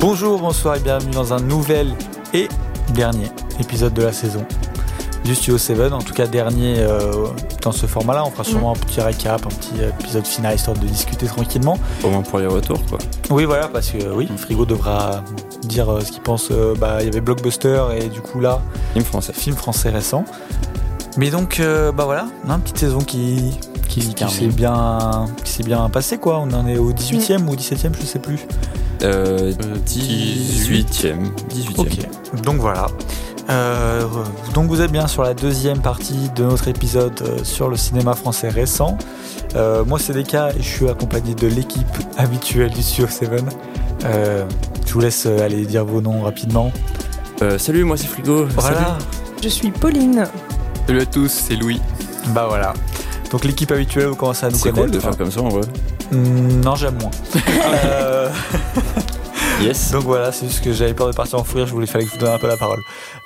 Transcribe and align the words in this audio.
Bonjour, 0.00 0.40
bonsoir 0.40 0.76
et 0.76 0.80
bienvenue 0.80 1.12
dans 1.12 1.32
un 1.34 1.40
nouvel 1.40 1.94
et 2.32 2.48
dernier 2.94 3.26
épisode 3.58 3.92
de 3.94 4.02
la 4.02 4.12
saison 4.12 4.44
du 5.24 5.34
Studio 5.34 5.58
7. 5.58 5.92
En 5.92 5.98
tout 6.00 6.14
cas, 6.14 6.26
dernier 6.26 6.76
euh, 6.78 7.26
dans 7.62 7.72
ce 7.72 7.86
format-là. 7.86 8.24
On 8.24 8.30
fera 8.30 8.44
sûrement 8.44 8.70
un 8.70 8.74
petit 8.78 9.00
récap, 9.00 9.44
un 9.44 9.48
petit 9.48 9.74
épisode 10.00 10.26
final 10.26 10.54
histoire 10.54 10.76
de 10.76 10.86
discuter 10.86 11.26
tranquillement. 11.26 11.78
Au 12.02 12.08
moins 12.08 12.22
pour 12.22 12.38
les 12.38 12.46
retours, 12.46 12.84
quoi. 12.86 12.98
Oui, 13.30 13.44
voilà, 13.44 13.68
parce 13.68 13.90
que 13.90 13.98
oui, 14.12 14.28
Frigo 14.36 14.64
devra 14.64 15.22
dire 15.62 15.90
euh, 15.90 16.00
ce 16.00 16.10
qu'il 16.12 16.22
pense. 16.22 16.48
euh, 16.50 16.74
bah, 16.74 16.96
il 17.00 17.04
y 17.06 17.08
avait 17.08 17.20
Blockbuster 17.20 17.82
et 17.98 18.08
du 18.08 18.20
coup 18.22 18.40
là, 18.40 18.60
Film 18.94 19.04
français. 19.04 19.32
film 19.34 19.56
français 19.56 19.90
récent. 19.90 20.24
Mais 21.16 21.30
donc, 21.30 21.60
euh, 21.60 21.92
bah 21.92 22.04
voilà, 22.04 22.26
on 22.46 22.50
a 22.50 22.54
une 22.54 22.60
petite 22.60 22.78
saison 22.78 23.00
qui, 23.00 23.50
qui, 23.88 24.00
qui 24.00 24.14
termine. 24.14 24.36
s'est 24.38 24.46
bien, 24.46 25.26
qui 25.44 25.52
s'est 25.52 25.64
bien 25.64 25.88
passée, 25.90 26.18
quoi. 26.18 26.38
On 26.38 26.50
en 26.54 26.66
est 26.66 26.78
au 26.78 26.92
18e 26.92 27.46
ou 27.46 27.54
17e, 27.54 27.90
je 28.00 28.06
sais 28.06 28.20
plus. 28.20 28.46
Euh, 29.02 29.52
18ème. 29.86 31.30
18ème. 31.50 31.78
Ok, 31.78 32.42
donc 32.42 32.56
voilà. 32.56 32.86
Euh, 33.48 34.06
donc 34.54 34.68
vous 34.68 34.80
êtes 34.80 34.92
bien 34.92 35.06
sur 35.06 35.22
la 35.22 35.34
deuxième 35.34 35.80
partie 35.80 36.30
de 36.36 36.44
notre 36.44 36.68
épisode 36.68 37.20
euh, 37.22 37.42
sur 37.42 37.68
le 37.68 37.76
cinéma 37.76 38.14
français 38.14 38.48
récent. 38.48 38.96
Euh, 39.56 39.84
moi 39.84 39.98
c'est 39.98 40.12
Deka 40.12 40.50
et 40.50 40.58
je 40.62 40.68
suis 40.68 40.88
accompagné 40.88 41.34
de 41.34 41.48
l'équipe 41.48 41.86
habituelle 42.16 42.70
du 42.70 42.82
Studio 42.82 43.08
7. 43.08 43.30
Euh, 44.04 44.44
je 44.86 44.92
vous 44.92 45.00
laisse 45.00 45.26
aller 45.26 45.64
dire 45.66 45.84
vos 45.84 46.00
noms 46.00 46.22
rapidement. 46.22 46.70
Euh, 47.42 47.58
salut, 47.58 47.84
moi 47.84 47.96
c'est 47.96 48.06
Frigo. 48.06 48.46
Voilà. 48.54 48.98
Je 49.42 49.48
suis 49.48 49.70
Pauline. 49.70 50.26
Salut 50.86 51.00
à 51.00 51.06
tous, 51.06 51.28
c'est 51.48 51.56
Louis. 51.56 51.80
Bah 52.28 52.46
voilà. 52.48 52.74
Donc 53.32 53.44
l'équipe 53.44 53.70
habituelle, 53.72 54.06
vous 54.08 54.16
commencez 54.16 54.46
à 54.46 54.50
nous 54.50 54.56
C'est 54.56 54.70
connaître. 54.70 54.86
cool 54.88 54.94
de 54.96 55.00
faire 55.00 55.16
comme 55.16 55.30
ça 55.30 55.40
en 55.40 55.48
vrai. 55.48 55.62
Hmm, 56.10 56.60
non, 56.62 56.74
j'aime 56.76 56.98
moins. 57.00 57.10
Euh, 57.84 58.28
Yes. 59.60 59.90
donc 59.90 60.04
voilà, 60.04 60.32
c'est 60.32 60.46
juste 60.46 60.64
que 60.64 60.72
j'avais 60.72 60.94
peur 60.94 61.06
de 61.08 61.12
partir 61.14 61.38
en 61.38 61.44
fou 61.44 61.56
rire, 61.58 61.66
je 61.66 61.72
voulais 61.72 61.86
fallait 61.86 62.04
que 62.04 62.10
je 62.10 62.14
vous 62.14 62.20
donne 62.20 62.32
un 62.34 62.38
peu 62.38 62.46
la 62.48 62.56
parole. 62.56 62.80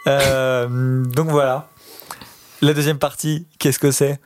Euh, 0.09 1.05
donc 1.05 1.29
voilà. 1.29 1.69
La 2.61 2.73
deuxième 2.75 2.99
partie, 2.99 3.47
qu'est-ce 3.59 3.79
que 3.79 3.91
c'est? 3.93 4.19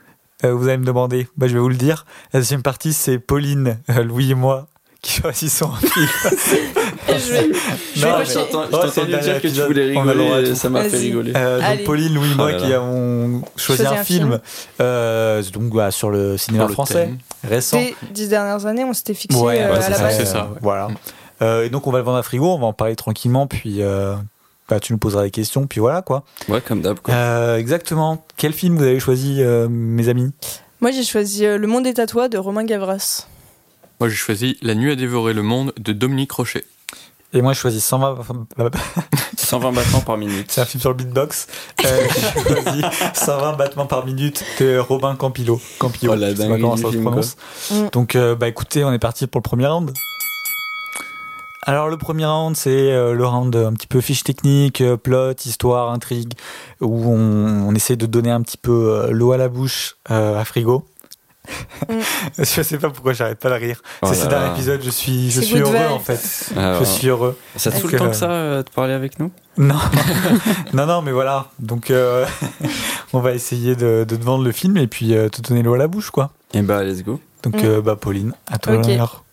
Euh, 0.44 0.54
Vous 0.54 0.68
allez 0.68 0.78
me 0.78 0.84
demander, 0.86 1.28
bah, 1.36 1.48
je 1.48 1.52
vais 1.54 1.58
vous 1.60 1.68
le 1.68 1.74
dire. 1.76 2.06
La 2.32 2.40
deuxième 2.40 2.62
partie, 2.62 2.92
c'est 2.94 3.18
Pauline, 3.18 3.78
euh, 3.90 4.02
Louis 4.04 4.30
et 4.30 4.34
moi 4.34 4.68
qui 5.02 5.20
choisissons 5.20 5.70
un 5.72 5.76
film. 5.76 6.08
je 7.18 7.32
vais, 7.32 7.48
je 7.94 8.02
vais 8.04 8.10
Non, 8.10 8.18
mais- 8.18 8.24
je 8.24 8.34
t'entends- 8.34 8.64
Oh, 8.72 9.06
dire 9.20 9.40
que 9.42 9.48
tu 9.48 9.60
voulais 9.62 9.96
a 9.96 10.00
rigoler, 10.00 10.54
ça 10.54 10.68
m'a 10.68 10.84
fait 10.84 10.96
rigoler. 10.98 11.32
Euh, 11.36 11.60
donc. 11.76 11.84
Pauline, 11.84 12.14
Louis 12.14 12.32
et 12.32 12.34
moi 12.34 12.50
Oh 12.54 12.56
qui 12.64 12.72
avons 12.72 13.42
choisi 13.56 13.86
un, 13.86 13.92
un 13.92 14.04
film, 14.04 14.40
euh, 14.80 15.42
donc 15.52 15.72
bah, 15.74 15.90
sur 15.90 16.10
le 16.10 16.36
cinéma 16.36 16.66
le 16.66 16.72
français 16.72 17.06
thème. 17.06 17.18
récent. 17.44 17.78
Ces 17.78 17.94
dix 18.12 18.28
dernières 18.28 18.66
années, 18.66 18.84
on 18.84 18.92
s'était 18.92 19.14
fixé 19.14 19.38
Ouais, 19.38 19.60
euh, 19.60 19.74
à 19.76 19.80
c'est 19.80 19.90
la 19.90 19.96
ça, 19.96 20.02
base. 20.04 20.16
c'est 20.18 20.26
ça. 20.26 20.50
Voilà. 20.62 20.88
Euh, 21.42 21.64
et 21.64 21.70
donc 21.70 21.86
on 21.86 21.90
va 21.92 21.98
le 21.98 22.04
vendre 22.04 22.18
à 22.18 22.22
frigo, 22.22 22.46
on 22.46 22.58
va 22.58 22.66
en 22.66 22.72
parler 22.72 22.96
tranquillement, 22.96 23.46
puis 23.46 23.80
bah, 24.68 24.80
tu 24.80 24.92
nous 24.92 24.98
poseras 24.98 25.22
des 25.22 25.30
questions, 25.30 25.66
puis 25.66 25.80
voilà 25.80 26.02
quoi. 26.02 26.24
Ouais, 26.48 26.60
comme 26.60 26.82
d'hab. 26.82 26.98
Euh, 27.08 27.56
exactement. 27.56 28.24
Quel 28.36 28.52
film 28.52 28.76
vous 28.76 28.82
avez 28.84 29.00
choisi, 29.00 29.36
euh, 29.40 29.66
mes 29.70 30.08
amis? 30.08 30.30
Moi, 30.80 30.90
j'ai 30.92 31.02
choisi 31.04 31.44
euh, 31.46 31.58
Le 31.58 31.66
Monde 31.66 31.86
est 31.86 31.98
à 31.98 32.06
toi 32.06 32.28
de 32.28 32.38
Romain 32.38 32.64
Gavras. 32.64 33.26
Moi 34.00 34.08
j'ai 34.08 34.14
choisi 34.14 34.56
La 34.62 34.76
nuit 34.76 34.92
à 34.92 34.94
dévorer 34.94 35.32
le 35.32 35.42
monde 35.42 35.72
de 35.76 35.92
Dominique 35.92 36.30
Rocher. 36.30 36.64
Et 37.34 37.42
moi, 37.42 37.52
je 37.52 37.58
choisis 37.58 37.84
120. 37.84 38.16
120 39.36 39.72
battements 39.74 40.00
par 40.00 40.16
minute. 40.16 40.46
C'est 40.50 40.62
un 40.62 40.64
film 40.64 40.80
sur 40.80 40.90
le 40.90 40.96
beatbox. 40.96 41.46
Euh, 41.84 42.08
j'ai 42.36 42.54
choisi 42.54 42.82
120 43.14 43.52
battements 43.54 43.86
par 43.86 44.06
minute 44.06 44.42
de 44.60 44.78
Robin 44.78 45.14
Campillo. 45.14 45.60
Campillo. 45.78 46.12
Oh, 46.12 46.16
la 46.16 46.30
je 46.30 46.36
sais 46.36 46.42
pas 46.42 46.42
dinguerie 46.44 46.60
comment 46.62 46.76
ça 46.76 46.90
se 46.90 46.96
prononce. 46.96 47.36
quoi. 47.68 47.76
Mm. 47.76 47.90
Donc, 47.90 48.16
euh, 48.16 48.34
bah 48.34 48.48
écoutez, 48.48 48.82
on 48.84 48.92
est 48.92 48.98
parti 48.98 49.26
pour 49.26 49.40
le 49.40 49.42
premier 49.42 49.66
round. 49.66 49.92
Alors 51.66 51.88
le 51.90 51.98
premier 51.98 52.24
round, 52.24 52.56
c'est 52.56 52.70
euh, 52.70 53.12
le 53.12 53.26
round 53.26 53.54
un 53.54 53.74
petit 53.74 53.86
peu 53.86 54.00
fiche 54.00 54.24
technique, 54.24 54.82
plot, 55.02 55.34
histoire, 55.44 55.90
intrigue, 55.90 56.32
où 56.80 57.10
on, 57.10 57.68
on 57.68 57.74
essaie 57.74 57.96
de 57.96 58.06
donner 58.06 58.30
un 58.30 58.40
petit 58.40 58.56
peu 58.56 59.08
l'eau 59.10 59.32
à 59.32 59.36
la 59.36 59.48
bouche 59.48 59.96
à 60.06 60.42
Frigo. 60.46 60.86
Je 62.38 62.62
sais 62.62 62.78
pas 62.78 62.90
pourquoi 62.90 63.12
j'arrête 63.12 63.38
pas 63.38 63.48
de 63.50 63.54
rire. 63.54 63.82
Oh 64.02 64.06
c'est 64.08 64.14
ce 64.14 64.26
dernier 64.26 64.50
épisode, 64.52 64.80
je 64.82 64.90
suis, 64.90 65.30
je 65.30 65.40
suis 65.40 65.58
heureux 65.58 65.86
en 65.90 65.98
fait. 65.98 66.20
Ah, 66.56 66.76
Je 66.80 66.84
suis 66.84 67.08
heureux. 67.08 67.38
Ça 67.56 67.70
te 67.70 67.76
Donc, 67.76 67.82
fout 67.82 67.92
le 67.92 67.98
temps 67.98 68.04
euh, 68.06 68.10
que 68.10 68.16
ça 68.16 68.30
euh, 68.30 68.62
de 68.62 68.70
parler 68.70 68.92
avec 68.92 69.18
nous? 69.18 69.30
Non, 69.56 69.76
non, 70.72 70.86
non, 70.86 71.02
mais 71.02 71.12
voilà. 71.12 71.48
Donc, 71.58 71.90
euh, 71.90 72.26
on 73.12 73.20
va 73.20 73.32
essayer 73.32 73.74
de, 73.76 74.04
de 74.08 74.16
te 74.16 74.22
vendre 74.22 74.44
le 74.44 74.52
film 74.52 74.76
et 74.76 74.86
puis 74.86 75.14
euh, 75.14 75.28
te 75.28 75.40
donner 75.42 75.62
l'eau 75.62 75.74
à 75.74 75.78
la 75.78 75.88
bouche, 75.88 76.10
quoi. 76.10 76.30
Et 76.54 76.62
bah, 76.62 76.82
let's 76.84 77.02
go. 77.02 77.20
Donc, 77.42 77.54
Mm. 77.62 77.64
euh, 77.64 77.80
bah, 77.80 77.96
Pauline, 77.96 78.32
à 78.50 78.58
toi 78.58 78.74
Ok. 78.74 78.86
l'honneur. 78.86 79.24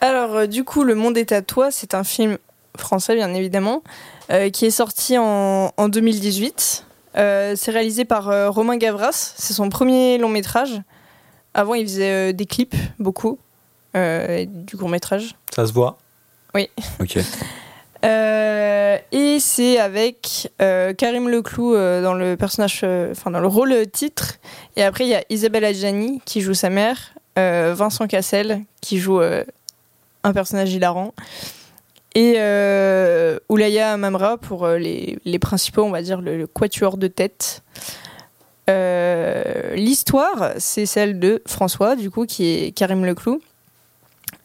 Alors, 0.00 0.34
euh, 0.36 0.46
du 0.46 0.64
coup, 0.64 0.84
Le 0.84 0.94
Monde 0.94 1.16
est 1.16 1.32
à 1.32 1.42
toi, 1.42 1.70
c'est 1.70 1.94
un 1.94 2.04
film 2.04 2.38
français, 2.76 3.14
bien 3.14 3.32
évidemment, 3.34 3.82
euh, 4.30 4.50
qui 4.50 4.66
est 4.66 4.70
sorti 4.70 5.16
en, 5.18 5.72
en 5.76 5.88
2018. 5.88 6.84
Euh, 7.16 7.54
c'est 7.56 7.70
réalisé 7.70 8.04
par 8.04 8.30
euh, 8.30 8.50
Romain 8.50 8.76
Gavras. 8.76 9.34
C'est 9.36 9.52
son 9.52 9.68
premier 9.68 10.18
long 10.18 10.28
métrage. 10.28 10.80
Avant, 11.54 11.74
il 11.74 11.86
faisait 11.86 12.30
euh, 12.30 12.32
des 12.32 12.46
clips, 12.46 12.76
beaucoup, 12.98 13.38
du 13.94 14.76
court 14.76 14.88
métrage. 14.88 15.34
Ça 15.54 15.66
se 15.66 15.72
voit? 15.72 15.98
Ok. 17.00 17.18
Euh, 18.04 18.98
et 19.12 19.38
c'est 19.38 19.78
avec 19.78 20.50
euh, 20.60 20.92
Karim 20.92 21.28
Leclou 21.28 21.74
euh, 21.74 22.02
dans 22.02 22.14
le 22.14 22.36
personnage, 22.36 22.84
enfin 23.10 23.30
dans 23.30 23.40
le 23.40 23.46
rôle 23.46 23.74
titre. 23.92 24.38
Et 24.76 24.82
après 24.82 25.04
il 25.04 25.10
y 25.10 25.14
a 25.14 25.22
Isabelle 25.30 25.64
Adjani 25.64 26.20
qui 26.24 26.40
joue 26.40 26.54
sa 26.54 26.70
mère, 26.70 27.14
Vincent 27.36 28.06
Cassel 28.08 28.60
qui 28.80 28.98
joue 28.98 29.20
un 29.20 30.32
personnage 30.32 30.72
hilarant, 30.72 31.14
et 32.14 32.34
euh, 32.36 33.38
Oulaya 33.48 33.96
Mamra 33.96 34.36
pour 34.36 34.64
euh, 34.64 34.76
les, 34.76 35.38
principaux, 35.38 35.82
on 35.82 35.90
va 35.90 36.02
dire 36.02 36.20
le, 36.20 36.36
le 36.36 36.46
quatuor 36.46 36.96
de 36.98 37.08
tête. 37.08 37.62
Euh, 38.68 39.74
L'histoire, 39.74 40.52
c'est 40.58 40.86
celle 40.86 41.18
de 41.18 41.42
François, 41.46 41.96
du 41.96 42.10
coup, 42.10 42.26
qui 42.26 42.46
est 42.46 42.72
Karim 42.72 43.04
Leclou, 43.04 43.40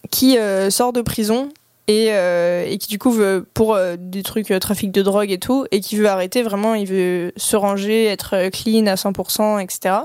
qui 0.09 0.37
euh, 0.37 0.69
sort 0.69 0.93
de 0.93 1.01
prison 1.01 1.49
et, 1.89 2.07
et 2.07 2.77
qui 2.79 2.89
du 2.89 2.99
coup 2.99 3.11
veut 3.11 3.47
pour 3.53 3.79
des 3.97 4.21
trucs 4.21 4.47
trafic 4.59 4.91
de 4.91 5.01
drogue 5.01 5.31
et 5.31 5.37
tout 5.37 5.65
et 5.71 5.79
qui 5.79 5.95
veut 5.95 6.09
arrêter 6.09 6.43
vraiment 6.43 6.75
il 6.75 6.85
veut 6.85 7.31
se 7.37 7.55
ranger 7.55 8.07
être 8.07 8.49
clean 8.49 8.87
à 8.87 8.95
100% 8.95 9.63
etc 9.63 9.95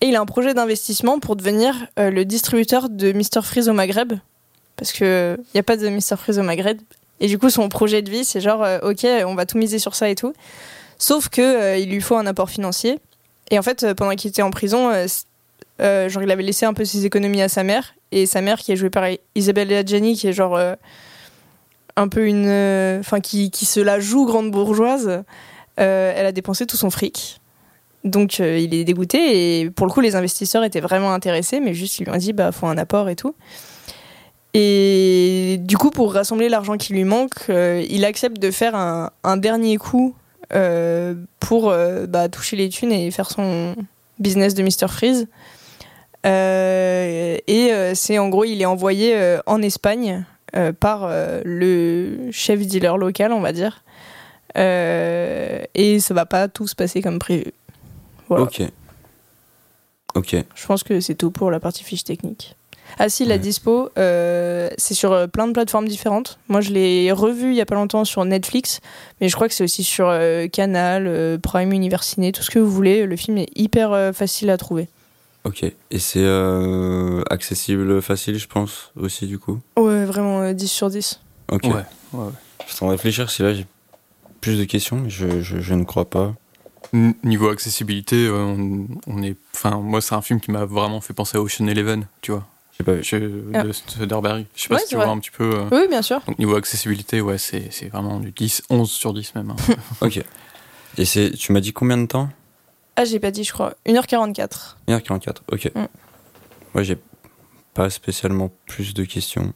et 0.00 0.06
il 0.06 0.16
a 0.16 0.20
un 0.20 0.26
projet 0.26 0.54
d'investissement 0.54 1.20
pour 1.20 1.36
devenir 1.36 1.86
le 1.96 2.24
distributeur 2.24 2.88
de 2.88 3.12
Mr 3.12 3.42
Freeze 3.44 3.68
au 3.68 3.74
Maghreb 3.74 4.14
parce 4.78 4.92
que 4.92 5.36
il 5.52 5.56
y 5.56 5.60
a 5.60 5.62
pas 5.62 5.76
de 5.76 5.88
Mr 5.88 6.16
Freeze 6.16 6.38
au 6.38 6.42
Maghreb. 6.42 6.78
Et 7.20 7.26
du 7.26 7.38
coup 7.38 7.50
son 7.50 7.68
projet 7.68 8.00
de 8.00 8.10
vie 8.10 8.24
c'est 8.24 8.40
genre 8.40 8.62
euh, 8.62 8.78
ok 8.82 9.04
on 9.26 9.34
va 9.34 9.44
tout 9.44 9.58
miser 9.58 9.78
sur 9.78 9.94
ça 9.94 10.08
et 10.08 10.14
tout. 10.14 10.32
Sauf 10.98 11.28
que 11.28 11.42
euh, 11.42 11.76
il 11.76 11.90
lui 11.90 12.00
faut 12.00 12.16
un 12.16 12.26
apport 12.26 12.48
financier. 12.48 12.98
Et 13.50 13.58
en 13.58 13.62
fait 13.62 13.82
euh, 13.82 13.94
pendant 13.94 14.14
qu'il 14.14 14.30
était 14.30 14.42
en 14.42 14.50
prison 14.50 14.90
genre 15.80 16.22
il 16.22 16.30
avait 16.30 16.42
laissé 16.42 16.64
un 16.64 16.72
peu 16.72 16.84
ses 16.84 17.04
économies 17.04 17.42
à 17.42 17.48
sa 17.48 17.64
mère. 17.64 17.94
Et 18.12 18.24
sa 18.24 18.40
mère 18.40 18.58
qui 18.58 18.72
est 18.72 18.76
jouée 18.76 18.88
par 18.88 19.04
Isabelle 19.34 19.72
Adjani 19.72 20.16
qui 20.16 20.28
est 20.28 20.32
genre 20.32 20.58
un 21.96 22.08
peu 22.08 22.26
une 22.26 22.48
enfin 23.00 23.20
qui, 23.20 23.50
qui 23.50 23.66
se 23.66 23.80
la 23.80 23.98
joue 23.98 24.24
grande 24.24 24.50
bourgeoise 24.50 25.24
elle 25.76 26.26
a 26.26 26.32
dépensé 26.32 26.66
tout 26.66 26.76
son 26.76 26.90
fric. 26.90 27.40
Donc 28.04 28.38
il 28.38 28.74
est 28.74 28.84
dégoûté. 28.84 29.60
Et 29.60 29.70
pour 29.70 29.86
le 29.86 29.92
coup 29.92 30.00
les 30.00 30.14
investisseurs 30.14 30.62
étaient 30.62 30.80
vraiment 30.80 31.12
intéressés. 31.12 31.58
Mais 31.58 31.74
juste 31.74 31.98
ils 31.98 32.04
lui 32.04 32.12
ont 32.12 32.16
dit 32.16 32.32
bah 32.32 32.52
faut 32.52 32.66
un 32.66 32.78
apport 32.78 33.08
et 33.08 33.16
tout 33.16 33.34
et 34.60 35.56
du 35.60 35.78
coup 35.78 35.90
pour 35.90 36.12
rassembler 36.12 36.48
l'argent 36.48 36.76
qui 36.76 36.92
lui 36.92 37.04
manque 37.04 37.48
euh, 37.48 37.84
il 37.88 38.04
accepte 38.04 38.40
de 38.40 38.50
faire 38.50 38.74
un, 38.74 39.10
un 39.22 39.36
dernier 39.36 39.76
coup 39.76 40.16
euh, 40.52 41.14
pour 41.38 41.70
euh, 41.70 42.06
bah, 42.06 42.28
toucher 42.28 42.56
les 42.56 42.68
thunes 42.68 42.90
et 42.90 43.08
faire 43.12 43.30
son 43.30 43.76
business 44.18 44.54
de 44.54 44.64
Mr 44.64 44.88
Freeze 44.88 45.28
et 46.24 47.92
c'est 47.94 48.18
en 48.18 48.28
gros, 48.28 48.44
il 48.44 48.60
est 48.60 48.66
envoyé 48.66 49.38
en 49.46 49.62
Espagne 49.62 50.26
par 50.78 51.08
le 51.44 52.28
chef 52.32 52.60
dealer 52.66 52.98
local, 52.98 53.32
on 53.32 53.40
va 53.40 53.52
dire. 53.52 53.82
Et 54.54 56.00
ça 56.00 56.12
va 56.12 56.26
pas 56.26 56.48
tout 56.48 56.66
se 56.66 56.74
passer 56.74 57.00
comme 57.00 57.18
prévu. 57.18 57.46
Voilà. 58.28 58.44
Ok. 58.44 58.60
Ok. 60.16 60.36
Je 60.54 60.66
pense 60.66 60.82
que 60.82 61.00
c'est 61.00 61.14
tout 61.14 61.30
pour 61.30 61.50
la 61.50 61.60
partie 61.60 61.84
fiche 61.84 62.04
technique. 62.04 62.57
Ah 62.98 63.08
si, 63.08 63.24
la 63.24 63.38
dispo, 63.38 63.90
euh, 63.98 64.68
c'est 64.78 64.94
sur 64.94 65.12
euh, 65.12 65.26
plein 65.26 65.46
de 65.46 65.52
plateformes 65.52 65.86
différentes. 65.88 66.38
Moi, 66.48 66.60
je 66.60 66.70
l'ai 66.70 67.12
revu 67.12 67.50
il 67.50 67.54
y 67.56 67.60
a 67.60 67.66
pas 67.66 67.74
longtemps 67.74 68.04
sur 68.04 68.24
Netflix, 68.24 68.80
mais 69.20 69.28
je 69.28 69.34
crois 69.36 69.48
que 69.48 69.54
c'est 69.54 69.64
aussi 69.64 69.84
sur 69.84 70.08
euh, 70.08 70.48
Canal, 70.48 71.06
euh, 71.06 71.38
Prime, 71.38 71.72
Universiné, 71.72 72.32
tout 72.32 72.42
ce 72.42 72.50
que 72.50 72.58
vous 72.58 72.70
voulez. 72.70 73.06
Le 73.06 73.16
film 73.16 73.38
est 73.38 73.48
hyper 73.56 73.92
euh, 73.92 74.12
facile 74.12 74.50
à 74.50 74.56
trouver. 74.56 74.88
Ok. 75.44 75.62
Et 75.62 75.98
c'est 75.98 76.24
euh, 76.24 77.22
accessible, 77.30 78.02
facile, 78.02 78.38
je 78.38 78.46
pense, 78.48 78.90
aussi, 78.96 79.26
du 79.26 79.38
coup? 79.38 79.60
Ouais, 79.76 80.04
vraiment 80.04 80.40
euh, 80.42 80.52
10 80.52 80.68
sur 80.68 80.90
10. 80.90 81.20
Ok. 81.52 81.64
Ouais, 81.64 81.70
ouais, 81.72 82.24
ouais. 82.24 82.32
Je 82.68 82.74
suis 82.74 82.84
en 82.84 82.88
réfléchir 82.88 83.30
si 83.30 83.42
là 83.42 83.54
j'ai 83.54 83.66
plus 84.40 84.58
de 84.58 84.64
questions, 84.64 84.96
mais 84.96 85.10
je, 85.10 85.40
je, 85.40 85.60
je 85.60 85.74
ne 85.74 85.84
crois 85.84 86.04
pas. 86.10 86.34
N- 86.92 87.14
Niveau 87.24 87.48
accessibilité, 87.48 88.28
on, 88.30 88.86
on 89.06 89.22
est. 89.22 89.36
Enfin, 89.54 89.78
moi, 89.78 90.00
c'est 90.00 90.14
un 90.14 90.22
film 90.22 90.40
qui 90.40 90.50
m'a 90.50 90.64
vraiment 90.64 91.00
fait 91.00 91.14
penser 91.14 91.38
à 91.38 91.40
Ocean 91.40 91.66
Eleven, 91.66 92.06
tu 92.20 92.32
vois. 92.32 92.46
J'ai 92.78 92.84
pas 92.84 92.92
vu. 92.94 93.02
Je- 93.02 93.16
Ah. 93.54 93.62
de 93.64 93.72
Soderbergh. 93.72 94.46
Je 94.54 94.62
sais 94.62 94.68
pas 94.68 94.76
Ouais, 94.76 94.80
si 94.82 94.88
tu 94.88 94.96
vrai. 94.96 95.04
vois 95.04 95.14
un 95.14 95.18
petit 95.18 95.30
peu. 95.30 95.44
euh, 95.52 95.64
Oui, 95.72 95.88
bien 95.88 96.02
sûr. 96.02 96.20
Donc 96.26 96.38
niveau 96.38 96.54
accessibilité, 96.56 97.20
ouais, 97.20 97.38
c'est 97.38 97.68
c'est 97.72 97.88
vraiment 97.88 98.20
du 98.20 98.30
10, 98.30 98.62
11 98.70 98.90
sur 98.90 99.12
10 99.12 99.34
même. 99.34 99.50
hein. 99.50 99.56
Ok. 100.00 100.22
Et 100.96 101.04
c'est, 101.04 101.30
tu 101.32 101.52
m'as 101.52 101.60
dit 101.60 101.72
combien 101.72 101.98
de 101.98 102.06
temps? 102.06 102.28
Ah, 102.96 103.04
j'ai 103.04 103.20
pas 103.20 103.30
dit, 103.30 103.44
je 103.44 103.52
crois. 103.52 103.74
1h44. 103.86 104.76
1h44. 104.88 105.36
Ok. 105.52 105.70
Mm. 105.74 105.86
Moi, 106.74 106.82
j'ai 106.82 106.98
pas 107.74 107.90
spécialement 107.90 108.50
plus 108.66 108.94
de 108.94 109.04
questions. 109.04 109.52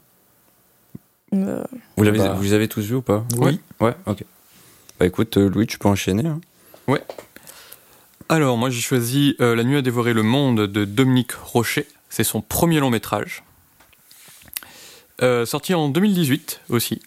Euh, 1.35 1.65
Vous 1.97 2.05
l'avez, 2.05 2.19
Bah. 2.19 2.35
vous 2.35 2.43
les 2.43 2.53
avez 2.53 2.69
tous 2.69 2.83
vus 2.83 2.97
ou 2.97 3.03
pas? 3.03 3.25
Oui. 3.39 3.61
Ouais. 3.81 3.95
Ok. 4.07 4.25
Bah 5.01 5.07
écoute, 5.07 5.37
euh, 5.39 5.49
Louis, 5.49 5.67
tu 5.67 5.79
peux 5.79 5.89
enchaîner. 5.89 6.27
hein. 6.29 6.41
Alors 8.29 8.57
moi 8.57 8.71
j'ai 8.71 8.81
choisi 8.81 9.37
euh, 9.41 9.55
La 9.55 9.63
nuit 9.65 9.77
a 9.77 9.83
dévoré 9.83 10.13
le 10.15 10.23
monde 10.23 10.61
de 10.67 10.85
Dominique 10.85 11.33
Rocher. 11.33 11.87
C'est 12.15 12.25
son 12.25 12.43
premier 12.43 12.79
long 12.79 12.91
métrage. 12.91 13.43
Euh, 15.23 15.47
sorti 15.47 15.73
en 15.73 15.89
2018 15.89 16.61
aussi. 16.69 17.01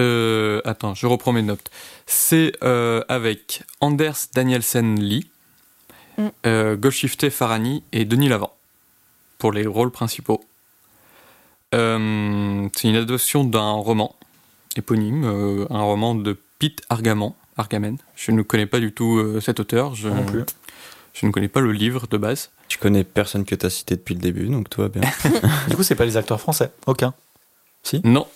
Euh, 0.00 0.62
attends, 0.64 0.94
je 0.94 1.06
reprends 1.06 1.32
mes 1.32 1.42
notes. 1.42 1.68
C'est 2.06 2.52
euh, 2.64 3.02
avec 3.10 3.62
Anders 3.82 4.16
Danielsen 4.34 4.98
Lee, 4.98 5.30
Mm. 6.16 6.28
euh, 6.46 6.76
Golshifteh 6.76 7.30
Farhani 7.30 7.84
et 7.92 8.04
Denis 8.06 8.28
Lavant 8.28 8.52
pour 9.38 9.52
les 9.52 9.66
rôles 9.66 9.90
principaux. 9.92 10.42
Euh, 11.74 12.68
c'est 12.74 12.88
une 12.88 12.96
adaptation 12.96 13.44
d'un 13.44 13.70
roman 13.72 14.16
éponyme, 14.76 15.24
euh, 15.24 15.66
un 15.70 15.82
roman 15.82 16.14
de 16.16 16.36
Pete 16.58 16.80
Argaman. 16.88 17.34
Argamen. 17.58 17.98
Je 18.16 18.32
ne 18.32 18.40
connais 18.42 18.66
pas 18.66 18.80
du 18.80 18.92
tout 18.92 19.18
euh, 19.18 19.40
cet 19.40 19.60
auteur. 19.60 19.94
Je, 19.94 20.08
Non 20.08 20.24
plus. 20.24 20.42
je 21.12 21.26
ne 21.26 21.30
connais 21.30 21.48
pas 21.48 21.60
le 21.60 21.70
livre 21.72 22.06
de 22.08 22.16
base. 22.16 22.50
Tu 22.68 22.78
connais 22.78 23.02
personne 23.04 23.44
que 23.44 23.54
t'as 23.54 23.70
cité 23.70 23.96
depuis 23.96 24.14
le 24.14 24.20
début, 24.20 24.46
donc 24.48 24.68
toi, 24.68 24.88
bien. 24.88 25.02
Du 25.68 25.76
coup, 25.76 25.82
c'est 25.82 25.94
pas 25.94 26.04
les 26.04 26.16
acteurs 26.16 26.40
français. 26.40 26.70
Aucun. 26.86 27.14
Non. 28.04 28.26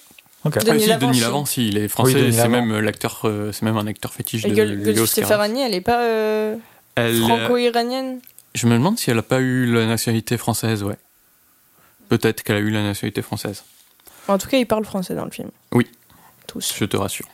Ok. 0.44 0.64
Denis 0.64 0.70
Ah, 0.70 0.78
si, 0.80 0.88
Lavant, 0.88 1.06
Denis 1.06 1.14
si. 1.14 1.20
Lavant, 1.20 1.44
si, 1.44 1.68
il 1.68 1.78
est 1.78 1.88
français. 1.88 2.14
Denis 2.14 2.32
c'est 2.32 2.38
Lavant. 2.38 2.50
même 2.50 2.72
euh, 2.72 2.80
l'acteur, 2.80 3.20
euh, 3.24 3.52
c'est 3.52 3.62
même 3.62 3.76
un 3.76 3.86
acteur 3.86 4.12
fétiche 4.12 4.44
Et 4.44 4.50
de 4.50 5.04
Scarra. 5.06 5.28
Farhani, 5.28 5.60
elle 5.60 5.74
est 5.74 5.80
pas 5.82 6.02
euh, 6.02 6.56
euh, 6.98 7.20
franco-iranienne? 7.20 8.20
je 8.54 8.66
me 8.66 8.72
demande 8.74 8.98
si 8.98 9.10
elle 9.10 9.18
a 9.18 9.22
pas 9.22 9.40
eu 9.40 9.66
la 9.72 9.86
nationalité 9.86 10.36
française, 10.36 10.82
ouais. 10.82 10.96
Peut-être 12.08 12.42
qu'elle 12.42 12.56
a 12.56 12.60
eu 12.60 12.70
la 12.70 12.82
nationalité 12.82 13.22
française. 13.22 13.64
En 14.28 14.36
tout 14.38 14.48
cas, 14.48 14.58
ils 14.58 14.66
parlent 14.66 14.84
français 14.84 15.14
dans 15.14 15.24
le 15.24 15.30
film. 15.30 15.50
Oui. 15.72 15.86
Tous. 16.46 16.74
Je 16.76 16.84
te 16.84 16.96
rassure. 16.96 17.28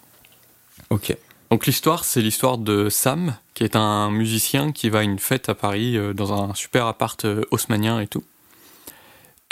ok. 0.91 1.17
Donc 1.51 1.67
l'histoire, 1.67 2.05
c'est 2.05 2.21
l'histoire 2.21 2.59
de 2.59 2.91
Sam, 2.91 3.37
qui 3.55 3.65
est 3.65 3.75
un 3.75 4.11
musicien 4.11 4.73
qui 4.73 4.91
va 4.91 5.01
à 5.01 5.03
une 5.03 5.19
fête 5.19 5.49
à 5.49 5.55
Paris 5.55 5.97
euh, 5.97 6.13
dans 6.13 6.33
un 6.33 6.55
super 6.55 6.87
appart 6.87 7.25
euh, 7.25 7.43
haussmannien 7.51 8.01
et 8.01 8.07
tout. 8.07 8.25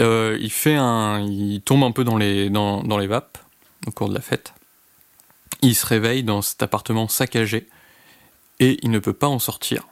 Euh, 0.03 0.37
il 0.41 0.53
fait 0.53 0.75
un, 0.75 1.21
il 1.21 1.63
tombe 1.63 1.83
un 1.83 1.93
peu 1.93 2.05
dans 2.05 2.19
les 2.19 2.51
dans, 2.51 2.83
dans 2.83 2.99
les 2.99 3.07
vapes 3.07 3.39
au 3.87 3.91
cours 3.93 4.11
de 4.11 4.15
la 4.15 4.21
fête. 4.21 4.53
Il 5.63 5.75
se 5.75 5.87
réveille 5.87 6.23
dans 6.23 6.43
cet 6.43 6.63
appartement 6.63 7.09
saccagé 7.09 7.67
et 8.61 8.79
il 8.83 8.91
ne 8.91 8.99
peut 8.99 9.15
pas 9.15 9.29
en 9.29 9.39
sortir 9.39 9.87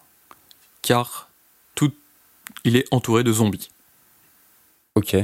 car 0.83 1.31
tout, 1.75 1.93
il 2.65 2.77
est 2.77 2.87
entouré 2.93 3.25
de 3.25 3.33
zombies. 3.33 3.71
Ok. 4.95 5.17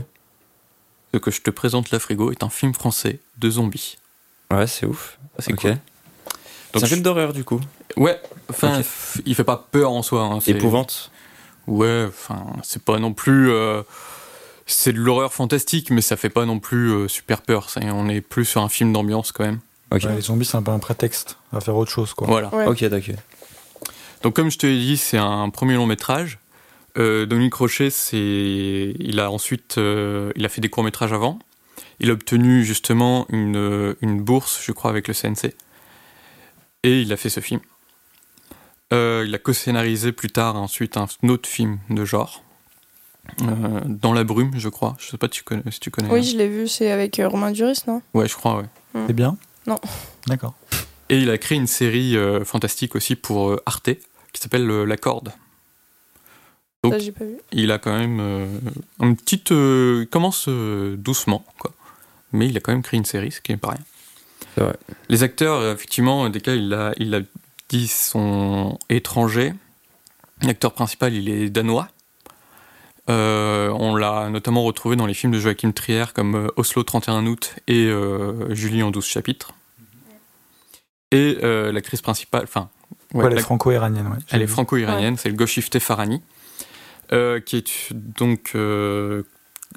Ce 1.13 1.19
que 1.19 1.31
je 1.31 1.43
te 1.43 1.51
présente 1.51 1.91
là, 1.91 1.99
frigo, 1.99 2.31
est 2.31 2.43
un 2.43 2.49
film 2.49 2.73
français 2.73 3.21
de 3.37 3.51
zombies. 3.51 3.99
Ouais, 4.51 4.67
c'est 4.67 4.87
ouf. 4.87 5.19
C'est 5.39 5.53
ok. 5.53 5.61
cool. 5.61 5.79
C'est 6.73 6.75
Donc, 6.75 6.85
un 6.85 6.87
film 6.87 7.03
d'horreur, 7.03 7.33
du 7.33 7.45
coup. 7.45 7.61
Ouais, 7.97 8.21
enfin, 8.49 8.79
Ok. 8.79 8.85
f- 8.85 9.21
il 9.27 9.35
fait 9.35 9.45
pas 9.45 9.67
peur 9.71 9.91
en 9.93 10.03
soi. 10.03 10.23
hein, 10.23 10.39
c'est- 10.41 10.53
Épouvante. 10.53 11.11
Ouais, 11.67 12.07
enfin, 12.09 12.47
c'est 12.63 12.83
pas 12.83 12.99
non 12.99 13.13
plus. 13.13 13.51
euh, 13.51 13.83
c'est 14.67 14.93
de 14.93 14.99
l'horreur 14.99 15.33
fantastique, 15.33 15.91
mais 15.91 16.01
ça 16.01 16.17
fait 16.17 16.31
pas 16.31 16.45
non 16.45 16.61
plus 16.61 16.91
euh, 16.93 17.09
super 17.09 17.43
peur. 17.43 17.71
C'est- 17.71 17.91
on 17.91 18.09
est 18.09 18.21
plus 18.21 18.45
sur 18.45 18.63
un 18.63 18.69
film 18.69 18.93
d'ambiance 18.93 19.33
quand 19.33 19.45
même. 19.45 19.59
Ok. 19.93 20.05
Ouais, 20.05 20.15
les 20.15 20.21
zombies, 20.21 20.45
c'est 20.45 20.57
un 20.57 20.63
peu 20.63 20.71
un 20.71 20.79
prétexte 20.79 21.37
à 21.53 21.61
faire 21.61 21.75
autre 21.77 21.91
chose, 21.91 22.15
quoi. 22.15 22.29
Voilà. 22.29 22.55
Ouais. 22.55 22.67
Ok, 22.67 22.85
d'accord. 22.85 23.17
Donc, 24.23 24.37
comme 24.37 24.51
je 24.51 24.59
te 24.59 24.67
l'ai 24.67 24.79
dit, 24.79 24.97
c'est 24.97 25.19
un 25.19 25.51
premier 25.51 25.75
long 25.75 25.87
métrage. 25.87 26.39
Euh, 26.99 27.27
Dominique 27.27 27.55
Rocher, 27.55 27.91
c'est, 27.91 28.95
il 28.99 29.19
a 29.21 29.31
ensuite, 29.31 29.79
euh, 29.79 30.33
il 30.37 30.45
a 30.45 30.49
fait 30.49 30.61
des 30.61 30.69
courts 30.69 30.85
métrages 30.85 31.13
avant. 31.13 31.39
Il 31.99 32.11
a 32.11 32.13
obtenu 32.13 32.65
justement 32.65 33.27
une, 33.31 33.95
une 34.01 34.21
bourse, 34.21 34.61
je 34.63 34.73
crois, 34.73 34.91
avec 34.91 35.09
le 35.09 35.15
CNC, 35.15 35.55
et 36.83 37.01
il 37.03 37.13
a 37.13 37.17
fait 37.17 37.31
ce 37.31 37.41
film. 37.41 37.61
Euh, 38.93 39.25
il 39.27 39.35
a 39.35 39.39
co-scénarisé 39.39 40.13
plus 40.13 40.31
tard 40.31 40.57
ensuite 40.57 40.97
un 40.97 41.07
autre 41.29 41.49
film 41.49 41.79
de 41.91 42.05
genre, 42.05 42.43
euh, 43.43 43.81
Dans 43.87 44.13
la 44.13 44.25
brume, 44.25 44.53
je 44.57 44.69
crois. 44.69 44.97
Je 44.99 45.07
sais 45.09 45.17
pas 45.19 45.27
si 45.29 45.33
tu 45.39 45.43
connais. 45.45 45.63
Si 45.71 45.79
tu 45.79 45.91
connais 45.91 46.09
Oui, 46.11 46.25
je 46.25 46.37
l'ai 46.37 46.49
vu, 46.49 46.67
c'est 46.67 46.91
avec 46.91 47.21
euh, 47.21 47.29
Romain 47.29 47.53
Duris, 47.53 47.83
non? 47.87 48.03
Ouais, 48.15 48.27
je 48.29 48.35
crois, 48.35 48.57
ouais. 48.59 49.05
C'est 49.07 49.13
bien? 49.13 49.37
Non. 49.67 49.79
D'accord. 50.27 50.55
Et 51.09 51.19
il 51.19 51.31
a 51.31 51.39
créé 51.39 51.57
une 51.59 51.67
série 51.69 52.17
euh, 52.17 52.45
fantastique 52.45 52.97
aussi 52.97 53.15
pour 53.15 53.51
euh, 53.51 53.63
Arte 53.67 53.91
qui 54.33 54.41
s'appelle 54.41 54.69
euh, 54.69 54.85
La 54.85 54.97
Corde. 54.97 55.33
Donc- 56.83 56.95
Ça, 56.95 56.99
j'ai 56.99 57.13
pas 57.13 57.25
vu. 57.25 57.37
Il 57.53 57.71
a 57.73 57.79
quand 57.79 57.97
même 57.97 58.19
euh, 58.21 58.47
une 59.01 59.15
petite. 59.17 59.53
euh, 59.53 60.01
il 60.03 60.09
commence 60.09 60.47
euh, 60.49 60.97
doucement, 60.97 61.45
quoi. 61.59 61.73
Mais 62.33 62.49
il 62.49 62.57
a 62.57 62.61
quand 62.61 62.73
même 62.73 62.83
créé 62.83 62.99
une 62.99 63.05
série, 63.05 63.31
ce 63.31 63.41
qui 63.41 63.53
n'est 63.53 63.59
pas 63.59 63.71
rien. 63.71 63.81
Vrai. 64.57 64.77
Les 65.09 65.23
acteurs, 65.23 65.59
euh, 65.61 65.75
effectivement, 65.75 66.29
des 66.29 66.41
cas, 66.41 66.55
il 66.55 66.73
a, 66.75 66.93
il 66.99 67.15
a 67.15 67.21
dit, 67.69 67.87
sont 67.89 68.79
étrangers. 68.89 69.53
L'acteur 70.43 70.73
principal, 70.73 71.15
il 71.15 71.29
est 71.29 71.51
danois. 71.51 71.89
Euh, 73.09 73.71
on 73.71 73.97
l'a 73.97 74.29
notamment 74.29 74.63
retrouvé 74.63 74.95
dans 74.95 75.07
les 75.07 75.15
films 75.15 75.33
de 75.33 75.41
Joachim 75.41 75.73
Trier 75.73 76.05
comme 76.15 76.35
euh, 76.37 76.49
Oslo 76.57 76.83
31 76.85 77.27
août 77.27 77.57
et 77.67 77.87
euh, 77.87 78.55
Julie 78.55 78.83
en 78.83 78.91
12 78.91 79.05
chapitres. 79.05 79.53
Et 81.11 81.39
euh, 81.43 81.73
l'actrice 81.73 82.03
principale, 82.03 82.45
enfin, 82.45 82.69
ouais, 83.15 83.21
Ouais, 83.21 83.27
elle 83.27 83.33
est 83.33 83.37
la- 83.37 83.43
franco-iranienne, 83.43 84.07
ouais. 84.07 84.19
elle 84.31 84.43
est 84.43 84.47
franco-iranienne, 84.47 85.17
c'est 85.17 85.29
le 85.29 85.35
Golshifteh 85.35 85.81
Farhani, 85.81 86.23
euh, 87.13 87.41
qui 87.41 87.57
est 87.57 87.93
donc 87.93 88.53
euh, 88.55 89.25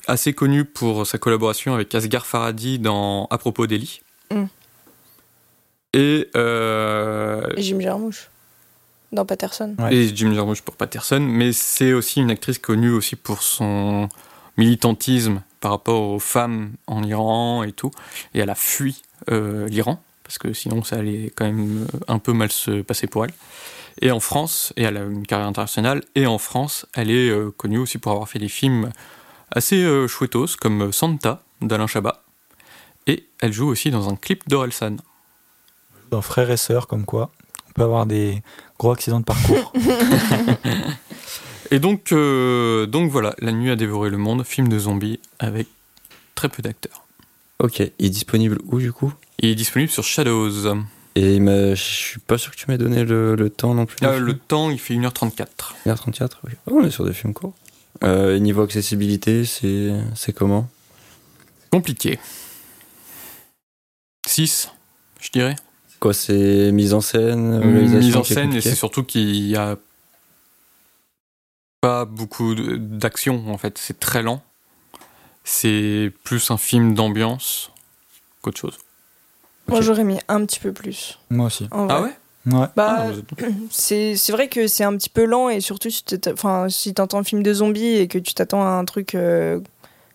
assez 0.06 0.34
connu 0.34 0.64
pour 0.64 1.08
sa 1.08 1.18
collaboration 1.18 1.74
avec 1.74 1.96
Asghar 1.96 2.28
Farhadi 2.28 2.78
dans 2.78 3.25
À 3.31 3.40
propos 3.40 3.66
d'Eli. 3.66 4.02
Et, 5.94 6.30
euh, 6.36 7.48
Et 7.56 7.62
Jim 7.62 7.80
Jarmusch. 7.80 8.30
Dans 9.12 9.25
Patterson. 9.25 9.75
Ouais. 9.78 9.95
et 9.95 10.16
Jim 10.16 10.34
Jarmusch 10.34 10.62
pour 10.62 10.75
Patterson, 10.75 11.20
mais 11.20 11.53
c'est 11.53 11.94
aussi 11.94 12.20
une 12.20 12.32
actrice 12.32 12.58
connue 12.58 12.89
aussi 12.89 13.15
pour 13.15 13.44
son 13.44 14.10
militantisme 14.58 15.44
par 15.60 15.72
rapport 15.72 16.01
aux 16.10 16.20
femmes 16.20 16.72
en 16.88 17.03
Iran 17.03 17.63
et 17.63 17.72
tout. 17.72 17.91
Et 18.34 18.39
elle 18.39 18.50
a 18.50 18.56
fui 18.56 19.03
euh, 19.29 19.68
l'Iran, 19.68 20.01
parce 20.24 20.39
que 20.39 20.51
sinon 20.53 20.84
ça 20.84 20.98
allait 20.98 21.32
quand 21.36 21.46
même 21.46 21.86
euh, 21.94 22.00
un 22.08 22.18
peu 22.18 22.34
mal 22.34 22.51
se 22.51 22.82
passer 22.82 23.06
pour 23.06 23.25
elle. 23.25 23.34
Et 24.01 24.12
en 24.12 24.20
France, 24.20 24.74
et 24.75 24.84
elle 24.84 24.98
a 24.98 25.03
une 25.03 25.25
carrière 25.27 25.48
internationale, 25.48 26.01
et 26.15 26.25
en 26.25 26.38
France, 26.39 26.88
elle 26.96 27.12
est 27.12 27.29
euh, 27.29 27.51
connue 27.56 27.77
aussi 27.77 28.00
pour 28.00 28.12
avoir 28.12 28.27
fait 28.27 28.39
des 28.39 28.50
films 28.50 28.89
assez 29.51 29.84
euh, 29.84 30.08
chouettos, 30.08 30.58
comme 30.60 30.91
Santa 30.91 31.44
d'Alain 31.62 31.88
Chabat. 31.88 32.24
Et 33.06 33.27
elle 33.41 33.53
joue 33.53 33.68
aussi 33.68 33.91
dans 33.91 34.10
un 34.10 34.15
clip 34.15 34.48
d'Orelsan. 34.50 34.98
Dans 36.13 36.22
Frères 36.22 36.51
et 36.51 36.58
Sœurs, 36.58 36.86
comme 36.86 37.05
quoi. 37.05 37.32
On 37.70 37.72
peut 37.74 37.82
avoir 37.82 38.05
des 38.05 38.43
gros 38.77 38.91
accidents 38.91 39.20
de 39.20 39.25
parcours. 39.25 39.74
Et 41.72 41.79
donc, 41.79 42.12
euh, 42.12 42.86
donc 42.86 43.10
voilà, 43.10 43.34
La 43.39 43.51
nuit 43.51 43.72
a 43.72 43.75
dévoré 43.75 44.12
le 44.12 44.17
monde, 44.17 44.43
film 44.43 44.67
de 44.67 44.77
zombies 44.77 45.20
avec 45.39 45.67
très 46.36 46.50
peu 46.50 46.62
d'acteurs. 46.62 47.08
Ok. 47.58 47.79
Il 47.79 48.05
est 48.05 48.10
disponible 48.12 48.60
où, 48.65 48.77
du 48.77 48.93
coup? 48.93 49.12
Il 49.39 49.50
est 49.50 49.55
disponible 49.55 49.89
sur 49.89 50.03
Shadows. 50.03 50.75
Et 51.15 51.39
je 51.39 51.74
suis 51.75 52.20
pas 52.20 52.38
sûr 52.38 52.51
que 52.51 52.58
tu 52.58 52.65
m'aies 52.67 52.77
donné 52.77 53.03
le, 53.05 53.34
le 53.34 53.50
temps 53.50 53.74
non 53.74 53.88
plus. 53.88 53.98
Euh, 54.05 54.20
le 54.20 54.38
temps, 54.38 54.70
il 54.70 54.79
fait 54.79 54.93
1h34. 54.93 55.48
1h34 55.88 56.25
ok. 56.43 56.51
Oh, 56.67 56.79
on 56.79 56.86
est 56.86 56.91
sur 56.91 57.05
des 57.05 57.13
films 57.13 57.34
courts. 57.34 57.55
Euh, 58.03 58.38
niveau 58.38 58.62
accessibilité, 58.62 59.46
c'est 59.46 59.91
c'est 60.13 60.32
comment? 60.32 60.70
Compliqué. 61.72 62.20
6, 64.27 64.70
je 65.20 65.32
dirais. 65.32 65.55
Quoi, 66.03 66.13
c'est 66.13 66.74
mise 66.74 66.93
en 66.93 67.00
scène, 67.00 67.62
réalisation 67.62 68.00
Mise 68.00 68.17
en 68.17 68.24
scène, 68.25 68.53
et 68.53 68.60
c'est 68.60 68.75
surtout 68.75 69.05
qu'il 69.05 69.48
y 69.48 69.55
a 69.55 69.77
pas 71.79 72.03
beaucoup 72.03 72.55
d'action 72.55 73.41
en 73.48 73.57
fait. 73.57 73.77
C'est 73.77 74.01
très 74.01 74.22
lent. 74.22 74.43
C'est 75.45 76.12
plus 76.25 76.51
un 76.51 76.57
film 76.57 76.93
d'ambiance 76.93 77.72
qu'autre 78.41 78.60
chose. 78.60 78.77
Moi, 79.69 79.79
j'aurais 79.79 80.03
mis 80.03 80.19
un 80.27 80.45
petit 80.45 80.60
peu 80.60 80.74
plus. 80.74 81.19
Moi 81.29 81.45
aussi. 81.45 81.69
Ah 81.72 82.01
ouais? 82.01 82.10
Ouais. 82.48 82.67
Bah, 82.75 83.05
Ah, 83.07 83.12
c'est 83.72 84.17
c'est 84.17 84.33
vrai 84.33 84.50
que 84.50 84.67
c'est 84.67 84.83
un 84.83 84.98
petit 84.98 85.10
peu 85.10 85.24
lent 85.24 85.48
et 85.48 85.62
surtout 85.62 85.89
si 85.89 86.03
tu 86.03 86.17
enfin, 86.33 86.67
si 86.67 86.93
t'entends 86.93 87.19
un 87.19 87.24
film 87.24 87.43
de 87.43 87.53
zombies 87.53 87.95
et 87.95 88.10
que 88.10 88.17
tu 88.17 88.33
t'attends 88.33 88.63
à 88.63 88.72
un 88.72 88.83
truc 88.83 89.15
euh, 89.15 89.62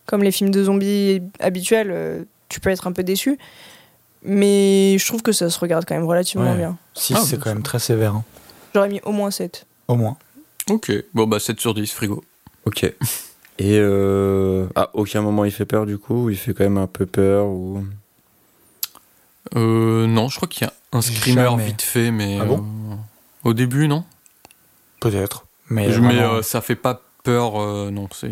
comme 0.05 0.23
les 0.23 0.33
films 0.33 0.51
de 0.51 0.65
zombies 0.65 1.23
habituels, 1.41 1.91
euh, 1.91 2.25
tu 2.51 2.61
peux 2.61 2.69
être 2.69 2.87
un 2.87 2.93
peu 2.93 3.05
déçu. 3.05 3.39
Mais 4.23 4.97
je 4.99 5.07
trouve 5.07 5.23
que 5.23 5.33
ça 5.33 5.49
se 5.51 5.59
regarde 5.59 5.85
quand 5.87 5.95
même 5.95 6.05
relativement 6.07 6.51
Ouais. 6.53 6.57
bien. 6.57 6.77
6, 6.95 7.15
Ah, 7.17 7.21
c'est 7.25 7.37
bien 7.37 7.45
quand 7.45 7.51
même 7.55 7.63
très 7.63 7.79
sévère. 7.79 8.15
hein. 8.15 8.25
J'aurais 8.75 8.89
mis 8.89 9.01
au 9.05 9.13
moins 9.13 9.31
7. 9.31 9.67
Au 9.89 9.95
moins. 9.95 10.17
Ok, 10.71 10.93
bon 11.15 11.27
bah 11.27 11.41
7 11.41 11.59
sur 11.61 11.73
10, 11.75 11.91
frigo. 11.93 12.23
Ok. 12.67 12.83
Et 13.61 13.77
euh, 13.79 14.67
à 14.77 14.91
aucun 14.95 15.21
moment 15.23 15.45
il 15.45 15.51
fait 15.51 15.65
peur 15.65 15.85
du 15.87 15.99
coup, 15.99 16.25
ou 16.27 16.31
il 16.31 16.37
fait 16.37 16.55
quand 16.55 16.63
même 16.65 16.79
un 16.79 16.87
peu 16.87 17.07
peur 17.07 17.47
ou? 17.47 17.83
Euh, 19.57 20.07
non, 20.07 20.29
je 20.29 20.37
crois 20.37 20.47
qu'il 20.49 20.67
y 20.67 20.71
a 20.71 20.73
un 20.93 21.01
screamer 21.01 21.43
Jamais. 21.45 21.65
vite 21.67 21.83
fait, 21.83 22.11
mais 22.11 22.39
Ah 22.41 22.45
bon? 22.45 22.59
euh, 22.93 22.95
au 23.45 23.55
début, 23.55 23.89
non? 23.89 24.05
Peut-être. 25.01 25.47
Mais, 25.71 25.91
Je- 25.91 26.01
mais 26.01 26.17
vraiment, 26.17 26.35
euh, 26.35 26.43
ça 26.43 26.61
fait 26.61 26.77
pas 26.77 27.01
peur, 27.25 27.61
euh, 27.61 27.91
non. 27.91 28.09
C'est 28.15 28.31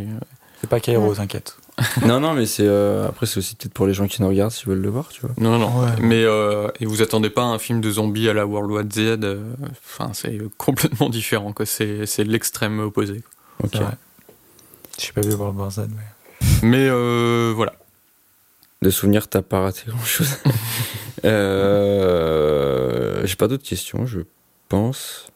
c'est 0.60 0.68
pas 0.68 0.80
Cairo, 0.80 1.14
t'inquiète. 1.14 1.56
non 2.06 2.20
non, 2.20 2.32
mais 2.32 2.46
c'est 2.46 2.66
euh, 2.66 3.06
après 3.06 3.26
c'est 3.26 3.38
aussi 3.38 3.54
peut-être 3.54 3.74
pour 3.74 3.86
les 3.86 3.92
gens 3.92 4.06
qui 4.06 4.22
nous 4.22 4.28
regardent 4.28 4.52
s'ils 4.52 4.68
veulent 4.68 4.80
le 4.80 4.88
voir, 4.88 5.08
tu 5.08 5.20
vois. 5.20 5.30
non, 5.38 5.58
non. 5.58 5.82
Ouais. 5.82 5.90
Mais 6.00 6.24
euh, 6.24 6.68
et 6.80 6.86
vous 6.86 7.02
attendez 7.02 7.28
pas 7.28 7.42
un 7.42 7.58
film 7.58 7.80
de 7.82 7.90
zombies 7.90 8.28
à 8.28 8.32
la 8.32 8.46
World 8.46 8.70
War 8.70 8.84
Z 8.90 8.98
euh, 9.22 9.52
Enfin, 9.84 10.10
c'est 10.14 10.38
complètement 10.56 11.10
différent. 11.10 11.52
quoi. 11.52 11.66
C'est 11.66 12.06
c'est 12.06 12.24
l'extrême 12.24 12.80
opposé. 12.80 13.22
quoi. 13.60 13.68
Ok. 13.82 13.86
J'ai 14.98 15.12
pas 15.12 15.20
vu 15.20 15.34
World 15.34 15.58
War 15.58 15.70
Z, 15.70 15.80
mais. 15.94 16.02
Mais 16.62 16.88
euh, 16.88 17.52
voilà. 17.54 17.72
De 18.82 18.90
souvenir, 18.90 19.28
t'as 19.28 19.42
pas 19.42 19.60
raté 19.60 19.82
grand 19.86 20.04
chose. 20.04 20.36
euh, 21.24 23.22
J'ai 23.24 23.36
pas 23.36 23.48
d'autres 23.48 23.64
questions, 23.66 24.06
je 24.06 24.20
pense. 24.68 25.26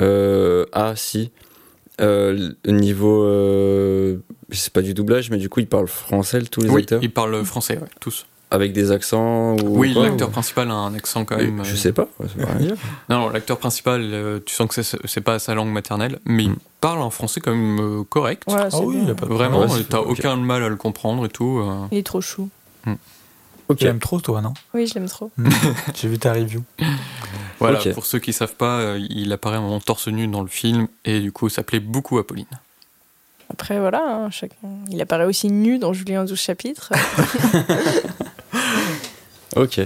Euh, 0.00 0.64
ah 0.72 0.94
si. 0.96 1.30
Euh, 2.00 2.50
le 2.64 2.72
niveau, 2.72 3.22
euh, 3.24 4.16
c'est 4.50 4.72
pas 4.72 4.82
du 4.82 4.94
doublage, 4.94 5.30
mais 5.30 5.36
du 5.38 5.48
coup 5.48 5.60
ils 5.60 5.66
parlent 5.66 5.86
français 5.88 6.42
tous 6.42 6.60
les 6.62 6.68
oui, 6.70 6.82
acteurs, 6.82 7.00
ils 7.02 7.10
parlent 7.10 7.44
français, 7.44 7.78
ouais, 7.78 7.86
tous. 8.00 8.26
avec 8.50 8.72
des 8.72 8.90
accents 8.90 9.56
ou 9.56 9.78
oui, 9.78 9.94
l'acteur 9.94 10.28
ou- 10.28 10.32
principal 10.32 10.70
a 10.70 10.74
un 10.74 10.92
accent 10.94 11.24
quand 11.24 11.36
même. 11.36 11.62
Je 11.64 11.72
euh, 11.72 11.76
sais 11.76 11.92
pas. 11.92 12.08
rien. 12.58 12.74
Non, 13.08 13.20
non, 13.20 13.28
l'acteur 13.28 13.58
principal, 13.58 14.00
euh, 14.02 14.40
tu 14.44 14.54
sens 14.54 14.68
que 14.74 14.82
c'est- 14.82 15.20
pas 15.20 15.38
sa 15.38 15.54
langue 15.54 15.70
maternelle, 15.70 16.18
mais 16.24 16.44
il 16.44 16.50
Mm. 16.50 16.56
parle 16.80 17.00
en 17.00 17.10
français 17.10 17.40
quand 17.40 17.54
même 17.54 18.04
correct. 18.08 18.42
Ouais, 18.48 18.54
Ah 18.72 18.78
oui, 18.82 18.98
il 19.04 19.10
a 19.10 19.14
pas 19.14 19.26
de 19.26 19.32
Vraiment, 19.32 19.60
Ouais, 19.66 19.84
t'as 19.88 20.00
aucun 20.00 20.34
mal 20.36 20.64
à 20.64 20.68
le 20.68 20.76
comprendre 20.76 21.24
et 21.26 21.28
tout. 21.28 21.62
Il 21.92 21.98
est 21.98 22.02
trop 22.02 22.20
chou. 22.20 22.48
Ok. 23.68 23.78
Tu 23.78 23.84
l'aimes 23.84 23.98
trop, 23.98 24.20
toi, 24.20 24.40
non? 24.42 24.52
Oui, 24.74 24.86
je 24.86 24.94
l'aime 24.94 25.08
trop. 25.08 25.30
J'ai 25.94 26.08
vu 26.08 26.18
ta 26.18 26.32
review. 26.32 26.62
Voilà, 27.60 27.78
pour 27.94 28.04
ceux 28.04 28.18
qui 28.18 28.32
savent 28.32 28.56
pas, 28.56 28.78
euh, 28.80 29.06
il 29.10 29.32
apparaît 29.32 29.56
en 29.56 29.80
torse 29.80 30.08
nu 30.08 30.26
dans 30.26 30.42
le 30.42 30.48
film 30.48 30.86
et 31.04 31.20
du 31.20 31.32
coup, 31.32 31.48
ça 31.48 31.62
plaît 31.62 31.80
beaucoup 31.80 32.18
à 32.18 32.26
Pauline. 32.26 32.44
Après, 33.50 33.78
voilà, 33.78 34.02
hein, 34.04 34.30
chacun. 34.30 34.56
il 34.90 35.00
apparaît 35.00 35.24
aussi 35.26 35.50
nu 35.50 35.78
dans 35.78 35.92
Julien 35.92 36.22
en 36.22 36.24
12 36.24 36.38
chapitres. 36.38 36.92
Ok. 39.56 39.80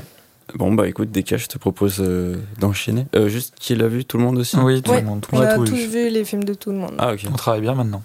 Bon 0.54 0.72
bah 0.72 0.88
écoute, 0.88 1.10
Deka, 1.12 1.36
je 1.36 1.46
te 1.46 1.58
propose 1.58 1.96
euh, 2.00 2.36
d'enchaîner. 2.58 3.04
Euh, 3.14 3.28
juste 3.28 3.54
qui 3.60 3.74
l'a 3.74 3.86
vu, 3.88 4.06
tout 4.06 4.16
le 4.16 4.24
monde 4.24 4.38
aussi? 4.38 4.56
Oui, 4.56 4.80
tout 4.80 4.90
Ouais, 4.92 5.00
le 5.02 5.06
monde. 5.06 5.20
Tout 5.20 5.28
On 5.36 5.40
a 5.42 5.56
tous 5.56 5.64
vu. 5.74 5.86
vu 5.88 6.08
les 6.08 6.24
films 6.24 6.44
de 6.44 6.54
tout 6.54 6.70
le 6.70 6.78
monde. 6.78 6.94
Ah 6.96 7.12
ok. 7.12 7.26
On 7.30 7.36
travaille 7.36 7.60
bien 7.60 7.74
maintenant. 7.74 8.02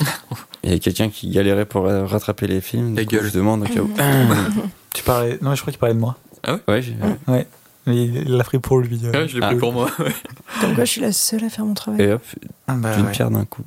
Il 0.64 0.72
y 0.72 0.74
a 0.74 0.78
quelqu'un 0.80 1.08
qui 1.10 1.28
galérait 1.30 1.66
pour 1.66 1.84
rattraper 1.84 2.48
les 2.48 2.60
films. 2.60 2.96
Ta 2.96 3.02
du 3.02 3.06
coup, 3.06 3.14
gueule. 3.16 3.26
Je 3.30 3.34
demande 3.38 3.62
au 3.62 3.66
cas 3.66 3.80
où. 3.80 3.90
Tu 4.94 5.02
parlais. 5.02 5.38
Non, 5.42 5.50
mais 5.50 5.56
je 5.56 5.60
crois 5.60 5.70
qu'il 5.72 5.78
parlait 5.80 5.94
de 5.94 6.00
moi. 6.00 6.16
ouais. 6.68 6.80
j'ai- 6.82 6.96
Mais 7.86 8.04
il 8.06 8.36
l'a 8.36 8.44
pris 8.44 8.58
pour 8.58 8.78
lui. 8.78 8.98
euh. 9.04 9.12
Ouais, 9.12 9.28
je 9.28 9.36
l'ai 9.38 9.44
Ah. 9.44 9.48
pris 9.48 9.56
pour 9.58 9.72
moi. 9.74 9.90
ouais. 9.98 10.14
Comme 10.62 10.74
quoi, 10.74 10.84
je 10.86 10.90
suis 10.90 11.00
la 11.02 11.12
seule 11.12 11.44
à 11.44 11.50
faire 11.50 11.66
mon 11.66 11.74
travail. 11.74 12.00
Et 12.00 12.12
hop, 12.12 12.22
Ah, 12.66 12.74
bah, 12.74 12.96
une 12.96 13.04
ouais. 13.06 13.12
pierre 13.12 13.30
d'un 13.30 13.44
coup. 13.44 13.62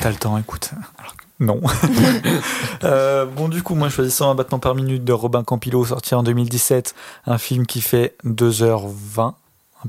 T'as 0.00 0.10
le 0.10 0.16
temps, 0.16 0.36
écoute. 0.36 0.70
Alors 0.98 1.14
non. 1.40 1.60
Euh, 2.84 3.24
bon, 3.26 3.48
du 3.48 3.62
coup, 3.62 3.74
moi, 3.74 3.88
choisissant 3.88 4.30
un 4.30 4.34
battement 4.34 4.58
par 4.58 4.74
minute 4.74 5.04
de 5.04 5.12
Robin 5.12 5.42
Campillo, 5.42 5.84
sorti 5.84 6.14
en 6.14 6.22
2017, 6.22 6.94
un 7.26 7.38
film 7.38 7.66
qui 7.66 7.80
fait 7.80 8.16
2h20. 8.24 9.34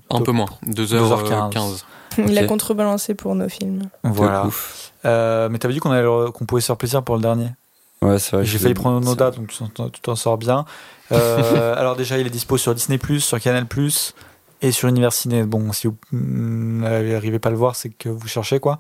Un 0.10 0.22
peu 0.22 0.32
moins, 0.32 0.48
2h15. 0.66 1.52
2h15. 1.52 1.86
Il 2.18 2.38
a 2.38 2.46
contrebalancé 2.46 3.14
pour 3.14 3.36
nos 3.36 3.50
films. 3.50 3.84
Voilà. 4.04 4.48
Euh, 5.06 5.50
mais 5.50 5.58
t'avais 5.60 5.74
dit 5.74 5.80
qu'on 5.80 6.32
qu'on 6.32 6.46
pouvait 6.46 6.62
se 6.62 6.68
faire 6.68 6.78
plaisir 6.78 7.04
pour 7.04 7.16
le 7.16 7.22
dernier. 7.22 7.50
Ouais, 8.02 8.20
c'est 8.20 8.36
vrai. 8.36 8.46
J'ai 8.46 8.60
failli 8.60 8.74
prendre 8.74 9.04
nos 9.04 9.16
dates, 9.16 9.38
donc 9.38 9.48
tu 9.48 10.02
t'en- 10.02 10.16
sors 10.16 10.38
bien. 10.38 10.66
Euh, 11.12 11.76
alors 11.78 11.96
déjà, 11.96 12.18
il 12.18 12.28
est 12.28 12.32
dispo 12.32 12.58
sur 12.58 12.76
Disney+, 12.76 13.00
sur 13.20 13.40
Canal+, 13.40 13.66
et 14.62 14.72
sur 14.72 14.90
Univers 14.90 15.14
Ciné. 15.14 15.44
Bon, 15.44 15.72
si 15.72 15.88
vous 15.88 15.96
mm, 16.12 16.82
n'arrivez 16.82 17.40
pas 17.40 17.50
à 17.50 17.52
le 17.52 17.58
voir, 17.58 17.76
c'est 17.76 17.90
que 17.90 18.10
vous 18.10 18.28
cherchez, 18.28 18.60
quoi. 18.60 18.80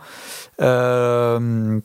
Euh, 0.62 1.80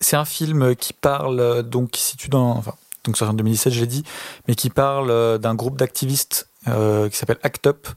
c'est 0.00 0.16
un 0.16 0.24
film 0.24 0.74
qui 0.76 0.92
parle, 0.92 1.62
donc, 1.62 1.90
qui 1.90 2.00
se 2.00 2.10
situe 2.10 2.28
dans... 2.28 2.50
Enfin, 2.50 2.74
donc 3.04 3.18
sorti 3.18 3.32
en 3.32 3.34
2017, 3.34 3.72
je 3.72 3.80
l'ai 3.80 3.86
dit, 3.86 4.02
mais 4.48 4.54
qui 4.54 4.70
parle 4.70 5.10
euh, 5.10 5.36
d'un 5.36 5.54
groupe 5.54 5.76
d'activistes 5.76 6.48
euh, 6.68 7.10
qui 7.10 7.18
s'appelle 7.18 7.38
ACT 7.42 7.66
UP, 7.66 7.88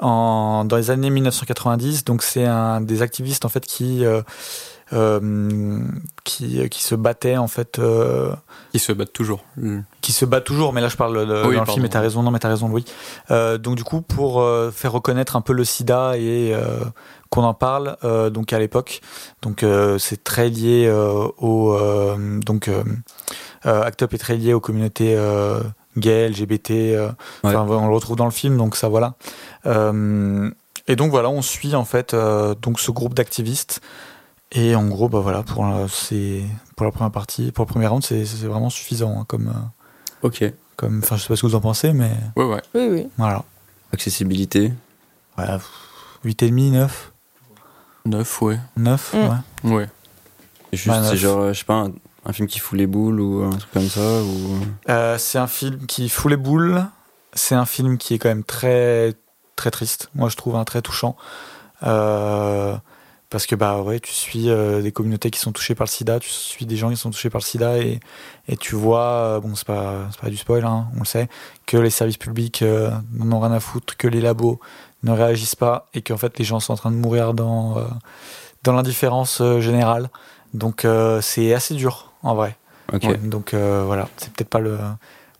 en, 0.00 0.64
dans 0.64 0.76
les 0.76 0.90
années 0.90 1.10
1990. 1.10 2.04
Donc 2.04 2.22
c'est 2.22 2.46
un 2.46 2.80
des 2.80 3.02
activistes, 3.02 3.44
en 3.44 3.50
fait, 3.50 3.66
qui... 3.66 4.04
euh, 4.92 5.20
euh, 5.20 5.80
qui, 6.24 6.68
qui 6.68 6.82
se 6.82 6.94
battait 6.94 7.36
en 7.36 7.48
fait 7.48 7.78
euh, 7.78 8.32
Ils 8.72 8.80
se 8.80 8.92
battent 8.92 9.12
toujours. 9.12 9.44
Mm. 9.56 9.80
qui 10.00 10.12
se 10.12 10.24
bat 10.24 10.40
toujours, 10.40 10.72
mais 10.72 10.80
là 10.80 10.88
je 10.88 10.96
parle 10.96 11.26
de, 11.26 11.46
Oui, 11.46 11.56
dans 11.56 11.64
le 11.64 11.70
film, 11.70 11.84
et 11.84 11.88
t'as 11.88 12.00
raison, 12.00 12.22
non 12.22 12.30
mais 12.30 12.38
t'as 12.38 12.48
raison 12.48 12.68
Louis. 12.68 12.84
Euh, 13.30 13.58
donc 13.58 13.76
du 13.76 13.84
coup 13.84 14.00
pour 14.00 14.40
euh, 14.40 14.70
faire 14.70 14.92
reconnaître 14.92 15.36
un 15.36 15.40
peu 15.40 15.52
le 15.52 15.64
sida 15.64 16.16
et 16.16 16.52
euh, 16.54 16.78
qu'on 17.30 17.44
en 17.44 17.54
parle, 17.54 17.96
euh, 18.04 18.30
donc 18.30 18.52
à 18.52 18.58
l'époque, 18.58 19.00
donc 19.42 19.62
euh, 19.62 19.98
c'est 19.98 20.24
très 20.24 20.48
lié 20.48 20.86
euh, 20.86 21.28
au 21.38 21.74
euh, 21.74 22.38
donc 22.40 22.68
euh, 22.68 22.82
euh, 23.66 23.82
Act 23.82 24.02
Up 24.02 24.14
est 24.14 24.18
très 24.18 24.36
lié 24.36 24.54
aux 24.54 24.60
communautés 24.60 25.14
euh, 25.16 25.60
gays, 25.96 26.28
LGBT, 26.28 26.70
euh, 26.70 27.08
Ouais. 27.44 27.54
on 27.54 27.86
le 27.88 27.94
retrouve 27.94 28.16
dans 28.16 28.24
le 28.24 28.30
film, 28.30 28.56
donc 28.56 28.76
ça 28.76 28.88
voilà. 28.88 29.14
Euh, 29.66 30.50
et 30.86 30.96
donc 30.96 31.10
voilà, 31.10 31.28
on 31.28 31.42
suit 31.42 31.74
en 31.74 31.84
fait 31.84 32.14
euh, 32.14 32.54
donc 32.62 32.80
ce 32.80 32.90
groupe 32.90 33.14
d'activistes. 33.14 33.80
Et 34.52 34.74
en 34.74 34.86
gros, 34.88 35.08
bah 35.08 35.20
voilà, 35.20 35.42
pour 35.42 35.64
la, 35.66 35.86
c'est 35.88 36.42
pour 36.76 36.86
la 36.86 36.92
première 36.92 37.10
partie, 37.12 37.52
pour 37.52 37.64
le 37.66 37.68
premier 37.70 37.86
round, 37.86 38.02
c'est 38.02 38.24
c'est 38.24 38.46
vraiment 38.46 38.70
suffisant 38.70 39.20
hein, 39.20 39.24
comme 39.28 39.48
euh, 39.48 40.26
Ok. 40.26 40.42
comme, 40.76 41.00
enfin, 41.02 41.16
je 41.16 41.22
sais 41.22 41.28
pas 41.28 41.36
ce 41.36 41.42
que 41.42 41.46
vous 41.46 41.54
en 41.54 41.60
pensez, 41.60 41.92
mais 41.92 42.10
Ouais, 42.36 42.44
ouais. 42.46 42.62
Oui, 42.74 42.88
oui. 42.90 43.08
voilà. 43.18 43.44
Accessibilité. 43.92 44.72
Ouais, 45.36 45.44
8,5, 46.24 46.70
9, 46.72 47.12
9, 48.06 48.42
ouais. 48.42 48.58
9, 48.76 49.14
Mm. 49.14 49.16
ouais. 49.70 49.74
Ouais. 49.76 49.88
Et 50.72 50.76
Juste, 50.76 50.88
Ouais, 50.96 51.02
c'est 51.08 51.16
genre, 51.16 51.48
je 51.52 51.58
sais 51.58 51.64
pas, 51.64 51.74
un, 51.84 51.92
un 52.24 52.32
film 52.32 52.48
qui 52.48 52.58
fout 52.58 52.78
les 52.78 52.86
boules 52.86 53.20
ou 53.20 53.44
un 53.44 53.50
truc 53.56 53.70
comme 53.72 53.88
ça 53.88 54.22
ou... 54.22 54.58
Euh, 54.88 55.16
c'est 55.18 55.38
un 55.38 55.46
film 55.46 55.86
qui 55.86 56.08
fout 56.08 56.30
les 56.30 56.36
boules. 56.36 56.84
C'est 57.34 57.54
un 57.54 57.66
film 57.66 57.98
qui 57.98 58.14
est 58.14 58.18
quand 58.18 58.28
même 58.30 58.44
très, 58.44 59.14
très 59.56 59.70
triste. 59.70 60.08
Moi, 60.14 60.28
je 60.30 60.36
trouve 60.36 60.56
un 60.56 60.64
très 60.64 60.80
touchant. 60.82 61.16
Euh, 61.84 62.76
parce 63.30 63.46
que, 63.46 63.54
bah 63.54 63.82
ouais, 63.82 64.00
tu 64.00 64.12
suis 64.12 64.48
euh, 64.48 64.80
des 64.80 64.90
communautés 64.90 65.30
qui 65.30 65.38
sont 65.38 65.52
touchées 65.52 65.74
par 65.74 65.84
le 65.84 65.90
sida, 65.90 66.18
tu 66.18 66.30
suis 66.30 66.64
des 66.64 66.76
gens 66.76 66.88
qui 66.88 66.96
sont 66.96 67.10
touchés 67.10 67.28
par 67.28 67.40
le 67.40 67.44
sida 67.44 67.78
et, 67.78 68.00
et 68.48 68.56
tu 68.56 68.74
vois, 68.74 69.02
euh, 69.02 69.40
bon, 69.40 69.54
c'est 69.54 69.66
pas, 69.66 70.08
pas 70.20 70.30
du 70.30 70.36
spoil, 70.36 70.64
hein, 70.64 70.88
on 70.96 71.00
le 71.00 71.04
sait, 71.04 71.28
que 71.66 71.76
les 71.76 71.90
services 71.90 72.16
publics 72.16 72.62
euh, 72.62 72.90
n'en 73.12 73.36
ont 73.36 73.40
rien 73.40 73.52
à 73.52 73.60
foutre, 73.60 73.96
que 73.96 74.08
les 74.08 74.22
labos 74.22 74.60
ne 75.02 75.12
réagissent 75.12 75.56
pas 75.56 75.88
et 75.92 76.00
qu'en 76.00 76.16
fait 76.16 76.38
les 76.38 76.44
gens 76.44 76.58
sont 76.58 76.72
en 76.72 76.76
train 76.76 76.90
de 76.90 76.96
mourir 76.96 77.34
dans, 77.34 77.76
euh, 77.76 77.82
dans 78.62 78.72
l'indifférence 78.72 79.42
générale. 79.60 80.08
Donc, 80.54 80.86
c'est 81.20 81.52
assez 81.52 81.74
dur, 81.74 82.12
en 82.22 82.34
vrai. 82.34 82.56
Ouais, 82.90 83.18
donc 83.18 83.52
voilà, 83.52 84.08
c'est 84.16 84.32
peut-être 84.32 84.48
pas 84.48 84.60
le. 84.60 84.78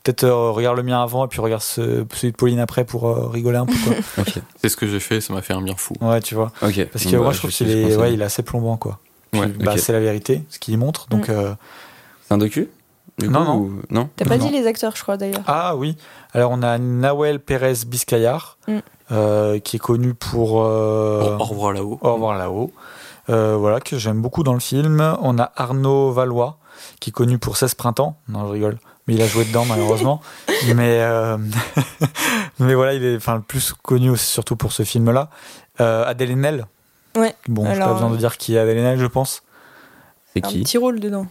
Peut-être 0.05 0.25
euh, 0.25 0.50
regarde 0.52 0.76
le 0.76 0.83
mien 0.83 1.02
avant 1.02 1.25
et 1.25 1.28
puis 1.28 1.40
regarde 1.40 1.61
ce- 1.62 2.05
celui 2.14 2.33
de 2.33 2.37
Pauline 2.37 2.61
après 2.61 2.85
pour 2.85 3.07
euh, 3.09 3.26
rigoler 3.28 3.59
un 3.59 3.67
peu. 3.67 3.73
C'est 4.57 4.69
ce 4.69 4.76
que 4.76 4.87
j'ai 4.87 5.00
fait, 5.00 5.21
ça 5.21 5.33
m'a 5.35 5.43
fait 5.43 5.52
un 5.52 5.61
bien 5.61 5.75
fou. 5.76 5.95
ouais, 6.00 6.21
tu 6.21 6.35
vois. 6.35 6.52
Ok. 6.62 6.87
Parce 6.93 7.05
que 7.05 7.11
bah, 7.17 7.23
moi 7.25 7.33
je 7.33 7.38
trouve 7.38 7.50
qu'il 7.50 7.71
est, 7.71 7.97
ouais, 7.97 8.14
il 8.14 8.21
est 8.23 8.25
assez 8.25 8.43
plombant 8.43 8.76
quoi. 8.76 8.99
Ouais, 9.35 9.47
bah. 9.49 9.76
C'est 9.76 9.93
la 9.93 10.00
vérité, 10.00 10.43
ce 10.49 10.59
qu'il 10.59 10.78
montre. 10.78 11.07
Donc, 11.09 11.28
Mm. 11.28 11.33
euh, 11.33 11.55
C'est 12.26 12.35
un 12.35 12.38
docu? 12.38 12.71
Du 13.19 13.28
Non, 13.28 13.40
coup, 13.40 13.45
non. 13.47 13.57
ou- 13.59 13.83
non? 13.90 14.09
T'as 14.17 14.25
pas 14.25 14.37
Non. 14.38 14.47
dit 14.47 14.52
les 14.52 14.67
acteurs, 14.67 14.95
je 14.97 15.02
crois, 15.02 15.17
d'ailleurs. 15.17 15.43
Ah 15.47 15.75
oui, 15.76 15.97
alors 16.33 16.52
on 16.52 16.62
a 16.62 16.78
Nawel 16.78 17.40
Pérez 17.40 17.75
Biscayar 17.87 18.57
Mm. 18.69 18.78
euh, 19.12 19.59
qui 19.59 19.76
est 19.76 19.81
connu 19.81 20.14
pour. 20.14 20.62
euh, 20.62 21.37
Au 21.37 21.40
au 21.43 21.45
revoir 21.45 21.73
là-haut. 21.73 21.99
Au 22.00 22.14
revoir 22.14 22.38
là-haut. 22.38 22.73
Euh, 23.28 23.57
voilà, 23.59 23.81
que 23.81 23.99
j'aime 23.99 24.23
beaucoup 24.23 24.43
dans 24.45 24.55
le 24.55 24.61
film. 24.61 25.00
On 25.21 25.38
a 25.38 25.52
Arnaud 25.57 26.12
Valois, 26.12 26.57
qui 27.00 27.11
est 27.11 27.12
connu 27.12 27.38
pour 27.38 27.57
16 27.59 27.75
printemps. 27.75 28.17
Non, 28.28 28.47
je 28.47 28.52
rigole. 28.52 28.78
Mais 29.09 29.15
il 29.15 29.23
a 29.23 29.27
joué 29.27 29.45
dedans, 29.47 29.65
malheureusement. 29.65 30.21
mais, 30.77 31.00
euh, 31.00 31.37
mais 32.61 32.75
voilà, 32.75 32.95
il 32.95 33.03
est 33.05 33.17
enfin, 33.17 33.37
le 33.37 33.41
plus 33.43 33.73
connu 33.83 34.11
aussi, 34.11 34.27
surtout 34.27 34.55
pour 34.55 34.71
ce 34.73 34.83
film-là. 34.85 35.31
Euh, 35.81 36.05
Adèle 36.07 36.31
Haenel. 36.33 36.67
Ouais. 37.17 37.35
Bon, 37.49 37.65
j'ai 37.73 37.81
pas 37.81 37.93
besoin 37.95 38.11
de 38.11 38.17
dire 38.17 38.37
qui 38.37 38.55
est 38.55 38.59
Adèle 38.59 38.79
Haenel, 38.79 38.99
je 38.99 39.07
pense. 39.07 39.43
C'est 40.35 40.45
Un 40.45 40.49
qui 40.49 40.62
petit 40.62 40.79
rôle 40.79 41.00
dedans. 41.00 41.27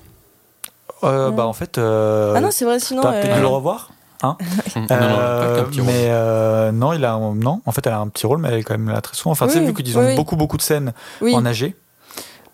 Euh, 1.03 1.29
Ouais. 1.29 1.35
Bah, 1.35 1.45
en 1.45 1.53
fait. 1.53 1.77
Euh, 1.77 2.33
ah 2.35 2.41
non, 2.41 2.49
c'est 2.51 2.65
vrai, 2.65 2.79
sinon. 2.79 3.03
T'as 3.03 3.11
peut-être 3.11 3.25
dû 3.27 3.31
euh, 3.39 3.41
le 3.41 3.47
revoir 3.47 3.91
Mm. 4.23 4.25
Non, 4.25 4.31
non, 4.79 4.87
pas 4.87 4.95
Euh, 4.95 5.55
qu'un 5.57 5.63
petit 5.69 5.79
rôle. 5.81 5.91
mais 5.93 6.07
euh, 6.09 6.71
non, 6.71 6.91
il 6.93 7.05
a 7.05 7.13
un- 7.13 7.35
non. 7.35 7.61
En 7.67 7.71
fait, 7.71 7.85
elle 7.85 7.93
a 7.93 7.99
un 7.99 8.07
petit 8.07 8.25
rôle, 8.25 8.39
mais 8.39 8.47
elle 8.49 8.55
est 8.55 8.63
quand 8.63 8.75
même 8.75 8.89
là 8.89 8.99
très 8.99 9.15
souvent. 9.15 9.31
Enfin, 9.33 9.45
tu 9.45 9.53
sais, 9.53 9.59
Oui, 9.59 9.67
vu 9.67 9.73
qu'ils 9.75 9.95
ont 9.99 10.03
oui, 10.07 10.15
beaucoup, 10.15 10.35
beaucoup 10.35 10.57
de 10.57 10.63
scènes 10.63 10.91
Oui, 11.21 11.35
en 11.35 11.45
AG. 11.45 11.75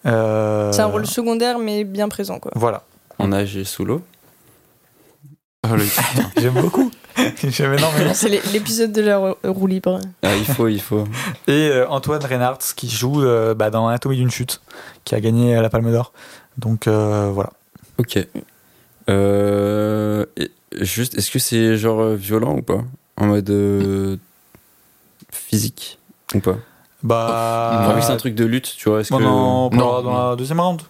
euh, 0.06 0.74
c'est 0.74 0.82
un 0.82 0.88
rôle 0.88 1.06
secondaire, 1.08 1.60
mais 1.60 1.86
bien 1.86 2.10
présent, 2.10 2.38
quoi. 2.40 2.52
Voilà. 2.56 2.84
En 3.18 3.32
et 3.32 3.64
sous 3.64 3.86
l'eau 3.86 4.02
Le- 5.64 5.86
J'aime 6.42 6.54
beaucoup. 6.62 6.92
J'aime 7.44 7.74
énormément. 7.74 8.14
C'est 8.14 8.30
l'é- 8.30 8.42
l'épisode 8.52 8.92
de 8.92 9.02
la 9.02 9.18
roue- 9.44 9.68
libre. 9.68 10.00
Ah, 10.24 10.36
il 10.36 10.46
faut, 10.46 10.68
il 10.68 10.82
faut. 10.82 11.06
Et 11.48 11.70
euh, 11.70 11.88
Antoine 11.88 12.24
Reinhardt 12.26 12.60
qui 12.76 12.90
joue 12.90 13.24
euh, 13.24 13.54
bah, 13.54 13.70
dans 13.70 13.88
Anatomie 13.88 14.18
d'une 14.18 14.32
chute, 14.32 14.62
qui 15.06 15.16
a 15.16 15.22
gagné 15.22 15.56
euh, 15.56 15.62
la 15.62 15.70
Palme 15.70 15.92
d'Or. 15.92 16.12
Donc 16.58 16.88
euh, 16.88 17.30
voilà. 17.34 17.52
Ok. 17.98 18.20
Euh, 19.10 20.26
et 20.38 20.52
juste, 20.82 21.16
est-ce 21.18 21.32
que 21.32 21.40
c'est 21.40 21.78
genre 21.78 22.10
violent 22.10 22.56
ou 22.58 22.62
pas? 22.62 22.82
En 23.18 23.28
mode 23.28 23.50
euh, 23.50 24.18
physique 25.32 26.00
ou 26.34 26.40
pas? 26.40 26.56
Bah. 27.04 27.92
Vu 27.94 28.00
que 28.00 28.06
c'est 28.06 28.14
un 28.14 28.18
truc 28.18 28.34
de 28.36 28.46
lutte, 28.46 28.74
tu 28.78 28.90
vois. 28.90 29.02
Est-ce 29.02 29.12
Bon, 29.12 29.18
que... 29.20 29.24
non, 29.24 29.70
on 29.72 29.76
Non. 29.76 30.02
dans 30.02 30.30
la 30.32 30.36
deuxième 30.36 30.60
round. 30.60 30.82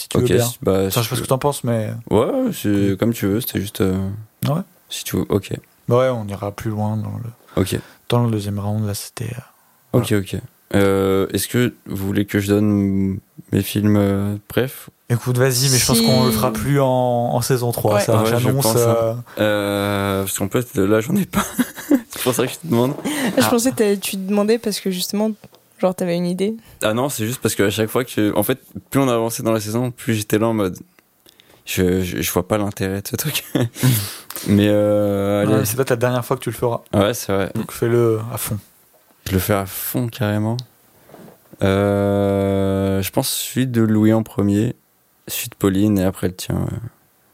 Si 0.00 0.08
tu 0.08 0.16
Ok, 0.16 0.22
veux 0.28 0.36
bien. 0.36 0.46
bah, 0.62 0.72
Enfin, 0.86 1.00
je 1.02 1.04
sais 1.04 1.10
pas 1.10 1.16
ce 1.16 1.20
que 1.22 1.26
t'en 1.26 1.38
penses, 1.38 1.62
mais. 1.64 1.90
Ouais, 2.10 2.26
c'est 2.52 2.96
comme 2.98 3.12
tu 3.12 3.26
veux, 3.26 3.40
c'était 3.40 3.60
juste. 3.60 3.80
euh, 3.82 4.08
Ouais. 4.48 4.62
Si 4.88 5.04
tu 5.04 5.16
veux, 5.16 5.26
ok. 5.28 5.52
Bah 5.88 5.98
ouais, 5.98 6.08
on 6.08 6.26
ira 6.26 6.50
plus 6.52 6.70
loin 6.70 6.96
dans 6.96 7.12
le, 7.22 7.60
Ok, 7.62 7.78
dans 8.08 8.24
le 8.24 8.30
deuxième 8.30 8.58
round. 8.58 8.86
Là, 8.86 8.94
c'était. 8.94 9.32
euh, 9.94 9.98
ok, 9.98 10.12
ok. 10.12 10.36
Euh, 10.74 11.26
Est-ce 11.32 11.48
que 11.48 11.74
vous 11.86 12.06
voulez 12.06 12.24
que 12.26 12.38
je 12.38 12.46
donne 12.48 13.18
mes 13.52 13.62
films 13.62 13.96
euh, 13.96 14.36
bref? 14.48 14.88
Écoute, 15.08 15.36
vas-y, 15.38 15.68
mais 15.70 15.78
je 15.78 15.84
pense 15.86 16.00
qu'on 16.00 16.24
le 16.26 16.30
fera 16.30 16.52
plus 16.52 16.80
en, 16.80 16.86
en 16.86 17.40
saison 17.42 17.72
3. 17.72 17.94
Ouais. 17.96 18.00
Ça, 18.00 18.22
Ouais, 18.22 18.26
j'annonce. 18.38 18.62
pense, 18.64 18.74
euh, 18.76 19.14
euh, 19.40 20.22
Parce 20.22 20.38
qu'en 20.38 20.48
fait, 20.48 20.76
là, 20.76 21.00
j'en 21.00 21.16
ai 21.16 21.26
pas. 21.26 21.44
c'est 22.10 22.22
pour 22.22 22.32
ça 22.34 22.46
que 22.46 22.52
je 22.52 22.58
te 22.58 22.66
demande. 22.68 22.94
Je 23.36 23.48
pensais 23.48 23.72
que 23.72 23.94
tu 23.96 24.12
te 24.12 24.28
demandais 24.28 24.58
parce 24.58 24.78
que 24.78 24.90
justement, 24.92 25.32
genre, 25.80 25.94
t'avais 25.94 26.16
une 26.16 26.26
idée? 26.26 26.56
Ah 26.82 26.92
non, 26.94 27.08
c'est 27.08 27.26
juste 27.26 27.40
parce 27.40 27.54
qu'à 27.54 27.70
chaque 27.70 27.88
fois 27.90 28.04
que. 28.04 28.34
En 28.36 28.42
fait, 28.42 28.58
plus 28.90 29.00
on 29.00 29.08
avançait 29.08 29.42
dans 29.42 29.52
la 29.52 29.60
saison, 29.60 29.90
plus 29.90 30.14
j'étais 30.14 30.38
là 30.38 30.48
en 30.48 30.54
mode. 30.54 30.78
Je, 31.66 32.02
je, 32.02 32.20
je 32.20 32.32
vois 32.32 32.46
pas 32.48 32.58
l'intérêt 32.58 33.00
de 33.02 33.08
ce 33.08 33.16
truc. 33.16 33.44
mais 34.48 34.66
euh, 34.68 35.46
ouais, 35.46 35.64
c'est 35.64 35.76
pas 35.76 35.84
ta 35.84 35.96
dernière 35.96 36.24
fois 36.24 36.36
que 36.36 36.42
tu 36.42 36.50
le 36.50 36.56
feras. 36.56 36.80
Ouais, 36.92 37.14
c'est 37.14 37.32
vrai. 37.32 37.50
Donc 37.54 37.70
fais-le 37.72 38.20
à 38.32 38.38
fond. 38.38 38.58
Je 39.28 39.32
le 39.32 39.38
fais 39.38 39.54
à 39.54 39.66
fond 39.66 40.08
carrément. 40.08 40.56
Euh, 41.62 43.02
je 43.02 43.10
pense 43.10 43.28
celui 43.28 43.66
de 43.66 43.82
Louis 43.82 44.12
en 44.12 44.22
premier, 44.22 44.74
celui 45.28 45.48
de 45.50 45.54
Pauline 45.54 45.98
et 45.98 46.04
après 46.04 46.28
le 46.28 46.34
tien. 46.34 46.56
ouais. 46.56 46.78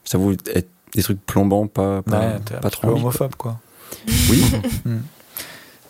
Ça 0.04 0.18
vous 0.18 0.32
être 0.32 0.68
des 0.94 1.02
trucs 1.02 1.24
plombants, 1.24 1.66
pas, 1.66 2.02
pas, 2.02 2.20
Ouais, 2.62 2.70
trop 2.70 2.88
quoi. 2.88 2.96
homophobe, 2.96 3.34
quoi. 3.36 3.58
Oui. 4.30 4.44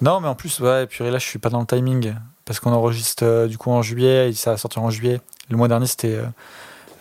Non, 0.02 0.20
mais 0.20 0.28
en 0.28 0.34
plus, 0.34 0.60
ouais, 0.60 0.84
et 0.84 0.86
puis 0.86 1.02
là, 1.04 1.16
je 1.16 1.26
suis 1.26 1.38
pas 1.38 1.48
dans 1.48 1.60
le 1.60 1.64
timing. 1.66 2.12
Parce 2.46 2.60
qu'on 2.60 2.72
enregistre 2.72 3.24
euh, 3.24 3.46
du 3.48 3.58
coup 3.58 3.70
en 3.70 3.82
juillet, 3.82 4.30
et 4.30 4.32
ça 4.32 4.52
va 4.52 4.56
sortir 4.56 4.82
en 4.82 4.88
juillet. 4.90 5.20
Le 5.50 5.56
mois 5.58 5.68
dernier, 5.68 5.86
c'était 5.86 6.14
euh, 6.14 6.24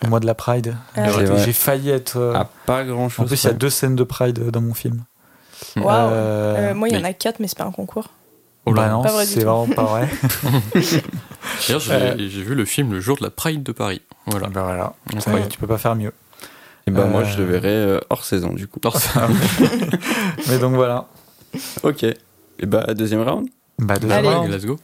le 0.02 0.08
mois 0.10 0.20
de 0.20 0.26
la 0.26 0.34
Pride. 0.34 0.76
Ah, 0.96 1.06
J'ai- 1.10 1.52
failli 1.52 1.88
être. 1.90 2.16
euh, 2.18 2.32
Ah, 2.36 2.50
pas 2.66 2.84
grand 2.84 3.04
en 3.04 3.08
chose. 3.08 3.26
plus, 3.28 3.42
il 3.44 3.46
y 3.46 3.50
a 3.50 3.52
deux 3.54 3.70
scènes 3.70 3.96
de 3.96 4.04
Pride 4.04 4.38
euh, 4.40 4.50
dans 4.50 4.60
mon 4.60 4.74
film. 4.74 5.04
Waouh. 5.76 5.86
Euh, 6.10 6.70
Euh, 6.70 6.74
moi, 6.74 6.88
il 6.88 6.94
y 6.96 7.00
en 7.00 7.04
a 7.04 7.12
quatre, 7.12 7.40
mais 7.40 7.48
c'est 7.48 7.56
pas 7.56 7.64
un 7.64 7.70
concours. 7.72 8.10
Oh 8.66 8.72
là. 8.74 8.82
bah 8.82 8.88
non, 8.90 9.02
Pas 9.02 9.12
vrai 9.12 9.24
du 9.26 9.32
c'est 9.32 9.40
tout. 9.40 9.46
vraiment 9.46 9.68
pas 9.72 9.84
vrai. 9.84 10.08
D'ailleurs, 11.68 11.80
j'ai 11.80 11.92
Euh. 11.92 12.14
j'ai 12.18 12.42
vu 12.42 12.54
le 12.56 12.64
film 12.64 12.92
le 12.92 13.00
jour 13.00 13.16
de 13.16 13.22
la 13.22 13.30
Pride 13.30 13.62
de 13.62 13.72
Paris. 13.72 14.02
Voilà. 14.26 14.48
Bah 14.48 14.62
voilà. 14.64 14.92
Incroyable. 15.14 15.48
tu 15.48 15.58
peux 15.58 15.68
pas 15.68 15.78
faire 15.78 15.94
mieux. 15.94 16.12
Et 16.88 16.90
ben 16.90 17.06
moi, 17.06 17.22
je 17.24 17.38
le 17.38 17.44
verrai 17.44 17.68
euh, 17.68 18.00
hors 18.10 18.24
saison 18.24 18.52
du 18.52 18.66
coup. 18.68 18.80
Alors, 18.82 18.96
ça- 18.96 19.28
Mais 20.48 20.58
donc 20.58 20.74
voilà. 20.74 21.06
Ok. 21.84 22.02
Et 22.04 22.16
bah, 22.66 22.92
deuxième 22.94 23.22
round? 23.22 23.48
Bah, 23.78 23.96
deuxième 23.98 24.18
Allez. 24.26 24.28
round. 24.34 24.50
let's 24.52 24.64
go. 24.66 24.78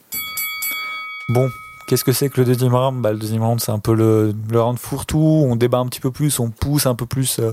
Bon, 1.33 1.49
qu'est-ce 1.87 2.05
que 2.05 2.13
c'est 2.13 2.29
que 2.29 2.41
le 2.41 2.47
deuxième 2.47 2.75
round? 2.75 3.01
Bah, 3.01 3.13
Le 3.13 3.19
deuxième 3.19 3.43
round, 3.43 3.61
c'est 3.61 3.73
un 3.73 3.79
peu 3.79 3.95
le, 3.95 4.35
le 4.51 4.61
round 4.61 4.79
fourre-tout. 4.79 5.19
On 5.49 5.57
débat 5.57 5.79
un 5.79 5.87
petit 5.87 6.01
peu 6.01 6.11
plus, 6.11 6.39
on 6.41 6.51
pousse 6.51 6.87
un 6.87 6.95
peu 6.95 7.07
plus 7.07 7.39
euh, 7.39 7.53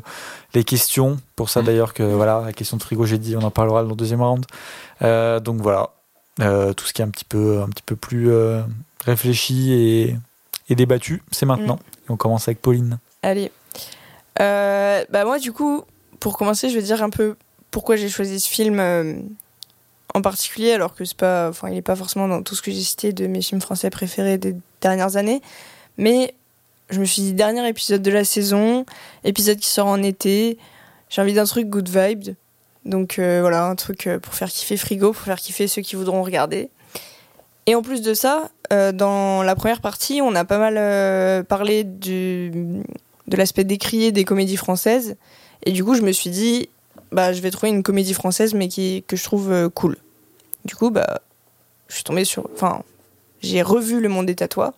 les 0.54 0.64
questions. 0.64 1.18
Pour 1.36 1.50
ça, 1.50 1.62
Mm. 1.62 1.66
d'ailleurs, 1.66 1.94
que 1.94 2.04
voilà, 2.04 2.42
la 2.46 2.52
question 2.54 2.78
de 2.78 2.84
frigo, 2.84 3.06
j'ai 3.06 3.18
dit, 3.18 3.36
on 3.38 3.42
en 3.42 3.52
parlera 3.52 3.84
dans 3.84 3.90
le 3.90 3.96
deuxième 3.96 4.22
round. 4.22 4.46
Euh, 5.02 5.40
donc 5.40 5.62
voilà, 5.62 5.90
Euh, 6.42 6.72
tout 6.74 6.86
ce 6.86 6.94
qui 6.94 7.02
est 7.02 7.06
un 7.06 7.10
petit 7.10 7.26
peu, 7.26 7.62
un 7.62 7.68
petit 7.68 7.84
peu 7.86 7.96
plus 7.98 8.32
réfléchi 9.06 9.74
et, 9.74 10.16
et 10.70 10.76
débattu, 10.76 11.22
c'est 11.32 11.46
maintenant. 11.46 11.80
Et 12.08 12.12
on 12.12 12.16
commence 12.18 12.48
avec 12.48 12.62
Pauline. 12.62 12.98
Allez. 13.24 13.52
Bah 14.38 15.26
moi, 15.26 15.38
du 15.40 15.52
coup, 15.52 15.84
pour 16.22 16.38
commencer, 16.38 16.70
je 16.70 16.76
vais 16.76 16.82
dire 16.84 17.04
un 17.04 17.10
peu 17.10 17.36
pourquoi 17.72 17.98
j'ai 17.98 18.08
choisi 18.10 18.40
ce 18.40 18.48
film 18.50 18.80
particulier, 20.22 20.72
alors 20.72 20.94
que 20.94 21.06
c'est 21.06 21.18
pas, 21.18 21.50
enfin, 21.50 21.70
il 21.70 21.78
est 21.78 21.82
pas 21.82 21.96
forcément 21.96 22.28
dans 22.28 22.44
tout 22.44 22.56
ce 22.56 22.62
que 22.62 22.72
j'ai 22.72 22.82
cité 22.82 23.14
de 23.14 23.28
mes 23.28 23.42
films 23.42 23.62
français 23.62 23.90
préférés 23.90 24.38
des 24.38 24.56
dernières 24.82 25.18
années. 25.18 25.42
Mais 25.98 26.34
je 26.90 27.00
me 27.00 27.06
suis 27.06 27.22
dit 27.22 27.34
dernier 27.34 27.68
épisode 27.68 28.02
de 28.02 28.12
la 28.12 28.24
saison, 28.24 28.86
épisode 29.24 29.58
qui 29.58 29.68
sort 29.68 29.88
en 29.88 30.02
été. 30.02 30.58
J'ai 31.10 31.22
envie 31.22 31.34
d'un 31.34 31.46
truc 31.46 31.68
good 31.68 31.90
vibe. 31.90 32.36
Donc 32.86 33.20
euh, 33.20 33.40
voilà, 33.42 33.66
un 33.66 33.76
truc 33.76 34.08
euh, 34.08 34.20
pour 34.20 34.34
faire 34.34 34.50
kiffer 34.50 34.78
frigo, 34.78 35.14
pour 35.14 35.24
faire 35.24 35.38
kiffer 35.38 35.68
ceux 35.68 35.82
qui 35.82 35.96
voudront 35.96 36.24
regarder. 36.24 36.70
Et 37.66 37.76
en 37.76 37.82
plus 37.82 38.02
de 38.02 38.14
ça, 38.14 38.50
euh, 38.74 38.92
dans 38.92 39.44
la 39.44 39.56
première 39.56 39.82
partie, 39.82 40.22
on 40.24 40.34
a 40.34 40.46
pas 40.46 40.58
mal 40.58 41.46
parlé 41.46 41.84
du, 41.84 42.52
de 43.28 43.38
l'aspect 43.38 43.64
décrié 43.64 44.12
des 44.12 44.24
comédies 44.24 44.58
françaises. 44.58 45.16
Et 45.66 45.72
du 45.72 45.84
coup, 45.84 45.94
je 45.94 46.02
me 46.02 46.12
suis 46.12 46.32
dit, 46.32 46.70
bah, 47.12 47.34
je 47.34 47.42
vais 47.42 47.52
trouver 47.52 47.70
une 47.70 47.84
comédie 47.84 48.14
française, 48.14 48.56
mais 48.56 48.70
qui, 48.70 49.04
que 49.08 49.16
je 49.16 49.24
trouve 49.24 49.70
cool. 49.76 49.98
Du 50.66 50.76
coup, 50.76 50.90
bah, 50.90 51.22
je 51.88 51.96
suis 51.96 52.04
tombée 52.04 52.26
sur. 52.26 52.50
Enfin, 52.54 52.84
j'ai 53.42 53.62
revu 53.62 54.00
Le 54.00 54.10
Monde 54.10 54.26
des 54.26 54.36
Tatois. 54.36 54.74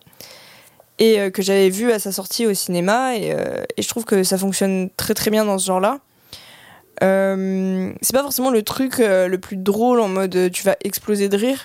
Et 0.98 1.18
euh, 1.18 1.30
que 1.30 1.42
j'avais 1.42 1.68
vu 1.70 1.90
à 1.90 1.98
sa 1.98 2.12
sortie 2.12 2.46
au 2.46 2.54
cinéma. 2.54 3.16
Et, 3.16 3.32
euh, 3.32 3.64
et 3.76 3.82
je 3.82 3.88
trouve 3.88 4.04
que 4.04 4.22
ça 4.22 4.38
fonctionne 4.38 4.90
très 4.96 5.14
très 5.14 5.30
bien 5.30 5.44
dans 5.44 5.58
ce 5.58 5.66
genre-là. 5.66 5.98
Euh, 7.02 7.92
c'est 8.00 8.12
pas 8.12 8.22
forcément 8.22 8.50
le 8.50 8.62
truc 8.62 8.98
le 8.98 9.36
plus 9.36 9.56
drôle 9.56 9.98
en 9.98 10.08
mode 10.08 10.50
tu 10.52 10.62
vas 10.62 10.76
exploser 10.84 11.28
de 11.28 11.36
rire. 11.36 11.58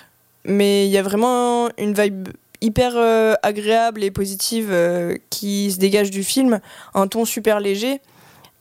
Mais 0.44 0.86
il 0.86 0.90
y 0.90 0.98
a 0.98 1.02
vraiment 1.02 1.68
une 1.78 1.92
vibe 1.92 2.28
hyper 2.60 2.96
agréable 3.42 4.02
et 4.02 4.10
positive 4.10 4.74
qui 5.30 5.70
se 5.70 5.78
dégage 5.78 6.10
du 6.10 6.24
film, 6.24 6.60
un 6.94 7.06
ton 7.06 7.24
super 7.24 7.60
léger. 7.60 8.00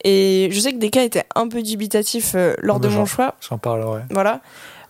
Et 0.04 0.50
je 0.52 0.60
sais 0.60 0.72
que 0.74 0.78
Deka 0.78 1.04
était 1.04 1.24
un 1.34 1.48
peu 1.48 1.64
dubitatif 1.64 2.36
lors 2.60 2.80
de 2.80 2.90
Genre. 2.90 3.00
mon 3.00 3.06
choix. 3.08 3.36
J'en 3.42 3.58
parlerai. 3.58 4.04
Voilà. 4.12 4.42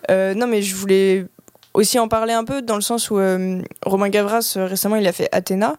Euh, 0.09 0.33
non, 0.33 0.47
mais 0.47 0.61
je 0.61 0.75
voulais 0.75 1.25
aussi 1.73 1.99
en 1.99 2.07
parler 2.07 2.33
un 2.33 2.43
peu 2.43 2.61
dans 2.61 2.75
le 2.75 2.81
sens 2.81 3.09
où 3.11 3.17
euh, 3.17 3.61
Romain 3.85 4.09
Gavras 4.09 4.53
euh, 4.57 4.65
récemment 4.65 4.95
il 4.95 5.05
a 5.07 5.11
fait 5.11 5.29
Athéna. 5.31 5.75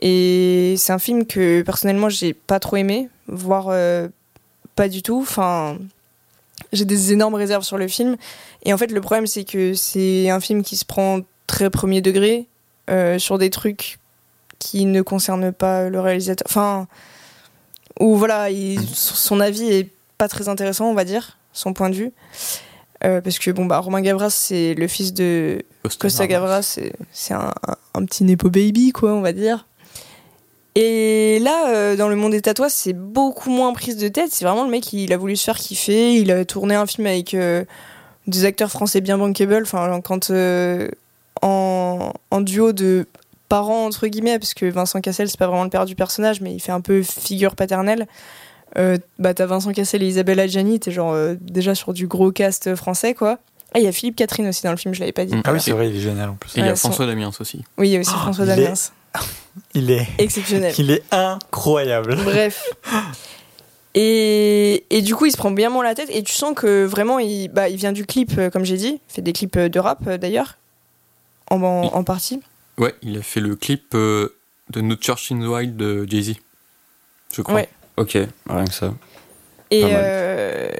Et 0.00 0.74
c'est 0.78 0.92
un 0.92 0.98
film 0.98 1.26
que 1.26 1.62
personnellement 1.62 2.08
j'ai 2.08 2.32
pas 2.34 2.58
trop 2.58 2.76
aimé, 2.76 3.08
voire 3.28 3.66
pas 4.74 4.88
du 4.88 5.02
tout. 5.02 5.20
Enfin, 5.20 5.78
j'ai 6.72 6.84
des 6.84 7.12
énormes 7.12 7.34
réserves 7.34 7.62
sur 7.62 7.78
le 7.78 7.86
film. 7.86 8.16
Et 8.64 8.72
en 8.72 8.78
fait, 8.78 8.90
le 8.90 9.00
problème 9.00 9.26
c'est 9.28 9.44
que 9.44 9.74
c'est 9.74 10.28
un 10.28 10.40
film 10.40 10.62
qui 10.64 10.76
se 10.76 10.84
prend 10.84 11.20
très 11.46 11.70
premier 11.70 12.00
degré 12.00 12.46
sur 13.18 13.38
des 13.38 13.50
trucs 13.50 13.98
qui 14.58 14.86
ne 14.86 15.02
concernent 15.02 15.52
pas 15.52 15.88
le 15.88 16.00
réalisateur. 16.00 16.46
Enfin, 16.48 16.88
où 18.00 18.16
voilà, 18.16 18.50
il- 18.50 18.80
son 18.94 19.38
avis 19.38 19.68
est 19.70 19.88
pas 20.18 20.26
très 20.26 20.48
intéressant, 20.48 20.86
on 20.86 20.94
va 20.94 21.04
dire, 21.04 21.38
son 21.52 21.74
point 21.74 21.90
de 21.90 21.94
vue. 21.94 22.12
Euh, 23.04 23.20
parce 23.20 23.38
que 23.40 23.50
bon 23.50 23.64
bah 23.66 23.78
Romain 23.78 24.00
Gavras 24.00 24.30
c'est 24.30 24.74
le 24.74 24.86
fils 24.86 25.12
de 25.12 25.62
Costa 25.98 26.26
Gavras, 26.28 26.62
c'est 26.62 26.92
c'est 27.10 27.34
un, 27.34 27.52
un- 27.66 27.76
un 27.94 28.04
petit 28.04 28.22
nepo 28.24 28.48
baby 28.48 28.92
quoi, 28.92 29.12
on 29.12 29.20
va 29.20 29.32
dire. 29.32 29.66
Et 30.74 31.38
là, 31.40 31.68
euh, 31.68 31.96
dans 31.96 32.08
le 32.08 32.16
monde 32.16 32.32
des 32.32 32.40
tatouages, 32.40 32.70
c'est 32.70 32.94
beaucoup 32.94 33.50
moins 33.50 33.72
prise 33.74 33.96
de 33.98 34.08
tête. 34.08 34.30
C'est 34.32 34.44
vraiment 34.46 34.64
le 34.64 34.70
mec, 34.70 34.90
il 34.94 35.12
a 35.12 35.16
voulu 35.18 35.36
se 35.36 35.44
faire 35.44 35.58
kiffer. 35.58 36.14
Il 36.14 36.30
a 36.32 36.44
tourné 36.46 36.74
un 36.74 36.86
film 36.86 37.06
avec 37.06 37.34
euh, 37.34 37.64
des 38.26 38.44
acteurs 38.46 38.70
français 38.70 39.00
bien 39.02 39.18
bankable. 39.18 39.62
Enfin, 39.64 40.00
quand 40.02 40.30
en, 41.42 42.12
en 42.30 42.40
duo 42.40 42.72
de 42.72 43.06
parents 43.48 43.84
entre 43.84 44.06
guillemets, 44.06 44.38
parce 44.38 44.54
que 44.54 44.64
Vincent 44.64 45.00
Cassel, 45.02 45.28
c'est 45.28 45.38
pas 45.38 45.46
vraiment 45.46 45.64
le 45.64 45.70
père 45.70 45.84
du 45.84 45.94
personnage, 45.94 46.40
mais 46.40 46.54
il 46.54 46.60
fait 46.60 46.72
un 46.72 46.80
peu 46.80 47.02
figure 47.02 47.54
paternelle. 47.54 48.06
Euh, 48.78 48.96
bah 49.18 49.34
t'as 49.34 49.46
Vincent 49.46 49.72
Cassel 49.72 50.02
et 50.02 50.06
Isabelle 50.08 50.40
Adjani, 50.40 50.80
t'es 50.80 50.90
genre 50.90 51.12
euh, 51.12 51.34
déjà 51.40 51.74
sur 51.74 51.92
du 51.92 52.06
gros 52.06 52.32
cast 52.32 52.74
français 52.74 53.12
quoi. 53.14 53.38
Ah 53.74 53.78
il 53.78 53.84
y 53.84 53.88
a 53.88 53.92
Philippe 53.92 54.16
Catherine 54.16 54.46
aussi 54.48 54.62
dans 54.62 54.70
le 54.70 54.76
film, 54.76 54.94
je 54.94 55.00
l'avais 55.00 55.12
pas 55.12 55.24
dit. 55.24 55.34
Ah 55.44 55.52
oui, 55.52 55.60
c'est 55.60 55.72
vrai, 55.72 55.88
il 55.90 55.96
est 55.96 56.00
génial 56.00 56.28
en 56.30 56.34
plus. 56.34 56.50
Et 56.56 56.60
il 56.60 56.66
y 56.66 56.68
a 56.68 56.76
François 56.76 57.06
Damiens 57.06 57.30
aussi. 57.38 57.62
Oui, 57.78 57.88
il 57.88 57.92
y 57.92 57.96
a 57.96 58.00
aussi 58.00 58.10
Oh, 58.14 58.18
François 58.18 58.44
il 58.44 58.50
est- 58.50 58.56
Damiens. 58.56 58.74
Il 59.74 59.90
est, 59.90 60.06
Exceptionnel. 60.18 60.72
il 60.78 60.90
est 60.90 61.02
incroyable. 61.12 62.16
Bref. 62.24 62.70
Et, 63.94 64.84
et 64.88 65.02
du 65.02 65.14
coup, 65.14 65.26
il 65.26 65.32
se 65.32 65.36
prend 65.36 65.50
bien 65.50 65.68
moins 65.68 65.84
la 65.84 65.94
tête. 65.94 66.08
Et 66.10 66.22
tu 66.22 66.32
sens 66.32 66.54
que 66.54 66.84
vraiment, 66.86 67.18
il, 67.18 67.48
bah, 67.48 67.68
il 67.68 67.76
vient 67.76 67.92
du 67.92 68.06
clip, 68.06 68.30
euh, 68.38 68.48
comme 68.48 68.64
j'ai 68.64 68.76
dit. 68.78 69.00
Il 69.10 69.12
fait 69.14 69.20
des 69.22 69.34
clips 69.34 69.56
euh, 69.56 69.68
de 69.68 69.78
rap, 69.78 70.06
euh, 70.06 70.16
d'ailleurs. 70.16 70.56
En, 71.50 71.62
en, 71.62 71.82
en 71.94 72.04
partie. 72.04 72.40
Ouais, 72.78 72.94
il 73.02 73.18
a 73.18 73.22
fait 73.22 73.40
le 73.40 73.54
clip 73.56 73.94
euh, 73.94 74.34
de 74.70 74.80
No 74.80 74.94
Church 74.98 75.30
in 75.32 75.40
the 75.40 75.46
Wild 75.46 75.76
de 75.76 76.06
Jay-Z. 76.08 76.34
Je 77.34 77.42
crois. 77.42 77.54
Ouais. 77.56 77.68
Ok, 77.96 78.18
rien 78.48 78.64
que 78.64 78.74
ça. 78.74 78.92
Et, 79.70 79.84
euh, 79.84 80.70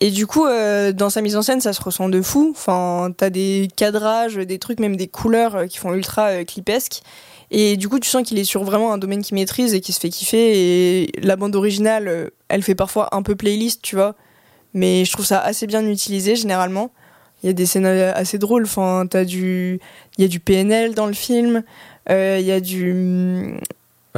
et 0.00 0.10
du 0.10 0.26
coup, 0.26 0.46
euh, 0.46 0.92
dans 0.92 1.10
sa 1.10 1.20
mise 1.20 1.36
en 1.36 1.42
scène, 1.42 1.60
ça 1.60 1.72
se 1.72 1.82
ressent 1.82 2.08
de 2.08 2.22
fou. 2.22 2.54
Enfin, 2.54 3.12
t'as 3.16 3.30
des 3.30 3.68
cadrages, 3.76 4.36
des 4.36 4.58
trucs, 4.58 4.80
même 4.80 4.96
des 4.96 5.08
couleurs 5.08 5.56
euh, 5.56 5.66
qui 5.66 5.78
font 5.78 5.92
ultra 5.94 6.44
clipesque. 6.44 7.02
Et 7.50 7.76
du 7.76 7.88
coup, 7.88 7.98
tu 7.98 8.08
sens 8.08 8.22
qu'il 8.22 8.38
est 8.38 8.44
sur 8.44 8.62
vraiment 8.64 8.92
un 8.92 8.98
domaine 8.98 9.22
qu'il 9.22 9.34
maîtrise 9.34 9.74
et 9.74 9.80
qui 9.80 9.92
se 9.92 10.00
fait 10.00 10.10
kiffer. 10.10 11.02
Et 11.02 11.12
la 11.22 11.36
bande 11.36 11.56
originale, 11.56 12.30
elle 12.48 12.62
fait 12.62 12.74
parfois 12.74 13.08
un 13.12 13.22
peu 13.22 13.36
playlist, 13.36 13.80
tu 13.82 13.96
vois. 13.96 14.14
Mais 14.74 15.04
je 15.06 15.12
trouve 15.12 15.24
ça 15.24 15.40
assez 15.40 15.66
bien 15.66 15.86
utilisé 15.86 16.36
généralement. 16.36 16.90
Il 17.42 17.46
y 17.46 17.50
a 17.50 17.52
des 17.52 17.66
scènes 17.66 17.86
assez 17.86 18.36
drôles. 18.36 18.64
Enfin, 18.64 19.06
t'as 19.08 19.24
du, 19.24 19.80
il 20.18 20.22
y 20.22 20.24
a 20.24 20.28
du 20.28 20.40
PNL 20.40 20.94
dans 20.94 21.06
le 21.06 21.14
film. 21.14 21.62
Euh, 22.10 22.38
Il 22.40 22.46
y 22.46 22.52
a 22.52 22.60
du, 22.60 23.54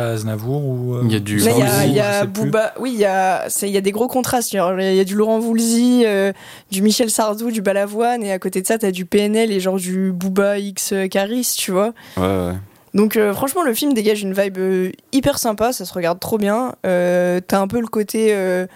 pas, 0.01 0.11
Aznavour 0.13 0.65
ou. 0.65 0.95
euh, 0.97 1.03
Il 1.05 1.13
y 1.13 1.17
a 1.17 1.21
du- 1.21 1.39
Là, 1.39 1.51
il 1.53 1.59
y 1.59 1.63
a, 2.01 2.23
il 2.23 2.25
y. 2.25 2.27
Booba. 2.27 2.73
Oui, 2.79 2.91
il 2.95 2.99
y 3.01 3.05
a, 3.05 3.47
il 3.63 3.69
y 3.69 3.77
a 3.77 3.81
des 3.81 3.93
gros 3.93 4.09
contrastes. 4.09 4.53
Il 4.53 4.57
y 4.57 5.01
a 5.01 5.05
du 5.05 5.15
Laurent 5.15 5.39
Voulzy, 5.39 6.03
euh, 6.07 6.33
du 6.71 6.83
Michel 6.83 7.11
Sardou, 7.11 7.51
du 7.51 7.63
Balavoine, 7.63 8.23
et 8.23 8.33
à 8.33 8.39
côté 8.39 8.61
de 8.63 8.67
ça, 8.67 8.79
t'as 8.79 8.91
du 8.91 9.05
PNL 9.07 9.53
et 9.53 9.61
genre 9.61 9.77
du 9.77 10.13
Booba 10.13 10.59
X 10.59 10.95
Caris, 11.11 11.55
tu 11.57 11.71
vois. 11.73 11.93
Ouais, 12.17 12.23
ouais. 12.23 12.53
Donc, 12.93 13.17
euh, 13.17 13.33
franchement, 13.33 13.63
le 13.63 13.73
film 13.73 13.93
dégage 13.95 14.23
une 14.23 14.33
vibe 14.33 14.59
euh, 14.59 14.91
hyper 15.13 15.39
sympa, 15.39 15.73
ça 15.73 15.85
se 15.85 15.95
regarde 15.95 16.19
trop 16.19 16.39
bien. 16.39 16.75
Euh, 16.85 17.41
t'as 17.47 17.61
un 17.61 17.69
peu 17.69 17.81
le 17.81 17.87
côté. 17.87 18.35
euh, 18.35 18.67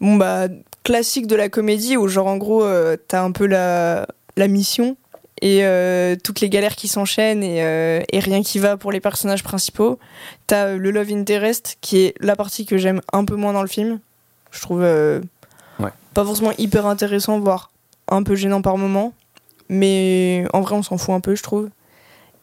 bon, 0.00 0.16
bah, 0.16 0.48
classique 0.84 1.26
de 1.26 1.34
la 1.36 1.48
comédie 1.48 1.96
où, 1.96 2.08
genre, 2.08 2.26
en 2.26 2.36
gros, 2.36 2.62
euh, 2.62 2.96
t'as 3.08 3.22
un 3.22 3.32
peu 3.32 3.46
la, 3.46 4.06
la 4.36 4.48
mission 4.48 4.96
et 5.42 5.60
euh, 5.64 6.16
toutes 6.22 6.40
les 6.40 6.48
galères 6.48 6.76
qui 6.76 6.88
s'enchaînent 6.88 7.42
et, 7.42 7.62
euh, 7.62 8.00
et 8.12 8.20
rien 8.20 8.42
qui 8.42 8.58
va 8.58 8.76
pour 8.76 8.92
les 8.92 9.00
personnages 9.00 9.42
principaux. 9.42 9.98
T'as 10.46 10.66
euh, 10.66 10.76
le 10.78 10.90
Love 10.90 11.10
Interest 11.12 11.76
qui 11.80 11.98
est 11.98 12.14
la 12.20 12.36
partie 12.36 12.66
que 12.66 12.76
j'aime 12.78 13.00
un 13.12 13.24
peu 13.24 13.36
moins 13.36 13.52
dans 13.52 13.62
le 13.62 13.68
film. 13.68 14.00
Je 14.50 14.60
trouve 14.60 14.80
Ouais. 14.80 15.90
pas 16.14 16.24
forcément 16.24 16.52
hyper 16.58 16.86
intéressant, 16.86 17.38
voire 17.38 17.70
un 18.08 18.22
peu 18.22 18.34
gênant 18.34 18.62
par 18.62 18.78
moment. 18.78 19.12
Mais 19.68 20.44
en 20.52 20.60
vrai, 20.62 20.74
on 20.74 20.82
s'en 20.82 20.96
fout 20.98 21.14
un 21.14 21.20
peu, 21.20 21.34
je 21.36 21.42
trouve. 21.42 21.68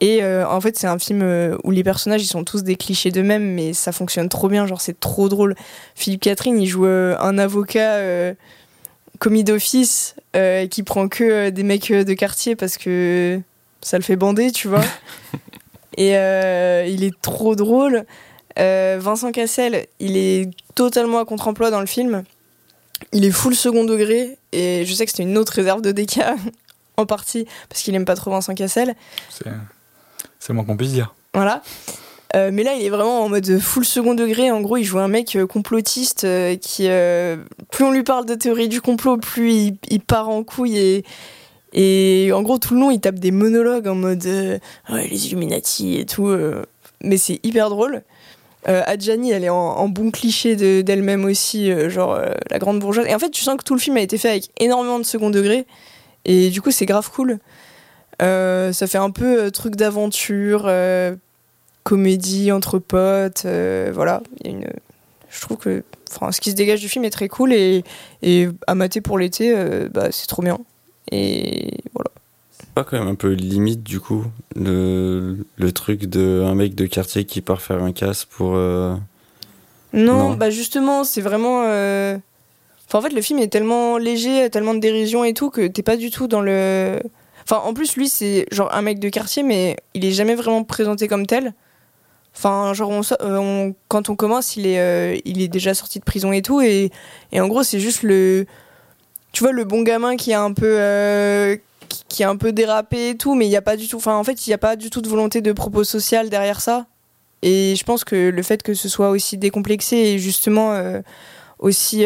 Et 0.02 0.24
en 0.24 0.62
fait, 0.62 0.78
c'est 0.78 0.88
un 0.88 1.00
film 1.00 1.58
où 1.64 1.72
les 1.72 1.84
personnages 1.84 2.22
ils 2.22 2.28
sont 2.28 2.44
tous 2.44 2.64
des 2.64 2.76
clichés 2.76 3.10
d'eux-mêmes, 3.12 3.54
mais 3.56 3.74
ça 3.74 3.92
fonctionne 3.92 4.30
trop 4.30 4.50
bien. 4.50 4.68
Genre, 4.68 4.80
c'est 4.82 5.00
trop 5.00 5.30
drôle. 5.30 5.56
Philippe 5.96 6.22
Catherine, 6.22 6.62
il 6.62 6.68
joue 6.68 6.86
un 6.86 7.38
avocat 7.40 7.98
commis 9.26 9.44
d'office 9.44 10.14
euh, 10.36 10.68
qui 10.68 10.84
prend 10.84 11.08
que 11.08 11.24
euh, 11.24 11.50
des 11.50 11.64
mecs 11.64 11.90
euh, 11.90 12.04
de 12.04 12.14
quartier 12.14 12.56
parce 12.56 12.78
que 12.78 13.42
ça 13.82 13.98
le 13.98 14.04
fait 14.04 14.16
bander, 14.16 14.52
tu 14.52 14.68
vois. 14.68 14.84
Et 15.98 16.16
euh, 16.16 16.86
il 16.88 17.04
est 17.04 17.20
trop 17.24 17.56
drôle. 17.56 18.06
Euh, 18.60 19.00
Vincent 19.02 19.32
Cassel, 19.32 19.88
il 20.00 20.16
est 20.16 20.52
totalement 20.76 21.18
à 21.18 21.26
contre-emploi 21.26 21.72
dans 21.72 21.80
le 21.80 21.88
film. 21.88 22.24
Il 23.14 23.26
est 23.26 23.32
full 23.32 23.56
second 23.56 23.84
degré 23.84 24.38
et 24.52 24.86
je 24.86 24.94
sais 24.94 25.06
que 25.06 25.12
c'était 25.12 25.24
une 25.24 25.40
autre 25.40 25.54
réserve 25.54 25.82
de 25.82 25.92
DK 25.92 26.20
en 26.98 27.08
partie 27.08 27.48
parce 27.68 27.82
qu'il 27.82 27.96
aime 27.96 28.06
pas 28.06 28.16
trop 28.16 28.30
Vincent 28.30 28.54
Cassel. 28.54 28.96
C'est 29.32 29.46
c'est 30.40 30.50
le 30.50 30.58
moins 30.58 30.66
qu'on 30.66 30.78
puisse 30.78 30.92
dire. 30.92 31.16
Voilà. 31.34 31.64
Euh, 32.36 32.50
mais 32.52 32.64
là, 32.64 32.74
il 32.74 32.86
est 32.86 32.90
vraiment 32.90 33.24
en 33.24 33.30
mode 33.30 33.60
full 33.60 33.86
second 33.86 34.14
degré. 34.14 34.52
En 34.52 34.62
gros, 34.62 34.78
il 34.78 34.84
joue 34.84 35.00
un 35.00 35.08
mec 35.08 35.36
euh, 35.36 35.48
complotiste 35.48 36.26
euh, 36.26 36.56
qui, 36.58 36.88
plus 37.72 37.86
on 37.86 37.92
lui 37.92 38.04
parle 38.04 38.26
de 38.26 38.36
théorie 38.36 38.68
du 38.68 38.82
complot, 38.82 39.18
plus 39.18 39.74
il, 39.90 40.02
part 40.02 40.30
en 40.30 40.44
couille 40.44 41.04
et, 41.78 42.32
en 42.34 42.42
gros, 42.42 42.58
tout 42.58 42.74
le 42.74 42.80
long, 42.80 42.92
il 42.92 43.00
tape 43.00 43.20
des 43.20 43.32
monologues 43.32 43.88
en 43.88 43.96
mode 43.96 44.26
ouais, 44.26 45.08
les 45.08 45.28
Illuminati 45.28 45.98
et 45.98 46.06
tout. 46.06 46.34
mais 47.02 47.18
c'est 47.18 47.40
hyper 47.44 47.70
drôle. 47.70 48.04
Euh, 48.68 48.82
Adjani, 48.86 49.32
elle 49.32 49.44
est 49.44 49.50
en, 49.50 49.88
bon 49.90 50.10
cliché 50.10 50.56
de- 50.56 50.82
d'elle-même 50.82 51.26
aussi, 51.26 51.70
genre 51.90 52.18
la 52.50 52.60
grande 52.60 52.80
bourgeoise. 52.80 53.08
Et 53.08 53.16
en 53.16 53.20
fait, 53.20 53.30
tu 53.30 53.44
sens 53.44 53.58
que 53.58 53.64
tout 53.64 53.74
le 53.74 53.80
film 53.80 53.98
a 53.98 54.02
été 54.02 54.18
fait 54.18 54.30
avec 54.30 54.50
énormément 54.58 55.00
de 55.00 55.04
second 55.04 55.30
degré. 55.30 55.66
Et 56.24 56.50
du 56.50 56.62
coup, 56.62 56.72
c'est 56.72 56.86
grave 56.86 57.10
cool. 57.12 57.40
Ça 58.22 58.88
fait 58.88 58.98
un 58.98 59.12
peu 59.12 59.52
truc 59.52 59.76
d'aventure, 59.76 60.70
comédie 61.86 62.52
entre 62.52 62.80
potes, 62.80 63.44
euh, 63.46 63.92
voilà. 63.94 64.22
Il 64.44 64.48
y 64.52 64.54
a 64.54 64.58
une, 64.58 64.68
je 65.30 65.40
trouve 65.42 65.58
que 65.58 65.84
enfin, 66.12 66.32
ce 66.32 66.42
qui 66.42 66.50
se 66.52 66.56
dégage 66.56 66.82
du 66.82 66.90
film 66.90 67.06
est 67.06 67.10
très 67.12 67.28
cool 67.30 67.54
et, 67.54 67.84
et 68.24 68.50
à 68.68 68.74
mater 68.76 69.00
pour 69.02 69.18
l'été, 69.20 69.54
euh, 69.56 69.88
bah, 69.94 70.08
c'est 70.12 70.28
trop 70.28 70.42
bien. 70.42 70.58
Et 71.12 71.78
voilà. 71.94 72.10
Pas 72.74 72.84
quand 72.84 72.98
même 72.98 73.08
un 73.08 73.16
peu 73.16 73.32
limite 73.32 73.84
du 73.84 74.00
coup 74.02 74.26
le, 74.56 75.38
le 75.56 75.72
truc 75.72 76.06
de 76.08 76.44
un 76.46 76.56
mec 76.56 76.74
de 76.76 76.88
quartier 76.88 77.24
qui 77.24 77.40
part 77.42 77.62
faire 77.62 77.82
un 77.84 77.94
casse 77.94 78.26
pour. 78.26 78.56
euh, 78.56 78.96
Non, 79.94 80.30
Non. 80.32 80.34
bah 80.36 80.50
justement, 80.50 81.04
c'est 81.04 81.22
vraiment. 81.22 81.62
Enfin, 82.88 83.00
en 83.00 83.02
fait, 83.02 83.14
le 83.14 83.22
film 83.22 83.40
est 83.40 83.48
tellement 83.48 83.98
léger, 83.98 84.50
tellement 84.50 84.74
de 84.74 84.80
dérision 84.80 85.24
et 85.24 85.34
tout, 85.34 85.50
que 85.52 85.68
t'es 85.68 85.84
pas 85.84 85.96
du 85.98 86.10
tout 86.12 86.28
dans 86.28 86.42
le. 86.42 87.00
Enfin, 87.44 87.62
en 87.64 87.74
plus, 87.76 87.96
lui, 87.96 88.10
c'est 88.10 88.46
genre 88.52 88.74
un 88.74 88.82
mec 88.82 89.00
de 89.00 89.10
quartier, 89.10 89.44
mais 89.44 89.76
il 89.94 90.04
est 90.04 90.12
jamais 90.12 90.36
vraiment 90.36 90.64
présenté 90.64 91.08
comme 91.08 91.28
tel. 91.28 91.54
Enfin, 92.36 92.74
genre, 92.74 92.92
euh, 93.22 93.72
quand 93.88 94.10
on 94.10 94.16
commence, 94.16 94.58
il 94.58 94.68
est, 94.68 94.80
euh, 94.80 95.18
il 95.24 95.42
est 95.42 95.48
déjà 95.48 95.74
sorti 95.74 96.00
de 96.00 96.04
prison 96.04 96.34
et 96.34 96.42
tout, 96.42 96.62
et, 96.62 96.92
et 97.32 97.40
en 97.40 97.48
gros, 97.48 97.64
c'est 97.64 97.80
juste 97.80 98.04
le. 98.04 98.46
Tu 99.32 99.44
vois, 99.44 99.52
le 99.54 99.64
bon 99.64 99.82
gamin 99.84 100.16
qui 100.18 100.34
a 100.34 100.42
un 100.42 100.54
peu. 100.54 100.78
euh, 100.80 101.56
qui- 101.90 102.04
qui 102.10 102.24
un 102.24 102.36
peu 102.38 102.52
dérapé 102.52 103.10
et 103.10 103.18
tout, 103.18 103.36
mais 103.36 103.46
il 103.46 103.50
n'y 103.50 103.56
a 103.56 103.62
pas 103.62 103.78
du 103.78 103.88
tout. 103.88 103.98
Enfin, 103.98 104.16
en 104.18 104.24
fait, 104.24 104.48
il 104.48 104.50
n'y 104.50 104.54
a 104.54 104.58
pas 104.58 104.76
du 104.76 104.90
tout 104.90 105.02
de 105.02 105.08
volonté 105.10 105.42
de 105.42 105.52
propos 105.54 105.84
social 105.84 106.30
derrière 106.30 106.60
ça. 106.62 106.88
Et 107.42 107.76
je 107.78 107.84
pense 107.84 108.04
que 108.04 108.30
le 108.30 108.44
fait 108.44 108.64
que 108.64 108.74
ce 108.74 108.90
soit 108.90 109.10
aussi 109.12 109.38
décomplexé 109.38 109.96
et 109.98 110.20
justement 110.20 110.74
aussi 111.60 112.06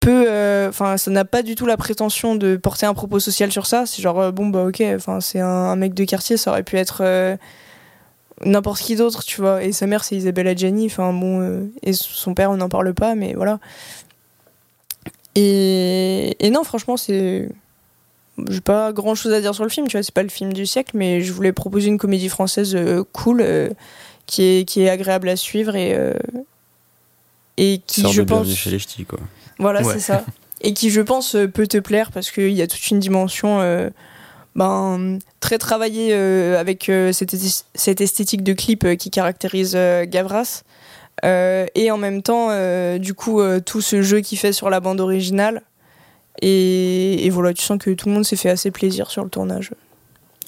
peu, 0.00 0.66
enfin, 0.68 0.96
ça 0.96 1.10
n'a 1.10 1.24
pas 1.24 1.42
du 1.42 1.54
tout 1.54 1.66
la 1.66 1.76
prétention 1.76 2.34
de 2.34 2.56
porter 2.56 2.86
un 2.86 2.94
propos 2.94 3.20
social 3.20 3.52
sur 3.52 3.66
ça. 3.66 3.86
C'est 3.86 4.02
genre 4.02 4.32
bon 4.32 4.48
bah 4.48 4.64
ok, 4.64 4.82
c'est 5.20 5.40
un, 5.40 5.76
mec 5.76 5.94
de 5.94 6.04
quartier, 6.04 6.36
ça 6.36 6.50
aurait 6.50 6.64
pu 6.64 6.76
être 6.76 7.02
n'importe 8.44 8.80
qui 8.80 8.96
d'autre, 8.96 9.22
tu 9.24 9.40
vois. 9.40 9.62
Et 9.64 9.72
sa 9.72 9.86
mère 9.86 10.04
c'est 10.04 10.16
Isabelle 10.16 10.48
Adjani, 10.48 10.86
enfin 10.86 11.12
bon, 11.12 11.40
euh, 11.40 11.64
et 11.82 11.92
son 11.92 12.34
père 12.34 12.50
on 12.50 12.56
n'en 12.56 12.68
parle 12.68 12.92
pas, 12.94 13.14
mais 13.14 13.34
voilà. 13.34 13.58
Et, 15.36 16.36
et 16.44 16.50
non, 16.50 16.64
franchement 16.64 16.96
c'est 16.96 17.48
j'ai 18.48 18.60
pas 18.62 18.92
grand 18.92 19.14
chose 19.14 19.32
à 19.34 19.40
dire 19.40 19.54
sur 19.54 19.64
le 19.64 19.70
film, 19.70 19.86
tu 19.86 19.96
vois, 19.96 20.02
c'est 20.02 20.14
pas 20.14 20.22
le 20.22 20.28
film 20.30 20.52
du 20.52 20.64
siècle, 20.64 20.92
mais 20.94 21.20
je 21.20 21.32
voulais 21.32 21.52
proposer 21.52 21.88
une 21.88 21.98
comédie 21.98 22.28
française 22.30 22.74
euh, 22.74 23.04
cool, 23.12 23.40
euh, 23.42 23.68
qui, 24.26 24.42
est, 24.42 24.64
qui 24.68 24.80
est 24.82 24.88
agréable 24.88 25.28
à 25.28 25.36
suivre 25.36 25.76
et, 25.76 25.94
euh, 25.94 26.14
et 27.58 27.82
qui, 27.86 28.00
sort 28.00 28.12
je 28.12 28.22
de 28.22 28.26
pense. 28.26 28.38
Bienvenue 28.46 28.56
chez 28.56 28.70
les 28.70 28.78
Ch'tis, 28.78 29.04
quoi. 29.04 29.18
Voilà, 29.58 29.82
Ouais. 29.82 29.92
c'est 29.92 30.00
ça. 30.00 30.24
Et 30.62 30.72
qui, 30.72 30.90
je 30.90 31.02
pense, 31.02 31.36
peut 31.52 31.66
te 31.66 31.76
plaire 31.78 32.12
parce 32.12 32.30
qu'il 32.30 32.52
y 32.52 32.62
a 32.62 32.66
toute 32.66 32.90
une 32.90 32.98
dimension 32.98 33.60
euh, 33.60 33.90
ben, 34.54 35.18
très 35.40 35.58
travaillée 35.58 36.10
euh, 36.12 36.58
avec 36.60 36.88
euh, 36.88 37.12
cette, 37.12 37.34
cette 37.74 38.00
esthétique 38.00 38.42
de 38.42 38.52
clip 38.52 38.84
euh, 38.84 38.94
qui 38.96 39.10
caractérise 39.10 39.72
euh, 39.76 40.04
Gavras. 40.06 40.62
Euh, 41.24 41.66
et 41.74 41.90
en 41.90 41.98
même 41.98 42.22
temps, 42.22 42.48
euh, 42.50 42.98
du 42.98 43.14
coup, 43.14 43.40
euh, 43.40 43.60
tout 43.60 43.80
ce 43.80 44.00
jeu 44.02 44.20
qu'il 44.20 44.38
fait 44.38 44.52
sur 44.52 44.70
la 44.70 44.80
bande 44.80 45.00
originale. 45.00 45.62
Et, 46.42 47.26
et 47.26 47.30
voilà, 47.30 47.52
tu 47.52 47.62
sens 47.62 47.78
que 47.78 47.90
tout 47.90 48.08
le 48.08 48.14
monde 48.14 48.24
s'est 48.24 48.36
fait 48.36 48.48
assez 48.50 48.70
plaisir 48.70 49.10
sur 49.10 49.22
le 49.24 49.30
tournage. 49.30 49.72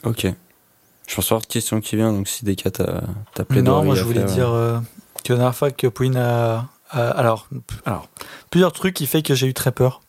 Ok. 0.05 0.27
Je 1.07 1.15
pense 1.17 1.27
avoir 1.27 1.41
une 1.43 1.47
question 1.47 1.81
qui 1.81 1.97
vient, 1.97 2.13
donc 2.13 2.29
si 2.29 2.45
des 2.45 2.57
cas 2.57 2.71
t'as 2.71 3.03
t'as 3.35 3.45
plaidoirie 3.45 3.81
Non, 3.81 3.85
moi 3.85 3.95
je 3.97 4.05
voulais 4.05 4.21
faire, 4.21 4.29
dire 4.35 4.51
euh, 4.53 4.79
que 5.25 5.33
la 5.33 5.39
dernière 5.41 5.55
fois 5.55 5.71
que 5.71 5.87
Pauline 5.89 6.17
a, 6.17 6.69
a- 6.91 7.11
alors, 7.11 7.49
plusieurs 8.51 8.73
trucs 8.73 8.95
qui 8.95 9.07
fait 9.07 9.21
que 9.23 9.35
j'ai 9.35 9.49
eu 9.49 9.53
très 9.55 9.73
peur 9.73 10.01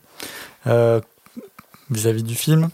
euh, 0.68 1.02
vis-à-vis 1.90 2.24
du 2.24 2.36
film. 2.36 2.70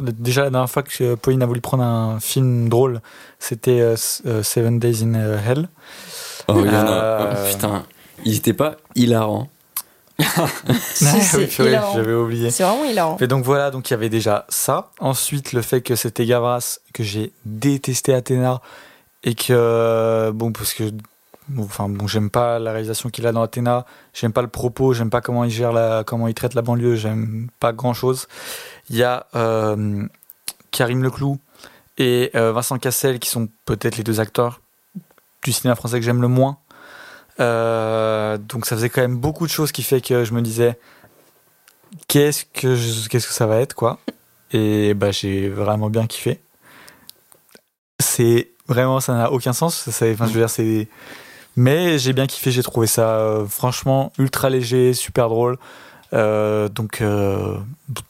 Déjà 0.00 0.42
la 0.42 0.50
dernière 0.50 0.70
fois 0.70 0.82
que 0.82 1.14
Pauline 1.14 1.42
a 1.42 1.46
voulu 1.46 1.60
prendre 1.60 1.82
un 1.82 2.20
film 2.20 2.68
drôle, 2.68 3.00
c'était 3.38 3.80
euh, 3.80 3.96
euh, 4.26 4.42
Seven 4.42 4.78
Days 4.78 5.02
in 5.02 5.14
euh, 5.14 5.38
Hell. 5.38 5.68
Oh, 6.48 6.54
il 6.58 6.66
y 6.66 6.68
en 6.70 6.74
a. 6.74 6.90
Euh, 6.90 7.34
oh, 7.34 7.48
putain, 7.52 7.84
il 8.24 8.36
était 8.36 8.52
pas 8.52 8.76
hilarant. 8.94 9.48
Si, 10.94 11.04
c'est 11.04 11.36
oui, 11.36 11.46
purée, 11.46 11.70
hilarant. 11.70 11.94
J'avais 11.94 12.14
oublié. 12.14 12.50
C'est 12.50 12.62
vraiment 12.62 12.84
hilarant. 12.84 13.18
Et 13.20 13.26
donc 13.26 13.44
voilà, 13.44 13.70
donc 13.70 13.90
il 13.90 13.92
y 13.92 13.94
avait 13.94 14.08
déjà 14.08 14.46
ça. 14.48 14.90
Ensuite, 14.98 15.52
le 15.52 15.62
fait 15.62 15.82
que 15.82 15.94
c'était 15.94 16.24
Gavras, 16.24 16.78
que 16.94 17.02
j'ai 17.02 17.32
détesté 17.44 18.14
Athéna, 18.14 18.62
et 19.24 19.34
que, 19.34 20.30
bon, 20.32 20.52
parce 20.52 20.72
que, 20.72 20.84
enfin, 21.58 21.88
bon, 21.88 22.06
j'aime 22.06 22.30
pas 22.30 22.58
la 22.58 22.72
réalisation 22.72 23.10
qu'il 23.10 23.26
a 23.26 23.32
dans 23.32 23.42
Athéna, 23.42 23.86
j'aime 24.12 24.32
pas 24.32 24.42
le 24.42 24.48
propos, 24.48 24.92
j'aime 24.92 25.10
pas 25.10 25.20
comment 25.20 25.44
il 25.44 25.50
gère 25.50 25.72
la, 25.72 26.04
comment 26.04 26.28
il 26.28 26.34
traite 26.34 26.54
la 26.54 26.62
banlieue, 26.62 26.96
j'aime 26.96 27.48
pas 27.60 27.72
grand 27.72 27.94
chose. 27.94 28.26
Il 28.90 28.96
y 28.96 29.02
a 29.02 29.26
euh, 29.34 30.06
Karim 30.70 31.02
Leclou 31.02 31.38
et 31.98 32.30
euh, 32.34 32.52
Vincent 32.52 32.78
Cassel, 32.78 33.18
qui 33.18 33.30
sont 33.30 33.48
peut-être 33.64 33.96
les 33.96 34.04
deux 34.04 34.20
acteurs 34.20 34.60
du 35.42 35.52
cinéma 35.52 35.76
français 35.76 35.98
que 35.98 36.04
j'aime 36.04 36.22
le 36.22 36.28
moins. 36.28 36.58
Euh, 37.38 38.38
donc 38.38 38.66
ça 38.66 38.76
faisait 38.76 38.88
quand 38.88 39.02
même 39.02 39.16
beaucoup 39.16 39.46
de 39.46 39.50
choses 39.50 39.70
qui 39.70 39.82
fait 39.82 40.00
que 40.00 40.24
je 40.24 40.32
me 40.32 40.40
disais 40.40 40.78
qu'est-ce 42.08 42.44
que 42.46 43.08
qu'est-ce 43.08 43.26
que 43.26 43.32
ça 43.32 43.46
va 43.46 43.60
être 43.60 43.74
quoi 43.74 43.98
et 44.52 44.94
bah 44.94 45.10
j'ai 45.10 45.50
vraiment 45.50 45.90
bien 45.90 46.06
kiffé 46.06 46.40
c'est 48.00 48.52
vraiment 48.68 49.00
ça 49.00 49.12
n'a 49.12 49.32
aucun 49.32 49.52
sens 49.52 49.86
enfin 49.86 50.14
je 50.26 50.32
veux 50.32 50.40
dire 50.40 50.48
c'est 50.48 50.88
mais 51.56 51.98
j'ai 51.98 52.12
bien 52.12 52.26
kiffé 52.26 52.50
j'ai 52.50 52.62
trouvé 52.62 52.86
ça 52.86 53.18
euh, 53.18 53.46
franchement 53.46 54.12
ultra 54.18 54.50
léger 54.50 54.92
super 54.94 55.28
drôle 55.28 55.56
Euh, 56.12 56.68
donc 56.68 57.00
euh, 57.02 57.56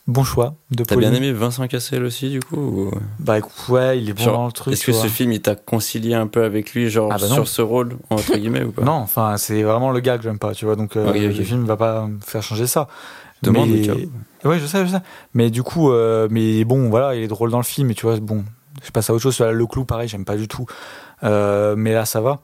bon 0.06 0.22
choix 0.22 0.54
de 0.70 0.84
T'as 0.84 0.96
bien 0.96 1.14
aimé 1.14 1.32
Vincent 1.32 1.66
Cassel 1.66 2.04
aussi, 2.04 2.28
du 2.28 2.40
coup 2.40 2.56
ou- 2.56 2.90
bah 3.18 3.38
écoute, 3.38 3.52
ouais 3.70 3.98
il 3.98 4.10
est 4.10 4.12
bon 4.12 4.22
Genre, 4.22 4.34
dans 4.34 4.46
le 4.46 4.52
truc 4.52 4.74
Est-ce 4.74 4.84
que 4.84 4.92
ce 4.92 5.06
film 5.06 5.32
il 5.32 5.40
t'a 5.40 5.54
concilié 5.54 6.12
un 6.14 6.26
peu 6.26 6.44
avec 6.44 6.74
lui, 6.74 6.90
genre 6.90 7.08
Ah 7.10 7.16
bah 7.18 7.26
sur 7.26 7.48
ce 7.48 7.62
rôle, 7.62 7.96
entre 8.10 8.36
guillemets, 8.36 8.64
ou 8.64 8.70
pas? 8.72 8.82
Non 8.82 8.92
enfin 8.92 9.38
c'est 9.38 9.62
vraiment 9.62 9.90
le 9.92 10.00
gars 10.00 10.18
que 10.18 10.24
j'aime 10.24 10.38
pas 10.38 10.52
tu 10.52 10.66
vois 10.66 10.76
donc 10.76 10.94
le 10.94 11.32
film 11.42 11.64
va 11.64 11.78
pas 11.78 12.06
me 12.06 12.20
faire 12.20 12.42
changer 12.42 12.66
ça 12.66 12.86
Demande 13.42 13.70
Mais-. 13.70 14.08
Ouais, 14.44 14.58
je 14.58 14.66
sais, 14.66 14.84
je 14.86 14.90
sais. 14.92 15.00
Mais 15.34 15.50
du 15.50 15.62
coup, 15.62 15.90
mais 16.30 16.64
bon, 16.64 16.88
voilà, 16.90 17.14
il 17.14 17.22
est 17.22 17.28
drôle 17.28 17.50
dans 17.50 17.58
le 17.58 17.64
film, 17.64 17.90
et 17.90 17.94
tu 17.94 18.06
vois, 18.06 18.18
bon, 18.18 18.44
je 18.82 18.90
passe 18.90 19.10
à 19.10 19.12
autre 19.14 19.22
chose. 19.22 19.38
Le 19.40 19.66
clou, 19.66 19.84
pareil, 19.84 20.08
j'aime 20.08 20.24
pas 20.24 20.36
du 20.36 20.48
tout. 20.48 20.64
Mais 21.22 21.92
là, 21.92 22.04
ça 22.06 22.20
va. 22.22 22.40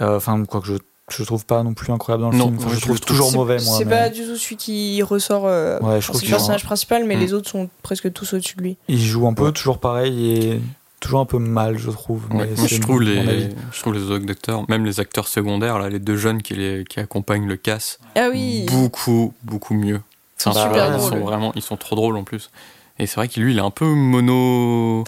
Euh, 0.00 0.16
Enfin, 0.16 0.44
quoi 0.44 0.60
que 0.60 0.66
je 0.66 0.74
je 1.10 1.22
trouve 1.24 1.46
pas 1.46 1.62
non 1.62 1.72
plus 1.72 1.90
incroyable 1.90 2.22
dans 2.24 2.30
le 2.30 2.36
Non, 2.36 2.48
film. 2.48 2.58
Enfin, 2.58 2.68
je 2.68 2.74
je 2.76 2.80
trouve 2.82 3.00
toujours 3.00 3.32
mauvais, 3.32 3.56
moi. 3.64 3.78
C'est 3.78 3.86
mais 3.86 3.90
pas 3.92 4.08
du 4.10 4.26
tout 4.26 4.36
celui 4.36 4.56
qui 4.56 5.02
ressort. 5.02 5.46
euh, 5.46 5.78
Ouais, 5.80 5.96
je 5.96 6.00
c'est 6.00 6.06
trouve 6.08 6.16
le 6.16 6.20
qu'il 6.20 6.30
personnage 6.30 6.64
principal, 6.64 7.04
mais 7.06 7.16
Mm. 7.16 7.20
les 7.20 7.32
autres 7.32 7.48
sont 7.48 7.70
presque 7.82 8.12
tous 8.12 8.34
au-dessus 8.34 8.56
de 8.56 8.62
lui. 8.62 8.76
il 8.88 9.00
joue 9.02 9.26
un 9.26 9.32
peu 9.32 9.44
Ouais. 9.46 9.52
toujours 9.52 9.78
pareil 9.78 10.30
et 10.36 10.60
toujours 11.00 11.20
un 11.20 11.24
peu 11.24 11.38
mal, 11.38 11.78
je 11.78 11.90
trouve. 11.90 12.24
Ouais, 12.30 12.46
mais 12.50 12.56
moi, 12.58 12.66
je 12.66 12.78
trouve, 12.78 13.00
les, 13.00 13.48
je 13.72 13.80
trouve 13.80 13.94
les 13.94 14.02
autres 14.10 14.30
acteurs, 14.30 14.68
même 14.68 14.84
les 14.84 15.00
acteurs 15.00 15.28
secondaires, 15.28 15.78
là, 15.78 15.88
les 15.88 15.98
deux 15.98 16.18
jeunes 16.18 16.42
qui, 16.42 16.52
les, 16.54 16.84
qui 16.84 17.00
accompagnent 17.00 17.46
le 17.48 17.56
casse, 17.56 17.98
Ah 18.14 18.28
oui. 18.30 18.66
beaucoup, 18.68 19.32
beaucoup 19.44 19.72
mieux. 19.72 20.02
sont 20.36 20.50
Enfin, 20.50 20.64
super 20.68 20.88
ils 20.88 20.98
drôles. 20.98 21.08
sont 21.10 21.20
vraiment, 21.24 21.52
ils 21.56 21.62
sont 21.62 21.78
trop 21.78 21.96
drôles 21.96 22.18
en 22.18 22.24
plus. 22.24 22.50
Et 22.98 23.06
c'est 23.06 23.14
vrai 23.16 23.28
que 23.28 23.40
lui, 23.40 23.52
il 23.54 23.58
est 23.58 23.62
un 23.62 23.70
peu 23.70 23.86
mono, 23.86 25.04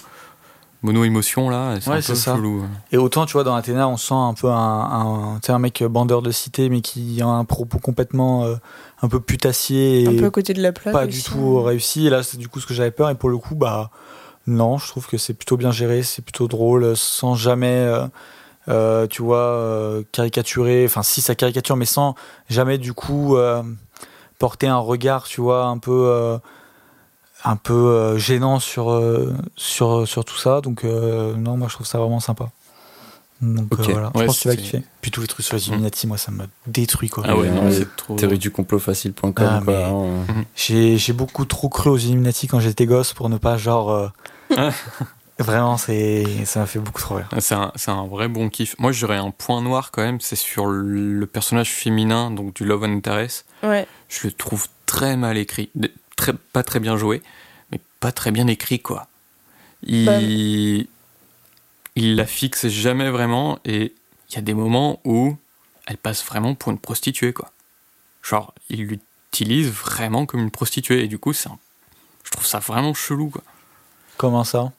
mono 0.83 1.05
émotion 1.05 1.51
là. 1.51 1.77
et 1.77 1.81
C'est 1.81 1.91
Ouais, 1.91 1.97
un 1.97 2.01
c'est 2.01 2.13
peu 2.13 2.19
ça. 2.19 2.35
chelou. 2.37 2.65
Et 2.93 2.97
autant, 2.97 3.27
tu 3.27 3.35
vois, 3.35 3.45
dans 3.45 3.55
Athéna, 3.55 3.89
on 3.89 3.97
sent 3.97 4.15
un 4.15 4.35
peu 4.35 4.49
un, 4.49 4.55
un, 4.57 5.41
un 5.47 5.59
mec 5.59 5.83
bandeur 5.85 6.23
de 6.23 6.31
cité, 6.31 6.69
mais 6.69 6.81
qui 6.81 7.21
a 7.23 7.27
un 7.27 7.45
propos 7.45 7.79
complètement 7.79 8.45
euh, 8.45 8.57
un 9.03 9.09
peu 9.09 9.21
putassier 9.21 10.07
Un 10.07 10.13
et 10.13 10.17
peu 10.17 10.27
à 10.27 10.31
côté 10.31 10.55
de 10.55 10.63
la 10.63 10.73
plaque. 10.73 10.93
pas 10.93 11.07
aussi. 11.07 11.19
du 11.19 11.23
tout 11.23 11.63
réussi. 11.63 12.07
Et 12.07 12.11
là, 12.11 12.23
c'est 12.23 12.39
du 12.39 12.49
coup 12.49 12.61
ce 12.61 12.67
que 12.67 12.75
j'avais 12.75 12.91
peur. 12.91 13.11
Et 13.11 13.15
pour 13.15 13.29
le 13.31 13.39
coup, 13.39 13.55
bah, 13.55 13.91
non, 14.47 14.79
je 14.79 14.89
trouve 14.89 15.07
que 15.07 15.19
c'est 15.19 15.35
plutôt 15.35 15.57
bien 15.57 15.71
géré, 15.71 16.03
c'est 16.03 16.23
plutôt 16.23 16.49
drôle, 16.49 16.97
sans 16.97 17.35
jamais, 17.35 17.67
euh, 17.69 18.07
euh, 18.69 19.07
tu 19.07 19.23
vois, 19.23 19.37
euh, 19.39 20.03
caricaturer. 20.13 20.85
Enfin, 20.87 21.03
si 21.03 21.21
ça 21.21 21.35
caricature, 21.35 21.77
mais 21.77 21.85
sans 21.85 22.15
jamais, 22.49 22.79
du 22.79 22.95
coup, 22.95 23.37
euh, 23.37 23.63
porter 24.39 24.67
un 24.69 24.79
regard, 24.79 25.25
tu 25.25 25.41
vois, 25.43 25.65
un 25.67 25.79
peu. 25.79 26.39
Un 27.45 27.57
peu 27.57 27.73
euh, 27.75 28.19
gênant 28.19 28.59
sur, 28.61 28.91
euh, 28.91 29.35
sur, 29.57 30.07
sur 30.07 30.25
tout 30.25 30.37
ça. 30.37 30.61
Donc, 30.61 30.85
euh, 30.85 31.35
non, 31.35 31.57
moi, 31.57 31.69
je 31.69 31.75
trouve 31.75 31.87
ça 31.87 31.99
vraiment 31.99 32.21
sympa. 32.21 32.51
Donc, 33.41 33.69
euh, 33.73 33.83
voilà. 33.91 34.09
Ouais, 34.15 34.23
je 34.23 34.27
pense 34.27 34.37
que 34.39 34.43
tu 34.43 34.49
vas 34.49 34.57
kiffer. 34.57 34.83
Puis 35.01 35.11
tous 35.11 35.23
les 35.23 35.27
trucs 35.27 35.47
sur 35.47 35.57
les 35.57 35.69
Illuminati, 35.69 36.07
moi, 36.07 36.19
ça 36.19 36.31
me 36.31 36.45
détruit, 36.67 37.09
quoi. 37.09 37.25
Ah 37.27 37.37
ouais, 37.37 37.49
non, 37.49 37.71
c'est 37.71 37.97
trop. 37.97 38.15
Théorie 38.17 38.39
du 38.39 38.51
complot 38.51 38.79
facile.com. 38.79 39.33
Ah, 39.39 39.61
quoi. 39.65 40.07
J'ai 40.55 40.99
j'ai 40.99 41.13
beaucoup 41.15 41.47
trop 41.47 41.71
cru 41.71 41.89
aux 41.89 41.97
Illuminati 41.97 42.49
quand 42.49 42.61
j'étais 42.61 42.85
gosse 42.85 43.15
pour 43.15 43.31
ne 43.31 43.39
pas, 43.39 43.57
genre. 43.57 43.91
euh, 43.91 44.71
vraiment, 45.39 45.79
c'est 45.79 46.45
ça 46.45 46.61
m'a 46.61 46.67
fait 46.67 46.81
beaucoup 46.81 47.01
trop 47.01 47.15
rire. 47.15 47.29
C'est 47.39 47.55
un, 47.55 47.73
c'est 47.77 47.91
un 47.91 48.07
vrai 48.07 48.29
bon 48.29 48.51
kiff. 48.51 48.77
Moi, 48.79 48.93
j'aurais 48.93 49.17
un 49.17 49.31
point 49.31 49.63
noir 49.63 49.91
quand 49.91 50.03
même, 50.03 50.21
c'est 50.21 50.37
sur 50.37 50.67
le 50.67 51.25
personnage 51.27 51.71
féminin, 51.73 52.31
donc 52.31 52.53
du 52.55 52.67
Love 52.67 52.85
and 52.85 52.93
Interest. 52.97 53.47
Ouais. 53.63 53.87
Je 54.11 54.27
le 54.27 54.33
trouve 54.35 54.67
très 54.85 55.17
mal 55.17 55.39
écrit, 55.39 55.71
très, 56.21 56.33
pas 56.53 56.63
très 56.63 56.81
bien 56.81 56.97
joué, 56.97 57.23
mais 57.73 57.81
pas 58.01 58.13
très 58.13 58.31
bien 58.31 58.47
écrit 58.47 58.81
quoi. 58.81 59.09
Il, 59.83 60.05
Bah- 60.85 60.87
il 61.97 62.17
la 62.17 62.27
fixe 62.27 62.69
jamais 62.69 63.11
vraiment 63.11 63.59
et 63.65 63.93
il 64.31 64.35
y 64.35 64.39
a 64.39 64.43
des 64.43 64.55
moments 64.55 65.01
où 65.05 65.37
elle 65.87 65.97
passe 65.97 66.25
vraiment 66.25 66.55
pour 66.55 66.71
une 66.71 66.79
prostituée 66.79 67.33
quoi. 67.33 67.51
Genre, 68.23 68.55
il 68.69 68.85
l'utilise 68.87 69.69
vraiment 69.71 70.27
comme 70.27 70.41
une 70.41 70.51
prostituée 70.51 71.03
et 71.05 71.09
du 71.09 71.19
coup, 71.19 71.31
un- 71.31 71.59
je 72.25 72.31
trouve 72.31 72.47
ça 72.47 72.59
vraiment 72.59 72.95
chelou 72.95 73.31
quoi. 73.31 73.43
Comment 74.19 74.45
ça? 74.45 74.73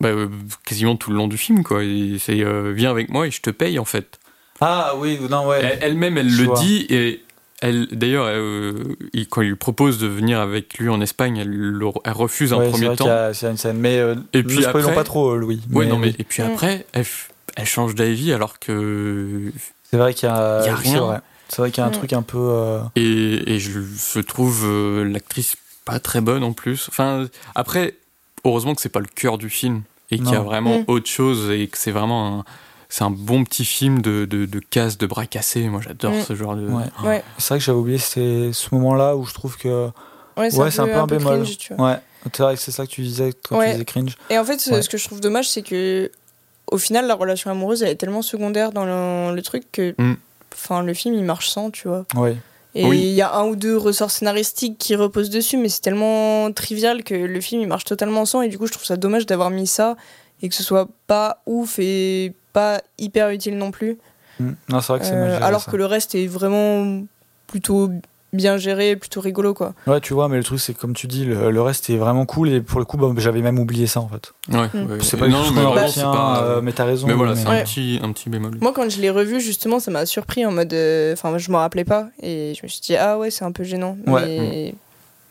Bah, 0.00 0.08
euh, 0.08 0.28
quasiment 0.64 0.96
tout 0.96 1.10
le 1.10 1.16
long 1.16 1.28
du 1.28 1.36
film 1.36 1.62
quoi. 1.62 1.80
C'est 2.18 2.40
euh, 2.40 2.72
viens 2.72 2.90
avec 2.90 3.10
moi 3.10 3.26
et 3.26 3.30
je 3.30 3.42
te 3.42 3.50
paye 3.50 3.78
en 3.78 3.84
fait. 3.84 4.18
Ah 4.60 4.94
oui, 4.96 5.18
non, 5.28 5.46
ouais. 5.48 5.60
Elle- 5.62 5.78
Elle-même, 5.82 6.16
elle, 6.18 6.34
le 6.34 6.44
vois. 6.44 6.58
dit 6.60 6.86
et 6.88 7.22
elle, 7.60 7.86
d'ailleurs, 7.92 8.26
euh, 8.28 8.74
il- 9.12 9.28
quand 9.28 9.42
il 9.42 9.48
lui 9.48 9.56
propose 9.56 9.98
de 9.98 10.06
venir 10.06 10.40
avec 10.40 10.78
lui 10.78 10.88
en 10.88 11.00
Espagne, 11.00 11.36
elle, 11.38 11.50
le- 11.50 11.86
elle 12.04 12.12
refuse 12.12 12.52
un 12.52 12.58
Ouais, 12.58 12.70
premier 12.70 12.86
vrai 12.86 12.96
qu'il 12.96 13.04
temps. 13.04 13.10
y 13.10 13.12
a- 13.12 13.34
c'est 13.34 13.50
une 13.50 13.56
scène. 13.56 13.78
Mais 13.78 13.98
euh, 13.98 14.14
Et 14.32 14.38
ne 14.38 14.42
puis 14.48 14.64
après- 14.64 14.94
pas 14.94 15.04
trop, 15.04 15.30
euh, 15.32 15.36
Louis. 15.36 15.60
Ouais, 15.72 15.86
non, 15.86 15.98
mais 15.98 16.08
oui. 16.08 16.16
et 16.18 16.24
puis 16.24 16.42
Mm. 16.42 16.46
après, 16.46 16.86
elle, 16.92 17.04
change 17.66 17.94
d'avis 17.94 18.32
alors 18.32 18.58
que 18.58 19.52
c'est 19.90 19.96
vrai 19.98 20.14
qu'il 20.14 20.28
y 20.28 20.32
a, 20.32 20.66
y 20.66 20.70
rien. 20.70 21.20
C'est 21.48 21.60
vrai 21.62 21.70
qu'il 21.70 21.82
y 21.82 21.84
a 21.84 21.86
un 21.86 21.90
Mm. 21.90 21.92
truc 21.92 22.12
un 22.12 22.22
peu. 22.22 22.38
euh, 22.38 22.78
et, 22.96 23.54
et 23.54 23.58
je, 23.58 23.80
je 23.80 24.20
trouve 24.20 24.62
euh, 24.64 25.04
l'actrice 25.04 25.56
pas 25.84 25.98
très 25.98 26.20
bonne 26.20 26.44
en 26.44 26.52
plus. 26.52 26.86
Enfin, 26.88 27.26
après, 27.54 27.94
heureusement 28.44 28.74
que 28.74 28.80
c'est 28.80 28.88
pas 28.88 29.00
le 29.00 29.08
cœur 29.14 29.36
du 29.36 29.50
film 29.50 29.82
et 30.10 30.16
qu'il 30.18 30.30
y 30.30 30.34
a 30.34 30.40
vraiment 30.40 30.78
Mm. 30.80 30.84
autre 30.86 31.08
chose 31.08 31.50
et 31.50 31.66
que 31.68 31.76
c'est 31.76 31.90
vraiment 31.90 32.38
un, 32.40 32.44
c'est 32.90 33.04
un 33.04 33.10
bon 33.10 33.44
petit 33.44 33.64
film 33.64 34.02
de, 34.02 34.26
de, 34.26 34.44
de 34.44 34.58
casse, 34.58 34.98
de 34.98 35.06
bras 35.06 35.24
cassés. 35.24 35.62
Moi, 35.68 35.80
j'adore 35.82 36.12
Mm. 36.12 36.22
ce 36.28 36.34
genre 36.34 36.56
de. 36.56 36.66
Ouais. 36.68 36.84
Ouais. 37.04 37.22
C'est 37.38 37.48
vrai 37.54 37.58
que 37.58 37.64
j'avais 37.64 37.78
oublié 37.78 37.96
c'est 37.98 38.52
ce 38.52 38.74
moment-là 38.74 39.16
où 39.16 39.24
je 39.24 39.32
trouve 39.32 39.56
que. 39.56 39.86
Ouais, 40.36 40.50
c'est 40.50 40.58
Ouais, 40.58 40.80
un, 40.80 40.86
peu, 40.86 40.94
un 40.96 41.06
peu 41.06 41.16
bémol. 41.18 41.42
cringe, 41.42 41.56
tu 41.58 41.74
vois. 41.74 41.86
Ouais, 41.92 41.96
c'est 42.34 42.42
vrai 42.42 42.54
que 42.56 42.60
c'est 42.60 42.70
ça 42.72 42.84
que 42.86 42.90
tu 42.90 43.00
disais 43.02 43.32
quand 43.48 43.58
Ouais. 43.58 43.66
tu 43.68 43.72
disais 43.72 43.84
cringe. 43.86 44.16
Et 44.28 44.38
en 44.38 44.44
fait, 44.44 44.58
ce, 44.60 44.70
Ouais. 44.72 44.82
ce 44.82 44.88
que 44.88 44.98
je 44.98 45.04
trouve 45.06 45.20
dommage, 45.20 45.48
c'est 45.48 45.62
que 45.62 46.10
au 46.70 46.78
final, 46.78 47.06
la 47.06 47.14
relation 47.14 47.50
amoureuse, 47.50 47.82
elle 47.82 47.88
est 47.90 47.96
tellement 47.96 48.22
secondaire 48.22 48.70
dans 48.72 48.84
le, 48.84 49.34
le 49.34 49.42
truc 49.42 49.64
que, 49.72 49.94
Mm. 49.98 50.16
enfin, 50.54 50.82
le 50.82 50.94
film, 50.94 51.14
il 51.14 51.24
marche 51.24 51.48
sans, 51.48 51.70
tu 51.70 51.88
vois. 51.88 52.04
Ouais. 52.14 52.36
Et 52.76 52.86
Oui. 52.86 52.98
il 53.00 53.14
y 53.14 53.20
a 53.22 53.34
un 53.34 53.46
ou 53.46 53.56
deux 53.56 53.76
ressorts 53.76 54.12
scénaristiques 54.12 54.78
qui 54.78 54.94
reposent 54.94 55.30
dessus, 55.30 55.56
mais 55.56 55.68
c'est 55.68 55.80
tellement 55.80 56.52
trivial 56.52 57.02
que 57.02 57.14
le 57.14 57.40
film, 57.40 57.60
il 57.60 57.66
marche 57.66 57.84
totalement 57.84 58.24
sans. 58.24 58.42
Et 58.42 58.48
du 58.48 58.56
coup, 58.58 58.66
je 58.68 58.72
trouve 58.72 58.84
ça 58.84 58.96
dommage 58.96 59.26
d'avoir 59.26 59.50
mis 59.50 59.66
ça 59.66 59.96
et 60.40 60.48
que 60.48 60.54
ce 60.54 60.62
soit 60.62 60.88
pas 61.08 61.42
ouf 61.46 61.78
et 61.80 62.32
pas 62.52 62.80
hyper 62.98 63.30
utile 63.30 63.56
non 63.58 63.70
plus. 63.70 63.98
Mm. 64.38 64.50
Non, 64.68 64.80
c'est 64.80 64.92
vrai 64.92 65.00
que 65.00 65.06
c'est 65.06 65.12
Euh, 65.14 65.20
mal 65.20 65.30
géré, 65.32 65.42
alors 65.44 65.60
ça. 65.62 65.70
que 65.70 65.76
le 65.76 65.86
reste 65.86 66.14
est 66.14 66.26
vraiment 66.26 67.02
plutôt 67.46 67.90
bien 68.32 68.58
géré, 68.58 68.94
plutôt 68.94 69.20
rigolo, 69.20 69.54
quoi. 69.54 69.74
Ouais, 69.88 70.00
tu 70.00 70.14
vois, 70.14 70.28
mais 70.28 70.36
le 70.36 70.44
truc, 70.44 70.60
c'est 70.60 70.72
que 70.72 70.78
comme 70.80 70.94
tu 70.94 71.08
dis, 71.08 71.24
le, 71.24 71.50
le 71.50 71.62
reste 71.62 71.90
est 71.90 71.96
vraiment 71.96 72.26
cool. 72.26 72.48
Et 72.50 72.60
pour 72.60 72.78
le 72.78 72.84
coup, 72.84 72.96
bah, 72.96 73.08
j'avais 73.18 73.42
même 73.42 73.58
oublié 73.58 73.88
ça 73.88 73.98
en 74.00 74.08
fait. 74.08 74.32
Ouais, 74.52 74.58
ouais. 74.72 74.98
C'est 75.00 75.16
pas 75.16 75.26
non, 75.26 75.40
du 75.42 75.48
tout 75.48 75.50
ce 75.50 75.54
mais 75.58 75.62
vraiment, 75.62 75.86
retient, 75.86 76.12
c'est 76.12 76.16
pas- 76.18 76.42
euh, 76.44 76.60
mais 76.62 76.72
t'as 76.72 76.84
raison. 76.84 77.08
Mais 77.08 77.14
voilà, 77.14 77.34
mais- 77.34 77.40
c'est 77.42 77.48
Ouais. 77.48 77.60
un, 77.60 77.64
petit, 77.64 77.98
un 78.02 78.12
petit 78.12 78.30
bémol. 78.30 78.52
Moi, 78.60 78.72
quand 78.72 78.88
je 78.88 79.00
l'ai 79.00 79.10
revu, 79.10 79.40
justement, 79.40 79.80
ça 79.80 79.90
m'a 79.90 80.06
surpris 80.06 80.46
en 80.46 80.52
mode. 80.52 80.72
euh, 80.72 81.12
Enfin, 81.12 81.36
je 81.38 81.50
m'en 81.50 81.58
rappelais 81.58 81.84
pas. 81.84 82.08
Et 82.22 82.54
je 82.56 82.62
me 82.62 82.68
suis 82.68 82.80
dit, 82.80 82.96
ah 82.96 83.18
ouais, 83.18 83.30
c'est 83.32 83.44
un 83.44 83.50
peu 83.52 83.64
gênant. 83.64 83.96
Ouais. 84.06 84.24
Mais, 84.26 84.74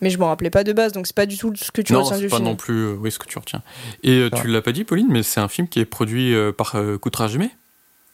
mais 0.02 0.10
je 0.10 0.18
m'en 0.18 0.28
rappelais 0.28 0.50
pas 0.50 0.64
de 0.64 0.74
base, 0.74 0.92
donc 0.92 1.08
c'est 1.08 1.16
pas 1.16 1.26
du 1.26 1.38
tout 1.38 1.54
ce 1.56 1.72
que 1.72 1.82
tu 1.82 1.94
non, 1.94 2.04
retiens 2.04 2.18
du 2.18 2.28
pas 2.28 2.38
film. 2.38 2.48
non 2.50 2.56
plus 2.56 2.86
euh, 2.86 2.94
oui, 3.00 3.12
ce 3.12 3.20
que 3.20 3.26
tu 3.28 3.38
retiens. 3.38 3.62
Et 4.04 4.12
euh, 4.20 4.30
Ah. 4.32 4.40
tu 4.42 4.48
l'as 4.48 4.62
pas 4.62 4.72
dit, 4.72 4.84
Pauline, 4.84 5.08
mais 5.10 5.24
c'est 5.24 5.40
un 5.40 5.48
film 5.48 5.68
qui 5.68 5.80
est 5.80 5.86
produit 5.86 6.34
euh, 6.34 6.52
par 6.52 6.76
euh, 6.76 6.98
Koutrajmé. 6.98 7.50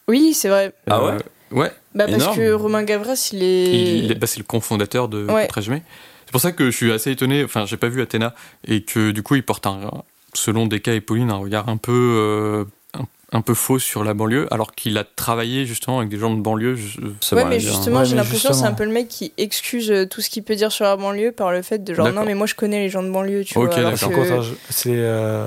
Oui, 0.08 0.34
c'est 0.34 0.48
vrai. 0.48 0.72
Ah 0.88 1.04
ouais? 1.04 1.16
Ouais, 1.52 1.72
Bah, 1.94 2.06
parce 2.08 2.36
que 2.36 2.52
Romain 2.52 2.82
Gavras, 2.82 3.30
il 3.32 3.42
est. 3.42 3.98
il 4.04 4.10
est- 4.10 4.14
bah, 4.16 4.26
c'est 4.26 4.38
le 4.38 4.44
cofondateur 4.44 5.08
de 5.08 5.24
Ouais. 5.26 5.46
Koutrajmé. 5.46 5.82
C'est 6.24 6.32
pour 6.32 6.40
ça 6.40 6.50
que 6.52 6.70
je 6.72 6.76
suis 6.76 6.90
assez 6.92 7.12
étonné, 7.12 7.44
enfin, 7.44 7.66
j'ai 7.66 7.76
pas 7.76 7.88
vu 7.88 8.02
Athéna, 8.02 8.34
et 8.66 8.82
que 8.82 9.12
du 9.12 9.22
coup, 9.22 9.36
il 9.36 9.44
porte, 9.44 9.64
un, 9.66 9.90
selon 10.34 10.66
Deka 10.66 10.92
et 10.92 11.00
Pauline, 11.00 11.30
un 11.30 11.36
regard 11.36 11.68
un 11.68 11.76
peu, 11.76 11.92
euh, 11.92 12.64
un, 13.36 13.40
peu 13.42 13.54
faux 13.54 13.78
sur 13.78 14.02
la 14.04 14.14
banlieue, 14.14 14.46
alors 14.52 14.72
qu'il 14.72 14.96
a 14.98 15.04
travaillé 15.04 15.66
justement 15.66 15.98
avec 15.98 16.08
des 16.10 16.18
gens 16.18 16.34
de 16.34 16.40
banlieue. 16.40 16.74
je- 16.76 16.98
Ça 17.20 17.36
Ouais, 17.36 17.44
mais 17.44 17.60
justement, 17.60 18.00
Ouais, 18.00 18.04
j'ai 18.04 18.16
l'impression 18.16 18.50
que 18.50 18.56
c'est 18.56 18.64
un 18.64 18.72
peu 18.72 18.84
le 18.84 18.90
mec 18.92 19.08
qui 19.08 19.32
excuse 19.38 19.90
euh, 19.90 20.06
tout 20.06 20.20
ce 20.20 20.28
qu'il 20.30 20.42
peut 20.42 20.56
dire 20.56 20.72
sur 20.72 20.84
la 20.84 20.96
banlieue 20.96 21.32
par 21.32 21.52
le 21.52 21.62
fait 21.62 21.82
de 21.84 21.94
genre, 21.94 22.12
non, 22.12 22.24
mais 22.24 22.34
moi 22.34 22.46
je 22.46 22.54
connais 22.54 22.80
les 22.80 22.88
gens 22.88 23.02
de 23.02 23.10
banlieue, 23.10 23.44
tu 23.44 23.56
Ok, 23.58 23.66
vois. 23.66 23.74
alors 23.76 23.90
d'accord. 23.92 24.44
C'est 24.70 24.90
euh, 24.94 25.46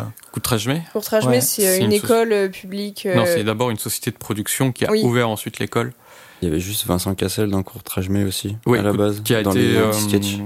Ouais, 1.23 1.41
c'est 1.41 1.67
euh, 1.67 1.75
c'est 1.77 1.79
une, 1.79 1.91
école 1.91 2.31
euh, 2.31 2.47
publique. 2.49 3.05
euh, 3.05 3.15
Non, 3.15 3.25
c'est 3.25 3.43
d'abord 3.43 3.69
une 3.69 3.77
société 3.77 4.11
de 4.11 4.17
production 4.17 4.71
qui 4.71 4.85
a 4.85 4.91
Oui. 4.91 5.01
ouvert 5.03 5.29
ensuite 5.29 5.59
l'école. 5.59 5.93
Il 6.41 6.47
y 6.47 6.51
avait 6.51 6.59
juste 6.61 6.85
Vincent 6.85 7.13
Cassel 7.15 7.49
d'un 7.49 7.63
court 7.63 7.83
trajmé 7.83 8.23
aussi, 8.23 8.55
Oui, 8.65 8.77
à 8.79 8.81
la 8.81 8.93
base, 8.93 9.21
qui 9.23 9.35
a 9.35 9.43
dans 9.43 9.51
été 9.51 9.59
les 9.59 9.75
euh, 9.75 9.91
sketchs. 9.91 10.37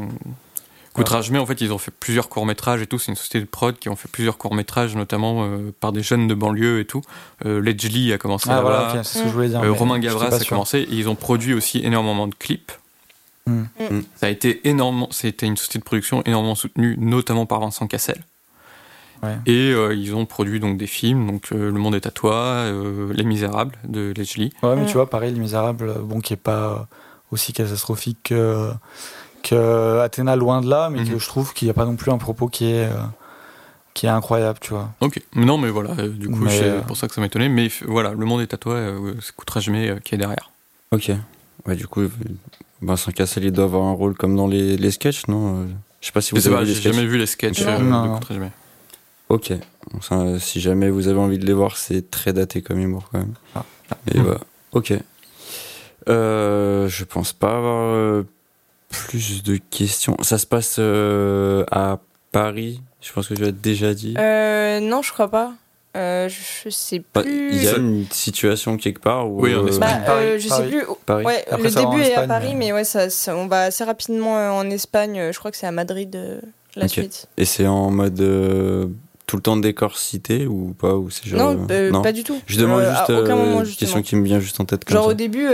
Koutrajmé, 0.94 1.40
en 1.40 1.46
fait, 1.46 1.60
ils 1.62 1.74
ont 1.74 1.78
fait 1.78 1.92
plusieurs 1.92 2.30
courts-métrages 2.30 2.82
et 2.82 2.88
tout. 2.88 3.00
C'est 3.00 3.12
une 3.12 3.16
société 3.16 3.40
de 3.40 3.46
prod 3.46 3.78
qui 3.78 3.90
ont 3.90 3.96
fait 3.96 4.10
plusieurs 4.10 4.38
courts-métrages, 4.38 4.96
notamment 4.96 5.44
euh, 5.44 5.74
par 5.80 5.92
des 5.92 6.04
jeunes 6.04 6.28
de 6.28 6.34
banlieue 6.34 6.80
et 6.80 6.86
tout. 6.86 7.02
Euh, 7.46 7.60
Ledgely 7.60 8.14
a 8.14 8.18
commencé 8.18 8.48
Ah 8.50 8.56
là-bas. 8.56 8.88
voilà, 8.88 9.04
ce 9.04 9.20
que 9.20 9.28
je 9.28 9.34
voulais 9.34 9.50
dire. 9.50 9.62
Euh, 9.62 9.72
Romain 9.72 10.00
Gavras 10.00 10.28
a 10.28 10.40
sûr. 10.40 10.50
commencé 10.50 10.80
et 10.80 10.94
ils 10.94 11.10
ont 11.10 11.16
produit 11.16 11.54
aussi 11.54 11.84
énormément 11.84 12.28
de 12.28 12.36
clips. 12.36 12.72
Hmm. 13.46 13.64
Mm. 13.80 14.02
Ça 14.16 14.28
a 14.28 14.30
été 14.30 14.68
énormément, 14.68 15.10
c'était 15.12 15.46
une 15.46 15.58
société 15.58 15.80
de 15.80 15.84
production 15.84 16.24
énormément 16.26 16.56
soutenue, 16.56 16.96
notamment 16.98 17.46
par 17.46 17.60
Vincent 17.60 17.88
Cassel. 17.88 18.24
Ouais. 19.22 19.38
Et 19.46 19.72
euh, 19.72 19.96
ils 19.96 20.16
ont 20.16 20.26
produit 20.26 20.60
donc 20.60 20.78
des 20.78 20.88
films, 20.88 21.28
donc 21.28 21.52
euh, 21.52 21.72
Le 21.72 21.80
Monde 21.80 21.96
est 21.96 22.06
à 22.06 22.12
toi, 22.12 22.36
euh, 22.36 23.12
Les 23.14 23.24
Misérables 23.24 23.76
de 23.88 24.14
Ledgely. 24.16 24.54
Ouais, 24.62 24.76
mais 24.76 24.86
tu 24.86 24.94
vois, 24.94 25.10
pareil, 25.10 25.34
Les 25.34 25.40
Misérables, 25.40 25.94
bon, 26.02 26.20
qui 26.20 26.34
est 26.34 26.38
pas 26.38 26.88
aussi 27.32 27.54
catastrophique 27.54 28.20
que, 28.26 28.70
que 29.44 30.00
Athéna, 30.00 30.36
loin 30.36 30.62
de 30.62 30.70
là, 30.70 30.90
mais 30.90 31.02
Mhm. 31.02 31.10
que 31.14 31.20
je 31.20 31.28
trouve 31.28 31.54
qu'il 31.54 31.68
n'y 31.68 31.70
a 31.70 31.74
pas 31.74 31.86
non 31.86 31.96
plus 31.96 32.12
un 32.12 32.18
propos 32.18 32.48
qui 32.48 32.66
est, 32.72 32.86
euh, 32.86 32.94
qui 33.94 34.06
est 34.08 34.10
incroyable, 34.10 34.58
tu 34.62 34.72
vois. 34.72 34.90
Ok, 35.02 35.22
non 35.36 35.58
mais 35.60 35.70
voilà, 35.70 35.92
euh, 36.00 36.08
du 36.10 36.30
coup 36.30 36.48
c'est 36.50 36.64
euh, 36.64 36.82
pour 36.82 36.98
ça 36.98 37.08
que 37.08 37.14
ça 37.14 37.22
m'étonnait. 37.22 37.50
Mais 37.50 37.70
voilà, 37.86 38.12
Le 38.14 38.26
Monde 38.26 38.42
est 38.42 38.54
à 38.54 38.58
toi, 38.58 38.74
euh, 38.74 39.14
c'est 39.22 39.36
Koutrajmé 39.36 39.90
euh, 39.90 40.00
qui 40.00 40.16
est 40.16 40.18
derrière. 40.18 40.50
Ok. 40.92 41.12
Ouais, 41.68 41.76
du 41.76 41.88
coup, 41.88 42.02
euh, 42.02 42.10
Vincent 42.82 43.12
Cassel, 43.12 43.44
il 43.46 43.52
doit 43.52 43.66
avoir 43.66 43.84
un 43.84 43.94
rôle 43.94 44.16
comme 44.16 44.36
dans 44.36 44.48
les, 44.48 44.76
les 44.78 44.92
sketchs, 44.92 45.28
non 45.28 45.62
Euh, 45.62 45.66
Je 46.02 46.08
sais 46.08 46.12
pas 46.12 46.22
si 46.22 46.34
vous 46.36 46.46
avez 46.48 46.56
pas, 46.56 46.62
vu 46.64 46.68
les 46.68 46.74
j'ai 46.74 46.80
sketchs. 46.82 46.94
jamais 46.96 47.08
vu 47.08 47.18
les 47.18 47.26
sketchs 47.28 47.62
euh, 47.62 47.78
Non, 47.80 48.18
de 48.18 48.40
non. 48.40 48.52
Ok. 49.30 49.54
Bon, 49.92 50.02
ça, 50.02 50.16
euh, 50.20 50.40
si 50.40 50.60
jamais 50.62 50.90
vous 50.90 51.08
avez 51.08 51.20
envie 51.20 51.38
de 51.40 51.46
les 51.46 51.54
voir, 51.54 51.78
c'est 51.78 52.10
très 52.12 52.34
daté 52.34 52.62
comme 52.62 52.80
humour 52.80 53.08
quand 53.12 53.20
même. 53.20 53.34
Ah. 53.56 53.64
Et 54.14 54.20
voilà. 54.20 54.40
Ok. 54.74 54.94
Euh, 56.10 56.90
je 56.90 57.04
pense 57.06 57.32
pas 57.32 57.56
avoir 57.58 57.94
euh, 57.96 58.24
plus 58.94 59.44
de 59.44 59.58
questions. 59.70 60.16
Ça 60.22 60.38
se 60.38 60.46
passe 60.46 60.78
euh, 60.80 61.66
à 61.72 62.00
Paris 62.32 62.82
Je 63.02 63.12
pense 63.12 63.28
que 63.28 63.34
tu 63.34 63.42
l'as 63.42 63.52
déjà 63.52 63.94
dit. 63.94 64.16
Euh, 64.18 64.80
non, 64.80 65.02
je 65.02 65.12
crois 65.12 65.30
pas. 65.30 65.54
Euh, 65.96 66.28
je 66.28 66.70
sais 66.72 67.04
Bah, 67.14 67.22
plus. 67.22 67.52
Il 67.54 67.64
y 67.64 67.68
a 67.68 67.78
une 67.78 68.08
situation 68.12 68.78
quelque 68.78 69.00
part 69.00 69.30
où. 69.30 69.42
Oui, 69.42 69.54
en 69.54 69.68
Espagne. 69.68 70.00
Bah, 70.00 70.06
Paris, 70.08 70.26
euh, 70.26 70.38
je 70.40 70.44
sais 70.44 70.50
Paris. 70.50 70.70
plus. 70.70 70.84
Paris. 71.06 71.26
Ouais, 71.26 71.46
Après, 71.52 71.70
le 71.70 71.76
début 71.76 72.02
est 72.02 72.16
à 72.16 72.28
Paris, 72.28 72.50
mais- 72.54 72.68
mais 72.68 72.74
ouais, 72.74 72.84
ça, 72.84 73.10
ça- 73.12 73.36
on 73.38 73.46
va 73.48 73.64
assez 73.66 73.84
rapidement 73.84 74.58
en 74.58 74.68
Espagne. 74.72 75.30
Je 75.32 75.38
crois 75.38 75.52
que 75.52 75.58
c'est 75.58 75.68
à 75.68 75.72
Madrid 75.72 76.16
euh, 76.16 76.40
la 76.76 76.88
suite. 76.88 77.28
Et 77.38 77.46
c'est 77.46 77.68
en 77.68 77.92
mode 77.92 78.20
euh, 78.22 78.88
tout 79.26 79.38
le 79.38 79.42
temps 79.42 79.56
décor 79.58 79.98
cité 79.98 80.46
ou 80.48 80.76
pas 80.78 80.96
ou 80.96 81.10
c'est 81.10 81.26
genre. 81.28 81.54
non, 81.54 81.66
euh, 81.72 81.92
euh, 81.92 82.02
pas 82.02 82.12
du 82.12 82.24
tout. 82.24 82.40
Je 82.46 82.60
demande 82.60 82.82
Euh, 82.82 82.92
juste 82.92 83.10
euh, 83.10 83.28
moment, 83.36 83.64
une 83.64 83.76
question 83.76 84.02
qui 84.02 84.16
me 84.16 84.26
vient 84.26 84.40
juste 84.40 84.60
en 84.60 84.66
tête 84.66 84.84
comme 84.84 84.96
Genre 84.96 85.06
ça. 85.06 85.12
au 85.12 85.14
début, 85.14 85.48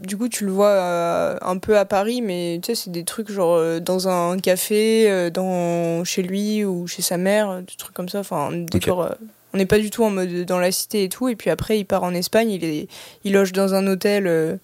du 0.00 0.16
coup, 0.16 0.28
tu 0.28 0.44
le 0.44 0.52
vois 0.52 1.38
un 1.44 1.58
peu 1.58 1.78
à 1.78 1.84
Paris, 1.84 2.22
mais 2.22 2.58
tu 2.62 2.66
sais, 2.66 2.74
c'est 2.74 2.90
des 2.90 3.04
trucs 3.04 3.30
genre 3.30 3.80
dans 3.80 4.08
un 4.08 4.38
café, 4.38 5.30
dans 5.30 6.02
chez 6.04 6.22
lui 6.22 6.64
ou 6.64 6.86
chez 6.86 7.02
sa 7.02 7.16
mère, 7.16 7.60
des 7.60 7.74
trucs 7.78 7.94
comme 7.94 8.08
ça. 8.08 8.18
Enfin, 8.20 8.50
décor. 8.52 9.14
on 9.54 9.56
n'est 9.58 9.66
pas 9.66 9.78
du 9.78 9.90
tout 9.90 10.02
en 10.04 10.10
mode 10.10 10.44
dans 10.44 10.58
la 10.58 10.72
cité 10.72 11.04
et 11.04 11.08
tout. 11.08 11.28
Et 11.28 11.36
puis 11.36 11.50
après, 11.50 11.78
il 11.78 11.84
part 11.84 12.02
en 12.02 12.12
Espagne, 12.14 12.50
il, 12.50 12.64
est, 12.64 12.88
il 13.24 13.32
loge 13.32 13.52
dans 13.52 13.74
un 13.74 13.86
hôtel, 13.86 14.58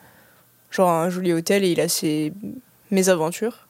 genre 0.72 0.90
un 0.90 1.08
joli 1.08 1.32
hôtel, 1.32 1.62
et 1.64 1.70
il 1.70 1.80
a 1.80 1.88
ses 1.88 2.32
mésaventures. 2.90 3.68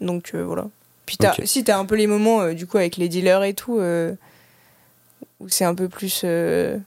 Donc 0.00 0.34
voilà. 0.34 0.66
Puis 1.06 1.16
t'as, 1.18 1.32
Ok. 1.32 1.42
si 1.44 1.64
t'as 1.64 1.78
un 1.78 1.84
peu 1.84 1.96
les 1.96 2.06
moments, 2.06 2.40
euh, 2.40 2.54
du 2.54 2.66
coup, 2.66 2.78
avec 2.78 2.96
les 2.96 3.08
dealers 3.08 3.42
et 3.44 3.54
tout, 3.54 3.78
euh, 3.78 4.14
où 5.40 5.48
c'est 5.48 5.64
un 5.64 5.74
peu 5.74 5.88
plus. 5.88 6.22
euh, 6.24 6.78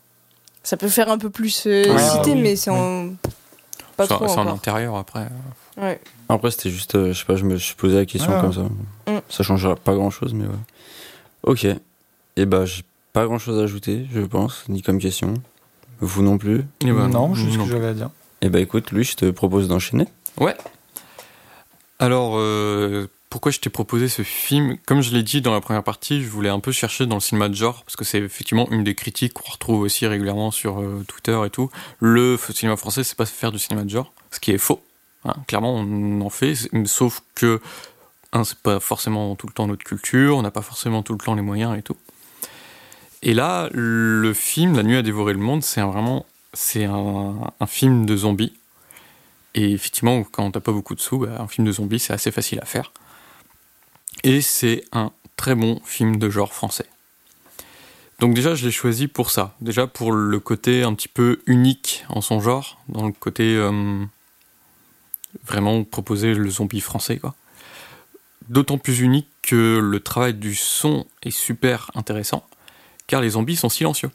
ça 0.63 0.75
peut 0.77 0.89
faire 0.89 1.09
un 1.09 1.17
peu 1.17 1.29
plus 1.29 1.65
euh, 1.67 1.93
Ouais, 1.93 2.01
cité, 2.01 2.31
oui, 2.33 2.41
mais 2.41 2.55
c'est 2.55 2.71
oui. 2.71 2.77
en. 2.77 3.09
Pas 3.95 4.05
C'est 4.05 4.13
trop 4.13 4.27
c'est 4.27 4.37
en 4.39 4.47
intérieur 4.47 4.95
après. 4.95 5.27
Ouais. 5.77 5.99
Après, 6.29 6.51
c'était 6.51 6.69
juste, 6.69 6.95
euh, 6.95 7.13
je 7.13 7.19
sais 7.19 7.25
pas, 7.25 7.35
je 7.35 7.45
me 7.45 7.57
suis 7.57 7.75
posé 7.75 7.95
la 7.95 8.05
question 8.05 8.33
Ouais. 8.33 8.41
comme 8.41 8.53
ça. 8.53 8.61
Mm. 9.11 9.21
Ça 9.29 9.43
changera 9.43 9.75
pas 9.75 9.93
grand 9.95 10.09
chose, 10.09 10.33
mais 10.33 10.45
ouais. 10.45 10.51
Ok. 11.43 11.65
Et 12.35 12.45
bah, 12.45 12.65
j'ai 12.65 12.83
pas 13.13 13.25
grand 13.25 13.39
chose 13.39 13.59
à 13.59 13.63
ajouter, 13.63 14.05
je 14.13 14.21
pense, 14.21 14.65
ni 14.69 14.81
comme 14.81 14.99
question. 14.99 15.33
Vous 15.99 16.21
non 16.21 16.37
plus. 16.37 16.63
Et 16.81 16.91
bah, 16.91 17.07
non, 17.07 17.33
juste 17.33 17.53
ce 17.53 17.57
que 17.57 17.65
j'avais 17.65 17.87
à 17.87 17.93
dire. 17.93 18.09
Et 18.41 18.49
bah, 18.49 18.59
écoute, 18.59 18.91
lui, 18.91 19.03
je 19.03 19.15
te 19.15 19.29
propose 19.31 19.67
d'enchaîner. 19.67 20.07
Alors, 21.99 22.33
euh, 22.37 23.07
pourquoi 23.29 23.51
je 23.51 23.59
t'ai 23.59 23.69
proposé 23.69 24.07
ce 24.07 24.21
film 24.21 24.77
Comme 24.85 25.01
je 25.01 25.11
l'ai 25.13 25.23
dit 25.23 25.41
dans 25.41 25.51
la 25.53 25.61
première 25.61 25.83
partie, 25.83 26.21
je 26.23 26.29
voulais 26.29 26.49
un 26.49 26.59
peu 26.59 26.71
chercher 26.71 27.05
dans 27.05 27.15
le 27.15 27.21
cinéma 27.21 27.49
de 27.49 27.55
genre, 27.55 27.83
parce 27.83 27.95
que 27.95 28.05
c'est 28.05 28.19
effectivement 28.19 28.69
une 28.71 28.83
des 28.83 28.95
critiques 28.95 29.33
qu'on 29.33 29.51
retrouve 29.51 29.81
aussi 29.81 30.07
régulièrement 30.07 30.51
sur 30.51 30.79
euh, 30.79 31.03
Twitter 31.07 31.37
et 31.45 31.49
tout. 31.49 31.69
Le 31.99 32.37
cinéma 32.53 32.77
français, 32.77 33.03
c'est 33.03 33.17
pas 33.17 33.25
faire 33.25 33.51
du 33.51 33.59
cinéma 33.59 33.83
de 33.83 33.89
genre, 33.89 34.13
ce 34.31 34.39
qui 34.39 34.51
est 34.51 34.57
faux. 34.57 34.81
hein. 35.25 35.33
Clairement, 35.47 35.75
on 35.75 36.21
en 36.21 36.29
fait, 36.29 36.55
sauf 36.85 37.21
que 37.35 37.59
c'est 38.43 38.59
pas 38.59 38.79
forcément 38.79 39.35
tout 39.35 39.47
le 39.47 39.53
temps 39.53 39.67
notre 39.67 39.83
culture, 39.83 40.37
on 40.37 40.41
n'a 40.41 40.51
pas 40.51 40.61
forcément 40.61 41.01
tout 41.03 41.13
le 41.13 41.19
temps 41.19 41.35
les 41.35 41.41
moyens 41.41 41.77
et 41.77 41.81
tout. 41.81 41.97
Et 43.23 43.33
là, 43.33 43.67
le 43.73 44.33
film 44.33 44.75
La 44.75 44.83
nuit 44.83 44.95
a 44.95 45.01
dévoré 45.01 45.33
le 45.33 45.39
monde, 45.39 45.63
c'est 45.63 45.81
vraiment 45.81 46.25
c'est 46.53 46.85
un, 46.85 47.35
un 47.59 47.65
film 47.67 48.05
de 48.05 48.15
zombies. 48.15 48.53
Et 49.53 49.71
effectivement, 49.71 50.23
quand 50.23 50.51
t'as 50.51 50.59
pas 50.59 50.71
beaucoup 50.71 50.93
de 50.95 51.01
sous, 51.01 51.17
bah, 51.19 51.29
un 51.39 51.47
film 51.47 51.65
de 51.65 51.71
zombies, 51.71 51.99
c'est 51.99 52.13
assez 52.13 52.31
facile 52.31 52.59
à 52.61 52.65
faire. 52.65 52.91
Et 54.23 54.41
c'est 54.41 54.83
un 54.91 55.11
très 55.35 55.55
bon 55.55 55.79
film 55.85 56.17
de 56.17 56.29
genre 56.29 56.53
français. 56.53 56.85
Donc 58.19 58.33
déjà, 58.33 58.55
je 58.55 58.65
l'ai 58.65 58.71
choisi 58.71 59.07
pour 59.07 59.29
ça. 59.29 59.55
Déjà 59.61 59.85
pour 59.85 60.11
le 60.11 60.39
côté 60.39 60.83
un 60.83 60.93
petit 60.95 61.07
peu 61.07 61.41
unique 61.45 62.03
en 62.09 62.21
son 62.21 62.39
genre, 62.39 62.79
dans 62.89 63.05
le 63.05 63.11
côté 63.13 63.55
euh, 63.55 64.03
vraiment 65.45 65.83
proposer 65.83 66.33
le 66.33 66.49
zombie 66.49 66.81
français, 66.81 67.17
quoi. 67.17 67.35
D'autant 68.49 68.77
plus 68.77 69.01
unique 69.01 69.27
que 69.41 69.77
le 69.79 69.99
travail 69.99 70.33
du 70.33 70.55
son 70.55 71.05
est 71.21 71.31
super 71.31 71.91
intéressant, 71.95 72.47
car 73.05 73.21
les 73.21 73.31
zombies 73.31 73.57
sont 73.57 73.69
silencieux. 73.69 74.11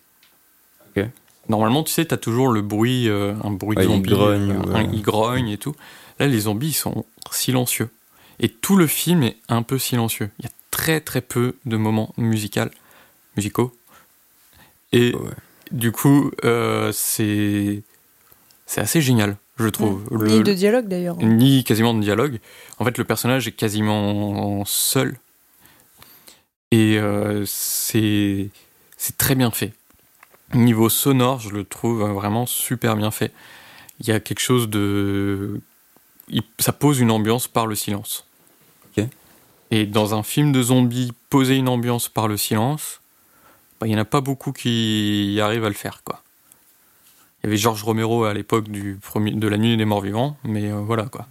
Normalement, 1.48 1.82
tu 1.82 1.92
sais, 1.92 2.04
t'as 2.04 2.18
toujours 2.18 2.48
le 2.48 2.62
bruit, 2.62 3.08
euh, 3.08 3.34
un 3.42 3.50
bruit 3.50 3.76
Ouais, 3.76 3.82
de 3.84 3.88
ils 3.88 3.92
zombie, 3.92 4.10
grognent, 4.10 4.52
euh, 4.52 4.72
ouais. 4.74 4.88
ils 4.92 5.02
grognent 5.02 5.48
et 5.48 5.58
tout. 5.58 5.74
Là, 6.20 6.28
les 6.28 6.40
zombies, 6.40 6.68
ils 6.68 6.72
sont 6.72 7.04
silencieux. 7.32 7.90
Et 8.42 8.48
tout 8.48 8.76
le 8.76 8.86
film 8.86 9.22
est 9.22 9.36
un 9.48 9.62
peu 9.62 9.78
silencieux. 9.78 10.30
Il 10.38 10.44
y 10.44 10.48
a 10.48 10.52
très 10.70 11.00
très 11.00 11.20
peu 11.22 11.54
de 11.64 11.76
moments 11.76 12.12
musicaux, 12.18 12.60
musicaux. 13.36 13.72
Et 14.92 15.14
Ouais. 15.14 15.30
du 15.70 15.92
coup, 15.92 16.30
euh, 16.44 16.90
c'est 16.92 17.82
c'est 18.66 18.80
assez 18.80 19.00
génial, 19.00 19.36
je 19.58 19.68
trouve. 19.68 20.02
Le- 20.10 20.26
Ni 20.28 20.42
de 20.42 20.52
dialogue 20.52 20.88
d'ailleurs. 20.88 21.16
ni 21.18 21.62
quasiment 21.64 21.94
de 21.94 22.00
dialogue. 22.00 22.40
En 22.78 22.84
fait, 22.84 22.98
le 22.98 23.04
personnage 23.04 23.46
est 23.48 23.52
quasiment 23.52 24.64
seul. 24.66 25.16
Et 26.72 26.98
euh, 26.98 27.44
c'est 27.46 28.50
c'est 28.96 29.16
très 29.16 29.34
bien 29.34 29.50
fait. 29.50 29.72
Niveau 30.54 30.88
sonore, 30.88 31.38
je 31.40 31.50
le 31.50 31.64
trouve 31.64 32.02
vraiment 32.10 32.44
super 32.46 32.96
bien 32.96 33.10
fait. 33.10 33.32
Il 34.00 34.06
y 34.08 34.10
a 34.12 34.20
quelque 34.20 34.40
chose 34.40 34.68
de. 34.68 35.60
ça 36.58 36.72
pose 36.72 36.98
une 36.98 37.10
ambiance 37.10 37.46
par 37.46 37.66
le 37.66 37.74
silence. 37.74 38.26
Et 39.72 39.86
dans 39.86 40.14
un 40.14 40.22
film 40.22 40.52
de 40.52 40.62
zombies, 40.62 41.12
poser 41.30 41.56
une 41.56 41.70
ambiance 41.70 42.10
par 42.10 42.28
le 42.28 42.36
silence, 42.36 43.00
bah, 43.80 43.86
il 43.86 43.90
n'y 43.90 43.96
en 43.96 44.02
a 44.02 44.04
pas 44.04 44.20
beaucoup 44.20 44.52
qui 44.52 45.38
arrivent 45.40 45.64
à 45.64 45.70
le 45.70 45.74
faire. 45.74 46.02
quoi. 46.04 46.22
Il 47.38 47.46
y 47.46 47.48
avait 47.48 47.56
Georges 47.56 47.82
Romero 47.82 48.24
à 48.24 48.34
l'époque 48.34 48.68
du 48.68 48.98
premier, 49.02 49.30
de 49.30 49.48
La 49.48 49.56
Nuit 49.56 49.78
des 49.78 49.86
Morts 49.86 50.02
Vivants, 50.02 50.36
mais 50.44 50.70
euh, 50.70 50.80
voilà 50.80 51.06
quoi. 51.06 51.26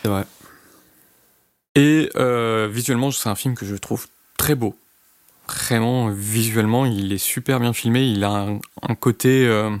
C'est 0.00 0.08
vrai. 0.08 0.24
Et 1.74 2.08
euh, 2.16 2.70
visuellement, 2.72 3.10
c'est 3.10 3.28
un 3.28 3.34
film 3.34 3.54
que 3.54 3.66
je 3.66 3.76
trouve 3.76 4.06
très 4.38 4.54
beau. 4.54 4.74
Vraiment, 5.46 6.08
visuellement, 6.08 6.86
il 6.86 7.12
est 7.12 7.18
super 7.18 7.60
bien 7.60 7.74
filmé. 7.74 8.02
Il 8.02 8.24
a 8.24 8.30
un, 8.30 8.60
un 8.80 8.94
côté 8.94 9.46
euh, 9.46 9.76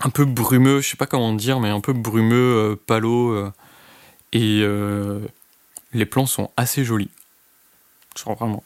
un 0.00 0.10
peu 0.10 0.24
brumeux, 0.24 0.80
je 0.80 0.88
sais 0.88 0.96
pas 0.96 1.06
comment 1.06 1.34
dire, 1.34 1.60
mais 1.60 1.68
un 1.68 1.80
peu 1.80 1.92
brumeux, 1.92 2.76
palo. 2.88 3.52
et 4.32 4.64
les 5.92 6.06
plans 6.06 6.26
sont 6.26 6.50
assez 6.56 6.84
jolis. 6.84 7.10
Genre 8.16 8.36
vraiment. 8.36 8.62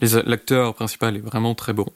L'acteur 0.00 0.74
principal 0.74 1.16
est 1.16 1.20
vraiment 1.20 1.54
très 1.54 1.72
beau. 1.72 1.92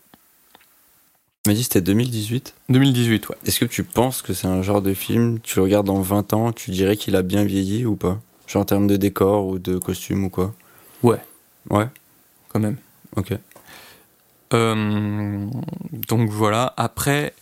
Tu 1.44 1.50
m'as 1.50 1.54
dit 1.54 1.60
que 1.60 1.64
c'était 1.64 1.80
2018. 1.80 2.54
2018, 2.68 3.28
ouais. 3.28 3.37
Est-ce 3.46 3.60
que 3.60 3.64
tu 3.66 3.84
penses 3.84 4.22
que 4.22 4.32
c'est 4.32 4.46
un 4.46 4.62
genre 4.62 4.80
de 4.82 4.94
film, 4.94 5.40
tu 5.40 5.56
le 5.56 5.62
regardes 5.62 5.87
dans 5.87 6.00
20 6.00 6.32
ans, 6.32 6.52
tu 6.52 6.70
dirais 6.70 6.96
qu'il 6.96 7.16
a 7.16 7.22
bien 7.22 7.44
vieilli 7.44 7.84
ou 7.84 7.96
pas? 7.96 8.20
Genre 8.46 8.62
en 8.62 8.64
termes 8.64 8.87
de 8.87 8.96
décor 8.96 9.46
ou 9.46 9.58
de 9.58 9.78
costume 9.78 10.24
ou 10.24 10.30
quoi? 10.30 10.54
Ouais. 11.02 11.18
Ouais, 11.70 11.88
Quand 12.48 12.60
même. 12.60 12.76
ok. 13.16 13.32
Euh, 14.52 15.46
donc 16.08 16.30
voilà. 16.30 16.72
Après, 16.76 17.34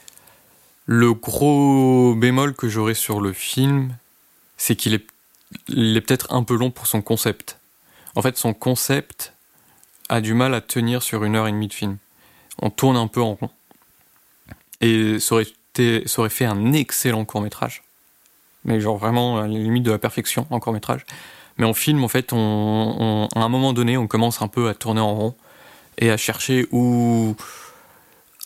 le 0.86 1.12
gros 1.12 2.14
bémol 2.14 2.54
que 2.54 2.68
j'aurais 2.68 2.94
sur 2.94 3.20
le 3.20 3.32
film, 3.32 3.96
c'est 4.56 4.76
qu'il 4.76 4.94
est, 4.94 5.04
il 5.68 5.96
est 5.96 6.00
peut-être 6.00 6.32
un 6.32 6.42
peu 6.42 6.56
long 6.56 6.70
pour 6.70 6.86
son 6.86 7.02
concept. 7.02 7.58
En 8.14 8.22
fait, 8.22 8.36
son 8.36 8.54
concept 8.54 9.32
a 10.08 10.20
du 10.20 10.34
mal 10.34 10.54
à 10.54 10.60
tenir 10.60 11.02
sur 11.02 11.24
une 11.24 11.36
heure 11.36 11.48
et 11.48 11.52
demie 11.52 11.68
de 11.68 11.72
film. 11.72 11.96
On 12.60 12.70
tourne 12.70 12.96
un 12.96 13.06
peu 13.06 13.20
en 13.22 13.34
rond. 13.34 13.50
Et 14.80 15.18
ça 15.20 15.36
aurait, 15.36 16.28
fait 16.28 16.44
un 16.44 16.72
excellent 16.72 17.24
court 17.24 17.40
métrage. 17.40 17.82
Mais 18.64 18.80
genre 18.80 18.98
vraiment 18.98 19.38
à 19.38 19.42
la 19.42 19.48
limite 19.48 19.84
de 19.84 19.90
la 19.90 19.98
perfection 19.98 20.46
en 20.50 20.60
court 20.60 20.72
métrage. 20.72 21.04
Mais 21.56 21.66
en 21.66 21.74
film, 21.74 22.02
en 22.04 22.08
fait, 22.08 22.32
on- 22.32 23.28
à 23.34 23.40
un 23.40 23.48
moment 23.48 23.72
donné, 23.72 23.96
on 23.96 24.06
commence 24.06 24.42
un 24.42 24.48
peu 24.48 24.68
à 24.68 24.74
tourner 24.74 25.00
en 25.00 25.14
rond 25.14 25.34
et 25.98 26.10
à 26.10 26.16
chercher 26.16 26.66
où. 26.72 27.36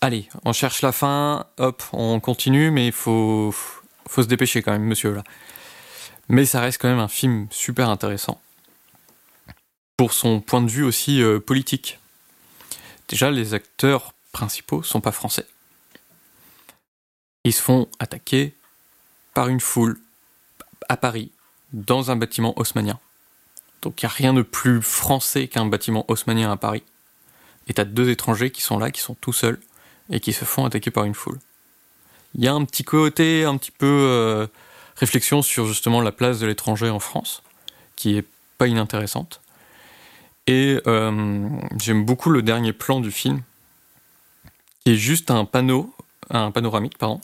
Allez, 0.01 0.29
on 0.45 0.53
cherche 0.53 0.83
la 0.83 0.93
fin, 0.93 1.47
hop, 1.59 1.83
on 1.93 2.21
continue, 2.21 2.71
mais 2.71 2.87
il 2.87 2.93
faut, 2.93 3.55
faut 4.09 4.23
se 4.23 4.29
dépêcher 4.29 4.63
quand 4.63 4.73
même, 4.73 4.85
monsieur, 4.85 5.15
là. 5.15 5.25
Mais 6.29 6.45
ça 6.45 6.61
reste 6.61 6.81
quand 6.81 6.89
même 6.89 6.99
un 6.99 7.09
film 7.09 7.47
super 7.51 7.89
intéressant. 7.89 8.41
Pour 9.97 10.13
son 10.13 10.41
point 10.41 10.63
de 10.63 10.71
vue 10.71 10.85
aussi 10.85 11.23
euh, 11.23 11.41
politique. 11.41 11.99
Déjà, 13.09 13.31
les 13.31 13.55
acteurs 13.55 14.13
principaux 14.33 14.83
sont 14.83 15.01
pas 15.01 15.13
français. 15.13 15.47
Ils 17.45 17.53
se 17.53 17.63
font 17.63 17.89
attaquer 17.99 18.55
par 19.33 19.49
une 19.49 19.61
foule 19.61 19.99
à 20.89 20.97
Paris, 20.97 21.31
dans 21.73 22.11
un 22.11 22.17
bâtiment 22.17 22.59
haussmanien. 22.59 22.99
Donc 23.83 24.03
il 24.03 24.07
n'y 24.07 24.11
a 24.11 24.15
rien 24.15 24.35
de 24.35 24.43
plus 24.43 24.83
français 24.83 25.47
qu'un 25.47 25.67
bâtiment 25.67 26.05
haussmanien 26.09 26.51
à 26.51 26.57
Paris. 26.57 26.83
Et 27.69 27.75
t'as 27.75 27.85
deux 27.85 28.11
étrangers 28.11 28.51
qui 28.51 28.63
sont 28.63 28.79
là, 28.79 28.91
qui 28.91 29.01
sont 29.01 29.15
tout 29.15 29.33
seuls, 29.33 29.61
et 30.11 30.21
qui 30.21 30.33
se 30.33 30.45
font 30.45 30.65
attaquer 30.65 30.91
par 30.91 31.05
une 31.05 31.15
foule. 31.15 31.39
Il 32.35 32.45
y 32.45 32.49
a 32.49 32.53
un 32.53 32.65
petit 32.65 32.85
côté, 32.85 33.45
un 33.45 33.57
petit 33.57 33.71
peu 33.71 33.87
euh, 33.87 34.47
réflexion 34.97 35.43
sur 35.43 35.67
justement 35.67 36.01
la 36.01 36.13
place 36.13 36.41
de 36.41 36.47
l'étranger 36.47 36.91
en 36.91 36.99
France, 36.99 37.43
qui 37.97 38.17
est 38.17 38.25
pas 38.59 38.67
inintéressante. 38.67 39.41
Et 40.47 40.81
euh, 40.87 41.49
j'aime 41.79 42.05
beaucoup 42.05 42.31
le 42.31 42.43
dernier 42.43 42.73
plan 42.73 43.01
du 43.01 43.11
film, 43.11 43.43
qui 44.85 44.93
est 44.93 44.97
juste 44.97 45.31
un 45.31 45.45
panneau, 45.45 45.93
un 46.31 46.51
panoramique, 46.51 46.99
pardon, 46.99 47.21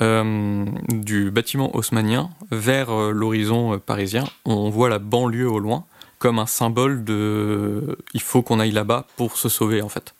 euh, 0.00 0.66
du 0.88 1.30
bâtiment 1.30 1.74
haussmanien 1.74 2.30
vers 2.50 2.90
euh, 2.90 3.10
l'horizon 3.12 3.78
parisien. 3.78 4.24
On 4.44 4.70
voit 4.70 4.88
la 4.88 4.98
banlieue 4.98 5.50
au 5.50 5.58
loin, 5.58 5.84
comme 6.18 6.38
un 6.38 6.46
symbole 6.46 7.04
de 7.04 7.98
il 8.14 8.22
faut 8.22 8.42
qu'on 8.42 8.60
aille 8.60 8.70
là-bas 8.70 9.06
pour 9.16 9.36
se 9.36 9.48
sauver 9.48 9.82
en 9.82 9.88
fait. 9.88 10.14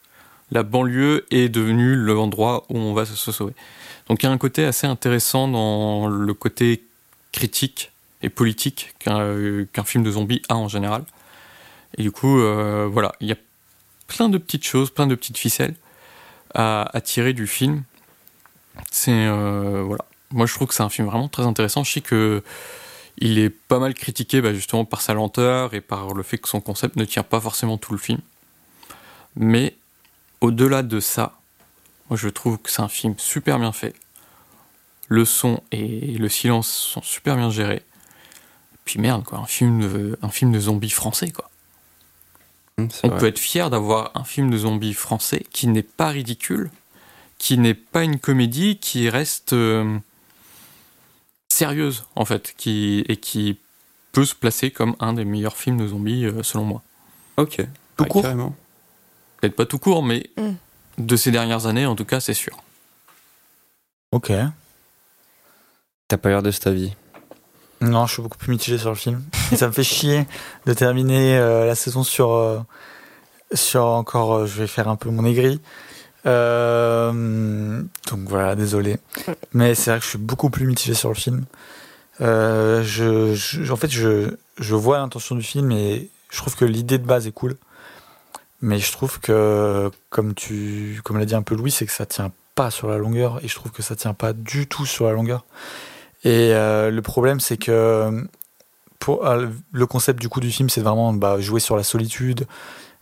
La 0.52 0.62
banlieue 0.62 1.24
est 1.30 1.48
devenue 1.48 1.96
l'endroit 1.96 2.66
où 2.68 2.76
on 2.76 2.92
va 2.92 3.06
se 3.06 3.32
sauver. 3.32 3.54
Donc 4.08 4.22
il 4.22 4.26
y 4.26 4.28
a 4.28 4.32
un 4.32 4.36
côté 4.38 4.66
assez 4.66 4.86
intéressant 4.86 5.48
dans 5.48 6.08
le 6.08 6.34
côté 6.34 6.84
critique 7.32 7.90
et 8.20 8.28
politique 8.28 8.94
qu'un 8.98 9.84
film 9.84 10.04
de 10.04 10.10
zombies 10.10 10.42
a 10.50 10.56
en 10.56 10.68
général. 10.68 11.04
Et 11.96 12.02
du 12.02 12.10
coup, 12.10 12.38
euh, 12.38 12.86
voilà, 12.92 13.12
il 13.20 13.28
y 13.28 13.32
a 13.32 13.36
plein 14.08 14.28
de 14.28 14.36
petites 14.36 14.64
choses, 14.64 14.90
plein 14.90 15.06
de 15.06 15.14
petites 15.14 15.38
ficelles 15.38 15.74
à, 16.54 17.00
tirer 17.02 17.32
du 17.32 17.46
film. 17.46 17.84
C'est 18.90 19.10
euh, 19.26 19.82
voilà, 19.86 20.04
moi 20.30 20.44
je 20.44 20.52
trouve 20.52 20.68
que 20.68 20.74
c'est 20.74 20.82
un 20.82 20.90
film 20.90 21.08
vraiment 21.08 21.28
très 21.28 21.44
intéressant. 21.44 21.82
Je 21.82 21.92
sais 21.92 22.00
que 22.02 22.42
il 23.16 23.38
est 23.38 23.50
pas 23.50 23.78
mal 23.78 23.94
critiqué 23.94 24.42
bah, 24.42 24.52
justement 24.52 24.84
par 24.84 25.00
sa 25.00 25.14
lenteur 25.14 25.72
et 25.72 25.80
par 25.80 26.12
le 26.12 26.22
fait 26.22 26.36
que 26.36 26.48
son 26.48 26.60
concept 26.60 26.96
ne 26.96 27.06
tient 27.06 27.22
pas 27.22 27.40
forcément 27.40 27.78
tout 27.78 27.92
le 27.92 27.98
film. 27.98 28.20
Mais 29.34 29.76
au-delà 30.42 30.82
de 30.82 31.00
ça, 31.00 31.38
moi 32.10 32.18
je 32.18 32.28
trouve 32.28 32.58
que 32.58 32.70
c'est 32.70 32.82
un 32.82 32.88
film 32.88 33.14
super 33.16 33.58
bien 33.58 33.72
fait. 33.72 33.94
Le 35.08 35.24
son 35.24 35.62
et 35.70 36.18
le 36.18 36.28
silence 36.28 36.68
sont 36.68 37.02
super 37.02 37.36
bien 37.36 37.50
gérés. 37.50 37.82
Puis 38.84 38.98
merde 38.98 39.24
quoi, 39.24 39.38
un 39.38 39.46
film 39.46 39.80
de, 39.80 40.18
un 40.20 40.28
film 40.28 40.52
de 40.52 40.58
zombies 40.58 40.90
français 40.90 41.30
quoi. 41.30 41.48
Mmh, 42.78 42.88
On 43.04 43.10
peut 43.10 43.26
être 43.26 43.38
fier 43.38 43.70
d'avoir 43.70 44.10
un 44.14 44.24
film 44.24 44.50
de 44.50 44.58
zombies 44.58 44.94
français 44.94 45.46
qui 45.52 45.68
n'est 45.68 45.82
pas 45.82 46.08
ridicule, 46.08 46.70
qui 47.38 47.56
n'est 47.56 47.74
pas 47.74 48.02
une 48.02 48.18
comédie, 48.18 48.78
qui 48.78 49.08
reste 49.08 49.52
euh, 49.52 49.98
sérieuse 51.48 52.04
en 52.16 52.24
fait, 52.24 52.54
qui, 52.56 53.04
et 53.08 53.16
qui 53.16 53.58
peut 54.10 54.24
se 54.24 54.34
placer 54.34 54.70
comme 54.72 54.96
un 54.98 55.12
des 55.12 55.24
meilleurs 55.24 55.56
films 55.56 55.78
de 55.78 55.86
zombies 55.86 56.24
euh, 56.24 56.42
selon 56.42 56.64
moi. 56.64 56.82
Ok, 57.36 57.64
tout 57.96 58.04
court. 58.06 58.26
Peut-être 59.42 59.56
pas 59.56 59.66
tout 59.66 59.80
court, 59.80 60.04
mais 60.04 60.30
mm. 60.38 60.52
de 60.98 61.16
ces 61.16 61.32
dernières 61.32 61.66
années 61.66 61.84
en 61.84 61.96
tout 61.96 62.04
cas, 62.04 62.20
c'est 62.20 62.32
sûr. 62.32 62.62
Ok. 64.12 64.32
T'as 66.06 66.16
pas 66.16 66.28
l'air 66.28 66.44
de 66.44 66.50
ta 66.52 66.70
vie 66.70 66.94
Non, 67.80 68.06
je 68.06 68.12
suis 68.12 68.22
beaucoup 68.22 68.38
plus 68.38 68.52
mitigé 68.52 68.78
sur 68.78 68.90
le 68.90 68.94
film. 68.94 69.20
Et 69.50 69.56
ça 69.56 69.66
me 69.66 69.72
fait 69.72 69.82
chier 69.82 70.28
de 70.66 70.72
terminer 70.74 71.36
euh, 71.38 71.66
la 71.66 71.74
saison 71.74 72.04
sur, 72.04 72.64
sur 73.52 73.84
encore. 73.84 74.46
je 74.46 74.60
vais 74.60 74.68
faire 74.68 74.86
un 74.86 74.94
peu 74.94 75.10
mon 75.10 75.24
aigri. 75.24 75.60
Euh, 76.24 77.82
donc 78.10 78.20
voilà, 78.28 78.54
désolé. 78.54 78.98
Mais 79.54 79.74
c'est 79.74 79.90
vrai 79.90 79.98
que 79.98 80.04
je 80.04 80.10
suis 80.10 80.18
beaucoup 80.18 80.50
plus 80.50 80.66
mitigé 80.66 80.94
sur 80.94 81.08
le 81.08 81.16
film. 81.16 81.46
Euh, 82.20 82.84
je, 82.84 83.72
en 83.72 83.76
fait, 83.76 83.90
je, 83.90 84.36
je 84.56 84.74
vois 84.76 84.98
l'intention 84.98 85.34
du 85.34 85.42
film 85.42 85.72
et 85.72 86.10
je 86.30 86.36
trouve 86.36 86.54
que 86.54 86.64
l'idée 86.64 86.98
de 86.98 87.06
base 87.06 87.26
est 87.26 87.32
cool. 87.32 87.56
Mais 88.62 88.78
je 88.78 88.92
trouve 88.92 89.18
que, 89.18 89.90
comme 90.08 90.34
tu, 90.34 91.00
comme 91.04 91.18
l'a 91.18 91.24
dit 91.24 91.34
un 91.34 91.42
peu 91.42 91.56
Louis, 91.56 91.72
c'est 91.72 91.84
que 91.84 91.92
ça 91.92 92.06
tient 92.06 92.30
pas 92.54 92.70
sur 92.70 92.88
la 92.88 92.96
longueur 92.96 93.40
et 93.42 93.48
je 93.48 93.54
trouve 93.56 93.72
que 93.72 93.82
ça 93.82 93.96
tient 93.96 94.14
pas 94.14 94.32
du 94.32 94.68
tout 94.68 94.86
sur 94.86 95.06
la 95.06 95.12
longueur. 95.12 95.44
Et 96.24 96.54
euh, 96.54 96.90
le 96.90 97.02
problème, 97.02 97.40
c'est 97.40 97.56
que 97.56 98.24
pour, 99.00 99.24
le 99.72 99.86
concept 99.86 100.20
du 100.20 100.28
coup 100.28 100.38
du 100.38 100.52
film, 100.52 100.70
c'est 100.70 100.80
vraiment 100.80 101.12
bah, 101.12 101.40
jouer 101.40 101.58
sur 101.58 101.76
la 101.76 101.82
solitude. 101.82 102.46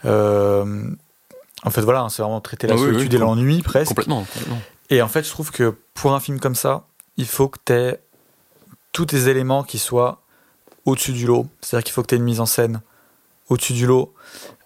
Euh, 0.06 0.90
en 1.62 1.70
fait, 1.70 1.82
voilà, 1.82 2.06
c'est 2.08 2.22
vraiment 2.22 2.40
traiter 2.40 2.66
la 2.66 2.74
ah 2.74 2.78
solitude 2.78 3.12
et 3.12 3.18
l'ennui 3.18 3.60
presque. 3.60 3.88
Complètement, 3.88 4.26
Et 4.88 5.02
en 5.02 5.08
fait, 5.08 5.24
je 5.24 5.30
trouve 5.30 5.50
que 5.50 5.74
pour 5.92 6.14
un 6.14 6.20
film 6.20 6.40
comme 6.40 6.54
ça, 6.54 6.84
il 7.18 7.26
faut 7.26 7.48
que 7.48 7.58
tu 7.62 7.74
aies 7.74 8.00
tous 8.92 9.04
tes 9.04 9.28
éléments 9.28 9.62
qui 9.62 9.78
soient 9.78 10.22
au-dessus 10.86 11.12
du 11.12 11.26
lot. 11.26 11.46
C'est-à-dire 11.60 11.84
qu'il 11.84 11.92
faut 11.92 12.02
que 12.02 12.06
tu 12.06 12.14
aies 12.14 12.18
une 12.18 12.24
mise 12.24 12.40
en 12.40 12.46
scène 12.46 12.80
au-dessus 13.50 13.74
du 13.74 13.86
lot. 13.86 14.14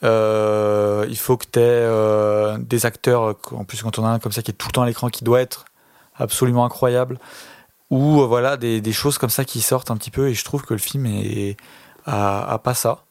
Euh, 0.04 1.06
il 1.08 1.16
faut 1.16 1.36
que 1.36 1.46
tu 1.50 1.58
aies 1.58 1.62
euh, 1.62 2.58
des 2.58 2.86
acteurs, 2.86 3.34
en 3.50 3.64
plus 3.64 3.82
quand 3.82 3.98
on 3.98 4.04
a 4.04 4.10
un 4.10 4.18
comme 4.20 4.30
ça 4.30 4.42
qui 4.42 4.52
est 4.52 4.54
tout 4.54 4.68
le 4.68 4.72
temps 4.72 4.82
à 4.82 4.86
l'écran, 4.86 5.08
qui 5.08 5.24
doit 5.24 5.40
être 5.40 5.64
absolument 6.14 6.64
incroyable. 6.64 7.18
Ou 7.90 8.20
euh, 8.20 8.26
voilà, 8.26 8.56
des, 8.56 8.92
choses 8.92 9.18
comme 9.18 9.30
ça 9.30 9.44
qui 9.44 9.60
sortent 9.60 9.90
un 9.90 9.96
petit 9.96 10.10
peu. 10.10 10.28
Et 10.28 10.34
je 10.34 10.44
trouve 10.44 10.62
que 10.62 10.74
le 10.74 10.78
film 10.78 11.06
est, 11.06 11.56
a 12.06 12.60
pas 12.62 12.74
ça. 12.74 13.04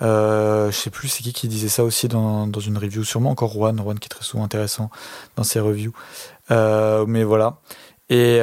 Je 0.00 0.70
sais 0.72 0.90
plus 0.90 1.08
c'est 1.08 1.22
qui 1.22 1.32
qui 1.32 1.46
disait 1.46 1.68
ça 1.68 1.84
aussi 1.84 2.08
dans, 2.08 2.48
dans 2.48 2.60
une 2.60 2.76
review, 2.76 3.04
sûrement 3.04 3.30
encore 3.30 3.52
Juan, 3.52 3.78
Juan 3.78 3.98
qui 3.98 4.06
est 4.06 4.08
très 4.08 4.24
souvent 4.24 4.42
intéressant 4.42 4.90
dans 5.36 5.44
ses 5.44 5.60
reviews. 5.60 5.92
Mais 6.50 7.24
voilà. 7.24 7.58
Et, 8.08 8.40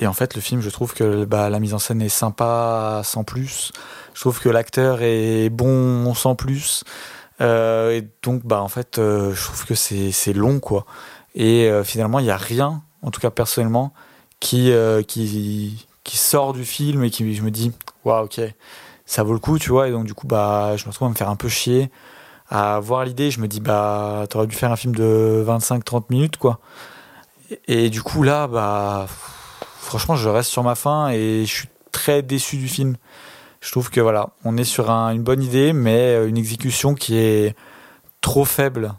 et 0.00 0.06
en 0.06 0.14
fait, 0.14 0.34
le 0.34 0.40
film, 0.40 0.62
je 0.62 0.70
trouve 0.70 0.94
que 0.94 1.24
bah, 1.24 1.50
la 1.50 1.60
mise 1.60 1.74
en 1.74 1.78
scène 1.78 2.00
est 2.00 2.08
sympa 2.08 3.02
sans 3.04 3.22
plus. 3.22 3.70
Je 4.14 4.20
trouve 4.20 4.40
que 4.40 4.48
l'acteur 4.48 5.02
est 5.02 5.50
bon 5.50 6.14
sans 6.14 6.34
plus. 6.34 6.84
Euh, 7.42 7.92
et 7.92 8.08
donc, 8.22 8.44
bah, 8.44 8.62
en 8.62 8.68
fait, 8.68 8.98
euh, 8.98 9.34
je 9.34 9.44
trouve 9.44 9.66
que 9.66 9.74
c'est 9.74 10.32
long, 10.32 10.58
quoi. 10.58 10.86
Et 11.34 11.68
euh, 11.68 11.84
finalement, 11.84 12.18
il 12.18 12.24
n'y 12.24 12.30
a 12.30 12.38
rien, 12.38 12.82
en 13.02 13.10
tout 13.10 13.20
cas 13.20 13.30
personnellement, 13.30 13.92
qui, 14.40 14.72
qui, 15.06 15.86
qui 16.02 16.16
sort 16.16 16.54
du 16.54 16.64
film 16.64 17.04
et 17.04 17.10
qui 17.10 17.34
je 17.34 17.42
me 17.42 17.50
dis, 17.50 17.72
waouh, 18.04 18.24
ok, 18.24 18.40
ça 19.04 19.22
vaut 19.22 19.34
le 19.34 19.38
coup, 19.38 19.58
tu 19.58 19.70
vois. 19.70 19.88
Et 19.88 19.90
donc, 19.90 20.06
du 20.06 20.14
coup, 20.14 20.26
bah, 20.26 20.76
je 20.76 20.84
me 20.86 20.90
retrouve 20.90 21.08
à 21.08 21.10
me 21.10 21.16
faire 21.16 21.28
un 21.28 21.36
peu 21.36 21.48
chier, 21.48 21.90
à 22.48 22.80
voir 22.80 23.04
l'idée. 23.04 23.30
Je 23.30 23.40
me 23.40 23.48
dis, 23.48 23.60
bah, 23.60 24.24
t'aurais 24.30 24.46
dû 24.46 24.56
faire 24.56 24.72
un 24.72 24.76
film 24.76 24.94
de 24.94 25.44
25-30 25.46 26.04
minutes, 26.08 26.38
quoi. 26.38 26.58
Et, 27.68 27.90
du 27.90 28.02
coup, 28.02 28.22
là, 28.22 28.46
bah, 28.46 29.06
franchement, 29.90 30.14
je 30.14 30.28
reste 30.28 30.50
sur 30.50 30.62
ma 30.62 30.76
fin 30.76 31.08
et 31.08 31.44
je 31.44 31.52
suis 31.52 31.68
très 31.90 32.22
déçu 32.22 32.56
du 32.56 32.68
film. 32.68 32.96
Je 33.60 33.72
trouve 33.72 33.90
que 33.90 34.00
voilà, 34.00 34.30
on 34.44 34.56
est 34.56 34.64
sur 34.64 34.88
une 34.88 35.22
bonne 35.22 35.42
idée, 35.42 35.72
mais 35.72 36.28
une 36.28 36.38
exécution 36.38 36.94
qui 36.94 37.18
est 37.18 37.56
trop 38.20 38.44
faible 38.44 38.94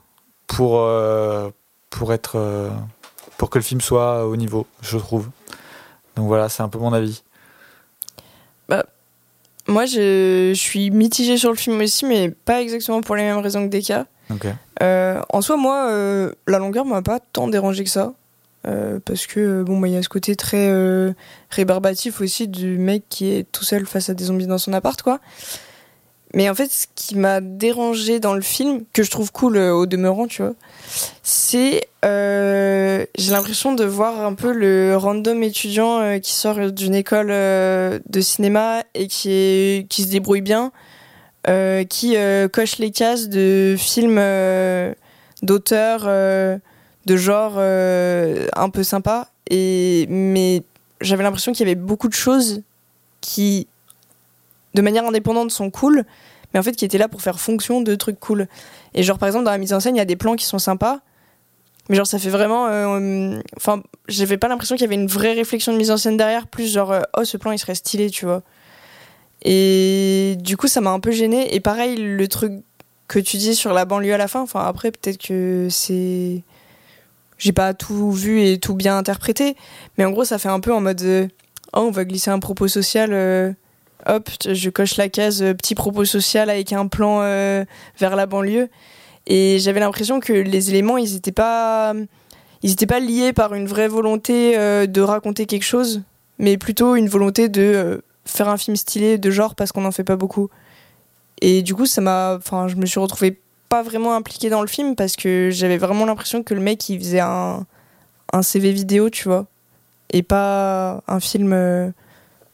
pour, 0.48 0.82
euh, 0.82 1.50
pour 1.90 2.12
être, 2.12 2.34
euh, 2.36 2.70
pour 3.38 3.50
que 3.50 3.58
le 3.58 3.64
film 3.64 3.80
soit 3.80 4.28
au 4.28 4.36
niveau, 4.36 4.68
je 4.82 4.98
trouve. 4.98 5.30
Donc 6.18 6.28
voilà, 6.28 6.50
c'est 6.50 6.62
un 6.62 6.68
peu 6.68 6.78
mon 6.78 6.92
avis. 6.92 7.24
Bah, 8.68 8.86
moi, 9.68 9.86
je, 9.86 10.52
suis 10.54 10.92
mitigée 10.92 11.38
sur 11.38 11.52
le 11.52 11.56
film 11.56 11.80
aussi, 11.80 12.04
mais 12.04 12.30
pas 12.30 12.62
exactement 12.62 13.00
pour 13.00 13.16
les 13.16 13.24
mêmes 13.24 13.40
raisons 13.40 13.66
que 13.66 13.74
Deka. 13.78 14.08
Euh, 14.82 15.22
en 15.30 15.42
soi, 15.42 15.56
moi, 15.56 15.88
euh, 15.90 16.34
la 16.48 16.60
longueur 16.60 16.84
m'a 16.84 17.02
pas 17.02 17.20
tant 17.20 17.48
dérangé 17.48 17.86
que 17.86 17.90
ça. 17.90 18.14
Euh, 18.68 19.00
parce 19.04 19.26
que 19.26 19.64
bon, 19.64 19.80
bah, 19.80 19.88
il 19.88 19.94
y 19.94 19.98
a 19.98 20.04
ce 20.04 20.10
côté 20.10 20.36
très 20.36 20.72
rébarbatif 21.50 22.22
aussi 22.22 22.48
du 22.48 22.78
mec 22.78 23.04
qui 23.10 23.32
est 23.32 23.52
tout 23.52 23.64
seul 23.64 23.86
face 23.86 24.10
à 24.10 24.14
des 24.14 24.26
zombies 24.26 24.48
dans 24.48 24.58
son 24.58 24.74
appart, 24.74 25.02
quoi. 25.02 25.20
Mais 26.34 26.50
en 26.50 26.56
fait, 26.56 26.72
ce 26.72 26.88
qui 26.96 27.18
m'a 27.18 27.42
dérangé 27.42 28.20
dans 28.20 28.34
le 28.34 28.42
film, 28.42 28.84
que 28.94 29.04
je 29.04 29.12
trouve 29.12 29.32
cool 29.34 29.58
au 29.58 29.86
demeurant, 29.86 30.28
tu 30.28 30.42
vois, 30.42 30.54
c'est 31.24 31.90
euh, 32.06 33.06
j'ai 33.18 33.32
l'impression 33.32 33.74
de 33.74 33.84
voir 33.84 34.26
un 34.26 34.34
peu 34.34 34.54
le 34.54 34.96
random 34.96 35.44
étudiant 35.44 36.00
euh, 36.00 36.20
qui 36.20 36.32
sort 36.32 36.72
d'une 36.72 36.96
école 36.96 37.32
euh, 37.32 38.00
de 38.10 38.22
cinéma 38.22 38.84
et 38.94 39.08
qui 39.08 39.86
qui 39.90 40.04
se 40.04 40.08
débrouille 40.08 40.42
bien, 40.42 40.72
qui 41.90 42.16
coche 42.54 42.78
les 42.78 42.92
cases 42.92 43.28
de 43.28 43.76
films 43.78 44.22
d'auteurs 45.42 46.08
de 47.06 47.18
genre 47.18 47.58
un 47.58 48.70
peu 48.70 48.84
sympa 48.84 49.30
et 49.50 50.06
mais 50.10 50.64
j'avais 51.02 51.24
l'impression 51.24 51.52
qu'il 51.52 51.68
y 51.68 51.70
avait 51.70 51.80
beaucoup 51.80 52.08
de 52.08 52.14
choses 52.14 52.62
qui 53.22 53.68
de 54.76 54.82
manière 54.82 55.06
indépendante 55.06 55.52
sont 55.52 55.72
cool 55.72 56.06
mais 56.54 56.60
en 56.60 56.64
fait 56.64 56.74
qui 56.74 56.86
étaient 56.86 56.98
là 56.98 57.08
pour 57.08 57.22
faire 57.22 57.40
fonction 57.40 57.82
de 57.82 57.96
trucs 57.96 58.20
cool 58.20 58.48
et 58.94 59.04
genre 59.04 59.18
par 59.18 59.28
exemple 59.28 59.46
dans 59.46 59.52
la 59.52 59.58
mise 59.58 59.74
en 59.74 59.80
scène 59.80 59.96
il 59.96 60.00
y 60.00 60.02
a 60.02 60.06
des 60.06 60.16
plans 60.16 60.36
qui 60.36 60.46
sont 60.46 60.60
sympas 60.60 61.02
mais 61.92 61.98
genre, 61.98 62.08
ça 62.08 62.20
fait 62.20 62.30
vraiment. 62.30 62.68
Euh, 62.68 63.42
enfin, 63.58 63.84
j'avais 64.08 64.38
pas 64.38 64.48
l'impression 64.48 64.76
qu'il 64.76 64.84
y 64.84 64.86
avait 64.86 64.96
une 64.96 65.08
vraie 65.08 65.34
réflexion 65.34 65.74
de 65.74 65.78
mise 65.78 65.92
en 65.92 65.98
scène 65.98 66.16
derrière, 66.16 66.48
plus 66.48 66.72
genre, 66.72 66.92
euh, 66.94 67.02
oh, 67.18 67.26
ce 67.26 67.36
plan 67.36 67.52
il 67.52 67.60
serait 67.60 67.76
stylé, 67.76 68.10
tu 68.10 68.26
vois. 68.26 68.44
Et 69.44 70.38
du 70.40 70.56
coup, 70.56 70.68
ça 70.68 70.80
m'a 70.82 70.92
un 70.92 71.02
peu 71.02 71.12
gêné. 71.12 71.54
Et 71.54 71.60
pareil, 71.60 71.98
le 71.98 72.28
truc 72.30 72.54
que 73.10 73.20
tu 73.20 73.36
dis 73.36 73.56
sur 73.56 73.74
la 73.74 73.84
banlieue 73.84 74.14
à 74.14 74.18
la 74.18 74.30
fin, 74.30 74.42
enfin, 74.42 74.64
après, 74.66 74.92
peut-être 74.92 75.18
que 75.18 75.68
c'est. 75.70 76.44
J'ai 77.42 77.54
pas 77.54 77.74
tout 77.74 78.12
vu 78.12 78.42
et 78.42 78.60
tout 78.60 78.76
bien 78.76 78.98
interprété, 78.98 79.56
mais 79.98 80.06
en 80.06 80.12
gros, 80.12 80.26
ça 80.26 80.38
fait 80.38 80.50
un 80.50 80.60
peu 80.60 80.72
en 80.74 80.80
mode. 80.80 81.02
Euh, 81.02 81.28
oh, 81.74 81.86
on 81.88 81.92
va 81.92 82.06
glisser 82.06 82.30
un 82.30 82.40
propos 82.40 82.68
social. 82.68 83.56
hop, 84.06 84.30
je 84.48 84.70
coche 84.70 84.98
la 84.98 85.10
case 85.10 85.40
petit 85.58 85.74
propos 85.76 86.06
social 86.06 86.50
avec 86.50 86.72
un 86.72 86.88
plan 86.88 87.20
vers 87.98 88.16
la 88.16 88.26
banlieue. 88.28 88.70
Et 89.28 89.60
j'avais 89.60 89.80
l'impression 89.80 90.20
que 90.20 90.34
les 90.34 90.70
éléments, 90.70 90.98
ils 90.98 91.14
n'étaient 91.14 91.32
pas, 91.32 91.94
pas 92.88 93.00
liés 93.00 93.34
par 93.34 93.54
une 93.54 93.68
vraie 93.68 93.88
volonté 93.88 94.58
euh, 94.58 94.88
de 94.88 95.02
raconter 95.02 95.46
quelque 95.46 95.64
chose, 95.64 96.02
mais 96.40 96.58
plutôt 96.58 96.96
une 96.96 97.08
volonté 97.08 97.50
de 97.50 97.62
euh, 97.62 97.98
faire 98.26 98.50
un 98.50 98.58
film 98.58 98.76
stylé 98.76 99.18
de 99.18 99.32
genre 99.32 99.56
parce 99.56 99.72
qu'on 99.72 99.82
n'en 99.82 99.92
fait 99.92 100.04
pas 100.04 100.16
beaucoup. 100.16 100.50
Et 101.42 101.62
du 101.62 101.76
coup, 101.76 101.86
ça 101.86 102.02
m'a, 102.02 102.36
enfin, 102.36 102.68
je 102.68 102.76
me 102.76 102.86
suis 102.86 103.00
retrouvée 103.00 103.40
pas 103.72 103.84
vraiment 103.84 104.16
impliquée 104.18 104.50
dans 104.50 104.62
le 104.62 104.68
film 104.68 104.98
parce 104.98 105.16
que 105.16 105.50
j'avais 105.50 105.78
vraiment 105.78 106.06
l'impression 106.06 106.44
que 106.44 106.54
le 106.54 106.60
mec 106.60 106.90
il 106.90 107.00
faisait 107.00 107.22
un, 107.22 107.66
un 108.34 108.42
CV 108.42 108.74
vidéo, 108.74 109.10
tu 109.10 109.30
vois, 109.30 109.48
et 110.12 110.24
pas 110.24 111.02
un 111.08 111.22
film 111.22 111.54
euh, 111.54 111.90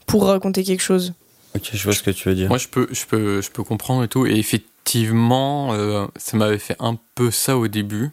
pour 0.05 0.27
raconter 0.27 0.63
quelque 0.63 0.83
chose. 0.83 1.13
Ok, 1.55 1.71
je 1.73 1.83
vois 1.83 1.93
ce 1.93 2.03
que 2.03 2.11
tu 2.11 2.29
veux 2.29 2.35
dire. 2.35 2.49
Moi, 2.49 2.59
je 2.59 2.67
peux, 2.67 2.87
je 2.91 3.03
peux, 3.07 3.41
je 3.41 3.49
peux 3.49 3.63
comprendre 3.63 4.03
et 4.03 4.07
tout. 4.07 4.27
Et 4.27 4.35
effectivement, 4.35 5.73
euh, 5.73 6.05
ça 6.17 6.37
m'avait 6.37 6.59
fait 6.59 6.75
un 6.79 6.99
peu 7.15 7.31
ça 7.31 7.57
au 7.57 7.67
début. 7.67 8.11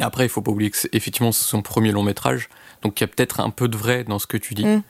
Après, 0.00 0.26
il 0.26 0.28
faut 0.28 0.42
pas 0.42 0.50
oublier 0.50 0.72
que 0.72 0.76
c'est 0.76 0.92
effectivement 0.92 1.30
c'est 1.30 1.44
son 1.44 1.62
premier 1.62 1.92
long 1.92 2.02
métrage, 2.02 2.48
donc 2.82 2.98
il 2.98 3.04
y 3.04 3.06
a 3.06 3.06
peut-être 3.06 3.38
un 3.38 3.50
peu 3.50 3.68
de 3.68 3.76
vrai 3.76 4.02
dans 4.02 4.18
ce 4.18 4.26
que 4.26 4.36
tu 4.36 4.54
dis. 4.54 4.64
Mm. 4.64 4.82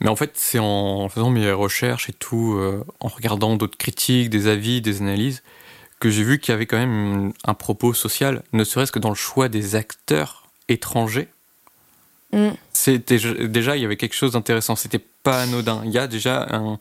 Mais 0.00 0.08
en 0.08 0.16
fait, 0.16 0.32
c'est 0.34 0.58
en 0.58 1.08
faisant 1.08 1.30
mes 1.30 1.52
recherches 1.52 2.08
et 2.08 2.12
tout, 2.12 2.54
euh, 2.56 2.84
en 2.98 3.06
regardant 3.06 3.54
d'autres 3.54 3.78
critiques, 3.78 4.30
des 4.30 4.48
avis, 4.48 4.80
des 4.80 5.00
analyses, 5.00 5.44
que 6.00 6.10
j'ai 6.10 6.22
vu 6.22 6.38
qu'il 6.38 6.52
y 6.52 6.54
avait 6.54 6.66
quand 6.66 6.76
même 6.78 7.32
un 7.44 7.54
propos 7.54 7.94
social, 7.94 8.42
ne 8.52 8.64
serait-ce 8.64 8.92
que 8.92 8.98
dans 8.98 9.08
le 9.08 9.14
choix 9.14 9.48
des 9.48 9.74
acteurs 9.74 10.44
étrangers. 10.68 11.28
Mm. 12.32 12.48
C'était 12.72 13.18
déjà 13.48 13.76
il 13.76 13.82
y 13.82 13.84
avait 13.84 13.96
quelque 13.96 14.14
chose 14.14 14.32
d'intéressant. 14.32 14.76
C'était 14.76 15.00
pas 15.22 15.42
anodin. 15.42 15.82
Il 15.84 15.90
y 15.92 15.98
a 15.98 16.06
déjà 16.06 16.46
un- 16.50 16.76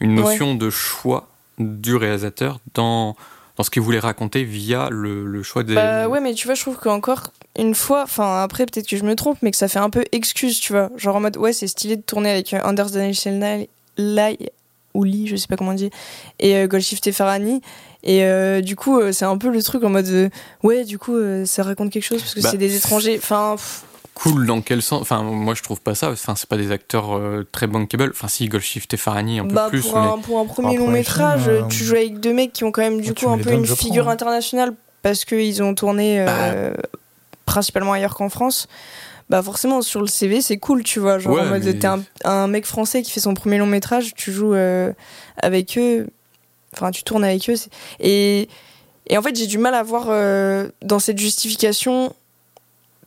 une 0.00 0.14
notion 0.14 0.54
de 0.54 0.70
choix 0.70 1.28
du 1.58 1.96
réalisateur 1.96 2.60
dans 2.74 3.16
dans 3.56 3.64
ce 3.64 3.70
qu'il 3.70 3.82
voulait 3.82 3.98
raconter 3.98 4.44
via 4.44 4.88
le, 4.88 5.26
le 5.26 5.42
choix 5.42 5.64
des. 5.64 5.74
Bah 5.74 6.06
ouais, 6.06 6.20
mais 6.20 6.32
tu 6.34 6.46
vois, 6.46 6.54
je 6.54 6.60
trouve 6.60 6.76
qu'encore 6.78 7.32
une 7.58 7.74
fois, 7.74 8.04
enfin 8.04 8.40
après 8.44 8.66
peut-être 8.66 8.86
que 8.86 8.96
je 8.96 9.02
me 9.02 9.16
trompe, 9.16 9.38
mais 9.42 9.50
que 9.50 9.56
ça 9.56 9.66
fait 9.66 9.80
un 9.80 9.90
peu 9.90 10.04
excuse, 10.12 10.60
tu 10.60 10.72
vois. 10.72 10.90
Genre 10.96 11.16
en 11.16 11.20
mode, 11.20 11.36
ouais, 11.38 11.52
c'est 11.52 11.66
stylé 11.66 11.96
de 11.96 12.02
tourner 12.02 12.30
avec 12.30 12.54
Anders 12.62 12.90
Danielsen 12.92 13.66
Lai 13.96 14.38
ou 14.98 15.04
Lee, 15.04 15.26
je 15.26 15.36
sais 15.36 15.46
pas 15.46 15.56
comment 15.56 15.70
on 15.70 15.74
dit, 15.74 15.90
et 16.40 16.56
euh, 16.56 16.66
Golshifteh 16.66 17.12
Farhani. 17.12 17.62
Et 18.02 18.24
euh, 18.24 18.60
du 18.60 18.76
coup, 18.76 18.98
euh, 18.98 19.12
c'est 19.12 19.24
un 19.24 19.38
peu 19.38 19.50
le 19.50 19.62
truc 19.62 19.82
en 19.84 19.90
mode, 19.90 20.06
euh, 20.08 20.28
ouais, 20.62 20.84
du 20.84 20.98
coup, 20.98 21.16
euh, 21.16 21.44
ça 21.46 21.62
raconte 21.62 21.90
quelque 21.90 22.04
chose 22.04 22.20
parce 22.20 22.34
que 22.34 22.42
Bah, 22.42 22.48
c'est 22.50 22.58
des 22.58 22.76
étrangers. 22.76 23.18
Enfin, 23.18 23.54
pff, 23.56 23.82
Cool 24.14 24.46
dans 24.46 24.60
quel 24.62 24.82
sens? 24.82 25.00
Enfin, 25.00 25.22
moi 25.22 25.54
je 25.54 25.62
trouve 25.62 25.80
pas 25.80 25.94
ça. 25.94 26.10
Enfin, 26.10 26.34
c'est 26.36 26.48
pas 26.48 26.56
des 26.56 26.72
acteurs 26.72 27.16
euh, 27.16 27.46
très 27.52 27.68
bankable. 27.68 28.10
Enfin, 28.10 28.26
si 28.26 28.48
Goldshift 28.48 28.92
et 28.92 28.96
Farhani 28.96 29.38
un 29.38 29.46
peu 29.46 29.54
bah, 29.54 29.68
plus, 29.68 29.82
pour, 29.82 29.96
mais 29.96 30.08
un, 30.08 30.18
pour 30.18 30.40
un 30.40 30.44
premier 30.44 30.76
long 30.76 30.86
premier 30.86 30.98
métrage, 30.98 31.42
film, 31.42 31.54
euh, 31.54 31.68
tu 31.68 31.84
joues 31.84 31.94
avec 31.94 32.18
deux 32.18 32.34
mecs 32.34 32.52
qui 32.52 32.64
ont 32.64 32.72
quand 32.72 32.82
même 32.82 33.00
du 33.00 33.14
coup 33.14 33.28
un 33.28 33.38
peu 33.38 33.52
une 33.52 33.66
figure 33.66 34.08
internationale 34.08 34.74
parce 35.02 35.24
qu'ils 35.24 35.62
ont 35.62 35.74
tourné 35.74 36.16
euh, 36.18 36.74
principalement 37.46 37.92
ailleurs 37.92 38.16
qu'en 38.16 38.28
France. 38.28 38.66
Bah 39.30 39.42
forcément 39.42 39.82
sur 39.82 40.00
le 40.00 40.06
CV 40.06 40.40
c'est 40.40 40.56
cool 40.56 40.82
tu 40.82 41.00
vois. 41.00 41.18
Genre 41.18 41.34
Ouais, 41.34 41.40
en 41.42 41.46
mode 41.46 41.64
mais- 41.64 41.74
t'es 41.78 41.86
un, 41.86 42.02
un 42.24 42.46
mec 42.48 42.64
français 42.64 43.02
qui 43.02 43.10
fait 43.10 43.20
son 43.20 43.34
premier 43.34 43.58
long 43.58 43.66
métrage 43.66 44.14
tu 44.14 44.32
joues 44.32 44.54
euh, 44.54 44.92
avec 45.36 45.76
eux. 45.76 46.06
Enfin 46.74 46.90
tu 46.90 47.02
tournes 47.02 47.24
avec 47.24 47.48
eux 47.50 47.54
et 48.00 48.48
et 49.06 49.16
en 49.18 49.22
fait 49.22 49.34
j'ai 49.36 49.46
du 49.46 49.58
mal 49.58 49.74
à 49.74 49.82
voir 49.82 50.06
euh, 50.08 50.68
dans 50.82 50.98
cette 50.98 51.18
justification 51.18 52.14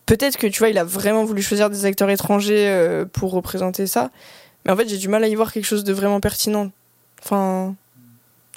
peut-être 0.06 0.38
que 0.38 0.48
tu 0.48 0.60
vois 0.60 0.70
il 0.70 0.78
a 0.78 0.84
vraiment 0.84 1.26
voulu 1.26 1.42
choisir 1.42 1.70
des 1.70 1.86
acteurs 1.86 2.10
étrangers 2.10 2.68
euh, 2.70 3.06
pour 3.06 3.32
représenter 3.32 3.88
ça 3.88 4.10
mais 4.66 4.72
en 4.72 4.76
fait 4.76 4.88
j'ai 4.90 4.98
du 4.98 5.08
mal 5.08 5.24
à 5.24 5.28
y 5.28 5.36
voir 5.36 5.52
quelque 5.54 5.66
chose 5.66 5.84
de 5.84 5.94
vraiment 5.94 6.20
pertinent. 6.20 6.72
Enfin 7.24 7.76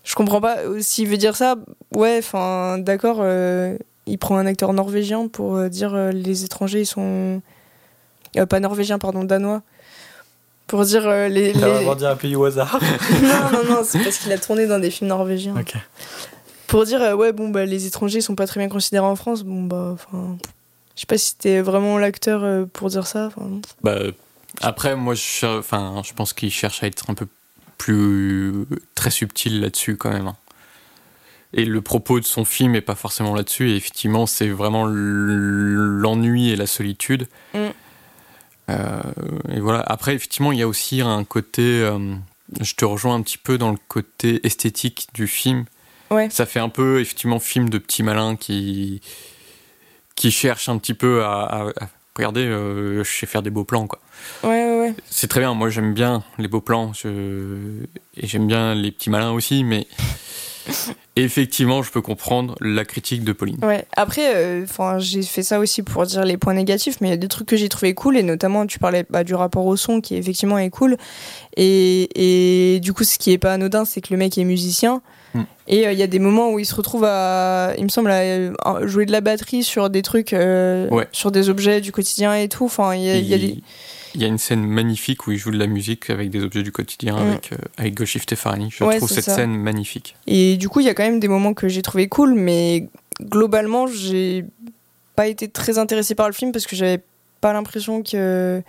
je 0.04 0.14
comprends 0.14 0.40
pas 0.40 0.58
s'il 0.80 1.08
veut 1.08 1.16
dire 1.18 1.34
ça 1.36 1.56
ouais 1.94 2.16
enfin 2.18 2.76
d'accord 2.78 3.24
il 4.06 4.18
prend 4.18 4.36
un 4.36 4.44
acteur 4.46 4.72
norvégien 4.74 5.28
pour 5.28 5.62
dire 5.70 5.94
euh, 5.94 6.10
les 6.12 6.44
étrangers 6.44 6.80
ils 6.82 6.86
sont 6.86 7.40
euh, 8.36 8.46
pas 8.46 8.60
norvégiens 8.60 8.98
pardon 8.98 9.24
danois 9.24 9.62
pour 10.66 10.84
dire 10.84 11.06
euh, 11.06 11.28
les, 11.28 11.52
dire 11.52 12.08
un 12.08 12.16
pays 12.16 12.36
au 12.36 12.44
hasard. 12.44 12.80
non 13.22 13.50
non 13.52 13.64
non 13.68 13.80
c'est 13.84 14.02
parce 14.02 14.18
qu'il 14.18 14.32
a 14.32 14.38
tourné 14.38 14.66
dans 14.66 14.78
des 14.78 14.90
films 14.90 15.08
norvégiens 15.08 15.54
pour 16.66 16.84
dire 16.84 17.02
euh, 17.02 17.14
ouais 17.14 17.32
bon 17.32 17.48
bah 17.50 17.64
les 17.66 17.86
étrangers 17.86 18.20
sont 18.20 18.34
pas 18.34 18.46
très 18.46 18.60
bien 18.60 18.68
considérés 18.68 19.06
en 19.06 19.16
France 19.16 19.42
bon 19.42 19.62
bah 19.62 19.90
enfin 19.92 20.36
je 20.94 21.00
sais 21.00 21.06
pas 21.06 21.18
si 21.18 21.30
c'était 21.30 21.60
vraiment 21.60 21.98
l'acteur 21.98 22.44
euh, 22.44 22.64
pour 22.72 22.88
dire 22.88 23.06
ça 23.06 23.30
Bah, 23.82 23.98
après, 24.60 24.94
moi, 24.96 25.14
je, 25.14 25.58
enfin, 25.58 26.02
je 26.04 26.12
pense 26.12 26.32
qu'il 26.32 26.52
cherche 26.52 26.82
à 26.82 26.86
être 26.86 27.10
un 27.10 27.14
peu 27.14 27.26
plus 27.78 28.66
très 28.94 29.10
subtil 29.10 29.60
là-dessus 29.60 29.96
quand 29.96 30.10
même. 30.10 30.28
hein. 30.28 30.36
Et 31.52 31.64
le 31.64 31.80
propos 31.82 32.18
de 32.20 32.24
son 32.24 32.44
film 32.44 32.74
est 32.74 32.80
pas 32.80 32.94
forcément 32.94 33.34
là-dessus. 33.34 33.70
Et 33.70 33.76
effectivement, 33.76 34.26
c'est 34.26 34.48
vraiment 34.48 34.86
l'ennui 34.86 36.50
et 36.50 36.56
la 36.56 36.66
solitude. 36.66 37.28
Mm. 37.54 37.58
Euh, 38.70 39.00
et 39.52 39.60
voilà. 39.60 39.80
Après, 39.80 40.14
effectivement, 40.14 40.52
il 40.52 40.58
y 40.58 40.62
a 40.62 40.68
aussi 40.68 41.00
un 41.00 41.24
côté. 41.24 41.62
euh, 41.62 42.14
je 42.60 42.74
te 42.74 42.84
rejoins 42.84 43.14
un 43.14 43.22
petit 43.22 43.38
peu 43.38 43.58
dans 43.58 43.70
le 43.70 43.78
côté 43.88 44.40
esthétique 44.46 45.08
du 45.14 45.26
film. 45.26 45.64
Ouais. 46.10 46.28
Ça 46.30 46.46
fait 46.46 46.60
un 46.60 46.68
peu 46.68 47.00
effectivement 47.00 47.40
film 47.40 47.68
de 47.70 47.78
petit 47.78 48.02
malin 48.02 48.36
qui 48.36 49.00
qui 50.14 50.30
cherche 50.30 50.68
un 50.68 50.78
petit 50.78 50.94
peu 50.94 51.24
à, 51.24 51.42
à- 51.42 51.68
à- 51.70 51.88
regardez, 52.16 52.44
euh, 52.44 53.02
je 53.02 53.10
sais 53.10 53.26
faire 53.26 53.42
des 53.42 53.50
beaux 53.50 53.64
plans 53.64 53.88
quoi. 53.88 53.98
ouais 54.44 54.50
ouais 54.50 54.80
ouais 54.80 54.94
C'est 55.10 55.26
très 55.26 55.40
bien, 55.40 55.54
moi 55.54 55.70
j'aime 55.70 55.92
bien 55.94 56.22
les 56.38 56.46
beaux 56.46 56.60
plans 56.60 56.92
je... 56.92 57.08
et 58.16 58.26
j'aime 58.28 58.46
bien 58.46 58.74
les 58.76 58.92
petits 58.92 59.10
malins 59.10 59.32
aussi, 59.32 59.64
mais 59.64 59.88
effectivement 61.16 61.82
je 61.82 61.90
peux 61.90 62.00
comprendre 62.00 62.54
la 62.60 62.84
critique 62.84 63.24
de 63.24 63.32
Pauline. 63.32 63.58
Ouais. 63.64 63.84
Après, 63.96 64.34
euh, 64.34 64.66
j'ai 64.98 65.22
fait 65.22 65.42
ça 65.42 65.58
aussi 65.58 65.82
pour 65.82 66.04
dire 66.06 66.24
les 66.24 66.36
points 66.36 66.54
négatifs, 66.54 66.96
mais 67.00 67.08
il 67.08 67.10
y 67.10 67.14
a 67.14 67.18
des 67.18 67.28
trucs 67.28 67.48
que 67.48 67.56
j'ai 67.56 67.68
trouvé 67.68 67.94
cool 67.94 68.16
et 68.16 68.22
notamment 68.22 68.66
tu 68.66 68.78
parlais 68.78 69.04
bah, 69.10 69.24
du 69.24 69.34
rapport 69.34 69.66
au 69.66 69.76
son 69.76 70.00
qui 70.00 70.16
effectivement 70.16 70.58
est 70.58 70.70
cool. 70.70 70.96
Et, 71.56 72.74
et 72.74 72.80
du 72.80 72.92
coup, 72.92 73.04
ce 73.04 73.18
qui 73.18 73.32
est 73.32 73.38
pas 73.38 73.52
anodin, 73.54 73.84
c'est 73.84 74.00
que 74.00 74.12
le 74.12 74.16
mec 74.16 74.36
est 74.38 74.44
musicien. 74.44 75.02
Hmm. 75.34 75.42
Et 75.66 75.86
euh, 75.86 75.92
il 75.92 75.98
y 75.98 76.02
a 76.02 76.06
des 76.06 76.18
moments 76.18 76.50
où 76.52 76.58
il 76.58 76.66
se 76.66 76.74
retrouve 76.74 77.04
à, 77.04 77.72
il 77.78 77.84
me 77.84 77.88
semble, 77.88 78.10
à 78.10 78.86
jouer 78.86 79.06
de 79.06 79.12
la 79.12 79.20
batterie 79.20 79.62
sur 79.62 79.90
des 79.90 80.02
trucs, 80.02 80.32
euh, 80.32 80.88
Ouais. 80.90 81.08
sur 81.12 81.30
des 81.30 81.48
objets 81.48 81.80
du 81.80 81.92
quotidien 81.92 82.34
et 82.34 82.48
tout. 82.48 82.64
Enfin, 82.66 82.94
il 82.94 83.02
y 83.02 83.10
a, 83.10 83.16
il 83.16 83.26
y 83.26 83.34
a 83.34 83.38
des. 83.38 83.58
Il 84.14 84.22
y 84.22 84.24
a 84.24 84.28
une 84.28 84.38
scène 84.38 84.64
magnifique 84.64 85.26
où 85.26 85.32
il 85.32 85.38
joue 85.38 85.50
de 85.50 85.58
la 85.58 85.66
musique 85.66 86.08
avec 86.10 86.30
des 86.30 86.42
objets 86.42 86.62
du 86.62 86.72
quotidien, 86.72 87.16
Mm. 87.16 87.28
avec, 87.30 87.52
euh, 87.52 87.56
avec 87.76 87.94
Farani. 88.36 88.70
Je 88.70 88.84
Ouais, 88.84 88.98
trouve 88.98 89.08
cette 89.10 89.24
ça. 89.24 89.34
scène 89.36 89.56
magnifique. 89.56 90.14
Et 90.26 90.56
du 90.56 90.68
coup, 90.68 90.80
il 90.80 90.86
y 90.86 90.88
a 90.88 90.94
quand 90.94 91.02
même 91.04 91.20
des 91.20 91.28
moments 91.28 91.54
que 91.54 91.68
j'ai 91.68 91.82
trouvé 91.82 92.08
cool, 92.08 92.34
mais 92.34 92.88
globalement, 93.20 93.86
j'ai 93.86 94.44
pas 95.16 95.26
été 95.28 95.48
très 95.48 95.78
intéressée 95.78 96.14
par 96.14 96.26
le 96.28 96.32
film 96.34 96.52
parce 96.52 96.66
que 96.66 96.76
j'avais 96.76 97.00
pas 97.40 97.52
l'impression 97.52 98.02
que 98.02 98.62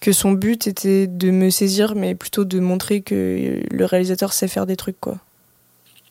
que 0.00 0.12
son 0.12 0.30
but 0.30 0.68
était 0.68 1.08
de 1.08 1.32
me 1.32 1.50
saisir, 1.50 1.96
mais 1.96 2.14
plutôt 2.14 2.44
de 2.44 2.60
montrer 2.60 3.00
que 3.00 3.60
le 3.68 3.84
réalisateur 3.84 4.32
sait 4.32 4.46
faire 4.46 4.64
des 4.64 4.76
trucs, 4.76 5.00
quoi. 5.00 5.18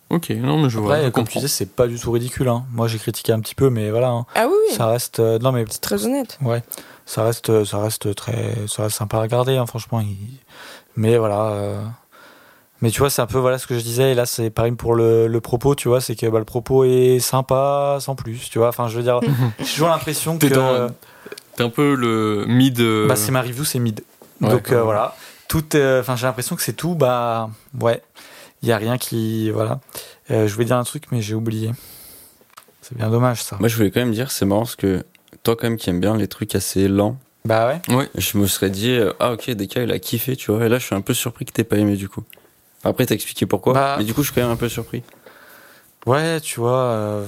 Ok, 0.09 0.29
non 0.29 0.57
mais 0.63 0.69
je 0.69 0.79
vois. 0.79 0.93
Après, 0.95 1.05
je 1.07 1.11
comme 1.11 1.27
tu 1.27 1.37
disais, 1.39 1.47
c'est 1.49 1.65
pas 1.75 1.87
du 1.87 1.99
tout 1.99 2.11
ridicule. 2.11 2.47
hein. 2.47 2.65
Moi, 2.71 2.87
j'ai 2.87 2.97
critiqué 2.97 3.33
un 3.33 3.39
petit 3.41 3.55
peu, 3.55 3.69
mais 3.69 3.89
voilà. 3.91 4.09
hein. 4.09 4.25
Ah 4.35 4.47
oui, 4.47 4.53
oui, 4.69 4.75
Ça 4.75 4.87
reste. 4.87 5.19
euh, 5.19 5.37
non, 5.39 5.51
mais 5.51 5.65
c'est 5.69 5.81
très 5.81 6.05
honnête. 6.05 6.37
Ouais, 6.41 6.63
ça 7.05 7.23
reste, 7.23 7.65
ça 7.65 7.79
reste 7.79 8.15
très, 8.15 8.55
ça 8.67 8.83
reste 8.83 8.95
sympa 8.97 9.17
à 9.17 9.21
regarder, 9.21 9.57
hein, 9.57 9.65
franchement. 9.65 9.99
il- 9.99 10.17
Mais 10.95 11.17
voilà. 11.17 11.41
euh, 11.51 11.81
Mais 12.81 12.91
tu 12.91 12.99
vois, 12.99 13.09
c'est 13.09 13.21
un 13.23 13.25
peu 13.27 13.39
voilà 13.39 13.57
ce 13.57 13.65
que 13.67 13.75
je 13.75 13.81
disais. 13.83 14.11
Et 14.11 14.15
là, 14.15 14.25
c'est 14.27 14.49
pareil 14.49 14.71
pour 14.73 14.93
le, 14.95 15.27
le 15.27 15.41
propos, 15.41 15.73
tu 15.75 15.87
vois, 15.89 15.99
c'est 15.99 16.15
que 16.15 16.27
bah, 16.27 16.39
le 16.39 16.45
propos 16.45 16.83
est 16.85 17.19
sympa 17.19 17.97
sans 17.99 18.15
plus, 18.15 18.49
tu 18.49 18.59
vois. 18.59 18.69
Enfin, 18.69 18.87
je 18.87 18.95
veux 18.97 19.03
dire, 19.03 19.19
j'ai 19.59 19.65
toujours 19.65 19.89
l'impression 19.89 20.37
que 20.37 20.47
T'es 20.47 20.53
dans- 20.53 20.89
un 21.59 21.69
peu 21.69 21.95
le 21.95 22.45
mid. 22.47 22.79
euh, 22.79 23.07
bah, 23.07 23.15
c'est 23.15 23.31
ma 23.31 23.41
review, 23.41 23.65
c'est 23.65 23.79
mid. 23.79 24.01
Ouais, 24.41 24.49
Donc 24.51 24.69
ouais. 24.69 24.75
euh, 24.75 24.83
voilà, 24.83 25.15
tout. 25.47 25.65
euh, 25.75 26.01
Enfin, 26.01 26.15
j'ai 26.15 26.27
l'impression 26.27 26.55
que 26.55 26.61
c'est 26.61 26.73
tout. 26.73 26.93
Bah 26.93 27.49
ouais, 27.81 28.03
il 28.61 28.69
y 28.69 28.71
a 28.71 28.77
rien 28.77 28.97
qui, 28.97 29.49
voilà. 29.51 29.79
Euh, 30.31 30.47
je 30.47 30.53
voulais 30.53 30.65
dire 30.65 30.77
un 30.77 30.83
truc, 30.83 31.03
mais 31.11 31.21
j'ai 31.21 31.35
oublié. 31.35 31.71
C'est 32.81 32.97
bien 32.97 33.09
dommage 33.09 33.43
ça. 33.43 33.57
Moi, 33.59 33.67
je 33.69 33.75
voulais 33.75 33.91
quand 33.91 33.99
même 33.99 34.11
dire, 34.13 34.31
c'est 34.31 34.45
marrant 34.45 34.61
parce 34.61 34.75
que 34.75 35.03
toi, 35.43 35.55
quand 35.55 35.67
même, 35.67 35.77
qui 35.77 35.89
aimes 35.89 35.99
bien 35.99 36.15
les 36.17 36.27
trucs 36.27 36.55
assez 36.55 36.87
lents, 36.87 37.17
Bah 37.45 37.79
ouais. 37.89 38.09
je 38.15 38.37
me 38.37 38.47
serais 38.47 38.69
dit, 38.69 38.91
euh, 38.91 39.13
ah 39.19 39.33
ok, 39.33 39.49
Deka, 39.51 39.83
il 39.83 39.91
a 39.91 39.99
kiffé, 39.99 40.35
tu 40.35 40.51
vois. 40.51 40.65
Et 40.65 40.69
là, 40.69 40.79
je 40.79 40.85
suis 40.85 40.95
un 40.95 41.01
peu 41.01 41.13
surpris 41.13 41.45
que 41.45 41.51
t'aies 41.51 41.63
pas 41.63 41.77
aimé 41.77 41.95
du 41.95 42.07
coup. 42.09 42.23
Après, 42.83 43.05
t'as 43.05 43.15
expliqué 43.15 43.45
pourquoi. 43.45 43.73
Bah- 43.73 43.95
Mais 43.97 44.03
du 44.05 44.13
coup, 44.13 44.21
je 44.23 44.27
suis 44.31 44.35
quand 44.35 44.41
même 44.45 44.51
un 44.51 44.55
peu 44.57 44.69
surpris. 44.69 45.03
Ouais, 46.05 46.39
tu 46.39 46.59
vois, 46.59 46.77
euh, 46.83 47.25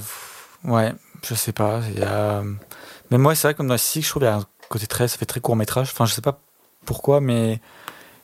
ouais, 0.64 0.92
je 1.26 1.34
sais 1.34 1.52
pas. 1.52 1.80
Il 1.94 2.00
y 2.00 2.02
a... 2.04 2.42
Mais 3.10 3.18
moi, 3.18 3.34
c'est 3.34 3.48
vrai, 3.48 3.54
comme 3.54 3.66
dans 3.68 3.76
Six, 3.76 4.02
je 4.02 4.08
trouve 4.08 4.22
qu'il 4.22 4.30
y 4.30 4.32
a 4.32 4.36
un 4.36 4.44
côté 4.68 4.86
très. 4.86 5.08
Ça 5.08 5.18
fait 5.18 5.26
très 5.26 5.40
court 5.40 5.56
métrage. 5.56 5.90
Enfin, 5.92 6.06
je 6.06 6.14
sais 6.14 6.22
pas 6.22 6.40
pourquoi, 6.86 7.20
mais 7.20 7.60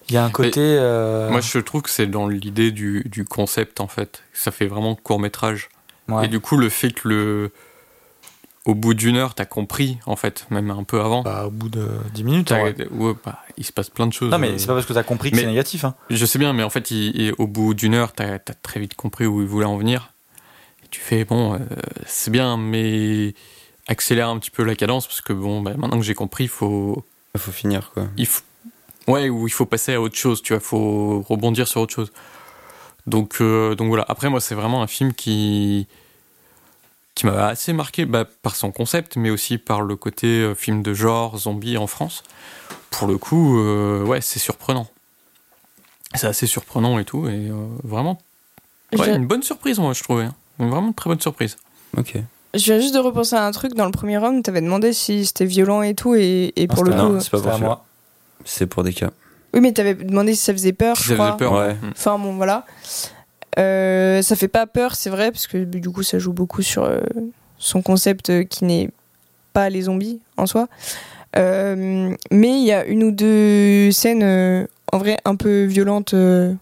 il 0.08 0.14
y 0.14 0.16
a 0.16 0.24
un 0.24 0.30
côté. 0.30 0.60
euh, 0.62 1.30
Moi 1.30 1.40
je 1.40 1.58
trouve 1.58 1.82
que 1.82 1.90
c'est 1.90 2.06
dans 2.06 2.28
l'idée 2.28 2.70
du, 2.72 3.02
du 3.06 3.24
concept 3.24 3.80
en 3.80 3.88
fait. 3.88 4.22
Ça 4.32 4.50
fait 4.50 4.66
vraiment 4.66 4.94
court 4.94 5.18
métrage. 5.20 5.68
ouais. 6.08 6.26
Et 6.26 6.28
du 6.28 6.40
coup, 6.40 6.56
le 6.56 6.68
fait 6.68 6.92
que 6.92 7.08
le. 7.08 7.52
Au 8.64 8.74
bout 8.74 8.94
d'une 8.94 9.16
heure, 9.16 9.36
t'as 9.36 9.44
compris, 9.44 9.98
en 10.06 10.16
fait, 10.16 10.44
même 10.50 10.72
un 10.72 10.82
peu 10.82 11.00
avant. 11.00 11.22
Bah, 11.22 11.44
au 11.46 11.50
bout 11.52 11.68
de 11.68 11.86
10 12.14 12.24
minutes. 12.24 12.50
vrai. 12.50 12.74
ouais, 12.90 13.12
bah, 13.24 13.38
il 13.56 13.64
se 13.64 13.70
passe 13.72 13.90
plein 13.90 14.08
de 14.08 14.12
choses. 14.12 14.28
Non, 14.32 14.38
mais 14.38 14.48
euh, 14.50 14.58
c'est 14.58 14.66
pas 14.66 14.74
parce 14.74 14.86
que 14.86 14.92
t'as 14.92 15.04
compris 15.04 15.30
que 15.30 15.36
c'est 15.36 15.46
négatif. 15.46 15.84
Hein. 15.84 15.94
Je 16.10 16.26
sais 16.26 16.40
bien, 16.40 16.52
mais 16.52 16.64
en 16.64 16.70
fait, 16.70 16.90
il- 16.90 17.14
il- 17.16 17.34
au 17.38 17.46
bout 17.46 17.74
d'une 17.74 17.94
heure, 17.94 18.12
t'as 18.12 18.34
as 18.34 18.38
très 18.40 18.80
vite 18.80 18.94
compris 18.96 19.24
où 19.24 19.40
il 19.40 19.46
voulait 19.46 19.66
en 19.66 19.76
venir. 19.76 20.10
Et 20.84 20.88
tu 20.90 20.98
fais, 21.00 21.24
bon, 21.24 21.54
euh, 21.54 21.58
c'est 22.06 22.32
bien, 22.32 22.56
mais 22.56 23.34
accélère 23.86 24.28
un 24.30 24.38
petit 24.40 24.50
peu 24.50 24.64
la 24.64 24.74
cadence, 24.74 25.06
parce 25.06 25.20
que 25.20 25.32
bon, 25.32 25.62
bah, 25.62 25.74
maintenant 25.78 25.98
que 26.00 26.04
j'ai 26.04 26.14
compris, 26.14 26.44
il 26.44 26.50
faut, 26.50 27.04
Il 27.36 27.40
faut 27.40 27.52
finir, 27.52 27.92
quoi. 27.94 28.08
il 28.16 28.26
faut. 28.26 28.42
Ouais, 29.08 29.28
ou 29.28 29.46
il 29.46 29.50
faut 29.52 29.66
passer 29.66 29.94
à 29.94 30.00
autre 30.00 30.16
chose, 30.16 30.42
tu 30.42 30.52
vois, 30.52 30.60
faut 30.60 31.20
rebondir 31.28 31.68
sur 31.68 31.80
autre 31.80 31.94
chose. 31.94 32.12
Donc, 33.06 33.36
euh, 33.40 33.74
donc 33.76 33.88
voilà. 33.88 34.04
Après, 34.08 34.28
moi, 34.28 34.40
c'est 34.40 34.54
vraiment 34.54 34.82
un 34.82 34.86
film 34.88 35.12
qui 35.14 35.86
qui 37.14 37.24
m'a 37.24 37.46
assez 37.46 37.72
marqué 37.72 38.04
bah, 38.04 38.26
par 38.42 38.56
son 38.56 38.70
concept, 38.72 39.16
mais 39.16 39.30
aussi 39.30 39.56
par 39.56 39.80
le 39.80 39.96
côté 39.96 40.26
euh, 40.26 40.54
film 40.54 40.82
de 40.82 40.92
genre, 40.92 41.38
zombie 41.38 41.78
en 41.78 41.86
France. 41.86 42.22
Pour 42.90 43.08
le 43.08 43.16
coup, 43.16 43.58
euh, 43.58 44.04
ouais, 44.04 44.20
c'est 44.20 44.38
surprenant. 44.38 44.86
C'est 46.14 46.26
assez 46.26 46.46
surprenant 46.46 46.98
et 46.98 47.04
tout, 47.06 47.26
et 47.28 47.48
euh, 47.48 47.54
vraiment 47.84 48.18
ouais, 48.98 49.14
une 49.14 49.26
bonne 49.26 49.42
surprise, 49.42 49.78
moi, 49.78 49.92
je 49.94 50.02
trouvais. 50.02 50.24
hein. 50.24 50.34
Une 50.58 50.68
Vraiment 50.70 50.88
une 50.88 50.94
très 50.94 51.08
bonne 51.08 51.20
surprise. 51.20 51.56
Ok. 51.96 52.16
Je 52.54 52.64
viens 52.64 52.80
juste 52.80 52.94
de 52.94 52.98
repenser 53.00 53.34
à 53.36 53.46
un 53.46 53.50
truc 53.50 53.74
dans 53.74 53.84
le 53.86 53.92
premier 53.92 54.16
round. 54.18 54.42
T'avais 54.42 54.60
demandé 54.62 54.92
si 54.92 55.24
c'était 55.26 55.44
violent 55.46 55.82
et 55.82 55.94
tout, 55.94 56.14
et, 56.14 56.52
et 56.56 56.66
pour 56.66 56.80
Ah, 56.80 56.82
le 56.84 56.90
c'était 56.92 57.02
coup. 57.02 57.12
Non, 57.12 57.20
c'est 57.20 57.30
pas 57.30 57.40
pour 57.40 57.58
moi. 57.60 57.84
C'est 58.46 58.66
pour 58.66 58.82
des 58.82 58.94
cas. 58.94 59.10
Oui, 59.52 59.60
mais 59.60 59.72
t'avais 59.72 59.94
demandé 59.94 60.34
si 60.34 60.42
ça 60.42 60.52
faisait 60.54 60.72
peur, 60.72 60.96
Si 60.96 61.02
je 61.02 61.08
ça 61.10 61.14
crois. 61.14 61.26
faisait 61.28 61.36
peur. 61.38 61.52
Ouais. 61.54 61.76
Enfin 61.90 62.18
bon, 62.18 62.36
voilà. 62.36 62.64
Euh, 63.58 64.22
ça 64.22 64.36
fait 64.36 64.48
pas 64.48 64.66
peur, 64.66 64.94
c'est 64.94 65.10
vrai, 65.10 65.30
parce 65.32 65.46
que 65.46 65.64
du 65.64 65.90
coup, 65.90 66.02
ça 66.02 66.18
joue 66.18 66.32
beaucoup 66.32 66.62
sur 66.62 66.84
euh, 66.84 67.00
son 67.58 67.82
concept 67.82 68.30
euh, 68.30 68.44
qui 68.44 68.64
n'est 68.64 68.90
pas 69.52 69.68
les 69.70 69.82
zombies 69.82 70.20
en 70.36 70.46
soi. 70.46 70.68
Euh, 71.36 72.14
mais 72.30 72.48
il 72.60 72.64
y 72.64 72.72
a 72.72 72.84
une 72.86 73.02
ou 73.04 73.10
deux 73.10 73.90
scènes, 73.92 74.22
euh, 74.22 74.66
en 74.92 74.98
vrai, 74.98 75.18
un 75.24 75.36
peu 75.36 75.64
violentes, 75.64 76.14
euh, 76.14 76.54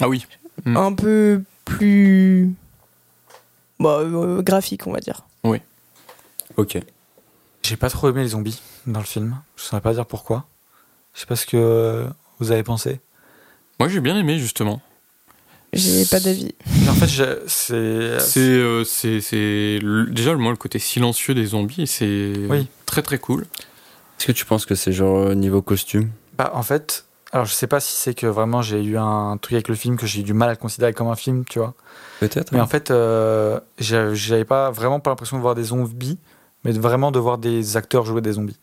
Ah 0.00 0.08
oui. 0.08 0.26
Mm. 0.64 0.76
un 0.76 0.92
peu 0.92 1.42
plus 1.64 2.52
bah, 3.80 3.98
euh, 4.00 4.42
graphiques, 4.42 4.86
on 4.86 4.92
va 4.92 5.00
dire. 5.00 5.26
Ok. 6.56 6.78
J'ai 7.64 7.76
pas 7.76 7.90
trop 7.90 8.08
aimé 8.10 8.22
les 8.22 8.28
zombies 8.28 8.62
dans 8.86 9.00
le 9.00 9.06
film. 9.06 9.36
Je 9.56 9.62
saurais 9.64 9.80
pas 9.80 9.92
dire 9.92 10.06
pourquoi. 10.06 10.44
Je 11.14 11.20
sais 11.20 11.26
pas 11.26 11.36
ce 11.36 11.46
que 11.46 12.06
vous 12.40 12.50
avez 12.52 12.62
pensé. 12.62 13.00
Moi, 13.80 13.88
j'ai 13.88 14.00
bien 14.00 14.16
aimé, 14.16 14.38
justement. 14.38 14.80
J'ai 15.72 16.04
pas 16.06 16.20
d'avis. 16.20 16.54
En 16.88 16.94
fait, 16.94 17.08
j'ai- 17.08 17.38
c'est. 17.46 18.20
C'est 18.20 18.40
euh, 18.40 18.84
c'est- 18.84 19.20
c'est 19.20 19.78
le- 19.82 20.06
déjà 20.06 20.34
moi 20.36 20.50
le 20.52 20.56
côté 20.56 20.78
silencieux 20.78 21.34
des 21.34 21.46
zombies, 21.46 21.86
c'est 21.88 22.32
Oui. 22.48 22.68
très 22.86 23.02
très 23.02 23.18
cool. 23.18 23.42
Est-ce 24.18 24.26
que 24.28 24.32
tu 24.32 24.44
penses 24.44 24.66
que 24.66 24.74
c'est 24.76 24.92
genre 24.92 25.18
euh, 25.18 25.34
niveau 25.34 25.62
costume? 25.62 26.10
Bah, 26.38 26.52
en 26.54 26.62
fait, 26.62 27.04
alors 27.32 27.46
je 27.46 27.52
sais 27.52 27.66
pas 27.66 27.80
si 27.80 27.94
c'est 27.94 28.14
que 28.14 28.26
vraiment 28.28 28.62
j'ai 28.62 28.82
eu 28.84 28.96
un 28.98 29.36
truc 29.38 29.54
avec 29.54 29.66
le 29.68 29.74
film 29.74 29.96
que 29.96 30.06
j'ai 30.06 30.20
eu 30.20 30.22
du 30.22 30.34
mal 30.34 30.48
à 30.50 30.52
le 30.52 30.58
considérer 30.58 30.92
comme 30.92 31.08
un 31.08 31.16
film, 31.16 31.44
tu 31.44 31.58
vois. 31.58 31.74
Peut-être. 32.20 32.52
Mais 32.52 32.60
hein. 32.60 32.62
en 32.62 32.66
fait, 32.68 32.92
euh, 32.92 33.58
j'a- 33.78 34.14
j'avais 34.14 34.44
pas 34.44 34.70
vraiment 34.70 35.00
pas 35.00 35.10
l'impression 35.10 35.36
de 35.36 35.42
voir 35.42 35.56
des 35.56 35.64
zombies, 35.64 36.18
mais 36.62 36.70
vraiment 36.70 37.10
de 37.10 37.18
voir 37.18 37.38
des 37.38 37.76
acteurs 37.76 38.04
jouer 38.06 38.20
des 38.20 38.32
zombies. 38.34 38.58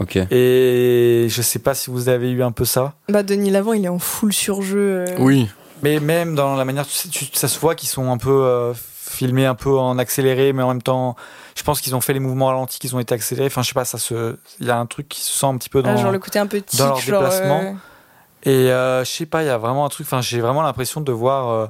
Ok. 0.00 0.16
Et 0.30 1.26
je 1.28 1.42
sais 1.42 1.58
pas 1.58 1.74
si 1.74 1.90
vous 1.90 2.08
avez 2.08 2.30
eu 2.30 2.42
un 2.42 2.52
peu 2.52 2.64
ça. 2.64 2.94
Bah, 3.08 3.22
Denis 3.22 3.50
Lavant, 3.50 3.72
il 3.72 3.84
est 3.84 3.88
en 3.88 3.98
full 3.98 4.32
surjeu. 4.32 5.04
euh, 5.08 5.16
Oui, 5.18 5.48
Mais 5.82 6.00
même 6.00 6.34
dans 6.34 6.54
la 6.56 6.64
manière, 6.64 6.86
tu 6.86 6.92
sais, 6.94 7.08
tu- 7.08 7.26
ça 7.32 7.48
se 7.48 7.58
voit 7.58 7.74
qu'ils 7.74 7.88
sont 7.88 8.10
un 8.10 8.16
peu 8.18 8.30
euh, 8.44 8.72
filmés 8.74 9.46
un 9.46 9.54
peu 9.54 9.76
en 9.78 9.98
accéléré, 9.98 10.52
mais 10.52 10.62
en 10.62 10.68
même 10.68 10.82
temps, 10.82 11.16
je 11.54 11.62
pense 11.62 11.80
qu'ils 11.80 11.94
ont 11.94 12.00
fait 12.00 12.12
les 12.14 12.20
mouvements 12.20 12.46
ralentis, 12.46 12.78
qu'ils 12.78 12.94
ont 12.96 12.98
été 13.00 13.14
accélérés. 13.14 13.46
Enfin, 13.46 13.62
je 13.62 13.68
sais 13.68 13.74
pas, 13.74 13.84
ça 13.84 13.98
se, 13.98 14.36
il 14.60 14.66
y 14.66 14.70
a 14.70 14.78
un 14.78 14.86
truc 14.86 15.08
qui 15.08 15.20
se 15.20 15.32
sent 15.32 15.46
un 15.46 15.56
petit 15.58 15.68
peu 15.68 15.82
dans. 15.82 15.90
ah, 15.90 15.96
genre 15.96 16.12
le 16.12 16.18
côté 16.18 16.38
un 16.38 16.46
peu 16.46 16.60
tic, 16.60 16.78
dans 16.78 16.86
leur 16.88 16.98
genre, 16.98 17.20
déplacement. 17.20 17.60
euh, 17.62 17.72
Et 18.50 18.70
euh, 18.72 19.04
je 19.04 19.10
sais 19.10 19.26
pas, 19.26 19.42
il 19.42 19.46
y 19.46 19.50
a 19.50 19.58
vraiment 19.58 19.84
un 19.84 19.88
truc. 19.88 20.06
Enfin, 20.06 20.20
j'ai 20.20 20.40
vraiment 20.40 20.62
l'impression 20.62 21.00
de 21.00 21.12
voir 21.12 21.48
euh, 21.50 21.66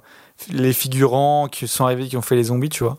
les 0.50 0.72
figurants 0.72 1.48
qui 1.50 1.66
sont 1.68 1.84
arrivés, 1.84 2.06
qui 2.08 2.16
ont 2.16 2.22
fait 2.22 2.36
les 2.36 2.44
zombies, 2.44 2.68
tu 2.68 2.84
vois. 2.84 2.98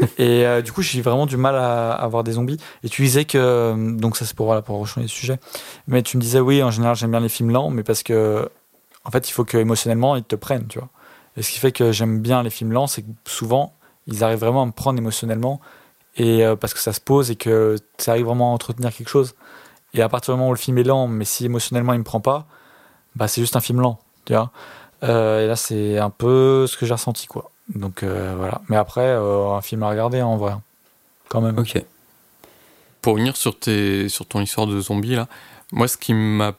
Et 0.18 0.46
euh, 0.46 0.62
du 0.62 0.72
coup, 0.72 0.82
j'ai 0.82 1.02
vraiment 1.02 1.26
du 1.26 1.36
mal 1.36 1.54
à, 1.56 1.92
à 1.92 2.08
voir 2.08 2.24
des 2.24 2.32
zombies. 2.32 2.58
Et 2.84 2.88
tu 2.88 3.02
disais 3.02 3.24
que 3.24 3.38
euh, 3.38 3.96
donc 3.96 4.16
ça 4.16 4.24
c'est 4.24 4.34
pour 4.34 4.46
voilà, 4.46 4.62
pour 4.62 4.78
rechanger 4.78 5.02
le 5.02 5.08
sujet. 5.08 5.38
Mais 5.86 6.02
tu 6.02 6.16
me 6.16 6.22
disais 6.22 6.40
oui, 6.40 6.62
en 6.62 6.70
général 6.70 6.96
j'aime 6.96 7.10
bien 7.10 7.20
les 7.20 7.28
films 7.28 7.50
lents, 7.50 7.70
mais 7.70 7.82
parce 7.82 8.02
que 8.02 8.48
en 9.04 9.10
fait 9.10 9.28
il 9.28 9.32
faut 9.32 9.44
que 9.44 9.58
émotionnellement 9.58 10.16
ils 10.16 10.24
te 10.24 10.36
prennent, 10.36 10.66
tu 10.66 10.78
vois. 10.78 10.88
Et 11.36 11.42
ce 11.42 11.50
qui 11.50 11.58
fait 11.58 11.72
que 11.72 11.92
j'aime 11.92 12.20
bien 12.20 12.42
les 12.42 12.50
films 12.50 12.72
lents, 12.72 12.86
c'est 12.86 13.02
que 13.02 13.08
souvent 13.26 13.74
ils 14.06 14.24
arrivent 14.24 14.40
vraiment 14.40 14.62
à 14.62 14.66
me 14.66 14.72
prendre 14.72 14.98
émotionnellement 14.98 15.60
et 16.16 16.44
euh, 16.44 16.56
parce 16.56 16.74
que 16.74 16.80
ça 16.80 16.92
se 16.92 17.00
pose 17.00 17.30
et 17.30 17.36
que 17.36 17.76
ça 17.98 18.12
arrive 18.12 18.26
vraiment 18.26 18.50
à 18.50 18.54
entretenir 18.54 18.92
quelque 18.94 19.08
chose. 19.08 19.34
Et 19.94 20.02
à 20.02 20.08
partir 20.08 20.34
du 20.34 20.38
moment 20.38 20.50
où 20.50 20.54
le 20.54 20.58
film 20.58 20.78
est 20.78 20.84
lent, 20.84 21.08
mais 21.08 21.24
si 21.24 21.44
émotionnellement 21.46 21.92
il 21.94 21.98
me 21.98 22.04
prend 22.04 22.20
pas, 22.20 22.46
bah 23.16 23.28
c'est 23.28 23.40
juste 23.40 23.56
un 23.56 23.60
film 23.60 23.80
lent, 23.80 23.98
tu 24.24 24.34
vois. 24.34 24.50
Et 25.02 25.46
là 25.46 25.56
c'est 25.56 25.98
un 25.98 26.10
peu 26.10 26.66
ce 26.66 26.76
que 26.76 26.86
j'ai 26.86 26.92
ressenti 26.92 27.26
quoi. 27.26 27.50
Donc 27.74 28.02
euh, 28.02 28.34
voilà. 28.36 28.60
Mais 28.68 28.76
après 28.76 29.06
euh, 29.06 29.50
un 29.50 29.60
film 29.60 29.82
à 29.82 29.90
regarder 29.90 30.22
en 30.22 30.36
vrai, 30.36 30.54
quand 31.28 31.40
même. 31.40 31.58
Ok. 31.58 31.82
pour 33.02 33.14
revenir 33.14 33.36
sur 33.36 33.58
tes 33.58 34.08
sur 34.08 34.26
ton 34.26 34.40
histoire 34.40 34.66
de 34.66 34.80
zombies 34.80 35.14
là, 35.14 35.28
moi 35.72 35.88
ce 35.88 35.96
qui 35.96 36.14
m'a 36.14 36.54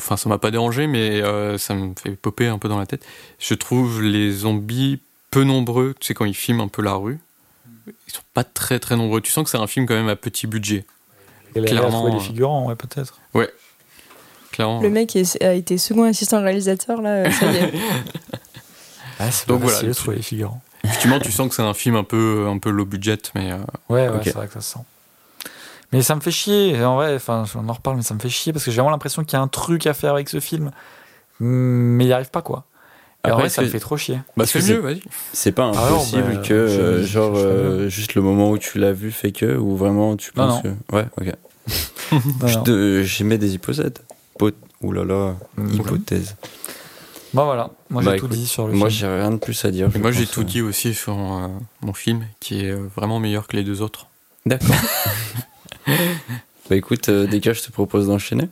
enfin 0.00 0.16
ça 0.16 0.28
m'a 0.28 0.38
pas 0.38 0.50
dérangé 0.50 0.86
mais 0.86 1.22
euh, 1.22 1.58
ça 1.58 1.74
me 1.74 1.94
fait 2.00 2.10
popper 2.10 2.46
un 2.48 2.58
peu 2.58 2.68
dans 2.68 2.78
la 2.78 2.86
tête. 2.86 3.04
Je 3.38 3.54
trouve 3.54 4.02
les 4.02 4.30
zombies 4.30 5.00
peu 5.30 5.44
nombreux, 5.44 5.94
tu 5.98 6.06
sais 6.06 6.14
quand 6.14 6.24
ils 6.24 6.34
filment 6.34 6.60
un 6.60 6.68
peu 6.68 6.82
la 6.82 6.94
rue, 6.94 7.18
ils 7.86 8.12
sont 8.12 8.22
pas 8.34 8.44
très 8.44 8.78
très 8.78 8.96
nombreux. 8.96 9.20
Tu 9.20 9.32
sens 9.32 9.44
que 9.44 9.50
c'est 9.50 9.58
un 9.58 9.66
film 9.66 9.86
quand 9.86 9.94
même 9.94 10.08
à 10.08 10.16
petit 10.16 10.46
budget. 10.46 10.84
Et 11.56 11.62
Clairement, 11.62 12.12
les 12.12 12.20
figurants, 12.20 12.66
ouais 12.66 12.74
peut-être. 12.74 13.20
Clairement. 14.50 14.80
Le 14.80 14.90
mec 14.90 15.16
a 15.40 15.54
été 15.54 15.78
second 15.78 16.04
assistant 16.04 16.40
réalisateur, 16.40 17.02
là, 17.02 17.28
ça 17.32 17.50
y 17.50 17.56
est. 17.56 17.72
C'est 19.30 19.48
Donc 19.48 19.62
voilà, 19.62 19.82
de 19.82 19.88
tu- 19.88 19.94
trouver 19.94 20.16
les 20.18 20.22
figurants. 20.22 20.60
Effectivement, 20.84 21.18
tu 21.18 21.32
sens 21.32 21.48
que 21.48 21.54
c'est 21.54 21.62
un 21.62 21.72
film 21.74 21.96
un 21.96 22.04
peu 22.04 22.46
un 22.48 22.58
peu 22.58 22.70
low 22.70 22.84
budget 22.84 23.18
mais 23.34 23.52
euh, 23.52 23.56
Ouais, 23.88 24.08
ouais, 24.08 24.20
c'est 24.22 24.34
vrai 24.34 24.46
que 24.48 24.52
ça 24.54 24.60
se 24.60 24.72
sent. 24.74 24.80
Mais 25.92 26.02
ça 26.02 26.14
me 26.16 26.20
fait 26.20 26.30
chier, 26.32 26.82
en 26.84 26.96
vrai, 26.96 27.14
enfin, 27.14 27.44
on 27.54 27.68
en 27.68 27.72
reparle, 27.72 27.96
mais 27.96 28.02
ça 28.02 28.14
me 28.14 28.18
fait 28.18 28.28
chier 28.28 28.52
parce 28.52 28.64
que 28.64 28.70
j'ai 28.70 28.76
vraiment 28.78 28.90
l'impression 28.90 29.22
qu'il 29.24 29.36
y 29.36 29.40
a 29.40 29.42
un 29.42 29.48
truc 29.48 29.86
à 29.86 29.94
faire 29.94 30.12
avec 30.12 30.28
ce 30.28 30.40
film, 30.40 30.72
mais 31.40 32.04
il 32.04 32.06
n'y 32.08 32.12
arrive 32.12 32.30
pas, 32.30 32.42
quoi. 32.42 32.64
Et 33.26 33.30
en 33.30 33.38
vrai, 33.38 33.48
ça 33.48 33.62
me 33.62 33.68
fait 33.68 33.78
trop 33.80 33.96
chier. 33.96 34.18
bah 34.36 34.44
c'est 34.44 34.60
mieux, 34.68 34.80
vas-y. 34.80 35.00
C'est 35.32 35.52
pas 35.52 35.70
Ah 35.74 35.88
non, 35.88 35.94
impossible 35.96 36.34
bah, 36.34 36.42
que, 36.42 36.66
je- 36.66 36.80
euh, 36.80 37.00
je- 37.02 37.06
genre, 37.06 37.34
je 37.36 37.40
euh, 37.40 37.88
juste 37.88 38.14
le 38.16 38.22
moment 38.22 38.50
où 38.50 38.58
tu 38.58 38.78
l'as 38.78 38.92
vu 38.92 39.12
fait 39.12 39.32
que, 39.32 39.56
ou 39.56 39.76
vraiment 39.76 40.16
tu 40.16 40.30
Non, 40.36 40.48
penses 40.48 40.62
que. 40.62 40.94
Ouais, 40.94 41.06
ok. 41.18 41.32
Te- 42.64 43.02
J'émets 43.04 43.38
des 43.38 43.54
hypothèses. 43.54 43.92
Pot... 44.38 44.54
Ouh 44.82 44.92
là 44.92 45.04
là, 45.04 45.36
Mm. 45.56 45.74
hypothèse. 45.76 46.36
Bon, 47.34 47.44
voilà, 47.44 47.70
moi 47.90 48.02
Bah, 48.02 48.12
j'ai 48.12 48.18
tout 48.20 48.26
écoute, 48.26 48.38
dit 48.38 48.46
sur 48.46 48.66
le 48.68 48.72
Moi, 48.74 48.88
film. 48.88 49.00
j'ai 49.00 49.06
rien 49.08 49.30
de 49.32 49.36
plus 49.36 49.64
à 49.64 49.70
dire. 49.72 49.90
Moi 49.98 50.12
j'ai 50.12 50.26
tout 50.26 50.40
euh. 50.42 50.44
dit 50.44 50.62
aussi 50.62 50.94
sur 50.94 51.14
euh, 51.14 51.48
mon 51.82 51.92
film 51.92 52.24
qui 52.40 52.64
est 52.64 52.70
euh, 52.70 52.88
vraiment 52.94 53.18
meilleur 53.18 53.48
que 53.48 53.56
les 53.56 53.64
deux 53.64 53.82
autres. 53.82 54.06
D'accord. 54.46 54.76
bah 55.86 56.76
écoute, 56.76 57.08
euh, 57.08 57.26
des 57.26 57.40
cas, 57.40 57.52
je 57.52 57.62
te 57.62 57.72
propose 57.72 58.06
d'enchaîner. 58.06 58.48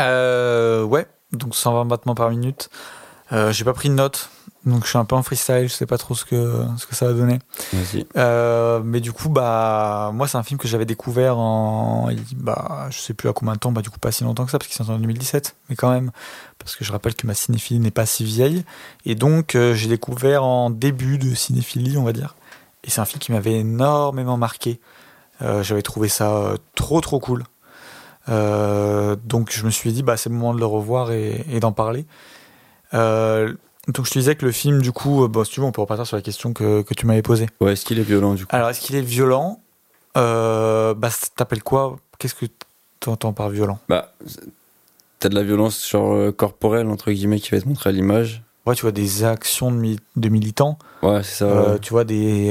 Euh, 0.00 0.84
ouais, 0.84 1.06
donc 1.32 1.54
120 1.54 1.84
battements 1.84 2.14
par 2.14 2.30
minute. 2.30 2.70
Euh, 3.32 3.52
j'ai 3.52 3.64
pas 3.64 3.72
pris 3.74 3.88
de 3.88 3.94
notes, 3.94 4.30
donc 4.66 4.82
je 4.82 4.88
suis 4.88 4.98
un 4.98 5.04
peu 5.04 5.14
en 5.14 5.22
freestyle, 5.22 5.68
je 5.68 5.72
sais 5.72 5.86
pas 5.86 5.96
trop 5.96 6.16
ce 6.16 6.24
que, 6.24 6.64
ce 6.76 6.86
que 6.86 6.96
ça 6.96 7.06
va 7.06 7.12
donner. 7.12 7.38
Euh, 8.16 8.80
mais 8.84 9.00
du 9.00 9.12
coup, 9.12 9.28
bah, 9.28 10.10
moi, 10.12 10.26
c'est 10.26 10.36
un 10.38 10.42
film 10.42 10.58
que 10.58 10.66
j'avais 10.66 10.84
découvert 10.84 11.38
en, 11.38 12.10
bah, 12.34 12.88
je 12.90 12.98
sais 12.98 13.14
plus 13.14 13.28
à 13.28 13.32
combien 13.32 13.54
de 13.54 13.58
temps, 13.58 13.70
bah, 13.70 13.80
du 13.80 13.90
coup, 13.90 14.00
pas 14.00 14.10
si 14.10 14.24
longtemps 14.24 14.44
que 14.44 14.50
ça, 14.50 14.58
parce 14.58 14.66
qu'il 14.66 14.76
sorti 14.76 14.90
en 14.90 14.98
2017, 14.98 15.54
mais 15.68 15.76
quand 15.76 15.90
même, 15.90 16.10
parce 16.58 16.74
que 16.74 16.84
je 16.84 16.90
rappelle 16.90 17.14
que 17.14 17.28
ma 17.28 17.34
cinéphilie 17.34 17.78
n'est 17.78 17.92
pas 17.92 18.06
si 18.06 18.24
vieille. 18.24 18.64
Et 19.04 19.14
donc, 19.14 19.54
euh, 19.54 19.74
j'ai 19.74 19.88
découvert 19.88 20.42
en 20.42 20.68
début 20.70 21.18
de 21.18 21.32
cinéphilie, 21.32 21.96
on 21.96 22.04
va 22.04 22.12
dire. 22.12 22.34
Et 22.82 22.90
c'est 22.90 23.00
un 23.00 23.04
film 23.04 23.20
qui 23.20 23.30
m'avait 23.30 23.60
énormément 23.60 24.36
marqué. 24.36 24.80
Euh, 25.42 25.62
j'avais 25.62 25.82
trouvé 25.82 26.08
ça 26.08 26.54
trop, 26.74 27.00
trop 27.00 27.20
cool. 27.20 27.44
Donc, 28.28 29.52
je 29.52 29.64
me 29.64 29.70
suis 29.70 29.92
dit, 29.92 30.02
bah, 30.02 30.16
c'est 30.16 30.28
le 30.28 30.34
moment 30.34 30.54
de 30.54 30.58
le 30.58 30.66
revoir 30.66 31.12
et, 31.12 31.44
et 31.52 31.60
d'en 31.60 31.70
parler. 31.70 32.04
Euh, 32.94 33.54
donc, 33.88 34.06
je 34.06 34.10
te 34.10 34.18
disais 34.18 34.34
que 34.36 34.44
le 34.44 34.52
film, 34.52 34.82
du 34.82 34.92
coup, 34.92 35.24
euh, 35.24 35.28
bon, 35.28 35.44
si 35.44 35.52
tu 35.52 35.60
veux, 35.60 35.66
on 35.66 35.72
peut 35.72 35.80
repartir 35.80 36.06
sur 36.06 36.16
la 36.16 36.22
question 36.22 36.52
que, 36.52 36.82
que 36.82 36.94
tu 36.94 37.06
m'avais 37.06 37.22
posée. 37.22 37.46
Ouais, 37.60 37.72
est-ce 37.74 37.84
qu'il 37.84 37.98
est 37.98 38.02
violent 38.04 38.34
du 38.34 38.44
coup? 38.46 38.54
Alors, 38.54 38.68
est-ce 38.70 38.80
qu'il 38.80 38.96
est 38.96 39.00
violent? 39.02 39.60
Euh, 40.16 40.94
Bah, 40.94 41.08
t'appelles 41.36 41.62
quoi? 41.62 41.96
Qu'est-ce 42.18 42.34
que 42.34 42.46
tu 43.00 43.08
entends 43.08 43.32
par 43.32 43.48
violent? 43.50 43.78
Bah, 43.88 44.12
t'as 45.18 45.28
de 45.28 45.34
la 45.34 45.42
violence 45.42 45.88
genre 45.88 46.14
euh, 46.14 46.32
corporelle, 46.32 46.88
entre 46.88 47.10
guillemets, 47.12 47.40
qui 47.40 47.50
va 47.50 47.58
être 47.58 47.66
montrée 47.66 47.90
à 47.90 47.92
l'image. 47.92 48.42
Ouais, 48.66 48.74
tu 48.74 48.82
vois 48.82 48.92
des 48.92 49.24
actions 49.24 49.70
de, 49.70 49.76
mi- 49.76 50.00
de 50.16 50.28
militants, 50.28 50.78
Ouais, 51.02 51.22
c'est 51.22 51.36
ça. 51.36 51.44
euh, 51.44 51.72
ouais. 51.74 51.78
tu 51.78 51.90
vois 51.90 52.04
des, 52.04 52.50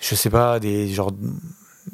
je 0.00 0.14
sais 0.16 0.30
pas, 0.30 0.58
des 0.58 0.88
genre 0.88 1.12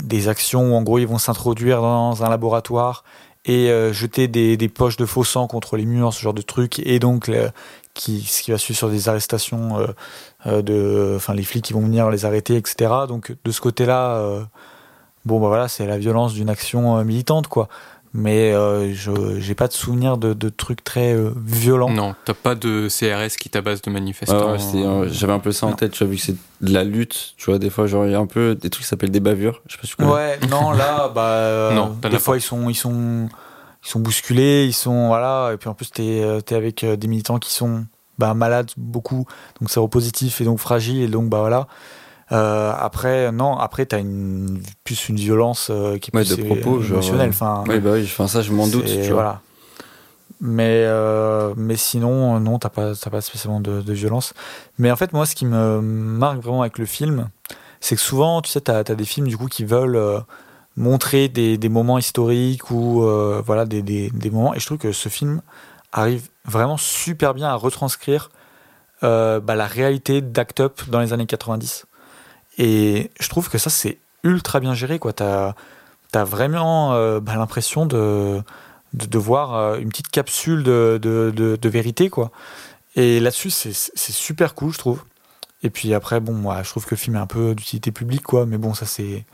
des 0.02 0.28
actions 0.28 0.72
où 0.72 0.74
en 0.74 0.82
gros 0.82 0.98
ils 0.98 1.06
vont 1.06 1.18
s'introduire 1.18 1.80
dans 1.82 2.22
un 2.24 2.28
laboratoire 2.30 3.04
et 3.44 3.70
euh, 3.70 3.92
jeter 3.92 4.28
des, 4.28 4.56
des 4.56 4.68
poches 4.68 4.96
de 4.96 5.04
faux 5.06 5.24
sang 5.24 5.46
contre 5.46 5.76
les 5.76 5.84
murs, 5.86 6.12
ce 6.14 6.20
genre 6.22 6.34
de 6.34 6.42
truc, 6.42 6.78
et 6.80 6.98
donc 6.98 7.28
le- 7.28 7.50
qui, 7.98 8.22
ce 8.22 8.42
qui 8.42 8.50
va 8.52 8.58
suivre 8.58 8.78
sur 8.78 8.88
des 8.88 9.08
arrestations 9.08 9.78
euh, 9.78 9.86
euh, 10.46 10.62
de, 10.62 11.14
enfin 11.16 11.34
les 11.34 11.42
flics 11.42 11.64
qui 11.64 11.72
vont 11.72 11.80
venir 11.82 12.08
les 12.10 12.24
arrêter, 12.24 12.56
etc. 12.56 12.90
Donc 13.08 13.34
de 13.44 13.50
ce 13.50 13.60
côté-là, 13.60 14.16
euh, 14.18 14.42
bon 15.24 15.40
bah 15.40 15.48
voilà, 15.48 15.68
c'est 15.68 15.86
la 15.86 15.98
violence 15.98 16.32
d'une 16.32 16.48
action 16.48 16.96
euh, 16.98 17.04
militante 17.04 17.48
quoi. 17.48 17.68
Mais 18.14 18.52
euh, 18.54 18.94
je 18.94 19.38
j'ai 19.38 19.54
pas 19.54 19.68
de 19.68 19.74
souvenir 19.74 20.16
de, 20.16 20.32
de 20.32 20.48
trucs 20.48 20.82
très 20.82 21.12
euh, 21.12 21.30
violents. 21.44 21.90
Non, 21.90 22.14
t'as 22.24 22.32
pas 22.32 22.54
de 22.54 22.88
CRS 22.88 23.36
qui 23.38 23.50
tabasse 23.50 23.82
de 23.82 23.90
Ouais, 23.90 23.94
manifestants. 23.94 24.52
ouais, 24.52 24.58
euh, 24.76 25.08
j'avais 25.12 25.34
un 25.34 25.38
peu 25.40 25.52
ça 25.52 25.66
en 25.66 25.70
Non. 25.70 25.76
tête, 25.76 25.92
tu 25.92 26.04
vois, 26.04 26.10
vu 26.10 26.16
que 26.16 26.22
c'est 26.22 26.36
de 26.62 26.72
la 26.72 26.84
lutte, 26.84 27.34
tu 27.36 27.50
vois, 27.50 27.58
des 27.58 27.68
fois, 27.68 27.86
genre, 27.86 28.06
il 28.06 28.12
y 28.12 28.14
a 28.14 28.18
un 28.18 28.26
peu 28.26 28.54
des 28.54 28.70
trucs 28.70 28.84
qui 28.84 28.88
s'appellent 28.88 29.10
des 29.10 29.20
bavures. 29.20 29.60
Je 29.66 29.74
sais 29.74 29.78
pas 29.78 29.86
si 29.86 29.90
tu 29.90 29.96
connais. 29.96 30.10
Ouais, 30.10 30.38
non, 30.48 30.70
là, 30.70 31.08
bah, 31.14 31.20
euh, 31.22 31.74
Non, 31.74 31.98
des 32.02 32.18
fois 32.18 32.34
pas. 32.34 32.38
ils 32.38 32.42
sont, 32.42 32.70
ils 32.70 32.74
sont, 32.74 33.28
ils 33.88 33.90
sont 33.90 34.00
bousculés, 34.00 34.66
ils 34.66 34.74
sont, 34.74 35.06
voilà, 35.08 35.52
et 35.54 35.56
puis 35.56 35.70
en 35.70 35.74
plus 35.74 35.90
t'es, 35.90 36.20
euh, 36.22 36.42
t'es 36.42 36.54
avec 36.54 36.84
euh, 36.84 36.96
des 36.96 37.08
militants 37.08 37.38
qui 37.38 37.54
sont, 37.54 37.86
bah, 38.18 38.34
malades 38.34 38.70
beaucoup, 38.76 39.24
donc 39.60 39.70
c'est 39.70 39.80
positif 39.88 40.42
et 40.42 40.44
donc 40.44 40.58
fragiles, 40.58 41.00
et 41.00 41.08
donc 41.08 41.30
bah 41.30 41.38
voilà. 41.40 41.68
Euh, 42.32 42.70
après, 42.78 43.32
non, 43.32 43.56
après 43.56 43.86
t'as 43.86 43.98
une 44.00 44.60
plus 44.84 45.08
une 45.08 45.16
violence 45.16 45.68
euh, 45.70 45.96
qui 45.96 46.10
est 46.10 46.14
Ouais, 46.16 46.22
plus 46.24 46.36
de 46.36 46.42
propos, 46.44 46.82
genre, 46.82 46.98
émotionnelle, 46.98 47.30
enfin. 47.30 47.64
Ouais, 47.66 47.80
bah 47.80 47.92
oui, 47.94 48.02
enfin, 48.04 48.28
ça, 48.28 48.42
je 48.42 48.52
m'en 48.52 48.66
doute, 48.68 48.86
c'est- 48.86 49.00
tu 49.00 49.12
vois. 49.12 49.22
Voilà. 49.22 49.40
Mais, 50.42 50.82
euh, 50.84 51.54
mais 51.56 51.76
sinon, 51.76 52.38
non, 52.40 52.58
t'as 52.58 52.68
pas, 52.68 52.94
t'as 52.94 53.08
pas 53.10 53.22
spécialement 53.22 53.60
de, 53.60 53.80
de 53.80 53.92
violence. 53.94 54.34
Mais 54.76 54.90
en 54.90 54.96
fait, 54.96 55.14
moi, 55.14 55.24
ce 55.24 55.34
qui 55.34 55.46
me 55.46 55.80
marque 55.80 56.40
vraiment 56.40 56.60
avec 56.60 56.76
le 56.76 56.84
film, 56.84 57.30
c'est 57.80 57.96
que 57.96 58.02
souvent, 58.02 58.42
tu 58.42 58.50
sais, 58.50 58.60
t'as 58.60 58.80
as 58.80 58.84
des 58.84 59.04
films 59.06 59.28
du 59.28 59.38
coup 59.38 59.46
qui 59.46 59.64
veulent 59.64 59.96
montrer 60.78 61.28
des, 61.28 61.68
moments 61.68 61.98
historiques 61.98 62.70
ou 62.70 63.02
euh, 63.02 63.42
voilà 63.44 63.66
des, 63.66 63.82
des, 63.82 64.30
moments. 64.30 64.54
Et 64.54 64.60
je 64.60 64.66
trouve 64.66 64.78
que 64.78 64.92
ce 64.92 65.08
film 65.08 65.42
arrive 65.92 66.28
vraiment 66.44 66.76
super 66.76 67.34
bien 67.34 67.48
à 67.48 67.54
retranscrire 67.54 68.30
euh, 69.02 69.40
bah, 69.40 69.56
la 69.56 69.66
réalité 69.66 70.20
d'Act 70.20 70.60
Up 70.60 70.80
dans 70.88 71.00
les 71.00 71.12
années 71.12 71.26
90. 71.26 71.86
Et 72.58 73.10
je 73.18 73.28
trouve 73.28 73.50
que 73.50 73.58
ça, 73.58 73.70
c'est 73.70 73.98
ultra 74.22 74.60
bien 74.60 74.74
géré. 74.74 74.98
quoi. 74.98 75.12
T'as 75.12 75.54
as 76.14 76.24
vraiment 76.24 76.94
euh, 76.94 77.18
bah, 77.18 77.34
l'impression 77.34 77.84
de, 77.84 78.40
de, 78.94 79.18
voir 79.18 79.74
une 79.76 79.88
petite 79.88 80.08
capsule 80.08 80.62
de, 80.62 80.98
de, 81.02 81.68
vérité. 81.68 82.08
quoi. 82.08 82.30
Et 82.94 83.18
là-dessus, 83.18 83.50
c'est 83.50 83.72
c'est 83.72 84.12
super 84.12 84.54
cool, 84.54 84.72
je 84.72 84.78
trouve. 84.78 85.02
Et 85.64 85.70
puis 85.70 85.92
après, 85.92 86.20
bon, 86.20 86.34
moi, 86.34 86.62
je 86.62 86.70
trouve 86.70 86.84
que 86.84 86.94
le 86.94 86.96
film 86.98 87.16
est 87.16 87.20
un 87.20 87.26
peu 87.26 87.54
d'utilité 87.56 87.90
publique, 87.90 88.22
quoi. 88.22 88.46
Mais 88.46 88.58
bon, 88.58 88.74
ça, 88.74 88.86
c'est 88.86 89.24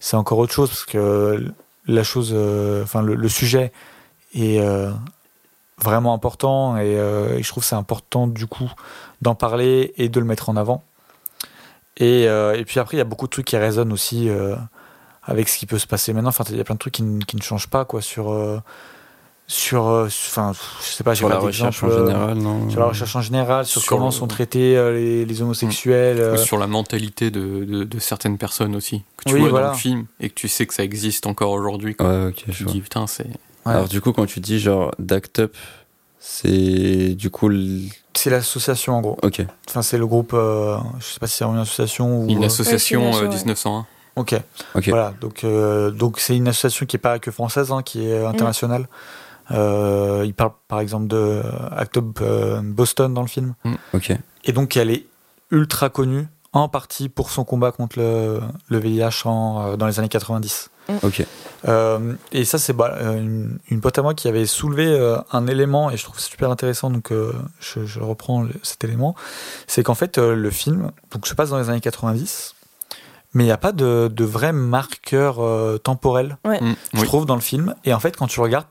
c'est 0.00 0.16
encore 0.16 0.38
autre 0.38 0.52
chose 0.52 0.68
parce 0.68 0.84
que 0.84 1.52
la 1.86 2.02
chose, 2.02 2.32
euh, 2.34 2.82
enfin, 2.82 3.02
le, 3.02 3.28
sujet 3.28 3.72
est 4.34 4.60
euh, 4.60 4.90
vraiment 5.78 6.12
important 6.12 6.76
et, 6.76 6.96
euh, 6.98 7.38
et 7.38 7.42
je 7.42 7.48
trouve 7.48 7.64
c'est 7.64 7.74
important 7.74 8.26
du 8.26 8.46
coup 8.46 8.70
d'en 9.22 9.34
parler 9.34 9.94
et 9.96 10.08
de 10.08 10.20
le 10.20 10.26
mettre 10.26 10.48
en 10.50 10.56
avant. 10.56 10.84
Et, 11.96 12.22
et 12.26 12.64
puis 12.64 12.78
après, 12.78 12.96
il 12.96 12.98
y 12.98 13.00
a 13.00 13.04
beaucoup 13.04 13.26
de 13.26 13.32
trucs 13.32 13.46
qui 13.46 13.56
résonnent 13.56 13.92
aussi 13.92 14.30
avec 15.24 15.48
ce 15.48 15.58
qui 15.58 15.66
peut 15.66 15.80
se 15.80 15.86
passer 15.88 16.12
maintenant. 16.12 16.28
Enfin, 16.28 16.44
il 16.48 16.56
y 16.56 16.60
a 16.60 16.64
plein 16.64 16.76
de 16.76 16.78
trucs 16.78 16.94
qui, 16.94 17.02
qui 17.26 17.34
ne 17.34 17.42
changent 17.42 17.66
pas, 17.66 17.84
quoi, 17.84 18.00
sur. 18.00 18.30
Sur. 19.48 19.88
euh, 19.88 20.04
Enfin, 20.06 20.52
je 20.80 20.84
sais 20.86 21.02
pas, 21.02 21.14
Sur 21.16 21.26
pas 21.28 21.34
la 21.34 21.40
recherche 21.40 21.82
en 21.82 21.90
général, 21.90 22.38
non 22.38 22.70
Sur 22.70 22.78
la 22.80 22.86
recherche 22.86 23.16
en 23.16 23.20
général, 23.22 23.66
sur, 23.66 23.80
Sur 23.80 23.88
comment 23.90 24.06
le- 24.06 24.10
sont 24.12 24.26
traités 24.28 24.76
euh, 24.76 24.92
les, 24.92 25.24
les 25.24 25.42
homosexuels. 25.42 26.20
euh, 26.20 26.36
Sur 26.36 26.58
la 26.58 26.66
mentalité 26.68 27.30
de, 27.32 27.64
de, 27.64 27.82
de 27.84 27.98
certaines 27.98 28.38
personnes 28.38 28.76
aussi, 28.76 29.02
que 29.16 29.24
tu 29.30 29.34
Oui, 29.34 29.40
vois 29.40 29.48
voilà. 29.50 29.66
dans 29.68 29.72
le 29.72 29.78
film 29.78 30.04
et 30.20 30.28
que 30.28 30.34
tu 30.34 30.46
sais 30.48 30.66
que 30.66 30.74
ça 30.74 30.84
existe 30.84 31.26
encore 31.26 31.50
aujourd'hui. 31.50 31.96
Ouais, 31.98 32.26
ok, 32.28 32.44
je 32.46 32.52
Tu 32.52 32.64
dis, 32.64 32.80
putain, 32.80 33.06
c'est. 33.08 33.26
Ouais. 33.26 33.72
Alors 33.74 33.88
du 33.88 34.00
coup, 34.00 34.12
quand 34.12 34.26
tu 34.26 34.38
dis 34.40 34.60
genre 34.60 34.94
d'Act 34.98 35.40
Up, 35.40 35.56
c'est 36.20 37.14
du 37.14 37.30
coup... 37.30 37.50
C'est 38.14 38.30
l'association 38.30 38.94
en 38.96 39.00
gros. 39.00 39.16
Ok, 39.22 39.44
Enfin, 39.68 39.82
c'est 39.82 39.98
le 39.98 40.06
groupe. 40.06 40.32
euh, 40.34 40.76
je 40.98 41.04
sais 41.06 41.20
pas 41.20 41.26
si 41.26 41.36
c'est 41.36 41.44
une 41.44 41.58
association 41.58 42.22
ou. 42.22 42.28
Une 42.28 42.42
association 42.44 43.06
Ouais, 43.06 43.12
c'est 43.12 43.18
une 43.20 43.24
euh, 43.24 43.28
asso, 43.28 43.32
ouais. 43.32 43.38
1901. 43.44 43.86
Ok. 44.16 44.34
ok. 44.74 44.88
Voilà. 44.88 45.14
Donc, 45.20 45.44
euh, 45.44 45.92
donc 45.92 46.18
c'est 46.18 46.36
une 46.36 46.48
association 46.48 46.86
qui 46.86 46.96
est 46.96 46.98
pas 46.98 47.20
que 47.20 47.30
française, 47.30 47.70
hein, 47.70 47.82
qui 47.82 48.04
est 48.04 48.24
internationale. 48.24 48.88
Euh, 49.50 50.22
il 50.26 50.34
parle 50.34 50.52
par 50.68 50.80
exemple 50.80 51.06
de 51.08 51.42
Act 51.76 51.96
Up 51.96 52.18
euh, 52.20 52.60
Boston 52.62 53.12
dans 53.14 53.22
le 53.22 53.28
film. 53.28 53.54
Ok, 53.94 54.12
Et 54.44 54.52
donc, 54.52 54.76
elle 54.76 54.90
est 54.90 55.06
ultra 55.50 55.88
connue, 55.88 56.26
en 56.52 56.68
partie 56.68 57.08
pour 57.08 57.30
son 57.30 57.44
combat 57.44 57.72
contre 57.72 57.98
le, 57.98 58.40
le 58.68 58.78
VIH 58.78 59.22
en, 59.26 59.72
euh, 59.72 59.76
dans 59.76 59.86
les 59.86 59.98
années 59.98 60.08
90. 60.08 60.70
ok. 61.02 61.26
Euh, 61.66 62.14
et 62.32 62.44
ça, 62.44 62.58
c'est 62.58 62.72
bah, 62.72 62.96
une, 63.16 63.58
une 63.70 63.80
pote 63.80 63.98
à 63.98 64.02
moi 64.02 64.14
qui 64.14 64.28
avait 64.28 64.46
soulevé 64.46 64.86
euh, 64.86 65.16
un 65.32 65.46
élément, 65.46 65.90
et 65.90 65.96
je 65.96 66.04
trouve 66.04 66.18
super 66.20 66.50
intéressant, 66.50 66.90
donc 66.90 67.10
euh, 67.12 67.32
je, 67.60 67.84
je 67.84 68.00
reprends 68.00 68.42
le- 68.42 68.52
cet 68.62 68.84
élément. 68.84 69.14
C'est 69.66 69.82
qu'en 69.82 69.94
fait, 69.94 70.18
euh, 70.18 70.34
le 70.34 70.50
film 70.50 70.90
donc, 71.10 71.26
se 71.26 71.34
passe 71.34 71.50
dans 71.50 71.58
les 71.58 71.68
années 71.70 71.80
90, 71.80 72.54
mais 73.34 73.44
il 73.44 73.46
n'y 73.46 73.52
a 73.52 73.58
pas 73.58 73.72
de, 73.72 74.08
de 74.12 74.24
vrai 74.24 74.52
marqueur 74.52 75.40
euh, 75.42 75.78
temporel, 75.78 76.38
Mm, 76.44 76.72
je 76.94 77.00
oui. 77.00 77.06
trouve, 77.06 77.26
dans 77.26 77.34
le 77.34 77.40
film. 77.42 77.74
Et 77.84 77.92
en 77.92 78.00
fait, 78.00 78.16
quand 78.16 78.26
tu 78.26 78.40
regardes, 78.40 78.66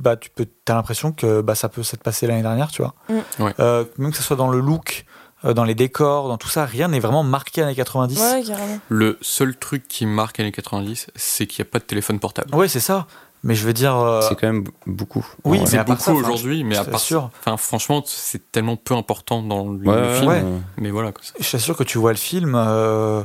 bah, 0.00 0.16
tu 0.16 0.30
peux, 0.30 0.46
as 0.68 0.74
l'impression 0.74 1.12
que 1.12 1.40
bah, 1.40 1.54
ça 1.54 1.68
peut 1.68 1.82
s'être 1.82 2.02
passé 2.02 2.26
l'année 2.26 2.42
dernière, 2.42 2.70
tu 2.70 2.82
vois. 2.82 2.94
Mm. 3.08 3.42
Ouais. 3.42 3.54
Euh, 3.60 3.84
même 3.98 4.10
que 4.10 4.16
ce 4.16 4.22
soit 4.22 4.36
dans 4.36 4.48
le 4.50 4.60
look, 4.60 5.04
euh, 5.44 5.54
dans 5.54 5.64
les 5.64 5.74
décors, 5.74 6.28
dans 6.28 6.38
tout 6.38 6.48
ça, 6.48 6.64
rien 6.64 6.88
n'est 6.88 7.00
vraiment 7.00 7.22
marqué 7.22 7.62
années 7.62 7.74
90. 7.74 8.18
Ouais. 8.20 8.42
Le 8.88 9.18
seul 9.20 9.56
truc 9.56 9.86
qui 9.88 10.06
marque 10.06 10.40
années 10.40 10.52
90, 10.52 11.08
c'est 11.14 11.46
qu'il 11.46 11.62
n'y 11.62 11.68
a 11.68 11.70
pas 11.70 11.78
de 11.78 11.84
téléphone 11.84 12.18
portable. 12.18 12.54
Ouais, 12.54 12.68
c'est 12.68 12.80
ça. 12.80 13.06
Mais 13.46 13.54
je 13.54 13.66
veux 13.66 13.74
dire. 13.74 13.94
euh, 13.94 14.22
C'est 14.22 14.36
quand 14.36 14.46
même 14.46 14.64
beaucoup. 14.86 15.24
oui, 15.44 15.60
C'est 15.66 15.76
part 15.76 15.96
beaucoup 15.96 16.12
aujourd'hui, 16.12 16.64
mais 16.64 16.76
à 16.78 16.84
part. 16.84 17.00
Enfin, 17.40 17.58
franchement, 17.58 18.02
c'est 18.06 18.50
tellement 18.50 18.76
peu 18.76 18.94
important 18.94 19.42
dans 19.42 19.68
le, 19.68 19.86
Ouais, 19.86 20.00
le 20.00 20.06
ouais, 20.08 20.18
film. 20.18 20.28
Ouais. 20.30 20.42
Mais 20.78 20.90
voilà. 20.90 21.12
quoi. 21.12 21.22
je 21.38 21.50
t'assure 21.50 21.76
que 21.76 21.84
tu 21.84 21.98
vois 21.98 22.12
le 22.12 22.16
film, 22.16 22.54
euh, 22.56 23.22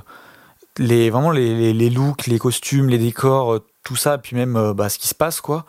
les, 0.78 1.10
vraiment 1.10 1.32
les, 1.32 1.56
les, 1.56 1.74
les 1.74 1.90
looks, 1.90 2.28
les 2.28 2.38
costumes, 2.38 2.90
les 2.90 2.98
décors, 2.98 3.60
tout 3.86 3.96
ça, 3.96 4.18
puis 4.18 4.36
même 4.36 4.74
bah, 4.74 4.90
ce 4.90 5.00
qui 5.00 5.08
se 5.08 5.16
passe, 5.16 5.40
quoi. 5.40 5.66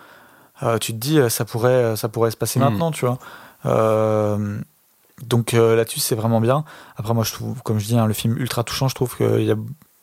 Euh, 0.62 0.78
tu 0.78 0.92
te 0.92 0.98
dis, 0.98 1.18
euh, 1.18 1.28
ça 1.28 1.44
pourrait, 1.44 1.96
ça 1.96 2.08
pourrait 2.08 2.30
se 2.30 2.36
passer 2.36 2.58
Mhm. 2.58 2.66
maintenant, 2.70 2.90
tu 2.90 3.06
vois. 3.06 3.18
Euh, 3.66 4.58
donc 5.26 5.54
euh, 5.54 5.76
là-dessus, 5.76 6.00
c'est 6.00 6.14
vraiment 6.14 6.40
bien. 6.40 6.64
Après, 6.96 7.14
moi, 7.14 7.24
je 7.24 7.32
trouve, 7.32 7.62
comme 7.62 7.78
je 7.78 7.86
dis, 7.86 7.96
hein, 7.98 8.06
le 8.06 8.14
film 8.14 8.36
ultra 8.38 8.64
touchant, 8.64 8.88
je 8.88 8.94
trouve 8.94 9.16
que 9.16 9.38
il 9.40 9.46
y 9.46 9.50
a, 9.50 9.56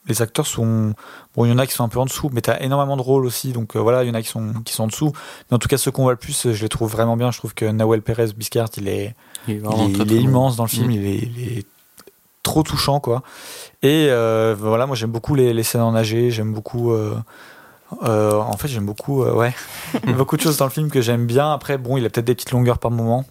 les 0.08 0.22
acteurs 0.22 0.47
sont. 0.47 0.93
Bon, 1.36 1.45
il 1.45 1.49
y 1.49 1.51
en 1.51 1.58
a 1.58 1.66
qui 1.68 1.74
sont 1.74 1.84
un 1.84 1.89
peu 1.89 1.99
en 1.99 2.05
dessous, 2.05 2.30
mais 2.32 2.41
t'as 2.41 2.60
énormément 2.62 2.95
de 2.97 3.01
rôles 3.01 3.26
aussi, 3.26 3.51
donc 3.51 3.76
euh, 3.76 3.80
voilà, 3.80 4.03
il 4.03 4.08
y 4.08 4.12
en 4.12 4.14
a 4.14 4.22
qui 4.22 4.30
sont, 4.30 4.53
qui 4.64 4.74
sont 4.74 4.84
en 4.84 4.88
dessous. 4.88 5.12
Mais 5.49 5.55
en 5.55 5.60
tout 5.60 5.68
cas, 5.68 5.78
ceux 5.78 5.91
qu'on 5.91 6.03
voit 6.03 6.14
le 6.14 6.18
plus, 6.18 6.45
euh, 6.45 6.53
je 6.53 6.62
les 6.62 6.70
trouve 6.70 6.91
vraiment 6.91 7.18
bien. 7.18 7.32
Je 7.32 7.38
trouve 7.39 7.53
que 7.53 7.66
Nawel 7.66 8.01
Perez 8.01 8.28
Biscart, 8.36 8.70
il 8.78 8.88
est 8.88 9.16
Il 9.47 9.53
est 9.55 9.58
il 9.58 9.62
vraiment 9.62 9.88
est, 9.89 9.93
très, 9.93 10.03
il 10.03 10.08
très 10.08 10.16
est 10.16 10.20
bon. 10.20 10.24
immense 10.30 10.55
dans 10.55 10.64
le 10.64 10.70
film, 10.70 10.88
Mm. 10.88 10.91
il, 10.91 11.05
est, 11.05 11.18
il 11.18 11.58
est 11.60 11.66
trop 12.43 12.64
touchant 12.64 12.99
quoi. 13.01 13.24
Et 13.84 14.08
euh, 14.10 14.55
voilà, 14.58 14.86
moi 14.86 14.95
j'aime 14.95 15.12
beaucoup 15.12 15.36
les, 15.36 15.51
les 15.53 15.64
scènes 15.64 15.82
en 15.82 15.91
nager, 15.91 16.32
j'aime 16.32 16.53
beaucoup. 16.53 16.91
euh, 16.93 17.16
euh, 18.03 18.33
en 18.33 18.57
fait, 18.57 18.67
j'aime 18.67 18.85
beaucoup, 18.85 19.23
euh, 19.23 19.33
ouais, 19.33 19.53
il 20.03 20.09
y 20.09 20.13
a 20.13 20.15
beaucoup 20.15 20.35
de 20.38 20.41
choses 20.41 20.57
dans 20.57 20.65
le 20.65 20.71
film 20.71 20.89
que 20.89 21.01
j'aime 21.01 21.25
bien. 21.25 21.51
Après, 21.51 21.77
bon, 21.77 21.97
il 21.97 22.05
a 22.05 22.09
peut-être 22.09 22.25
des 22.25 22.35
petites 22.35 22.51
longueurs 22.51 22.79
par 22.79 22.91
moment, 22.91 23.25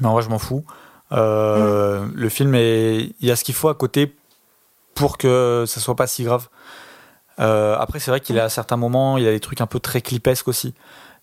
mais 0.00 0.06
en 0.08 0.12
vrai, 0.12 0.22
je 0.22 0.28
m'en 0.28 0.38
fous. 0.38 0.64
Euh, 1.12 2.06
Le 2.14 2.28
film 2.28 2.54
est, 2.54 3.12
il 3.20 3.26
y 3.28 3.30
a 3.30 3.36
ce 3.36 3.44
qu'il 3.44 3.54
faut 3.54 3.68
à 3.68 3.74
côté 3.74 4.14
pour 4.94 5.18
que 5.18 5.64
ça 5.66 5.80
soit 5.80 5.96
pas 5.96 6.06
si 6.06 6.24
grave. 6.24 6.48
Euh, 7.38 7.76
après, 7.78 8.00
c'est 8.00 8.10
vrai 8.10 8.20
qu'il 8.20 8.38
a 8.38 8.44
à 8.44 8.48
certains 8.48 8.76
moments, 8.76 9.18
il 9.18 9.26
a 9.26 9.30
des 9.30 9.40
trucs 9.40 9.60
un 9.60 9.66
peu 9.66 9.80
très 9.80 10.00
clipesques 10.02 10.48
aussi. 10.48 10.74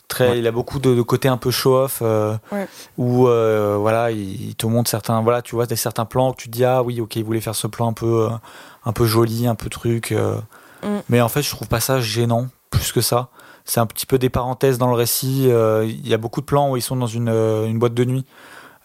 Très, 0.07 0.29
Ouais. 0.29 0.39
Il 0.39 0.47
a 0.47 0.51
beaucoup 0.51 0.79
de, 0.79 0.95
de 0.95 1.01
côtés 1.01 1.27
un 1.27 1.35
peu 1.37 1.51
show-off. 1.51 2.01
Ouais. 2.01 2.67
où 2.97 3.23
voilà, 3.25 4.11
il, 4.11 4.49
il 4.49 4.55
te 4.55 4.65
montre 4.65 4.89
certains, 4.89 5.21
voilà, 5.21 5.41
tu 5.41 5.53
vois 5.55 5.65
des 5.65 5.75
certains 5.75 6.05
plans 6.05 6.31
que 6.31 6.37
tu 6.43 6.47
te 6.47 6.53
dis 6.53 6.63
ah 6.63 6.81
oui, 6.81 7.01
ok, 7.01 7.17
il 7.17 7.25
voulait 7.25 7.41
faire 7.41 7.55
ce 7.55 7.67
plan 7.67 7.89
un 7.89 7.93
peu, 7.93 8.29
un 8.85 8.93
peu 8.93 9.05
joli, 9.05 9.47
un 9.47 9.55
peu 9.55 9.69
truc. 9.69 10.15
Mm. 10.83 10.87
Mais 11.09 11.21
en 11.21 11.29
fait, 11.29 11.41
je 11.41 11.49
trouve 11.49 11.67
pas 11.67 11.79
ça 11.79 11.99
gênant 12.01 12.47
plus 12.69 12.91
que 12.91 13.01
ça. 13.01 13.29
C'est 13.65 13.79
un 13.79 13.85
petit 13.85 14.05
peu 14.05 14.17
des 14.17 14.29
parenthèses 14.29 14.77
dans 14.77 14.87
le 14.87 14.95
récit. 14.95 15.45
euh, 15.49 15.85
Il 15.87 16.07
y 16.07 16.13
a 16.13 16.17
beaucoup 16.17 16.39
de 16.41 16.45
plans 16.45 16.71
où 16.71 16.77
ils 16.77 16.81
sont 16.81 16.95
dans 16.95 17.07
une, 17.07 17.29
euh, 17.29 17.65
une 17.67 17.79
boîte 17.79 17.93
de 17.93 18.05
nuit. 18.05 18.25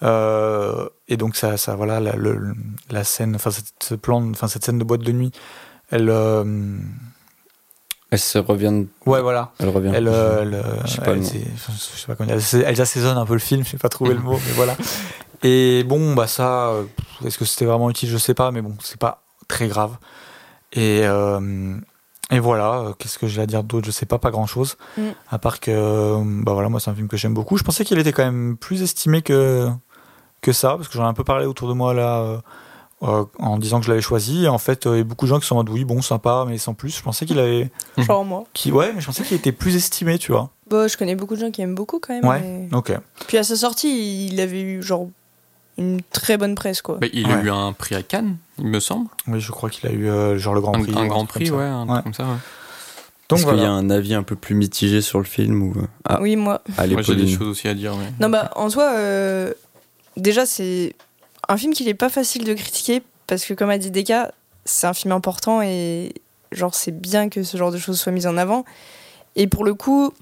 Euh, 0.03 0.89
et 1.09 1.17
donc 1.17 1.37
ça, 1.37 1.57
ça 1.57 1.77
voilà, 1.77 2.01
la, 2.01 2.17
le- 2.17 2.55
la 2.91 3.05
scène, 3.05 3.37
enfin 3.37 3.51
cette, 3.53 3.73
ce 3.81 3.95
plan, 3.95 4.29
enfin 4.31 4.49
cette 4.49 4.65
scène 4.65 4.79
de 4.79 4.85
boîte 4.85 5.03
de 5.03 5.13
nuit, 5.13 5.31
elle, 5.93 6.09
euh, 6.11 6.45
Elle 8.11 8.19
se 8.19 8.39
revient. 8.39 8.87
ouais 9.07 9.23
voilà, 9.23 9.53
Elle 9.61 9.69
revient. 9.69 9.93
elle, 9.95 10.09
euh, 10.09 10.41
elle, 10.43 10.65
Je 10.87 10.91
sais 10.93 11.01
pas 11.03 11.13
elle, 11.13 11.19
mot. 11.21 11.25
c'est- 11.25 11.47
je 11.95 12.01
sais 12.01 12.07
pas 12.09 12.17
comment 12.17 12.35
dire, 12.35 12.45
elle, 12.55 12.65
elle 12.67 12.81
assaisonne 12.81 13.17
un 13.17 13.27
peu 13.27 13.35
le 13.35 13.39
film, 13.39 13.65
je 13.65 13.75
n'ai 13.75 13.79
pas 13.79 13.89
trouvé 13.89 14.15
le 14.15 14.21
mot, 14.21 14.33
mais 14.45 14.53
voilà. 14.55 14.77
Et 15.45 15.85
bon, 15.85 16.15
bah 16.15 16.27
ça, 16.27 16.73
est-ce 17.25 17.39
que 17.39 17.45
c'était 17.45 17.65
vraiment 17.67 17.89
utile, 17.89 18.09
je 18.09 18.19
sais 18.19 18.35
pas, 18.35 18.51
mais 18.51 18.61
bon, 18.63 18.75
c'est 18.83 18.99
pas 18.99 19.23
très 19.47 19.69
grave. 19.69 19.97
Et, 20.73 21.01
euh, 21.05 21.77
et 22.31 22.39
voilà, 22.39 22.79
euh, 22.79 22.93
qu'est-ce 22.99 23.19
que 23.19 23.27
j'ai 23.27 23.43
à 23.43 23.47
dire 23.47 23.63
d'autre? 23.63 23.87
Je 23.87 23.91
sais 23.91 24.07
pas, 24.07 24.19
pas 24.19 24.31
grand-chose. 24.31 24.77
Mm. 24.97 25.03
À 25.31 25.39
part 25.39 25.61
que, 25.61 25.71
euh, 25.71 26.23
bah 26.25 26.53
voilà, 26.53 26.69
moi 26.69 26.81
c'est 26.81 26.91
un 26.91 26.95
film 26.95 27.09
que 27.09 27.17
j'aime 27.17 27.35
beaucoup. 27.35 27.57
Je 27.59 27.63
pensais 27.65 27.85
qu'il 27.85 27.99
était 27.99 28.13
quand 28.13 28.25
même 28.25 28.57
plus 28.57 28.83
estimé 28.83 29.23
que, 29.23 29.69
que 30.41 30.53
ça, 30.53 30.77
parce 30.77 30.89
que 30.89 30.95
j'en 30.95 31.05
ai 31.05 31.09
un 31.09 31.15
peu 31.15 31.25
parlé 31.25 31.47
autour 31.47 31.69
de 31.69 31.75
moi 31.75 31.93
là. 31.95 32.21
euh, 32.21 32.39
en 33.41 33.59
disant 33.59 33.81
que 33.81 33.85
je 33.87 33.91
l'avais 33.91 34.01
choisi, 34.01 34.45
Et 34.45 34.49
en 34.49 34.59
fait, 34.59 34.87
euh, 34.87 34.95
il 34.95 34.99
y 34.99 35.01
a 35.01 35.05
beaucoup 35.05 35.25
de 35.25 35.29
gens 35.31 35.41
qui 35.41 35.47
sont 35.47 35.57
en 35.57 35.59
mode 35.59 35.71
oui, 35.71 35.85
bon, 35.85 36.01
sympa, 36.03 36.45
mais 36.47 36.57
sans 36.57 36.73
plus. 36.73 36.97
Je 36.97 37.03
pensais 37.03 37.27
qu'il 37.27 37.41
avait. 37.41 37.69
Genre 37.99 38.25
moi. 38.25 38.45
qui, 38.53 38.71
ouais, 38.71 38.93
mais 38.95 39.01
je 39.01 39.07
pensais 39.07 39.25
qu'il 39.25 39.37
était 39.37 39.51
plus 39.51 39.75
estimé, 39.75 40.19
tu 40.19 40.31
vois. 40.31 40.51
Bah, 40.71 40.87
je 40.87 40.97
connais 40.97 41.17
beaucoup 41.17 41.35
de 41.35 41.41
gens 41.41 41.51
qui 41.51 41.63
aiment 41.63 41.75
beaucoup 41.75 41.99
quand 41.99 42.15
même. 42.15 42.25
Ouais. 42.25 42.41
mais- 42.41 42.69
Ok. 42.77 42.93
Puis 43.27 43.39
à 43.39 43.43
sa 43.43 43.57
sortie, 43.57 44.29
il 44.29 44.41
avait 44.41 44.61
eu 44.63 44.83
genre 44.85 45.09
une 45.79 46.01
très 46.13 46.37
bonne 46.37 46.55
presse 46.55 46.83
quoi. 46.83 46.99
Bah, 47.01 47.07
il 47.13 47.27
a 47.31 47.37
Ouais. 47.37 47.43
eu 47.45 47.51
un 47.51 47.73
prix 47.73 47.95
à 47.95 48.03
Cannes, 48.03 48.37
il 48.59 48.67
me 48.67 48.81
semble. 48.81 49.09
Oui, 49.27 49.41
je 49.41 49.51
crois 49.53 49.71
qu'il 49.71 49.89
a 49.89 49.93
eu 49.93 50.09
euh, 50.09 50.37
genre 50.39 50.55
le 50.55 50.61
Grand 50.61 50.75
Un, 50.77 50.83
Prix. 50.83 50.95
un 50.97 51.07
grand 51.07 51.27
prix, 51.27 51.51
ouais, 51.51 51.63
un 51.65 51.83
Ouais. 51.87 51.93
truc 51.95 52.03
comme 52.05 52.15
ça. 52.15 52.25
ouais. 52.25 52.37
Donc 53.29 53.39
Est-ce 53.39 53.49
qu'il 53.49 53.59
y 53.61 53.65
a 53.65 53.71
un 53.71 53.89
avis 53.89 54.13
un 54.15 54.23
peu 54.23 54.37
plus 54.37 54.55
mitigé 54.55 55.01
sur 55.01 55.19
le 55.19 55.25
film 55.25 55.63
ou 55.63 55.75
ah, 56.05 56.21
Oui, 56.21 56.37
moi. 56.37 56.61
allez 56.77 56.93
Moi, 56.95 57.03
j'ai 57.03 57.17
des 57.17 57.27
choses 57.29 57.49
aussi 57.49 57.67
à 57.69 57.73
dire. 57.75 57.95
Mais... 57.97 58.13
Non, 58.21 58.29
bah, 58.29 58.51
en 58.57 58.69
soi, 58.69 58.91
euh, 58.97 59.55
déjà, 60.19 60.45
c'est 60.45 60.95
un 61.49 61.57
film 61.57 61.73
qu'il 61.73 61.89
est 61.89 61.95
pas 61.95 62.11
facile 62.11 62.45
de 62.45 62.53
critiquer 62.53 63.03
parce 63.27 63.45
que, 63.47 63.55
comme 63.55 63.71
a 63.71 63.79
dit 63.79 63.91
Deka, 63.91 64.33
c'est 64.67 64.87
un 64.87 64.93
film 64.93 65.13
important 65.13 65.63
et, 65.63 66.13
genre, 66.51 66.75
c'est 66.75 66.91
bien 66.93 67.31
que 67.31 67.43
ce 67.43 67.57
genre 67.57 67.73
de 67.73 67.79
choses 67.79 67.99
soient 67.99 68.13
mises 68.13 68.27
en 68.27 68.37
avant. 68.37 68.67
Et 69.35 69.47
pour 69.47 69.65
le 69.65 69.73
coup, 69.73 70.13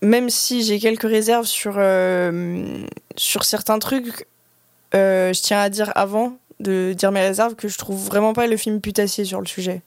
même 0.00 0.30
si 0.30 0.62
j'ai 0.64 0.78
quelques 0.78 1.02
réserves 1.02 1.44
sur, 1.46 1.74
euh, 1.76 2.86
sur 3.16 3.44
certains 3.44 3.78
trucs, 3.78 4.26
euh, 4.94 5.32
je 5.32 5.42
tiens 5.42 5.60
à 5.60 5.68
dire 5.68 5.92
avant 5.94 6.36
de 6.60 6.94
dire 6.96 7.12
mes 7.12 7.20
réserves 7.20 7.54
que 7.54 7.68
je 7.68 7.78
trouve 7.78 8.04
vraiment 8.04 8.32
pas 8.32 8.46
le 8.46 8.56
film 8.56 8.80
putassier 8.80 9.24
sur 9.24 9.40
le 9.40 9.46
sujet. 9.46 9.82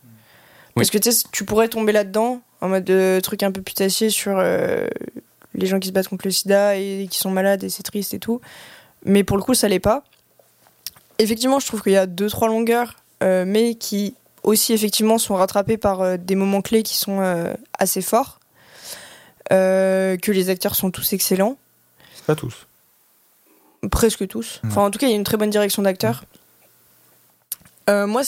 Parce 0.76 0.92
que 0.92 0.98
tu 1.00 1.12
sais, 1.12 1.26
tu 1.32 1.44
pourrais 1.44 1.70
tomber 1.70 1.92
là-dedans 1.92 2.42
en 2.62 2.70
mode 2.70 2.84
de 2.84 3.20
truc 3.24 3.42
un 3.42 3.52
peu 3.52 3.62
putassier 3.62 4.12
sur 4.12 4.38
euh, 4.38 4.88
les 5.56 5.66
gens 5.66 5.80
qui 5.80 5.88
se 5.88 5.94
battent 5.94 6.08
contre 6.08 6.28
le 6.28 6.32
sida 6.32 6.76
et 6.76 7.08
qui 7.10 7.18
sont 7.18 7.32
malades 7.32 7.64
et 7.64 7.70
c'est 7.70 7.84
triste 7.84 8.14
et 8.14 8.20
tout. 8.20 8.42
Mais 9.04 9.24
pour 9.24 9.38
le 9.38 9.44
coup, 9.44 9.56
ça 9.56 9.68
l'est 9.68 9.80
pas. 9.80 10.04
Effectivement, 11.18 11.60
je 11.60 11.66
trouve 11.66 11.82
qu'il 11.82 11.94
y 11.94 11.98
a 11.98 12.06
deux, 12.06 12.30
trois 12.30 12.48
longueurs, 12.48 12.96
euh, 13.24 13.44
mais 13.48 13.74
qui 13.74 14.14
aussi 14.44 14.74
effectivement 14.74 15.18
sont 15.18 15.36
rattrapées 15.36 15.78
par 15.78 16.02
euh, 16.02 16.18
des 16.18 16.36
moments 16.36 16.62
clés 16.62 16.84
qui 16.84 16.96
sont 16.96 17.20
euh, 17.22 17.54
assez 17.78 18.02
forts. 18.02 18.40
Euh, 19.52 20.18
que 20.18 20.32
les 20.32 20.50
acteurs 20.50 20.76
sont 20.76 20.92
tous 20.92 21.14
excellents. 21.14 21.58
Pas 22.26 22.36
tous. 22.36 22.67
Presque 23.92 24.28
tous. 24.28 24.60
Enfin, 24.66 24.84
en 24.86 24.92
tout 24.92 25.00
cas, 25.00 25.08
il 25.08 25.12
y 25.12 25.14
a 25.14 25.16
une 25.16 25.24
très 25.24 25.38
bonne 25.38 25.50
direction 25.50 25.82
d'acteurs. 25.84 26.24
Euh, 27.90 28.06
moi, 28.08 28.22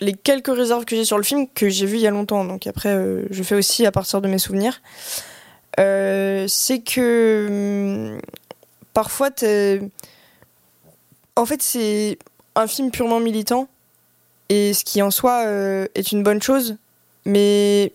les 0.00 0.12
quelques 0.14 0.54
réserves 0.54 0.84
que 0.84 0.96
j'ai 0.96 1.04
sur 1.04 1.18
le 1.18 1.22
film, 1.22 1.46
que 1.54 1.68
j'ai 1.68 1.86
vu 1.86 1.96
il 1.96 2.00
y 2.02 2.06
a 2.06 2.10
longtemps, 2.10 2.44
donc 2.44 2.66
après, 2.66 2.88
euh, 2.88 3.26
je 3.30 3.42
fais 3.42 3.54
aussi 3.54 3.86
à 3.86 3.92
partir 3.92 4.20
de 4.20 4.28
mes 4.28 4.38
souvenirs, 4.38 4.80
euh, 5.78 6.46
c'est 6.48 6.80
que 6.80 7.46
hum, 8.14 8.20
parfois, 8.92 9.30
t'es- 9.30 9.80
en 11.36 11.46
fait, 11.46 11.62
c'est 11.62 12.18
un 12.56 12.66
film 12.66 12.90
purement 12.90 13.20
militant, 13.20 13.68
et 14.48 14.72
ce 14.74 14.84
qui 14.84 15.00
en 15.02 15.10
soi 15.10 15.44
euh, 15.46 15.86
est 15.94 16.10
une 16.12 16.22
bonne 16.22 16.42
chose, 16.42 16.76
mais 17.24 17.92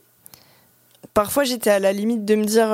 parfois 1.13 1.43
j'étais 1.43 1.69
à 1.69 1.79
la 1.79 1.91
limite 1.91 2.23
de 2.25 2.35
me 2.35 2.45
dire, 2.45 2.69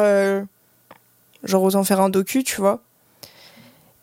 genre, 1.43 1.63
autant 1.63 1.83
faire 1.83 2.01
un 2.01 2.09
docu, 2.09 2.43
tu 2.43 2.57
vois. 2.61 2.81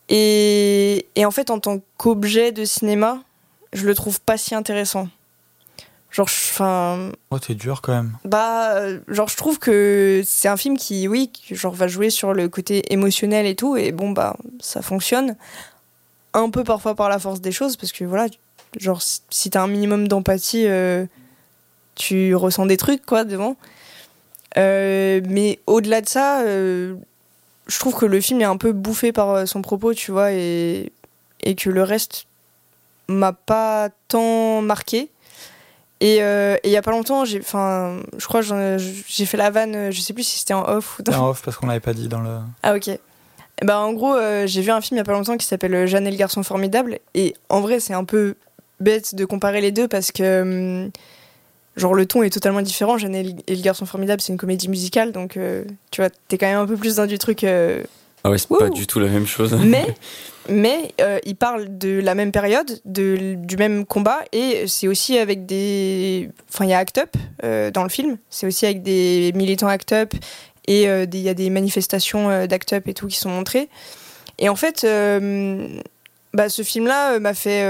Et, 0.09 1.07
et 1.15 1.25
en 1.25 1.31
fait, 1.31 1.49
en 1.49 1.59
tant 1.59 1.79
qu'objet 1.97 2.51
de 2.51 2.65
cinéma, 2.65 3.21
je 3.73 3.85
le 3.85 3.95
trouve 3.95 4.19
pas 4.21 4.37
si 4.37 4.53
intéressant. 4.55 5.07
Genre, 6.11 6.27
enfin, 6.27 7.11
Oh, 7.31 7.39
t'es 7.39 7.55
dur 7.55 7.81
quand 7.81 7.93
même. 7.93 8.11
bah, 8.23 8.75
euh, 8.75 8.99
genre, 9.07 9.27
je 9.29 9.35
trouve 9.37 9.57
que 9.57 10.21
c'est 10.25 10.47
un 10.47 10.57
film 10.57 10.77
qui, 10.77 11.07
oui, 11.07 11.31
qui, 11.33 11.55
genre, 11.55 11.73
va 11.73 11.87
jouer 11.87 12.11
sur 12.11 12.33
le 12.33 12.49
côté 12.49 12.93
émotionnel 12.93 13.47
et 13.47 13.55
tout, 13.55 13.77
et 13.77 13.91
bon, 13.91 14.11
bah, 14.11 14.35
ça 14.59 14.81
fonctionne. 14.83 15.35
Un 16.35 16.49
peu 16.51 16.63
parfois 16.63 16.93
par 16.95 17.09
la 17.09 17.17
force 17.17 17.41
des 17.41 17.51
choses, 17.51 17.77
parce 17.77 17.91
que 17.91 18.03
voilà, 18.03 18.27
genre, 18.79 19.01
si- 19.01 19.21
si 19.31 19.49
t'as 19.49 19.63
un 19.63 19.67
minimum 19.67 20.07
d'empathie, 20.07 20.67
euh, 20.67 21.05
tu 21.95 22.35
ressens 22.35 22.67
des 22.67 22.77
trucs, 22.77 23.05
quoi, 23.05 23.23
devant. 23.23 23.55
Euh, 24.57 25.19
mais 25.27 25.59
au-delà 25.65 26.01
de 26.01 26.09
ça, 26.09 26.41
euh, 26.41 26.95
je 27.73 27.79
trouve 27.79 27.95
que 27.95 28.05
le 28.05 28.21
film 28.21 28.41
est 28.41 28.45
un 28.45 28.57
peu 28.57 28.71
bouffé 28.71 29.11
par 29.11 29.29
euh, 29.31 29.45
son 29.45 29.61
propos, 29.61 29.93
tu 29.93 30.11
vois, 30.11 30.31
et, 30.31 30.91
et 31.41 31.55
que 31.55 31.69
le 31.69 31.83
reste 31.83 32.25
m'a 33.07 33.33
pas 33.33 33.89
tant 34.07 34.61
marqué. 34.61 35.09
Et 35.99 36.21
euh, 36.21 36.57
il 36.63 36.69
y 36.69 36.77
a 36.77 36.81
pas 36.81 36.91
longtemps, 36.91 37.25
j'ai, 37.25 37.39
enfin, 37.39 37.97
je 38.17 38.25
crois, 38.27 38.41
que 38.41 38.77
j'ai 39.07 39.25
fait 39.25 39.37
la 39.37 39.49
vanne, 39.49 39.75
euh, 39.75 39.91
je 39.91 40.01
sais 40.01 40.13
plus 40.13 40.23
si 40.23 40.39
c'était 40.39 40.53
en 40.53 40.67
off 40.67 40.99
ou 40.99 41.03
dans. 41.03 41.13
En 41.17 41.29
off 41.29 41.41
parce 41.43 41.57
qu'on 41.57 41.67
l'avait 41.67 41.79
pas 41.79 41.93
dit 41.93 42.07
dans 42.07 42.21
le. 42.21 42.39
Ah 42.61 42.75
ok. 42.75 42.89
Ben, 43.61 43.77
en 43.77 43.93
gros, 43.93 44.13
euh, 44.15 44.45
j'ai 44.45 44.61
vu 44.61 44.71
un 44.71 44.81
film 44.81 44.97
il 44.97 44.99
y 44.99 45.01
a 45.01 45.05
pas 45.05 45.13
longtemps 45.13 45.37
qui 45.37 45.45
s'appelle 45.45 45.73
euh, 45.73 45.87
Jeanne 45.87 46.05
et 46.05 46.11
le 46.11 46.17
garçon 46.17 46.43
formidable. 46.43 46.99
Et 47.13 47.33
en 47.49 47.61
vrai, 47.61 47.79
c'est 47.79 47.93
un 47.93 48.03
peu 48.03 48.35
bête 48.79 49.15
de 49.15 49.25
comparer 49.25 49.61
les 49.61 49.71
deux 49.71 49.87
parce 49.87 50.11
que 50.11 50.41
hum, 50.41 50.91
genre 51.75 51.93
le 51.93 52.05
ton 52.05 52.23
est 52.23 52.29
totalement 52.29 52.61
différent. 52.61 52.97
Jeanne 52.97 53.15
et 53.15 53.23
le 53.23 53.61
garçon 53.61 53.85
formidable, 53.85 54.21
c'est 54.21 54.31
une 54.33 54.37
comédie 54.39 54.69
musicale, 54.69 55.11
donc 55.11 55.37
euh, 55.37 55.63
tu 55.91 56.01
vois, 56.01 56.09
t'es 56.27 56.37
quand 56.37 56.47
même 56.47 56.59
un 56.59 56.67
peu 56.67 56.77
plus 56.77 56.95
dans 56.95 57.05
du 57.05 57.17
truc. 57.17 57.43
euh, 57.43 57.83
Ah 58.23 58.29
ouais, 58.29 58.37
c'est 58.37 58.47
pas 58.49 58.69
du 58.69 58.87
tout 58.87 58.99
la 58.99 59.07
même 59.07 59.25
chose. 59.27 59.55
mais 59.65 59.85
mais 60.49 60.93
euh, 61.01 61.19
il 61.25 61.35
parle 61.35 61.77
de 61.77 61.99
la 62.01 62.15
même 62.15 62.31
période, 62.31 62.79
de, 62.85 63.35
du 63.37 63.57
même 63.57 63.85
combat, 63.85 64.19
et 64.31 64.65
c'est 64.67 64.87
aussi 64.87 65.17
avec 65.17 65.45
des. 65.45 66.29
Enfin, 66.53 66.65
il 66.65 66.69
y 66.69 66.73
a 66.73 66.79
Act 66.79 66.97
Up 66.97 67.09
euh, 67.43 67.71
dans 67.71 67.83
le 67.83 67.89
film, 67.89 68.17
c'est 68.29 68.45
aussi 68.45 68.65
avec 68.65 68.83
des 68.83 69.31
militants 69.35 69.67
Act 69.67 69.93
Up, 69.93 70.13
et 70.67 70.83
il 70.83 71.15
y 71.19 71.29
a 71.29 71.33
des 71.33 71.49
manifestations 71.49 72.45
d'Act 72.45 72.73
Up 72.73 72.87
et 72.87 72.93
tout 72.93 73.07
qui 73.07 73.17
sont 73.17 73.29
montrées. 73.29 73.67
Et 74.39 74.47
en 74.47 74.55
fait, 74.55 74.85
bah, 76.33 76.47
ce 76.49 76.61
film-là 76.61 77.19
m'a 77.19 77.33
fait. 77.33 77.61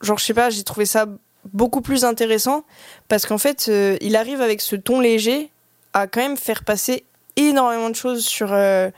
genre, 0.00 0.18
je 0.18 0.24
sais 0.24 0.34
pas, 0.34 0.50
j'ai 0.50 0.62
trouvé 0.62 0.86
ça 0.86 1.06
beaucoup 1.52 1.80
plus 1.80 2.04
intéressant, 2.04 2.64
parce 3.08 3.26
qu'en 3.26 3.38
fait, 3.38 3.66
euh, 3.68 3.96
il 4.00 4.16
arrive 4.16 4.40
avec 4.40 4.60
ce 4.60 4.76
ton 4.76 5.00
léger 5.00 5.50
à 5.92 6.06
quand 6.06 6.20
même 6.20 6.36
faire 6.36 6.64
passer 6.64 7.04
énormément 7.36 7.90
de 7.90 7.96
choses 7.96 8.24
sur. 8.24 8.52
euh, 8.52 8.90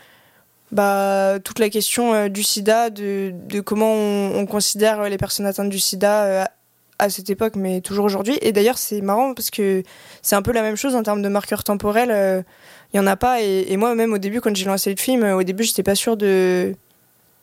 bah, 0.73 1.39
toute 1.45 1.61
la 1.61 1.71
question 1.71 2.15
euh, 2.15 2.29
du 2.29 2.43
sida, 2.43 2.91
de, 2.91 3.33
comment 3.65 3.93
on, 3.93 4.39
on 4.39 4.47
considère 4.47 5.05
les 5.09 5.19
personnes 5.19 5.47
atteintes 5.47 5.69
du 5.69 5.79
sida 5.79 6.51
à 6.99 7.11
cette 7.11 7.31
époque, 7.31 7.55
mais 7.55 7.81
toujours 7.81 8.05
aujourd'hui. 8.05 8.39
Et 8.43 8.51
d'ailleurs, 8.51 8.79
c'est 8.79 9.01
marrant 9.01 9.35
parce 9.35 9.51
que 9.51 9.83
c'est 10.23 10.35
un 10.35 10.43
peu 10.43 10.53
la 10.53 10.63
même 10.63 10.77
chose 10.77 10.97
en 10.97 11.03
termes 11.03 11.23
de 11.23 11.29
marqueurs 11.29 11.63
temporels. 11.63 12.45
Il 12.93 12.97
y 12.97 13.01
en 13.01 13.07
a 13.07 13.17
pas. 13.17 13.41
Et, 13.43 13.77
moi, 13.77 13.95
même 13.95 14.13
au 14.13 14.19
début, 14.19 14.41
quand 14.41 14.55
j'ai 14.55 14.65
lancé 14.65 14.91
le 14.91 14.97
film, 14.97 15.23
au 15.23 15.43
début, 15.43 15.65
j'étais 15.65 15.83
pas 15.83 15.95
sûre 15.95 16.17
de. 16.17 16.75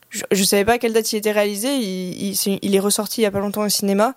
Je, 0.10 0.24
je 0.32 0.44
savais 0.44 0.66
pas 0.66 0.74
à 0.74 0.78
quelle 0.78 0.92
date 0.94 1.14
il 1.14 1.18
était 1.18 1.32
réalisé. 1.32 1.74
Il, 1.76 2.34
il, 2.34 2.60
il 2.62 2.76
est 2.76 2.80
ressorti 2.80 3.22
il 3.22 3.24
y 3.24 3.28
a 3.28 3.32
pas 3.32 3.40
longtemps 3.40 3.64
au 3.64 3.70
cinéma. 3.70 4.14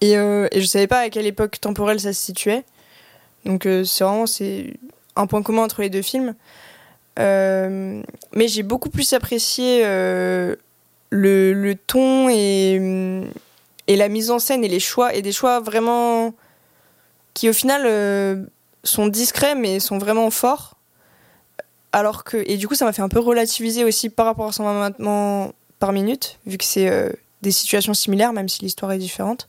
Et, 0.00 0.16
euh, 0.16 0.48
et 0.52 0.60
je 0.60 0.66
savais 0.66 0.86
pas 0.86 1.00
à 1.00 1.10
quelle 1.10 1.26
époque 1.26 1.60
temporelle 1.60 2.00
ça 2.00 2.12
se 2.12 2.22
situait. 2.22 2.64
Donc, 3.46 3.64
euh, 3.64 3.84
c'est 3.84 4.04
vraiment 4.04 4.24
un 5.14 5.26
point 5.26 5.42
commun 5.42 5.62
entre 5.62 5.80
les 5.80 5.88
deux 5.88 6.02
films. 6.02 6.34
Euh, 7.18 8.02
mais 8.34 8.48
j'ai 8.48 8.62
beaucoup 8.62 8.90
plus 8.90 9.14
apprécié 9.14 9.82
euh, 9.84 10.56
le, 11.10 11.74
ton 11.86 12.28
et, 12.28 12.78
la 13.88 14.08
mise 14.08 14.30
en 14.30 14.38
scène 14.38 14.64
et 14.64 14.68
les 14.68 14.80
choix, 14.80 15.14
et 15.14 15.22
des 15.22 15.32
choix 15.32 15.60
vraiment 15.60 16.34
qui 17.32 17.48
au 17.48 17.52
final 17.52 18.48
sont 18.82 19.06
discrets 19.06 19.54
mais 19.54 19.80
sont 19.80 19.98
vraiment 19.98 20.30
forts. 20.30 20.74
Alors 21.92 22.24
que, 22.24 22.42
et 22.46 22.58
du 22.58 22.68
coup, 22.68 22.74
ça 22.74 22.84
m'a 22.84 22.92
fait 22.92 23.02
un 23.02 23.08
peu 23.08 23.20
relativiser 23.20 23.84
aussi 23.84 24.10
par 24.10 24.26
rapport 24.26 24.48
à 24.48 24.52
son 24.52 24.64
maintenant 24.64 25.52
par 25.78 25.92
minute, 25.92 26.38
vu 26.46 26.58
que 26.58 26.64
c'est 26.64 26.90
des 27.42 27.50
situations 27.52 27.94
similaires, 27.94 28.32
même 28.32 28.48
si 28.48 28.62
l'histoire 28.62 28.92
est 28.92 28.98
différente. 28.98 29.46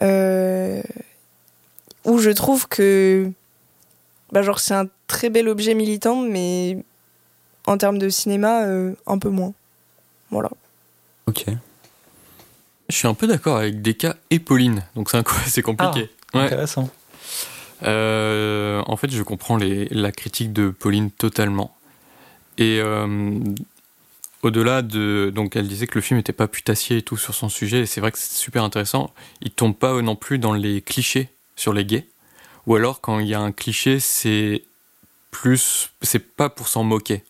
Euh, 0.00 0.80
où 2.04 2.18
je 2.18 2.30
trouve 2.30 2.66
que 2.68 3.30
bah 4.32 4.42
genre 4.42 4.58
c'est 4.60 4.74
un 4.74 4.86
très 5.06 5.28
bel 5.28 5.48
objet 5.48 5.74
militant 5.74 6.16
mais 6.22 6.78
en 7.66 7.76
termes 7.76 7.98
de 7.98 8.08
cinéma 8.08 8.62
euh, 8.64 8.94
un 9.06 9.18
peu 9.18 9.28
moins 9.28 9.52
voilà 10.30 10.48
Ok. 11.26 11.44
Je 12.88 12.96
suis 12.96 13.06
un 13.06 13.14
peu 13.14 13.26
d'accord 13.26 13.56
avec 13.58 13.80
Deka 13.82 14.16
et 14.30 14.38
Pauline, 14.38 14.82
donc 14.96 15.10
c'est 15.10 15.22
assez 15.46 15.62
compliqué. 15.70 16.10
Ouais. 16.34 16.40
Intéressant. 16.42 16.90
Euh, 17.84 18.82
en 18.86 18.96
fait, 18.96 19.10
je 19.10 19.22
comprends 19.22 19.56
les- 19.56 19.86
la 19.90 20.10
critique 20.12 20.52
de 20.52 20.70
Pauline 20.70 21.10
totalement. 21.10 21.74
Et 22.58 22.80
euh, 22.80 23.06
au-delà 24.42 24.82
de. 24.82 25.30
Donc, 25.34 25.56
elle 25.56 25.68
disait 25.68 25.86
que 25.86 25.96
le 25.96 26.02
film 26.02 26.18
n'était 26.18 26.32
pas 26.32 26.48
putassier 26.48 26.98
et 26.98 27.02
tout 27.02 27.16
sur 27.16 27.34
son 27.34 27.48
sujet, 27.48 27.80
et 27.80 27.86
c'est 27.86 28.00
vrai 28.00 28.12
que 28.12 28.18
c'est 28.18 28.34
super 28.36 28.62
intéressant. 28.64 29.12
Il 29.40 29.50
tombe 29.50 29.76
pas 29.76 30.00
non 30.02 30.16
plus 30.16 30.38
dans 30.38 30.52
les 30.52 30.82
clichés 30.82 31.28
sur 31.56 31.72
les 31.72 31.84
gays. 31.84 32.06
Ou 32.66 32.76
alors, 32.76 33.00
quand 33.00 33.18
il 33.18 33.26
y 33.28 33.34
a 33.34 33.40
un 33.40 33.52
cliché, 33.52 33.98
c'est 34.00 34.62
plus. 35.30 35.90
C'est 36.02 36.18
pas 36.36 36.48
pour 36.50 36.68
s'en 36.68 36.84
moquer. 36.84 37.22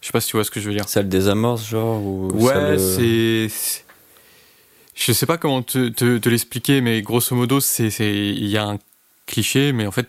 Je 0.00 0.06
sais 0.06 0.12
pas 0.12 0.20
si 0.20 0.28
tu 0.28 0.36
vois 0.36 0.44
ce 0.44 0.50
que 0.50 0.60
je 0.60 0.68
veux 0.68 0.74
dire. 0.74 0.88
Ça 0.88 1.02
le 1.02 1.08
désamorce, 1.08 1.66
genre 1.68 2.02
ou 2.04 2.30
Ouais, 2.32 2.72
le- 2.72 2.78
c'est. 2.78 3.84
Je 4.94 5.12
sais 5.12 5.26
pas 5.26 5.38
comment 5.38 5.62
te, 5.62 5.88
te- 5.88 6.18
te 6.18 6.28
l'expliquer, 6.28 6.80
mais 6.80 7.00
grosso 7.02 7.34
modo, 7.34 7.60
c'est 7.60 7.88
il 7.88 8.46
y 8.46 8.56
a 8.58 8.64
un 8.66 8.78
cliché, 9.26 9.72
mais 9.72 9.86
en 9.86 9.90
fait, 9.90 10.08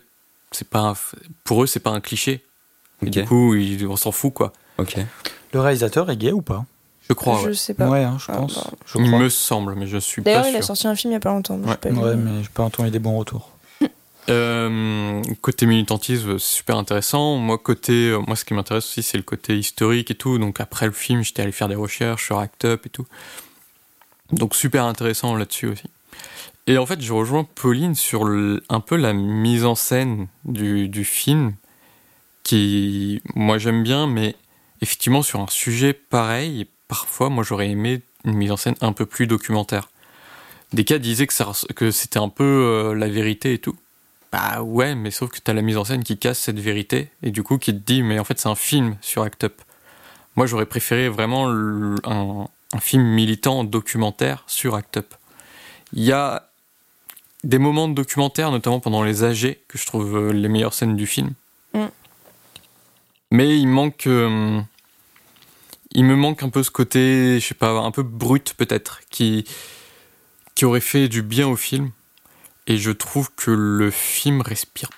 c'est 0.51 0.67
pas 0.67 0.79
un- 0.89 0.95
pour 1.43 1.63
eux, 1.63 1.67
c'est 1.67 1.79
pas 1.79 1.91
un 1.91 2.01
cliché. 2.01 2.41
Et 3.01 3.07
Ok. 3.07 3.09
du 3.11 3.23
coup, 3.25 3.55
ils- 3.55 3.87
on 3.87 3.95
s'en 3.95 4.11
fout, 4.11 4.33
quoi. 4.33 4.51
Ok. 4.77 4.97
Le 5.53 5.59
réalisateur 5.59 6.09
est 6.09 6.17
gay 6.17 6.31
ou 6.31 6.41
pas? 6.41 6.65
Je 7.09 7.13
crois. 7.13 7.39
je 7.43 7.47
ouais. 7.49 7.53
sais 7.53 7.73
pas 7.73 7.89
Ouais, 7.89 8.03
hein, 8.03 8.17
je 8.19 8.25
Ah, 8.29 8.37
pense. 8.37 8.55
bah. 8.55 8.71
Je 8.85 8.97
Il 8.97 9.07
crois. 9.07 9.19
me 9.19 9.29
semble, 9.29 9.75
mais 9.75 9.87
je 9.87 9.97
suis 9.97 10.21
pas 10.21 10.31
d'ailleurs 10.31 10.45
sûr. 10.45 10.53
il 10.53 10.57
a 10.57 10.61
sorti 10.61 10.87
un 10.87 10.95
film 10.95 11.11
il 11.11 11.15
y 11.15 11.17
a 11.17 11.19
pas 11.19 11.29
longtemps 11.31 11.57
Ouais. 11.57 11.75
pas. 11.77 11.89
Ouais, 11.89 12.15
mais 12.15 12.41
j'ai 12.43 12.49
pas 12.49 12.63
entendu 12.63 12.89
des 12.91 12.99
bons 12.99 13.17
retours. 13.17 13.49
Euh, 14.29 15.21
côté 15.41 15.65
militantisme, 15.65 16.39
c'est 16.39 16.55
super 16.55 16.77
intéressant. 16.77 17.35
Moi, 17.35 17.57
côté, 17.57 18.09
euh, 18.09 18.19
moi, 18.25 18.37
ce 18.37 18.45
qui 18.45 18.53
m'intéresse 18.53 18.85
aussi, 18.85 19.03
c'est 19.03 19.17
le 19.17 19.23
côté 19.23 19.57
historique 19.57 20.11
et 20.11 20.15
tout. 20.15 20.37
Donc 20.37 20.61
après 20.61 20.85
le 20.85 20.93
film, 20.93 21.23
j'étais 21.23 21.41
allé 21.41 21.51
faire 21.51 21.67
des 21.67 21.75
recherches 21.75 22.25
sur 22.25 22.39
Act 22.39 22.63
Up 22.63 22.85
et 22.85 22.89
tout. 22.89 23.05
Donc 24.31 24.55
super 24.55 24.85
intéressant 24.85 25.35
là-dessus 25.35 25.67
aussi. 25.67 25.83
Et 26.67 26.77
en 26.77 26.85
fait, 26.85 27.01
je 27.01 27.11
rejoins 27.11 27.43
Pauline 27.43 27.95
sur 27.95 28.23
le- 28.23 28.63
un 28.69 28.79
peu 28.79 28.95
la 28.95 29.11
mise 29.11 29.65
en 29.65 29.75
scène 29.75 30.27
du, 30.45 30.87
du 30.87 31.03
film, 31.03 31.53
qui, 32.43 33.21
moi, 33.35 33.57
j'aime 33.57 33.83
bien, 33.83 34.07
mais 34.07 34.35
effectivement, 34.83 35.23
sur 35.23 35.39
un 35.39 35.47
sujet 35.47 35.93
pareil, 35.93 36.67
parfois, 36.87 37.29
moi, 37.29 37.43
j'aurais 37.43 37.69
aimé 37.69 38.01
une 38.25 38.35
mise 38.35 38.51
en 38.51 38.57
scène 38.57 38.75
un 38.81 38.93
peu 38.93 39.05
plus 39.05 39.25
documentaire. 39.27 39.89
Des 40.73 40.83
cas 40.85 40.97
disaient 40.99 41.27
que, 41.27 41.33
ça 41.33 41.45
res- 41.45 41.73
que 41.73 41.91
c'était 41.91 42.19
un 42.19 42.29
peu 42.29 42.43
euh, 42.43 42.93
la 42.95 43.07
vérité 43.07 43.53
et 43.53 43.59
tout. 43.59 43.75
Bah 44.31 44.61
ouais, 44.63 44.95
mais 44.95 45.11
sauf 45.11 45.29
que 45.29 45.39
t'as 45.39 45.53
la 45.53 45.61
mise 45.61 45.77
en 45.77 45.83
scène 45.85 46.03
qui 46.03 46.17
casse 46.17 46.39
cette 46.39 46.59
vérité 46.59 47.09
et 47.21 47.29
du 47.29 47.43
coup 47.43 47.59
qui 47.59 47.71
te 47.71 47.77
dit 47.85 48.01
mais 48.01 48.17
en 48.17 48.23
fait 48.23 48.39
c'est 48.39 48.49
un 48.49 48.55
film 48.55 48.97
sur 48.99 49.21
Act 49.21 49.43
Up. 49.43 49.61
Moi 50.35 50.47
j'aurais 50.47 50.65
préféré 50.65 51.07
vraiment 51.09 51.45
le- 51.45 51.93
un, 52.03 52.47
un 52.73 52.79
film 52.79 53.03
militant 53.03 53.63
documentaire 53.63 54.43
sur 54.47 54.73
Act 54.73 54.97
Up. 54.97 55.13
Il 55.93 56.01
y 56.03 56.11
a 56.11 56.49
des 57.43 57.59
moments 57.59 57.87
de 57.87 57.93
documentaire, 57.93 58.49
notamment 58.49 58.79
pendant 58.79 59.03
les 59.03 59.23
AG, 59.23 59.59
que 59.67 59.77
je 59.77 59.85
trouve 59.85 60.15
euh, 60.17 60.33
les 60.33 60.47
meilleures 60.49 60.73
scènes 60.73 60.95
du 60.95 61.05
film. 61.05 61.33
Mm. 61.75 61.85
Mais 63.29 63.59
il 63.59 63.67
manque. 63.67 64.07
euh, 64.07 64.59
il 65.93 66.05
me 66.05 66.15
manque 66.15 66.43
un 66.43 66.49
peu 66.49 66.63
ce 66.63 66.71
côté, 66.71 67.39
je 67.39 67.45
sais 67.45 67.53
pas, 67.55 67.71
un 67.71 67.91
peu 67.91 68.03
brut 68.03 68.53
peut-être, 68.57 69.01
qui, 69.09 69.45
qui 70.55 70.65
aurait 70.65 70.79
fait 70.79 71.07
du 71.07 71.21
bien 71.21 71.47
au 71.47 71.55
film. 71.55 71.91
Et 72.67 72.77
je 72.77 72.91
trouve 72.91 73.29
que 73.35 73.51
le 73.51 73.91
film 73.91 74.41
respire 74.41 74.89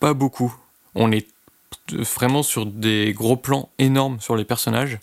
pas 0.00 0.14
beaucoup. 0.14 0.54
On 0.94 1.12
est 1.12 1.28
vraiment 1.92 2.42
sur 2.42 2.66
des 2.66 3.12
gros 3.12 3.36
plans 3.36 3.70
énormes 3.78 4.20
sur 4.20 4.36
les 4.36 4.44
personnages. 4.44 4.98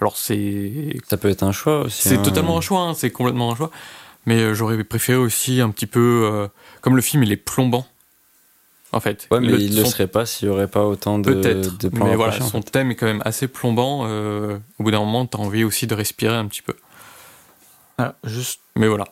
Alors 0.00 0.16
c'est 0.16 0.96
Ça 1.08 1.16
peut 1.16 1.28
être 1.28 1.42
un 1.42 1.52
choix 1.52 1.82
aussi. 1.82 2.08
c'est 2.08 2.18
hein. 2.18 2.22
totalement 2.22 2.58
un 2.58 2.60
choix, 2.60 2.80
hein, 2.80 2.94
c'est 2.94 3.10
complètement 3.10 3.52
un 3.52 3.56
choix. 3.56 3.70
Mais 4.26 4.40
euh, 4.40 4.54
j'aurais 4.54 4.82
préféré 4.84 5.18
aussi 5.18 5.60
un 5.60 5.70
petit 5.70 5.86
peu, 5.86 6.22
euh, 6.24 6.48
comme 6.80 6.96
le 6.96 7.02
film 7.02 7.22
il 7.22 7.32
est 7.32 7.36
plombant, 7.36 7.86
en 8.92 9.00
fait. 9.00 9.26
Ouais, 9.30 9.40
mais 9.40 9.48
Le- 9.48 9.60
il 9.60 9.74
ne 9.74 9.80
le 9.82 9.84
serait 9.86 10.06
pas 10.06 10.24
s'il 10.26 10.48
n'y 10.48 10.54
aurait 10.54 10.68
pas 10.68 10.84
autant 10.84 11.18
de, 11.18 11.32
Peut-être, 11.32 11.78
de 11.78 11.88
plans 11.88 12.06
mais 12.06 12.16
voilà, 12.16 12.34
en 12.36 12.46
son 12.46 12.62
fait. 12.62 12.70
thème 12.70 12.90
est 12.90 12.94
quand 12.94 13.06
même 13.06 13.22
assez 13.24 13.48
plombant. 13.48 14.04
euh, 14.06 14.58
au 14.78 14.84
bout 14.84 14.90
d'un 14.90 15.00
moment, 15.00 15.26
t'as 15.26 15.38
envie 15.38 15.64
aussi 15.64 15.86
de 15.86 15.94
respirer 15.94 16.34
un 16.36 16.46
petit 16.46 16.62
peu. 16.62 16.74
Alors, 17.98 18.12
juste, 18.24 18.60
Mais 18.76 18.88
voilà. 18.88 19.04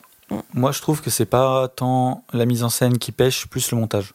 moi, 0.53 0.73
je 0.73 0.81
trouve 0.81 1.01
que 1.03 1.11
c'est 1.11 1.25
pas 1.27 1.69
tant 1.69 2.25
la 2.33 2.45
mise 2.47 2.63
en 2.63 2.69
scène 2.69 2.99
qui 2.99 3.13
pêche, 3.13 3.47
plus 3.47 3.71
le 3.73 3.79
montage. 3.79 4.13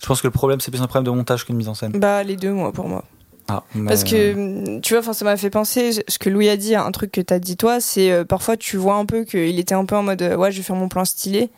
Je 0.00 0.06
pense 0.06 0.20
que 0.22 0.26
le 0.28 0.32
problème, 0.32 0.60
c'est 0.60 0.70
plus 0.70 0.80
un 0.82 0.86
problème 0.86 1.12
de 1.12 1.16
montage 1.16 1.44
qu'une 1.44 1.56
mise 1.56 1.68
en 1.68 1.74
scène. 1.74 1.92
Bah, 1.92 2.22
les 2.22 2.36
deux, 2.36 2.52
moi, 2.52 2.72
pour 2.72 2.88
moi. 2.88 3.04
Ah, 3.48 3.64
mais- 3.74 3.88
Parce 3.88 4.04
que, 4.04 4.78
tu 4.80 4.92
vois, 4.92 5.00
enfin, 5.00 5.12
ça 5.14 5.24
m'a 5.24 5.36
fait 5.36 5.50
penser, 5.50 5.92
ce 6.06 6.18
que 6.18 6.28
Louis 6.28 6.48
a 6.50 6.56
dit, 6.56 6.74
un 6.76 6.90
truc 6.92 7.10
que 7.10 7.20
t'as 7.22 7.38
dit 7.38 7.56
toi, 7.56 7.80
c'est 7.80 8.10
euh, 8.12 8.24
parfois 8.24 8.56
tu 8.58 8.76
vois 8.76 8.96
un 8.96 9.06
peu 9.06 9.24
qu'il 9.24 9.58
était 9.58 9.74
un 9.74 9.86
peu 9.86 9.96
en 9.96 10.02
mode, 10.02 10.20
euh, 10.22 10.36
ouais, 10.36 10.52
je 10.52 10.58
vais 10.58 10.62
faire 10.62 10.76
mon 10.76 10.88
plan 10.88 11.04
stylé. 11.06 11.48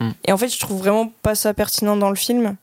Mm. 0.00 0.10
Et 0.26 0.32
en 0.32 0.36
fait, 0.36 0.48
je 0.48 0.60
trouve 0.60 0.78
vraiment 0.78 1.10
pas 1.22 1.34
ça 1.34 1.54
pertinent 1.54 1.96
dans 1.96 2.10
le 2.10 2.16
film. 2.16 2.56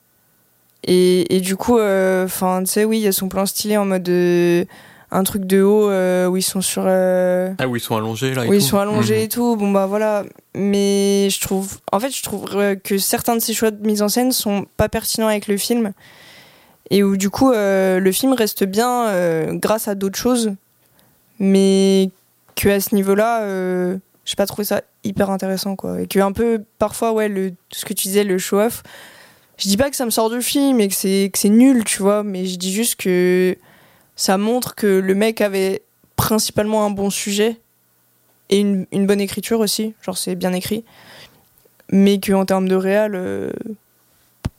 Et, 0.84 1.36
et 1.36 1.40
du 1.40 1.56
coup, 1.56 1.78
euh, 1.78 2.24
enfin, 2.24 2.62
tu 2.64 2.70
sais, 2.70 2.84
oui, 2.84 2.98
il 2.98 3.02
y 3.02 3.08
a 3.08 3.12
son 3.12 3.28
plan 3.28 3.44
stylé 3.46 3.76
en 3.76 3.84
mode 3.84 4.08
euh, 4.08 4.64
un 5.10 5.24
truc 5.24 5.44
de 5.44 5.60
haut 5.62 5.90
euh, 5.90 6.26
où 6.26 6.36
ils 6.36 6.42
sont 6.42 6.60
sur. 6.60 6.84
euh, 6.86 7.52
Ah 7.58 7.66
oui, 7.68 7.78
ils 7.80 7.82
sont 7.82 7.96
allongés 7.96 8.32
là. 8.34 8.44
et 8.44 8.48
où 8.48 8.52
ils 8.54 8.62
sont 8.62 8.78
allongés 8.78 9.16
Mhm. 9.18 9.22
et 9.24 9.28
tout. 9.28 9.56
Bon, 9.56 9.70
bah 9.70 9.86
voilà. 9.86 10.24
Mais 10.54 11.28
je 11.30 11.40
trouve. 11.40 11.78
En 11.92 12.00
fait, 12.00 12.10
je 12.10 12.22
trouve 12.22 12.46
que 12.84 12.96
certains 12.98 13.34
de 13.36 13.40
ces 13.40 13.52
choix 13.54 13.70
de 13.70 13.86
mise 13.86 14.02
en 14.02 14.08
scène 14.08 14.32
sont 14.32 14.66
pas 14.76 14.88
pertinents 14.88 15.28
avec 15.28 15.46
le 15.48 15.56
film. 15.56 15.92
Et 16.90 17.02
où, 17.02 17.16
du 17.18 17.28
coup, 17.28 17.52
euh, 17.52 18.00
le 18.00 18.12
film 18.12 18.32
reste 18.32 18.64
bien 18.64 19.06
grâce 19.54 19.88
à 19.88 19.94
d'autres 19.94 20.18
choses. 20.18 20.52
Mais 21.38 22.10
que 22.56 22.68
à 22.68 22.80
ce 22.80 22.94
niveau-là, 22.94 23.42
euh, 23.42 23.96
j'ai 24.24 24.36
pas 24.36 24.46
trouvé 24.46 24.64
ça 24.64 24.82
hyper 25.04 25.30
intéressant, 25.30 25.76
quoi. 25.76 26.00
Et 26.00 26.06
que, 26.06 26.18
un 26.18 26.32
peu, 26.32 26.62
parfois, 26.78 27.12
ouais, 27.12 27.28
le, 27.28 27.52
ce 27.72 27.84
que 27.84 27.92
tu 27.94 28.08
disais, 28.08 28.24
le 28.24 28.38
show-off. 28.38 28.82
Je 29.58 29.68
dis 29.68 29.76
pas 29.76 29.90
que 29.90 29.96
ça 29.96 30.04
me 30.04 30.10
sort 30.10 30.30
du 30.30 30.40
film 30.40 30.80
et 30.80 30.88
que 30.88 30.94
c'est 30.94 31.30
que 31.32 31.38
c'est 31.38 31.48
nul, 31.48 31.84
tu 31.84 32.00
vois, 32.02 32.22
mais 32.22 32.46
je 32.46 32.56
dis 32.56 32.72
juste 32.72 32.96
que 32.96 33.56
ça 34.16 34.38
montre 34.38 34.74
que 34.74 34.86
le 34.86 35.14
mec 35.14 35.40
avait 35.40 35.82
principalement 36.16 36.84
un 36.86 36.90
bon 36.90 37.10
sujet 37.10 37.58
et 38.50 38.60
une, 38.60 38.86
une 38.92 39.06
bonne 39.06 39.20
écriture 39.20 39.60
aussi, 39.60 39.94
genre 40.02 40.16
c'est 40.16 40.34
bien 40.34 40.52
écrit, 40.52 40.84
mais 41.90 42.18
qu'en 42.18 42.44
termes 42.44 42.68
de 42.68 42.76
réal, 42.76 43.14
euh, 43.14 43.50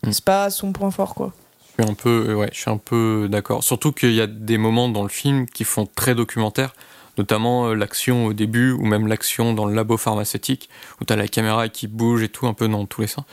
Mm. 0.04 0.12
c'est 0.12 0.24
pas 0.24 0.50
son 0.50 0.72
point 0.72 0.92
fort 0.92 1.16
quoi. 1.16 1.34
Je 1.78 1.84
suis 1.84 1.92
un 1.92 1.96
peu, 1.96 2.26
euh, 2.30 2.36
ouais, 2.36 2.50
je 2.52 2.60
suis 2.60 2.70
un 2.70 2.78
peu 2.78 3.28
d'accord. 3.30 3.64
Surtout 3.64 3.92
qu'il 3.92 4.14
y 4.14 4.22
a 4.22 4.28
des 4.28 4.58
moments 4.58 4.90
dans 4.90 5.04
le 5.04 5.10
film 5.10 5.46
qui 5.46 5.64
font 5.64 5.86
très 5.86 6.14
documentaire, 6.14 6.74
notamment 7.18 7.68
euh, 7.68 7.74
l'action 7.74 8.26
au 8.26 8.34
début 8.34 8.72
ou 8.72 8.86
même 8.86 9.08
l'action 9.08 9.54
dans 9.54 9.66
le 9.66 9.74
labo 9.74 9.98
pharmaceutique 9.98 10.70
où 11.00 11.06
t'as 11.06 11.16
la 11.16 11.28
caméra 11.28 11.70
qui 11.70 11.88
bouge 11.88 12.24
et 12.24 12.30
tout 12.30 12.48
un 12.48 12.54
peu 12.54 12.68
dans 12.68 12.86
tous 12.86 13.02
les 13.02 13.08
sens. 13.08 13.26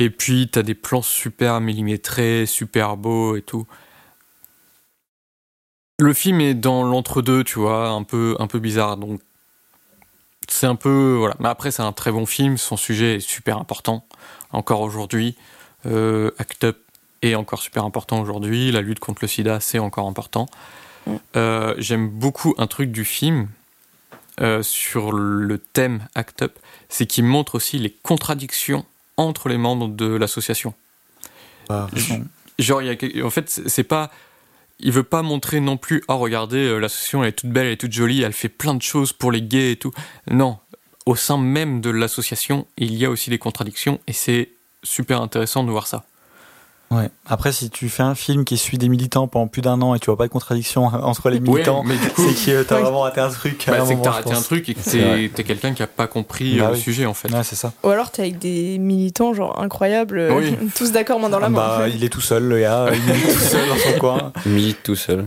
Et 0.00 0.10
puis 0.10 0.48
t'as 0.48 0.62
des 0.62 0.76
plans 0.76 1.02
super 1.02 1.60
millimétrés, 1.60 2.46
super 2.46 2.96
beaux 2.96 3.34
et 3.34 3.42
tout. 3.42 3.66
Le 5.98 6.14
film 6.14 6.40
est 6.40 6.54
dans 6.54 6.84
l'entre-deux, 6.84 7.42
tu 7.42 7.58
vois, 7.58 7.88
un 7.88 8.04
peu, 8.04 8.36
un 8.38 8.46
peu 8.46 8.60
bizarre. 8.60 8.96
Donc 8.96 9.20
c'est 10.46 10.68
un 10.68 10.76
peu 10.76 11.16
voilà. 11.18 11.34
Mais 11.40 11.48
après 11.48 11.72
c'est 11.72 11.82
un 11.82 11.92
très 11.92 12.12
bon 12.12 12.26
film. 12.26 12.58
Son 12.58 12.76
sujet 12.76 13.16
est 13.16 13.20
super 13.20 13.58
important 13.58 14.06
encore 14.52 14.82
aujourd'hui. 14.82 15.36
Euh, 15.84 16.30
Act 16.38 16.62
Up 16.62 16.78
est 17.22 17.34
encore 17.34 17.60
super 17.60 17.84
important 17.84 18.20
aujourd'hui. 18.20 18.70
La 18.70 18.82
lutte 18.82 19.00
contre 19.00 19.18
le 19.22 19.28
sida, 19.28 19.58
c'est 19.58 19.80
encore 19.80 20.06
important. 20.06 20.46
Mm. 21.08 21.16
Euh, 21.34 21.74
J'aime 21.78 22.08
beaucoup 22.08 22.54
un 22.56 22.68
truc 22.68 22.92
du 22.92 23.04
film 23.04 23.48
euh, 24.40 24.62
sur 24.62 25.10
le 25.10 25.58
thème 25.58 26.06
Act 26.14 26.42
Up, 26.42 26.56
c'est 26.88 27.06
qu'il 27.06 27.24
montre 27.24 27.56
aussi 27.56 27.80
les 27.80 27.90
contradictions 27.90 28.86
entre 29.18 29.50
les 29.50 29.58
membres 29.58 29.88
de 29.88 30.06
l'association. 30.06 30.72
Façon, 31.66 32.24
Genre, 32.58 32.82
y 32.82 32.90
a, 32.90 33.26
en 33.26 33.30
fait, 33.30 33.48
c'est 33.66 33.84
pas. 33.84 34.10
Il 34.80 34.92
veut 34.92 35.02
pas 35.02 35.22
montrer 35.22 35.58
non 35.58 35.76
plus, 35.76 36.04
oh 36.06 36.18
regardez, 36.18 36.58
euh, 36.58 36.78
l'association 36.78 37.24
elle 37.24 37.30
est 37.30 37.32
toute 37.32 37.50
belle, 37.50 37.66
elle 37.66 37.72
est 37.72 37.78
toute 37.78 37.92
jolie, 37.92 38.22
elle 38.22 38.32
fait 38.32 38.48
plein 38.48 38.74
de 38.74 38.82
choses 38.82 39.12
pour 39.12 39.32
les 39.32 39.42
gays 39.42 39.72
et 39.72 39.76
tout. 39.76 39.90
Non, 40.30 40.58
au 41.04 41.16
sein 41.16 41.36
même 41.36 41.80
de 41.80 41.90
l'association, 41.90 42.64
il 42.76 42.94
y 42.94 43.04
a 43.04 43.10
aussi 43.10 43.28
des 43.28 43.38
contradictions 43.38 43.98
et 44.06 44.12
c'est 44.12 44.50
super 44.84 45.20
intéressant 45.20 45.64
de 45.64 45.70
voir 45.72 45.88
ça. 45.88 46.04
Ouais. 46.90 47.10
Après, 47.26 47.52
si 47.52 47.70
tu 47.70 47.88
fais 47.88 48.02
un 48.02 48.14
film 48.14 48.44
qui 48.44 48.56
suit 48.56 48.78
des 48.78 48.88
militants 48.88 49.28
pendant 49.28 49.46
plus 49.46 49.62
d'un 49.62 49.80
an 49.82 49.94
et 49.94 49.98
tu 49.98 50.06
vois 50.06 50.16
pas 50.16 50.26
de 50.26 50.32
contradiction 50.32 50.84
entre 51.02 51.30
les 51.30 51.40
militants, 51.40 51.84
c'est 52.16 52.46
que 52.46 52.62
t'as 52.62 52.80
vraiment 52.80 53.00
raté 53.00 53.20
un 53.20 53.28
truc. 53.28 53.64
bah, 53.68 53.84
c'est 53.86 53.96
que 53.96 54.02
t'as 54.02 54.10
raté 54.10 54.32
un 54.32 54.40
truc 54.40 54.68
et 54.68 54.74
que 54.74 54.80
t'es 54.80 55.30
t'es 55.34 55.44
quelqu'un 55.44 55.74
qui 55.74 55.82
a 55.82 55.86
pas 55.86 56.06
compris 56.06 56.58
Bah 56.58 56.64
euh, 56.64 56.68
le 56.70 56.74
oui. 56.74 56.80
sujet 56.80 57.06
en 57.06 57.14
fait. 57.14 57.30
Ouais, 57.32 57.44
c'est 57.44 57.56
ça. 57.56 57.72
Ou 57.82 57.88
alors 57.88 58.10
t'es 58.10 58.22
avec 58.22 58.38
des 58.38 58.78
militants 58.78 59.34
genre 59.34 59.60
incroyables, 59.60 60.18
euh, 60.18 60.36
Oui. 60.38 60.56
tous 60.74 60.92
d'accord 60.92 61.20
main 61.20 61.28
dans 61.28 61.40
la 61.40 61.48
main. 61.48 61.58
Bah, 61.58 61.88
il 61.88 62.02
est 62.04 62.08
tout 62.08 62.20
seul, 62.20 62.44
le 62.44 62.60
gars. 62.60 62.86
Il 62.92 63.10
est 63.10 63.32
tout 63.34 63.38
seul 63.40 63.68
dans 63.68 63.76
son 63.76 63.92
coin. 63.98 64.32
Il 64.46 64.52
milite 64.52 64.82
tout 64.82 64.96
seul. 64.96 65.26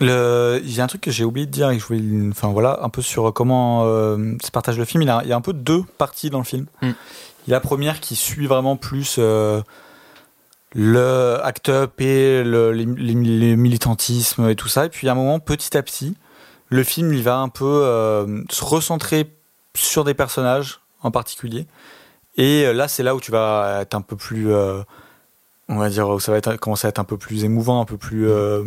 Le... 0.00 0.60
Il 0.64 0.74
y 0.74 0.80
a 0.80 0.84
un 0.84 0.88
truc 0.88 1.00
que 1.00 1.10
j'ai 1.10 1.24
oublié 1.24 1.46
de 1.46 1.50
dire 1.50 1.70
et 1.70 1.76
que 1.76 1.82
je 1.82 1.86
voulais, 1.86 2.02
enfin 2.30 2.48
voilà, 2.48 2.80
un 2.82 2.88
peu 2.90 3.00
sur 3.00 3.32
comment 3.32 3.84
euh, 3.84 4.34
se 4.44 4.50
partage 4.50 4.76
le 4.78 4.84
film. 4.84 5.02
Il 5.02 5.06
y, 5.06 5.10
a, 5.10 5.20
il 5.24 5.28
y 5.30 5.32
a 5.32 5.36
un 5.36 5.40
peu 5.40 5.52
deux 5.54 5.82
parties 5.98 6.28
dans 6.30 6.38
le 6.38 6.44
film. 6.44 6.66
Mm. 6.82 6.90
Il 7.46 7.50
y 7.50 7.54
a 7.54 7.56
la 7.56 7.60
première 7.60 8.00
qui 8.00 8.16
suit 8.16 8.46
vraiment 8.46 8.76
plus 8.76 9.16
euh, 9.18 9.62
le 10.78 11.38
act 11.42 11.70
up 11.70 12.00
et 12.00 12.44
le, 12.44 12.70
les- 12.72 12.84
les- 12.84 13.14
les 13.14 13.56
militantisme 13.56 14.48
et 14.50 14.56
tout 14.56 14.68
ça. 14.68 14.84
Et 14.84 14.88
puis 14.90 15.08
a 15.08 15.12
un 15.12 15.14
moment, 15.14 15.40
petit 15.40 15.76
à 15.76 15.82
petit, 15.82 16.14
le 16.68 16.82
film 16.84 17.12
il 17.14 17.22
va 17.22 17.38
un 17.38 17.48
peu 17.48 17.64
euh, 17.64 18.42
se 18.50 18.62
recentrer 18.64 19.32
sur 19.74 20.04
des 20.04 20.14
personnages 20.14 20.80
en 21.02 21.10
particulier. 21.10 21.66
Et 22.36 22.64
euh, 22.66 22.72
là, 22.74 22.88
c'est 22.88 23.02
là 23.02 23.14
où 23.14 23.20
tu 23.20 23.30
vas 23.30 23.78
être 23.80 23.94
un 23.94 24.02
peu 24.02 24.16
plus, 24.16 24.52
euh, 24.52 24.82
on 25.70 25.76
va 25.78 25.88
dire, 25.88 26.06
où 26.08 26.20
ça 26.20 26.30
va 26.32 26.38
être, 26.38 26.56
commencer 26.56 26.86
à 26.86 26.90
être 26.90 26.98
un 26.98 27.04
peu 27.04 27.16
plus 27.16 27.44
émouvant, 27.44 27.80
un 27.80 27.86
peu 27.86 27.96
plus 27.96 28.28
euh, 28.28 28.62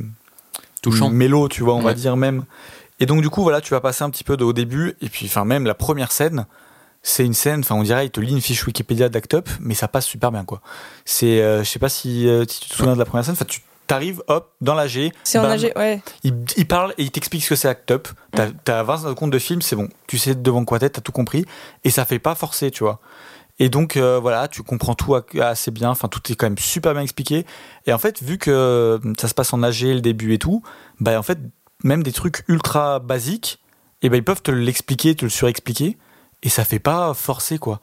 Touchant. 0.81 1.09
mélo, 1.11 1.47
tu 1.47 1.61
vois, 1.61 1.75
on 1.75 1.81
va 1.81 1.93
dire 1.93 2.17
même. 2.17 2.45
Et 2.99 3.05
donc 3.05 3.21
du 3.21 3.29
coup, 3.29 3.43
voilà, 3.43 3.61
tu 3.61 3.71
vas 3.75 3.81
passer 3.81 4.03
un 4.03 4.09
petit 4.09 4.23
peu 4.23 4.35
de, 4.37 4.43
au 4.43 4.53
début, 4.53 4.95
et 5.01 5.09
puis 5.09 5.27
enfin 5.27 5.45
même 5.45 5.65
la 5.65 5.75
première 5.75 6.11
scène, 6.11 6.47
c'est 7.01 7.25
une 7.25 7.33
scène, 7.33 7.61
enfin 7.61 7.75
on 7.75 7.83
dirait, 7.83 8.05
il 8.05 8.11
te 8.11 8.19
lit 8.19 8.31
une 8.31 8.41
fiche 8.41 8.65
Wikipédia 8.65 9.09
d'Act 9.09 9.33
Up, 9.33 9.49
mais 9.59 9.73
ça 9.73 9.87
passe 9.87 10.05
super 10.05 10.31
bien 10.31 10.43
quoi. 10.43 10.61
C'est, 11.05 11.41
euh, 11.41 11.63
je 11.63 11.69
sais 11.69 11.79
pas 11.79 11.89
si, 11.89 12.27
euh, 12.27 12.45
si 12.47 12.61
tu 12.61 12.69
te 12.69 12.75
souviens 12.75 12.93
de 12.93 12.99
la 12.99 13.05
première 13.05 13.25
scène, 13.25 13.33
enfin 13.33 13.45
tu 13.45 13.61
t'arrives, 13.87 14.21
hop, 14.27 14.53
dans 14.61 14.75
la 14.75 14.87
G, 14.87 15.11
C'est 15.23 15.39
en 15.39 15.45
AG, 15.45 15.73
ouais. 15.75 16.01
il, 16.23 16.35
il 16.57 16.67
parle 16.67 16.93
et 16.97 17.03
il 17.03 17.11
t'explique 17.11 17.43
ce 17.43 17.49
que 17.49 17.55
c'est 17.55 17.67
Act 17.67 17.89
Up. 17.89 18.07
T'as 18.31 18.79
as 18.79 18.83
20 18.83 18.97
secondes 18.97 19.31
de 19.31 19.39
film, 19.39 19.63
c'est 19.63 19.75
bon. 19.75 19.89
Tu 20.05 20.19
sais 20.19 20.35
devant 20.35 20.63
quoi 20.63 20.77
t'es, 20.77 20.91
t'as 20.91 21.01
tout 21.01 21.11
compris. 21.11 21.45
Et 21.83 21.89
ça 21.89 22.05
fait 22.05 22.19
pas 22.19 22.35
forcer, 22.35 22.69
tu 22.69 22.83
vois. 22.83 22.99
Et 23.57 23.69
donc, 23.69 23.97
euh, 23.97 24.19
voilà, 24.19 24.47
tu 24.47 24.61
comprends 24.61 24.93
tout 24.93 25.15
assez 25.15 25.71
bien. 25.71 25.89
Enfin, 25.89 26.07
tout 26.07 26.21
est 26.31 26.35
quand 26.35 26.45
même 26.45 26.59
super 26.59 26.93
bien 26.93 27.01
expliqué. 27.01 27.47
Et 27.87 27.93
en 27.93 27.97
fait, 27.97 28.21
vu 28.21 28.37
que 28.37 28.99
ça 29.19 29.27
se 29.27 29.33
passe 29.33 29.51
en 29.53 29.63
AG, 29.63 29.81
le 29.81 30.01
début 30.01 30.35
et 30.35 30.37
tout, 30.37 30.61
bah, 30.99 31.17
en 31.17 31.23
fait, 31.23 31.39
même 31.83 32.03
des 32.03 32.11
trucs 32.11 32.43
ultra 32.47 32.99
basiques, 32.99 33.59
et 34.01 34.09
ben 34.09 34.17
ils 34.17 34.23
peuvent 34.23 34.41
te 34.41 34.51
l'expliquer, 34.51 35.15
te 35.15 35.25
le 35.25 35.29
surexpliquer. 35.29 35.97
Et 36.43 36.49
ça 36.49 36.63
fait 36.63 36.79
pas 36.79 37.13
forcer, 37.13 37.57
quoi. 37.57 37.79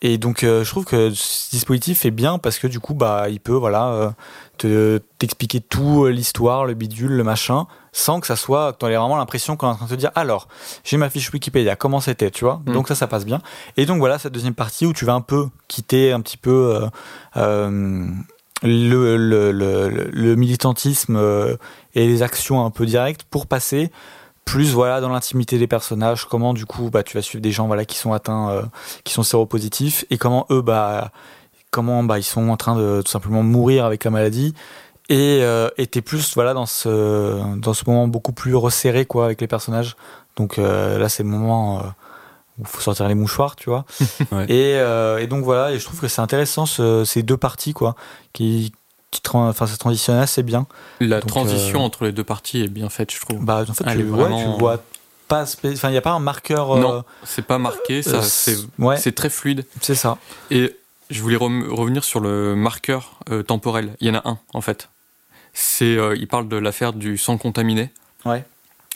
Et 0.00 0.16
donc, 0.16 0.44
euh, 0.44 0.62
je 0.62 0.70
trouve 0.70 0.84
que 0.84 1.10
ce 1.12 1.50
dispositif 1.50 2.04
est 2.04 2.12
bien 2.12 2.38
parce 2.38 2.60
que 2.60 2.68
du 2.68 2.78
coup, 2.78 2.94
bah, 2.94 3.28
il 3.30 3.40
peut, 3.40 3.54
voilà, 3.54 3.88
euh, 3.88 4.10
te 4.56 4.98
t'expliquer 5.18 5.60
tout, 5.60 6.04
euh, 6.04 6.10
l'histoire, 6.10 6.64
le 6.66 6.74
bidule, 6.74 7.10
le 7.10 7.24
machin, 7.24 7.66
sans 7.90 8.20
que 8.20 8.28
ça 8.28 8.36
soit, 8.36 8.74
que 8.74 8.78
tu 8.78 8.86
aies 8.86 8.96
vraiment 8.96 9.16
l'impression 9.16 9.56
qu'on 9.56 9.66
est 9.66 9.70
en 9.70 9.74
train 9.74 9.86
de 9.86 9.90
te 9.90 9.96
dire, 9.96 10.12
alors, 10.14 10.46
j'ai 10.84 10.98
ma 10.98 11.10
fiche 11.10 11.32
Wikipédia, 11.32 11.74
comment 11.74 11.98
c'était, 11.98 12.30
tu 12.30 12.44
vois 12.44 12.60
Mm. 12.66 12.72
Donc 12.72 12.86
ça, 12.86 12.94
ça 12.94 13.08
passe 13.08 13.24
bien. 13.24 13.40
Et 13.76 13.86
donc 13.86 13.98
voilà, 13.98 14.20
cette 14.20 14.32
deuxième 14.32 14.54
partie 14.54 14.86
où 14.86 14.92
tu 14.92 15.04
vas 15.04 15.14
un 15.14 15.20
peu 15.20 15.48
quitter 15.66 16.12
un 16.12 16.20
petit 16.20 16.36
peu 16.36 16.80
le, 17.34 18.12
le, 18.62 19.16
le, 19.16 20.10
le 20.12 20.36
militantisme 20.36 21.56
et 21.94 22.06
les 22.06 22.22
actions 22.22 22.64
un 22.64 22.70
peu 22.70 22.86
directes 22.86 23.24
pour 23.24 23.46
passer 23.46 23.90
plus 24.50 24.72
voilà 24.72 25.00
dans 25.00 25.08
l'intimité 25.10 25.58
des 25.58 25.66
personnages 25.66 26.24
comment 26.24 26.54
du 26.54 26.64
coup 26.66 26.90
bah 26.90 27.02
tu 27.02 27.16
vas 27.16 27.22
suivre 27.22 27.42
des 27.42 27.50
gens 27.52 27.66
voilà 27.66 27.84
qui 27.84 27.96
sont 27.96 28.12
atteints 28.12 28.50
euh, 28.50 28.62
qui 29.04 29.12
sont 29.12 29.22
séropositifs 29.22 30.04
et 30.10 30.18
comment 30.18 30.46
eux 30.50 30.62
bah 30.62 31.10
comment 31.70 32.02
bah 32.02 32.18
ils 32.18 32.22
sont 32.24 32.48
en 32.48 32.56
train 32.56 32.76
de 32.76 33.02
tout 33.04 33.10
simplement 33.10 33.42
mourir 33.42 33.84
avec 33.84 34.04
la 34.04 34.10
maladie. 34.10 34.54
Et 35.10 35.40
euh, 35.42 35.68
et 35.78 35.86
t'es 35.86 36.02
plus 36.02 36.34
voilà 36.34 36.52
dans 36.52 36.66
ce 36.66 37.56
dans 37.56 37.72
ce 37.72 37.84
moment 37.86 38.08
beaucoup 38.08 38.32
plus 38.32 38.54
resserré 38.54 39.06
quoi 39.06 39.24
avec 39.26 39.40
les 39.40 39.46
personnages. 39.46 39.96
Donc 40.36 40.58
euh, 40.58 40.98
là 40.98 41.08
c'est 41.08 41.22
le 41.22 41.30
moment 41.30 41.78
euh, 41.78 41.82
où 42.58 42.62
il 42.62 42.66
faut 42.66 42.80
sortir 42.82 43.08
les 43.08 43.14
mouchoirs 43.14 43.56
tu 43.56 43.70
vois. 43.70 43.84
Ouais. 44.32 44.44
et, 44.50 45.22
et 45.22 45.26
donc 45.26 45.44
voilà 45.44 45.72
et 45.72 45.78
je 45.78 45.84
trouve 45.86 46.00
que 46.00 46.08
c'est 46.08 46.20
intéressant 46.20 46.66
ce- 46.66 47.04
ces 47.06 47.22
deux 47.22 47.36
parties 47.38 47.72
quoi 47.72 47.94
qui 48.34 48.72
enfin, 49.32 49.66
ça 49.66 49.76
transitionne 49.76 50.18
assez 50.18 50.42
bien. 50.42 50.66
La 51.00 51.20
Donc, 51.20 51.28
transition 51.28 51.80
euh, 51.80 51.84
entre 51.84 52.04
les 52.04 52.12
deux 52.12 52.24
parties 52.24 52.62
est 52.62 52.68
bien 52.68 52.88
faite, 52.88 53.12
je 53.12 53.20
trouve. 53.20 53.44
Bah, 53.44 53.64
en 53.68 53.72
fait, 53.72 53.84
tu, 53.84 53.98
ouais, 53.98 54.02
vraiment- 54.04 54.54
tu 54.54 54.58
vois 54.60 54.82
pas. 55.28 55.44
spé- 55.46 55.72
Enfin, 55.74 55.88
il 55.88 55.92
n'y 55.92 55.98
a 55.98 56.02
pas 56.02 56.12
un 56.12 56.18
marqueur. 56.20 56.76
euh, 56.76 56.80
Non, 56.80 57.04
c'est 57.24 57.42
pas 57.46 57.58
marqué, 57.58 58.02
ça, 58.02 58.16
euh, 58.16 58.22
c'est 58.22 58.56
ouais, 58.78 58.96
c'est 58.96 59.12
très 59.14 59.30
fluide. 59.30 59.64
c'est 59.80 59.94
ça. 59.94 60.18
Et 60.50 60.74
je 61.10 61.22
voulais 61.22 61.36
revenir 61.36 62.04
sur 62.04 62.20
le 62.20 62.54
marqueur 62.54 63.18
euh, 63.30 63.42
temporel. 63.42 63.94
Il 64.00 64.08
y 64.08 64.10
en 64.10 64.14
a 64.14 64.28
un, 64.28 64.38
en 64.54 64.60
fait. 64.60 64.88
C'est, 65.52 65.96
euh, 65.96 66.14
il 66.16 66.28
parle 66.28 66.48
de 66.48 66.56
l'affaire 66.56 66.92
du 66.92 67.18
sang 67.18 67.36
contaminé. 67.38 67.90
Ouais. 68.24 68.44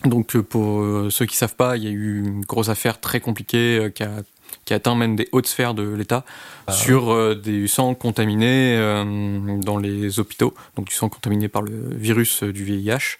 Donc, 0.04 0.34
euh, 0.36 0.42
pour 0.42 0.80
euh, 0.82 1.08
ceux 1.10 1.26
qui 1.26 1.36
savent 1.36 1.54
pas, 1.54 1.76
il 1.76 1.84
y 1.84 1.86
a 1.86 1.90
eu 1.90 2.22
une 2.24 2.40
grosse 2.44 2.68
affaire 2.68 3.00
très 3.00 3.20
compliquée 3.20 3.78
euh, 3.78 3.88
qui, 3.90 4.02
a, 4.02 4.10
qui 4.64 4.74
atteint 4.74 4.94
même 4.94 5.16
des 5.16 5.28
hautes 5.32 5.46
sphères 5.48 5.74
de 5.74 5.82
l'État 5.82 6.24
Ah, 6.66 6.72
sur 6.72 7.12
euh, 7.12 7.34
des 7.34 7.66
sangs 7.66 7.94
contaminés 7.94 8.76
euh, 8.76 9.58
dans 9.60 9.76
les 9.78 10.20
hôpitaux. 10.20 10.54
Donc, 10.76 10.86
du 10.88 10.94
sang 10.94 11.08
contaminé 11.08 11.48
par 11.48 11.62
le 11.62 11.72
virus 11.94 12.42
euh, 12.42 12.52
du 12.52 12.64
VIH 12.64 13.18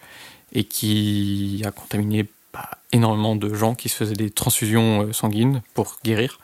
et 0.53 0.65
qui 0.65 1.63
a 1.65 1.71
contaminé 1.71 2.27
bah, 2.53 2.69
énormément 2.93 3.35
de 3.37 3.53
gens 3.55 3.75
qui 3.75 3.89
se 3.89 3.97
faisaient 3.97 4.15
des 4.15 4.31
transfusions 4.31 5.03
euh, 5.09 5.13
sanguines 5.13 5.63
pour 5.75 5.99
guérir. 6.05 6.39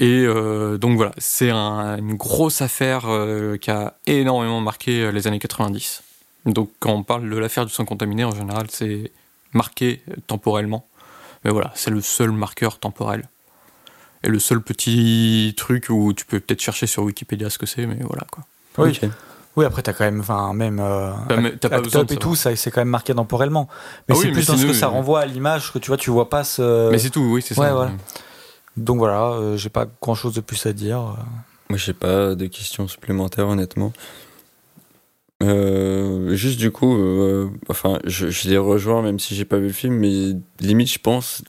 Et 0.00 0.24
euh, 0.26 0.78
donc 0.78 0.96
voilà, 0.96 1.12
c'est 1.18 1.50
un- 1.50 1.96
une 1.98 2.14
grosse 2.14 2.62
affaire 2.62 3.06
euh, 3.08 3.56
qui 3.56 3.70
a 3.70 3.94
énormément 4.06 4.60
marqué 4.60 5.10
les 5.10 5.26
années 5.26 5.40
90. 5.40 6.02
Donc 6.46 6.70
quand 6.78 6.92
on 6.92 7.02
parle 7.02 7.28
de 7.28 7.36
l'affaire 7.36 7.66
du 7.66 7.72
sang 7.72 7.84
contaminé, 7.84 8.22
en 8.24 8.30
général, 8.34 8.66
c'est 8.70 9.10
marqué 9.52 10.02
temporellement. 10.28 10.86
Mais 11.44 11.50
voilà, 11.50 11.72
c'est 11.74 11.90
le 11.90 12.00
seul 12.00 12.30
marqueur 12.30 12.78
temporel. 12.78 13.28
Et 14.24 14.28
le 14.28 14.38
seul 14.38 14.60
petit 14.60 15.54
truc 15.56 15.86
où 15.90 16.12
tu 16.12 16.24
peux 16.26 16.40
peut-être 16.40 16.60
chercher 16.60 16.86
sur 16.86 17.04
Wikipédia 17.04 17.50
ce 17.50 17.58
que 17.58 17.66
c'est, 17.66 17.86
mais 17.86 17.98
voilà 18.00 18.26
quoi. 18.30 18.44
Oui. 18.78 18.98
Ok. 19.02 19.08
Oui, 19.56 19.64
après, 19.64 19.82
t'as 19.82 19.92
quand 19.92 20.04
même. 20.04 20.20
Enfin, 20.20 20.52
même. 20.52 20.78
Euh, 20.80 21.10
T'as 21.60 21.68
pas 21.68 21.80
besoin 21.80 22.02
de 22.04 22.06
et 22.12 22.14
savoir. 22.14 22.18
tout, 22.18 22.36
ça, 22.36 22.54
c'est 22.54 22.70
quand 22.70 22.80
même 22.80 22.88
marqué 22.88 23.12
temporellement. 23.12 23.66
Mais 24.08 24.14
Ah 24.14 24.18
c'est 24.20 24.26
oui, 24.26 24.32
plus 24.32 24.48
mais 24.48 24.54
dans 24.54 24.60
ce 24.60 24.66
que 24.66 24.72
ça 24.72 24.86
euh, 24.86 24.90
renvoie 24.90 25.20
à 25.20 25.26
l'image 25.26 25.72
que 25.72 25.80
tu 25.80 25.88
vois, 25.88 25.96
tu 25.96 26.10
vois 26.10 26.28
pas 26.30 26.44
ce. 26.44 26.90
Mais 26.92 26.98
c'est 26.98 27.10
tout, 27.10 27.22
oui, 27.22 27.42
c'est 27.42 27.54
ça. 27.54 27.62
ouais, 27.62 27.72
voilà. 27.72 27.90
Donc 28.76 28.98
voilà, 28.98 29.30
euh, 29.32 29.56
j'ai 29.56 29.68
pas 29.70 29.86
grand 30.00 30.14
chose 30.14 30.34
de 30.34 30.40
plus 30.40 30.64
à 30.66 30.72
dire. 30.72 31.16
Moi, 31.70 31.76
j'ai 31.76 31.92
pas 31.92 32.36
de 32.36 32.46
questions 32.46 32.86
supplémentaires, 32.86 33.48
honnêtement. 33.48 33.92
Euh, 35.42 36.34
juste 36.34 36.58
du 36.58 36.70
coup, 36.72 36.96
euh, 36.96 37.48
enfin, 37.68 37.98
je, 38.04 38.28
je 38.28 38.48
les 38.48 38.58
rejoins 38.58 39.02
même 39.02 39.18
si 39.20 39.34
j'ai 39.36 39.44
pas 39.44 39.58
vu 39.58 39.68
le 39.68 39.72
film, 39.72 39.94
mais 39.94 40.34
limite, 40.60 40.90
je 40.92 40.98
pense, 40.98 41.42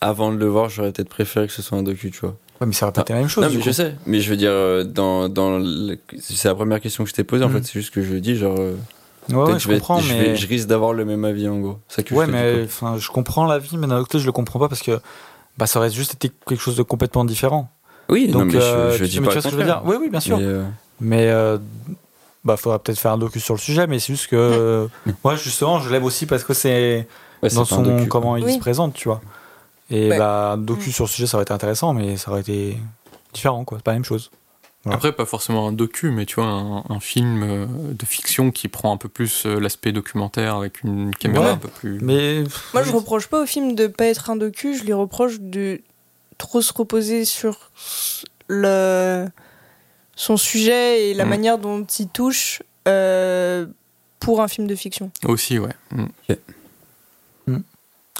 avant 0.00 0.32
de 0.32 0.36
le 0.38 0.46
voir, 0.46 0.68
j'aurais 0.68 0.92
peut-être 0.92 1.08
préféré 1.08 1.46
que 1.46 1.52
ce 1.52 1.62
soit 1.62 1.76
un 1.78 1.82
docu, 1.82 2.10
tu 2.10 2.20
vois. 2.20 2.36
Ouais, 2.60 2.66
mais 2.66 2.72
ça 2.72 2.86
va 2.86 2.92
pas 2.92 3.00
être 3.02 3.10
la 3.10 3.16
même 3.16 3.28
chose. 3.28 3.44
non, 3.44 3.50
mais 3.50 3.56
coup. 3.58 3.64
je 3.64 3.70
sais, 3.70 3.94
mais 4.06 4.20
je 4.20 4.30
veux 4.30 4.36
dire, 4.36 4.50
euh, 4.52 4.84
dans, 4.84 5.28
dans 5.28 5.58
le- 5.58 5.98
c'est 6.20 6.48
la 6.48 6.54
première 6.54 6.80
question 6.80 7.04
que 7.04 7.10
je 7.10 7.14
t'ai 7.14 7.24
posée, 7.24 7.44
en 7.44 7.48
Mhm. 7.48 7.54
fait, 7.58 7.64
c'est 7.64 7.72
juste 7.80 7.92
que 7.94 8.02
je 8.02 8.14
dis, 8.16 8.36
genre, 8.36 8.56
euh, 8.58 8.76
Ouais, 9.30 9.36
ouais, 9.36 9.52
je 9.54 9.58
je, 9.60 9.68
vais- 9.68 9.74
comprends, 9.76 10.00
je, 10.00 10.08
mais. 10.12 10.18
vais- 10.30 10.36
je 10.36 10.46
risque 10.46 10.66
d'avoir 10.68 10.92
le 10.92 11.04
même 11.04 11.24
avis, 11.24 11.48
en 11.48 11.58
gros. 11.60 11.78
Ça 11.88 12.02
que 12.02 12.14
Ouais, 12.14 12.26
je 12.26 12.30
mais 12.32 12.62
enfin, 12.64 12.96
je 12.98 13.08
comprends 13.10 13.46
l'avis, 13.46 13.76
mais 13.76 13.86
d'un 13.86 13.96
autre 13.98 14.08
côté, 14.08 14.18
je 14.18 14.26
le 14.26 14.32
comprends 14.32 14.58
pas 14.58 14.68
parce 14.68 14.82
que 14.82 15.00
bah, 15.56 15.66
ça 15.66 15.78
aurait 15.78 15.90
juste 15.90 16.14
été 16.14 16.30
quelque 16.46 16.60
chose 16.60 16.76
de 16.76 16.82
complètement 16.82 17.24
différent. 17.24 17.70
Oui, 18.08 18.28
non, 18.28 18.40
Donc, 18.40 18.52
mais 18.52 18.58
euh, 18.60 18.90
je, 18.92 18.96
je 18.98 19.04
tu- 19.04 19.10
dis 19.10 19.20
mais 19.20 19.26
pas 19.26 19.32
tu 19.32 19.38
vois 19.38 19.42
ce 19.42 19.46
que 19.48 19.52
je 19.52 19.58
veux 19.58 19.64
dire? 19.64 19.82
Oui, 19.84 19.96
oui, 20.00 20.08
bien 20.10 20.20
sûr. 20.20 20.38
Mais, 20.38 20.44
euh, 20.44 20.64
Mais 21.00 21.28
euh, 21.28 21.58
bah, 22.44 22.56
faudra 22.56 22.78
peut-être 22.78 22.98
faire 22.98 23.12
un 23.12 23.18
docu 23.18 23.38
sur 23.40 23.54
le 23.54 23.60
sujet, 23.60 23.86
mais 23.86 23.98
c'est 24.00 24.12
juste 24.14 24.26
que 24.26 24.88
moi, 25.24 25.36
justement, 25.36 25.78
je 25.78 25.90
l'aime 25.90 26.04
aussi 26.04 26.26
parce 26.26 26.42
que 26.44 26.52
c'est 26.54 27.06
ouais, 27.42 27.48
c'est 27.50 27.54
dans 27.56 27.64
son 27.64 27.82
docu, 27.82 28.08
comment 28.08 28.30
quoi. 28.30 28.40
il 28.40 28.44
Oui. 28.46 28.54
se 28.54 28.58
présente, 28.58 28.94
tu 28.94 29.08
vois. 29.08 29.20
Et 29.90 30.08
Ouais. 30.08 30.18
bah, 30.18 30.52
un 30.52 30.56
docu 30.58 30.90
Mm. 30.90 30.92
sur 30.92 31.04
le 31.04 31.08
sujet, 31.10 31.26
ça 31.26 31.36
aurait 31.36 31.42
été 31.44 31.52
intéressant, 31.52 31.92
mais 31.94 32.16
ça 32.16 32.30
aurait 32.30 32.40
été 32.42 32.76
différent, 33.32 33.64
quoi. 33.64 33.78
C'est 33.78 33.84
pas 33.84 33.90
la 33.92 33.96
même 33.96 34.04
chose. 34.04 34.30
Voilà. 34.84 34.96
Après, 34.96 35.12
pas 35.12 35.26
forcément 35.26 35.68
un 35.68 35.72
docu, 35.72 36.10
mais 36.10 36.24
tu 36.24 36.36
vois, 36.36 36.46
un, 36.46 36.84
un 36.88 37.00
film 37.00 37.42
euh, 37.42 37.66
de 37.92 38.06
fiction 38.06 38.50
qui 38.50 38.68
prend 38.68 38.92
un 38.92 38.96
peu 38.96 39.08
plus 39.10 39.44
euh, 39.44 39.60
l'aspect 39.60 39.92
documentaire 39.92 40.54
avec 40.56 40.82
une 40.82 41.14
caméra 41.14 41.44
Ouais. 41.46 41.50
un 41.50 41.56
peu 41.58 41.68
plus. 41.68 41.98
Mais 42.00 42.44
Moi, 42.72 42.82
je 42.82 42.90
reproche 42.92 43.26
pas 43.26 43.42
au 43.42 43.46
film 43.46 43.74
de 43.74 43.88
pas 43.88 44.06
être 44.06 44.30
un 44.30 44.36
docu, 44.36 44.74
je 44.74 44.84
lui 44.84 44.94
reproche 44.94 45.38
de 45.38 45.82
trop 46.38 46.62
se 46.62 46.72
reposer 46.72 47.26
sur 47.26 47.70
le... 48.48 49.26
son 50.16 50.36
sujet 50.38 51.10
et 51.10 51.14
la 51.14 51.24
Mm. 51.26 51.28
manière 51.28 51.58
dont 51.58 51.84
il 51.84 52.08
touche 52.08 52.62
euh, 52.88 53.66
pour 54.18 54.40
un 54.40 54.48
film 54.48 54.66
de 54.66 54.74
fiction. 54.74 55.10
Aussi, 55.26 55.58
ouais. 55.58 55.74
Mm. 55.90 56.06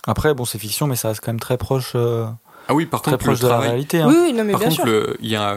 Après, 0.07 0.34
bon, 0.34 0.44
c'est 0.44 0.59
fiction, 0.59 0.86
mais 0.86 0.96
ça 0.96 1.09
reste 1.09 1.20
quand 1.22 1.32
même 1.32 1.40
très 1.40 1.59
proche, 1.59 1.92
euh, 1.94 2.26
Ah 2.68 2.74
oui, 2.74 2.86
par 2.86 3.03
très 3.03 3.12
contre, 3.12 3.28
le 3.30 3.36
de 3.36 3.42
la 3.42 3.48
travail. 3.48 3.68
réalité. 3.70 4.01
hein. 4.01 4.09
Oui, 4.09 4.16
oui, 4.24 4.32
non, 4.32 4.44
mais 4.44 4.53
Par 4.53 4.61
bien 4.61 4.68
contre, 4.68 4.80
sûr. 4.82 4.86
le- 4.86 5.16
il 5.20 5.28
y 5.28 5.36
a, 5.36 5.57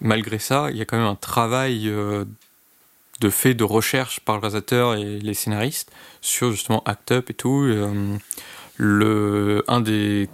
malgré 0.00 0.38
ça, 0.38 0.68
il 0.70 0.76
y 0.76 0.80
a 0.80 0.84
quand 0.84 0.96
même 0.96 1.06
un 1.06 1.14
travail 1.14 1.88
euh, 1.88 2.24
de 3.20 3.30
fait 3.30 3.54
de 3.54 3.64
recherche 3.64 4.20
par 4.20 4.36
le 4.36 4.40
réalisateur 4.40 4.94
et 4.96 5.18
les 5.20 5.34
scénaristes 5.34 5.90
sur 6.20 6.50
justement 6.50 6.82
Act 6.84 7.12
Up 7.12 7.30
et 7.30 7.34
tout. 7.34 7.62
Euh, 7.62 8.16
le, 8.76 9.62
un 9.68 9.80
des 9.80 10.28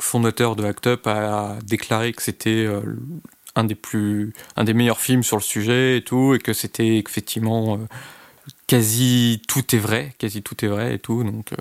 fondateurs 0.00 0.54
de 0.56 0.64
Act 0.64 0.86
Up 0.86 1.06
a 1.06 1.56
déclaré 1.64 2.12
que 2.12 2.22
c'était 2.22 2.66
euh, 2.66 2.82
un 3.56 3.64
des 3.64 3.74
plus, 3.74 4.34
un 4.56 4.64
des 4.64 4.74
meilleurs 4.74 5.00
films 5.00 5.22
sur 5.22 5.36
le 5.36 5.42
sujet 5.42 5.96
et 5.96 6.02
tout, 6.04 6.34
et 6.34 6.38
que 6.38 6.52
c'était 6.52 6.98
effectivement 6.98 7.76
euh, 7.76 7.86
quasi 8.66 9.40
tout 9.48 9.74
est 9.74 9.78
vrai, 9.78 10.14
quasi 10.18 10.42
tout 10.42 10.62
est 10.64 10.68
vrai 10.68 10.94
et 10.94 10.98
tout. 10.98 11.24
Donc 11.24 11.52
euh, 11.52 11.56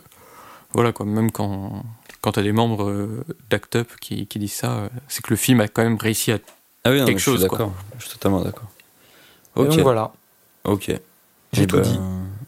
voilà 0.73 0.91
quoi, 0.93 1.05
même 1.05 1.31
quand 1.31 1.83
quand 2.21 2.33
t'as 2.33 2.41
des 2.41 2.51
membres 2.51 2.89
euh, 2.89 3.23
d'Act 3.49 3.75
Up 3.77 3.89
qui, 4.01 4.27
qui 4.27 4.39
disent 4.39 4.53
ça, 4.53 4.71
euh, 4.79 4.89
c'est 5.07 5.23
que 5.23 5.29
le 5.29 5.37
film 5.37 5.61
a 5.61 5.67
quand 5.67 5.83
même 5.83 5.97
réussi 5.97 6.31
à. 6.33 6.39
Ah 6.83 6.91
oui, 6.91 6.99
non, 6.99 7.05
quelque 7.05 7.19
chose, 7.19 7.41
d'accord. 7.41 7.71
Je 7.97 8.03
suis 8.05 8.13
totalement 8.13 8.41
d'accord. 8.41 8.67
Ok. 9.55 9.69
Donc 9.69 9.79
voilà, 9.79 10.11
Ok. 10.65 10.91
j'ai 11.53 11.63
Eh 11.63 11.67
tout 11.67 11.77
ben, 11.77 11.81
dit. 11.83 11.99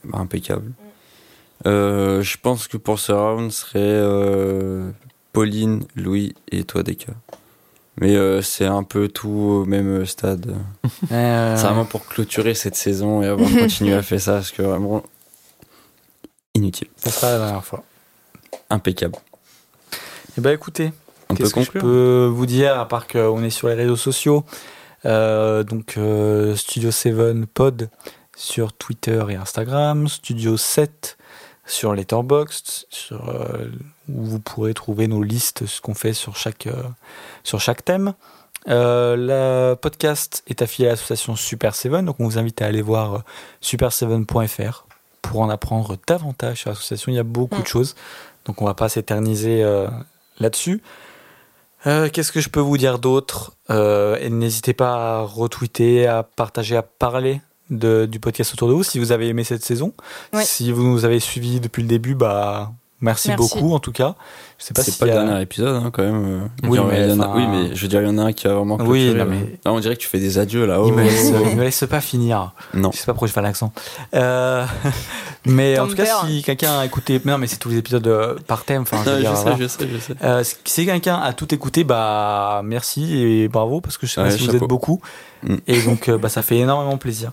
bah, 0.06 0.20
impeccable. 0.20 0.72
Euh, 1.68 2.22
je 2.22 2.38
pense 2.38 2.68
que 2.68 2.78
pour 2.78 3.00
ce 3.00 3.12
round, 3.12 3.52
ce 3.52 3.62
serait 3.62 3.80
euh, 3.80 4.90
Pauline, 5.32 5.86
Louis 5.96 6.34
et 6.52 6.64
toi, 6.64 6.84
Deka. 6.84 7.14
Mais 8.00 8.16
euh, 8.16 8.42
c'est 8.42 8.66
un 8.66 8.84
peu 8.84 9.08
tout 9.10 9.30
au 9.30 9.66
même 9.66 10.06
stade. 10.06 10.56
Euh, 11.12 11.56
C'est 11.58 11.64
vraiment 11.64 11.86
pour 11.86 12.06
clôturer 12.06 12.54
cette 12.54 12.76
saison 12.76 13.22
et 13.24 13.28
avoir 13.28 13.50
continué 13.50 13.94
à 13.94 14.02
faire 14.04 14.20
ça, 14.22 14.34
parce 14.34 14.52
que 14.52 14.62
vraiment, 14.62 15.04
inutile. 16.56 16.88
ça 16.98 17.10
sera 17.10 17.32
la 17.32 17.38
dernière 17.40 17.66
fois. 17.66 17.84
Impeccable. 18.72 19.16
Eh 20.38 20.42
ben 20.42 20.52
écoutez, 20.52 20.92
On 21.30 21.36
peut 21.36 21.44
Qu'est-ce 21.44 21.54
que 21.54 21.62
je 21.62 21.72
peux 21.72 22.30
vous 22.32 22.46
dire 22.46 22.80
à 22.80 22.88
part 22.88 23.08
qu'on 23.08 23.44
est 23.44 23.50
sur 23.50 23.68
les 23.68 23.76
réseaux 23.76 23.96
sociaux 23.98 24.44
Euh, 25.06 25.64
Donc 25.64 25.96
euh, 25.98 26.56
Studio 26.56 26.92
7 26.92 27.46
Pod 27.48 27.90
sur 28.36 28.72
Twitter 28.74 29.24
et 29.30 29.36
Instagram, 29.36 30.08
Studio 30.08 30.58
7 30.58 31.18
sur 31.66 31.94
Letterboxd, 31.94 32.86
sur, 32.90 33.30
euh, 33.30 33.70
où 34.10 34.24
vous 34.26 34.40
pourrez 34.40 34.74
trouver 34.74 35.08
nos 35.08 35.22
listes, 35.24 35.66
ce 35.68 35.80
qu'on 35.82 35.94
fait 35.94 36.14
sur 36.14 36.36
chaque, 36.38 36.68
euh, 36.68 36.84
sur 37.44 37.60
chaque 37.60 37.84
thème. 37.86 38.14
Euh, 38.70 39.16
le 39.18 39.76
podcast 39.76 40.44
est 40.48 40.62
affilié 40.62 40.88
à 40.88 40.92
l'association 40.92 41.36
Super 41.36 41.74
7, 41.76 41.92
donc 42.06 42.20
on 42.20 42.26
vous 42.26 42.38
invite 42.38 42.62
à 42.62 42.68
aller 42.68 42.82
voir 42.82 43.16
euh, 43.16 43.20
super7.fr 43.64 44.86
pour 45.22 45.42
en 45.42 45.50
apprendre 45.50 45.98
davantage 46.08 46.60
sur 46.62 46.70
l'association. 46.70 47.12
Il 47.12 47.16
y 47.16 47.20
a 47.20 47.24
beaucoup 47.24 47.60
Mm. 47.60 47.64
de 47.64 47.68
choses, 47.68 47.96
donc 48.46 48.62
on 48.62 48.66
va 48.66 48.74
pas 48.74 48.90
s'éterniser 48.90 49.64
euh, 49.64 49.88
là-dessus. 50.40 50.82
Euh, 51.88 52.10
Qu'est-ce 52.12 52.32
que 52.32 52.42
je 52.42 52.50
peux 52.50 52.60
vous 52.60 52.78
dire 52.78 53.00
d'autre 53.00 53.54
Euh, 53.70 54.18
et 54.20 54.30
N'hésitez 54.30 54.74
pas 54.74 55.20
à 55.20 55.22
retweeter, 55.22 56.08
à 56.08 56.24
partager, 56.24 56.76
à 56.78 56.84
parler 56.84 57.42
de, 57.70 58.06
du 58.06 58.20
podcast 58.20 58.54
autour 58.54 58.68
de 58.68 58.74
vous 58.74 58.84
si 58.84 59.00
vous 59.00 59.12
avez 59.12 59.28
aimé 59.30 59.44
cette 59.44 59.64
saison. 59.64 59.94
Si 60.44 60.72
vous 60.72 60.84
nous 60.84 61.06
avez 61.06 61.20
suivis 61.20 61.60
depuis 61.60 61.82
le 61.82 61.88
début, 61.88 62.16
bah 62.16 62.72
merci, 63.02 63.30
Merci. 63.30 63.56
beaucoup 63.56 63.74
en 63.74 63.80
tout 63.80 63.92
cas. 63.92 64.16
Je 64.58 64.66
sais 64.66 64.74
pas 64.74 64.84
C'est 64.84 64.98
pas 65.00 65.06
le 65.08 65.12
a- 65.12 65.24
dernier 65.26 65.42
épisode, 65.42 65.76
hein, 65.84 65.90
quand 65.92 66.04
même. 66.04 66.24
euh. 66.24 66.68
Oui, 66.70 66.80
mais 66.88 67.02
il 67.04 67.10
y 67.10 67.12
en 67.14 67.20
a- 67.20 67.28
enfin- 67.28 67.34
oui, 67.36 67.48
mais 67.48 67.76
je 67.76 67.82
veux 67.82 67.88
dire, 67.88 68.02
il 68.02 68.08
y 68.08 68.12
en 68.12 68.18
a 68.20 68.24
un 68.26 68.32
qui 68.34 68.46
a 68.48 68.54
vraiment 68.54 68.78
Oui, 68.82 69.10
non, 69.10 69.16
là. 69.16 69.26
mais- 69.26 69.60
Là, 69.66 69.74
on 69.74 69.80
dirait 69.80 69.96
que 69.96 70.02
tu 70.02 70.08
fais 70.08 70.20
des 70.20 70.38
adieux, 70.38 70.66
là. 70.68 70.80
Oh, 70.80 70.86
Il 70.88 70.94
me, 70.94 71.02
laisse, 71.04 71.32
oh, 71.34 71.44
il 71.50 71.56
me 71.58 71.64
laisse 71.64 71.84
pas 71.90 72.00
finir. 72.02 72.52
Non. 72.76 72.92
Je 72.92 72.98
sais 72.98 73.06
pas 73.06 73.14
pourquoi 73.14 73.28
je 73.28 73.34
fais 73.34 73.42
l'accent. 73.42 73.74
Euh, 74.14 74.64
mais 75.46 75.80
en 75.80 75.88
tout 75.88 75.96
cas, 75.96 76.06
si 76.28 76.44
quelqu'un 76.44 76.78
a 76.80 76.86
écouté, 76.86 77.20
non, 77.26 77.38
mais 77.40 77.48
c'est 77.48 77.58
tous 77.58 77.70
les 77.70 77.78
épisodes 77.78 78.06
euh, 78.08 78.36
par 78.48 78.64
thème. 78.66 78.84
Enfin, 78.84 78.98
je 79.04 79.10
veux 79.10 79.16
Non, 79.16 79.22
dire, 79.22 79.32
je 79.32 79.36
sais, 79.36 79.42
voilà. 79.44 79.58
je 79.60 79.68
sais, 79.68 79.88
je 79.92 79.98
sais. 79.98 80.14
Euh, 80.24 80.44
si 80.66 80.86
quelqu'un 80.86 81.16
a 81.16 81.34
tout 81.34 81.54
écouté, 81.56 81.84
bah 81.84 82.62
merci 82.64 83.18
et 83.18 83.48
bravo 83.48 83.82
parce 83.82 83.98
que 83.98 84.06
je 84.06 84.12
sais 84.12 84.22
pas 84.22 84.28
Ouais, 84.28 84.38
si 84.38 84.46
vous 84.48 84.56
êtes 84.56 84.62
beaucoup 84.64 85.02
Mm. 85.44 85.56
et 85.66 85.82
donc 85.82 86.08
euh, 86.08 86.20
bah 86.20 86.30
ça 86.30 86.44
fait 86.44 86.58
énormément 86.58 86.98
plaisir. 86.98 87.32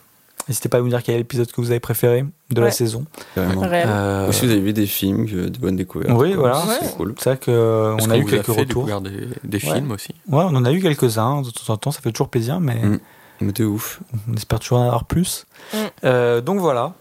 N'hésitez 0.49 0.69
pas 0.69 0.79
à 0.79 0.81
nous 0.81 0.89
dire 0.89 1.03
quel 1.03 1.17
est 1.17 1.19
l'épisode 1.19 1.51
que 1.53 1.61
vous 1.61 1.71
avez 1.71 1.81
préféré 1.81 2.25
de 2.51 2.61
la 2.61 2.67
Ouais. 2.69 2.73
saison. 2.73 3.05
Euh, 3.37 4.29
Ou 4.29 4.33
si 4.33 4.47
vous 4.47 4.53
avez 4.53 4.61
vu 4.61 4.73
des 4.73 4.87
films, 4.87 5.27
de 5.27 5.59
bonnes 5.59 5.77
découvertes. 5.77 6.13
Oui, 6.19 6.33
quoi. 6.35 6.41
voilà. 6.53 6.63
C'est 6.81 6.87
Ouais. 6.87 6.93
cool. 6.97 7.15
c'est 7.19 7.31
vrai 7.31 7.39
que 7.39 7.51
euh, 7.51 7.97
a 7.97 7.99
qu'on 7.99 8.15
eu 8.15 8.25
quelques 8.25 8.47
fait 8.53 8.61
retours. 8.61 8.87
des, 9.03 9.11
des 9.45 9.67
Ouais. 9.67 9.75
films 9.75 9.91
aussi. 9.93 10.15
Ouais, 10.29 10.45
on 10.45 10.57
en 10.57 10.65
a 10.65 10.73
eu 10.73 10.81
quelques-uns 10.81 11.43
de 11.43 11.51
temps 11.51 11.73
en 11.73 11.77
temps, 11.77 11.91
ça 11.91 12.01
fait 12.01 12.13
toujours 12.13 12.29
plaisir, 12.31 12.61
mais 12.61 12.77
Mm. 12.77 12.99
Mais 13.41 13.53
de 13.53 13.65
ouf. 13.65 14.01
on 14.29 14.35
espère 14.35 14.59
toujours 14.59 14.79
en 14.79 14.87
avoir 14.87 15.05
plus. 15.05 15.47
Mm. 15.73 15.77
Euh, 16.05 16.41
donc 16.41 16.59
voilà. 16.61 16.95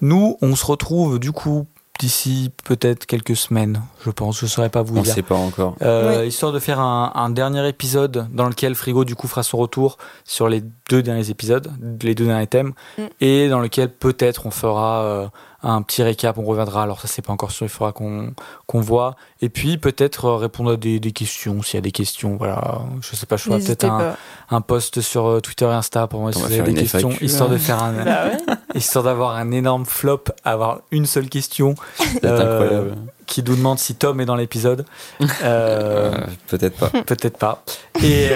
Nous, 0.00 0.36
on 0.42 0.56
se 0.56 0.66
retrouve 0.66 1.18
du 1.20 1.30
coup 1.32 1.66
d'ici 2.00 2.50
peut-être 2.64 3.06
quelques 3.06 3.36
semaines, 3.36 3.82
je 4.04 4.10
pense. 4.10 4.40
Je 4.40 4.46
saurais 4.46 4.70
pas 4.70 4.82
vous 4.82 4.96
On 4.98 5.02
dire. 5.02 5.14
sait 5.14 5.22
pas 5.22 5.36
encore. 5.36 5.76
Euh, 5.82 6.22
Oui. 6.22 6.28
Histoire 6.28 6.50
de 6.52 6.58
faire 6.58 6.80
un, 6.80 7.12
un 7.14 7.30
dernier 7.30 7.68
épisode 7.68 8.26
dans 8.32 8.48
lequel 8.48 8.74
Frigo 8.74 9.04
du 9.04 9.14
coup 9.14 9.28
fera 9.28 9.42
son 9.42 9.58
retour 9.58 9.98
sur 10.24 10.48
les 10.48 10.62
deux 10.90 11.02
derniers 11.02 11.30
épisodes, 11.30 11.70
les 12.02 12.14
deux 12.14 12.26
derniers 12.26 12.46
thèmes, 12.46 12.72
Mm. 12.98 13.02
et 13.20 13.48
dans 13.48 13.60
lequel 13.60 13.88
peut-être 13.92 14.46
on 14.46 14.50
fera 14.50 15.02
euh, 15.04 15.28
un 15.62 15.82
petit 15.82 16.02
récap, 16.02 16.38
on 16.38 16.44
reviendra. 16.44 16.82
Alors 16.82 17.00
ça 17.00 17.08
c'est 17.08 17.22
pas 17.22 17.32
encore 17.32 17.50
sûr, 17.50 17.66
il 17.66 17.68
faudra 17.68 17.92
qu'on 17.92 18.32
qu'on 18.66 18.80
voit. 18.80 19.16
Et 19.40 19.48
puis 19.48 19.78
peut-être 19.78 20.24
euh, 20.26 20.36
répondre 20.36 20.72
à 20.72 20.76
des, 20.76 20.98
des 21.00 21.12
questions 21.12 21.62
s'il 21.62 21.74
y 21.74 21.78
a 21.78 21.80
des 21.82 21.92
questions. 21.92 22.36
Voilà, 22.36 22.80
je 23.00 23.14
sais 23.16 23.26
pas, 23.26 23.36
je 23.36 23.44
ferai 23.44 23.58
peut-être 23.60 23.84
un, 23.84 24.16
un 24.50 24.60
post 24.60 25.00
sur 25.00 25.26
euh, 25.26 25.40
Twitter 25.40 25.66
et 25.66 25.68
Insta 25.68 26.06
pour 26.06 26.20
moi 26.20 26.32
si 26.32 26.40
vous 26.40 26.46
avez 26.52 26.72
des 26.72 26.74
questions, 26.82 27.10
FAQ, 27.10 27.24
histoire 27.24 27.48
de 27.48 27.56
faire 27.58 27.82
un, 27.82 27.92
Bah 28.04 28.24
ouais. 28.26 28.54
histoire 28.74 29.04
d'avoir 29.04 29.36
un 29.36 29.50
énorme 29.52 29.84
flop, 29.86 30.24
avoir 30.44 30.80
une 30.90 31.06
seule 31.06 31.28
question 31.28 31.74
C'est 31.98 32.24
euh, 32.24 32.62
incroyable. 32.62 32.96
qui 33.26 33.42
nous 33.42 33.54
demande 33.56 33.78
si 33.78 33.94
Tom 33.94 34.20
est 34.20 34.24
dans 34.26 34.36
l'épisode. 34.36 34.84
Euh, 35.20 35.26
Euh, 35.42 36.12
Peut-être 36.48 36.76
pas. 36.78 36.88
Peut-être 37.02 37.38
pas. 37.38 37.62
Et 38.02 38.30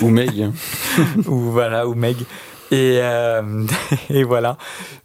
Ou 0.00 0.08
Meg. 0.08 0.50
ou 1.26 1.36
voilà 1.50 1.86
ou 1.86 1.94
Meg. 1.94 2.16
Et, 2.72 2.98
euh, 3.00 3.64
et 4.10 4.24
voilà. 4.24 4.56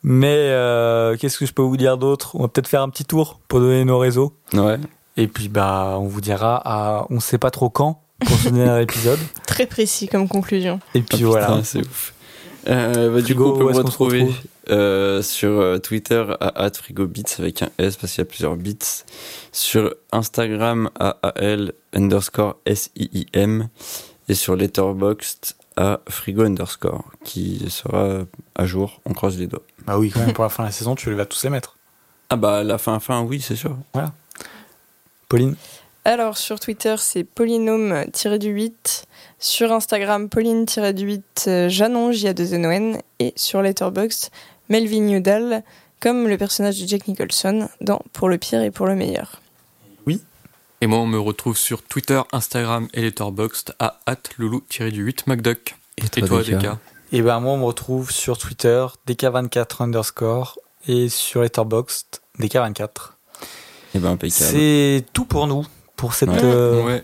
Mais 0.04 0.36
euh, 0.36 1.16
qu'est-ce 1.18 1.38
que 1.38 1.46
je 1.46 1.54
peux 1.54 1.62
vous 1.62 1.78
dire 1.78 1.98
d'autre? 1.98 2.36
On 2.36 2.42
va 2.44 2.48
peut-être 2.48 2.68
faire 2.68 2.82
un 2.82 2.90
petit 2.90 3.06
tour 3.06 3.40
pour 3.48 3.60
donner 3.60 3.86
nos 3.86 4.00
réseaux. 4.00 4.34
Ouais. 4.54 4.78
Et 5.18 5.28
puis 5.28 5.50
bah 5.50 5.98
on 6.00 6.08
vous 6.08 6.22
dira 6.22 6.62
à 6.66 7.06
on 7.10 7.20
sait 7.20 7.38
pas 7.38 7.52
trop 7.52 7.70
quand 7.70 8.02
pour 8.26 8.38
ce 8.38 8.50
dernier 8.50 8.82
épisode. 8.84 9.20
Très 9.46 9.66
précis 9.66 10.08
comme 10.08 10.28
conclusion. 10.28 10.80
Et 10.96 11.02
puis 11.02 11.24
Oh, 11.26 11.30
voilà. 11.32 11.48
putain, 11.48 11.64
c'est 11.64 11.80
ouf. 11.82 12.14
Euh, 12.68 13.14
bah, 13.14 13.22
du 13.22 13.36
coup, 13.36 13.44
on 13.46 13.58
peut 13.58 13.64
où 13.64 13.68
me 13.68 13.72
est-ce 13.72 13.82
qu'on 13.82 13.88
se 13.88 13.92
retrouver 13.92 14.20
retrouve? 14.22 14.38
euh, 14.70 15.22
sur 15.24 15.82
Twitter 15.82 16.24
à 16.40 16.70
@frigobits 16.72 17.24
avec 17.40 17.62
un 17.64 17.70
S 17.80 17.98
parce 17.98 18.14
qu'il 18.14 18.22
y 18.22 18.26
a 18.26 18.26
plusieurs 18.26 18.56
bits. 18.56 18.78
Sur 19.52 19.94
Instagram 20.12 20.90
à 21.00 21.18
AL 21.24 21.74
underscore 21.94 22.56
S-I-I-M 22.68 23.68
et 24.30 24.34
sur 24.36 24.56
Letterboxd 24.56 25.56
à 25.78 26.00
frigo 26.10 26.44
underscore 26.44 27.06
qui 27.24 27.70
sera 27.70 28.20
à 28.56 28.66
jour. 28.66 29.02
On 29.06 29.14
croise 29.14 29.38
les 29.38 29.48
doigts. 29.48 29.64
Bah 29.86 29.98
oui, 29.98 30.12
quand 30.12 30.20
même 30.20 30.34
pour 30.34 30.44
la 30.44 30.50
fin 30.50 30.64
de 30.64 30.68
la 30.68 30.74
saison, 30.74 30.96
tu 30.96 31.12
vas 31.14 31.26
tous 31.26 31.44
les 31.44 31.50
mettre. 31.50 31.78
Ah 32.30 32.38
bah 32.38 32.64
la 32.64 32.78
fin 32.78 32.98
fin 33.02 33.22
oui 33.24 33.42
c'est 33.42 33.58
sûr. 33.58 33.76
Pauline 35.28 35.56
Alors 36.06 36.38
sur 36.38 36.62
Twitter 36.62 36.96
c'est 36.98 37.26
polynôme-du-8, 37.26 39.04
sur 39.38 39.74
Instagram 39.74 40.30
pauline-du-8 40.30 41.68
Janon 41.68 42.14
J 42.14 42.30
a 42.30 42.34
2 42.34 42.54
N 42.54 42.66
O 42.66 42.70
N 42.70 42.98
et 43.20 43.34
sur 43.36 43.62
Letterboxd 43.62 44.30
Melvin 44.70 45.10
Udall 45.10 45.64
comme 46.00 46.30
le 46.30 46.38
personnage 46.38 46.82
de 46.82 46.88
Jack 46.88 47.10
Nicholson 47.10 47.68
dans 47.82 48.02
Pour 48.14 48.30
le 48.30 48.38
pire 48.38 48.62
et 48.62 48.72
pour 48.72 48.88
le 48.88 48.96
meilleur. 48.96 49.42
Et 50.84 50.88
moi, 50.88 50.98
on 51.00 51.06
me 51.06 51.20
retrouve 51.20 51.58
sur 51.58 51.84
Twitter, 51.84 52.20
Instagram 52.32 52.88
et 52.96 53.02
Letterboxd 53.02 53.76
à 53.80 54.00
loulou-du-8 54.40 55.24
McDuck. 55.28 55.76
Et 55.98 56.22
toi, 56.22 56.42
Deka 56.42 56.58
Deka? 56.58 56.80
Et 57.14 57.22
ben 57.22 57.40
moi 57.42 57.52
on 57.54 57.58
me 57.58 57.66
retrouve 57.66 58.10
sur 58.10 58.38
Twitter 58.38 58.86
DK24 59.08 59.84
underscore 59.84 60.58
et 60.88 61.10
sur 61.10 61.42
Letterboxd 61.42 62.08
DK24. 62.40 62.88
Et 63.94 64.00
ben 64.00 64.12
impeccable. 64.12 64.50
C'est 64.52 65.04
tout 65.14 65.26
pour 65.26 65.46
nous 65.46 65.66
pour 65.98 66.14
cette 66.14 66.30
Ouais. 66.30 66.40
euh, 66.42 66.84
Ouais. 66.86 67.04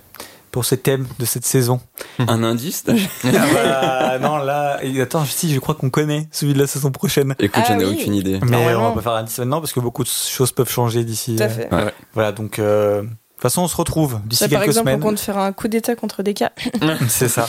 pour 0.49 0.63
ce 0.65 0.75
thème 0.75 1.05
de 1.19 1.25
cette 1.25 1.45
saison. 1.45 1.81
Un 2.19 2.41
indice 2.43 2.85
Ah 3.25 3.29
bah, 3.53 4.19
non 4.19 4.37
là 4.37 4.79
attends 5.01 5.25
si 5.25 5.53
je 5.53 5.59
crois 5.59 5.75
qu'on 5.75 5.89
connaît 5.89 6.27
celui 6.31 6.53
de 6.53 6.59
la 6.59 6.67
saison 6.67 6.89
prochaine. 6.89 7.35
Écoute, 7.37 7.61
Ah 7.63 7.73
j'en 7.73 7.79
ai 7.79 7.85
oui. 7.85 7.97
aucune 7.99 8.15
idée. 8.15 8.39
Mais 8.43 8.73
on 8.75 8.81
va 8.81 8.91
pas 8.93 9.01
faire 9.01 9.11
un 9.11 9.19
indice 9.19 9.37
maintenant 9.39 9.59
parce 9.59 9.73
que 9.73 9.81
beaucoup 9.81 10.03
de 10.05 10.09
choses 10.09 10.53
peuvent 10.53 10.71
changer 10.71 11.03
d'ici. 11.03 11.35
Tout 11.35 11.43
à 11.43 11.45
euh, 11.47 11.49
fait. 11.49 11.73
Ouais. 11.75 11.93
Voilà 12.13 12.31
donc 12.31 12.59
euh, 12.59 13.03
toute 13.37 13.43
façon 13.43 13.61
on 13.61 13.67
se 13.67 13.75
retrouve 13.75 14.19
d'ici 14.25 14.39
Ça, 14.43 14.49
par 14.49 14.59
quelques 14.59 14.71
exemple, 14.71 14.89
semaines. 14.89 15.03
on 15.03 15.07
compte 15.09 15.19
faire 15.19 15.37
un 15.37 15.51
coup 15.53 15.67
d'état 15.67 15.95
contre 15.95 16.23
des 16.23 16.33
cas. 16.33 16.51
C'est 17.07 17.27
ça. 17.29 17.47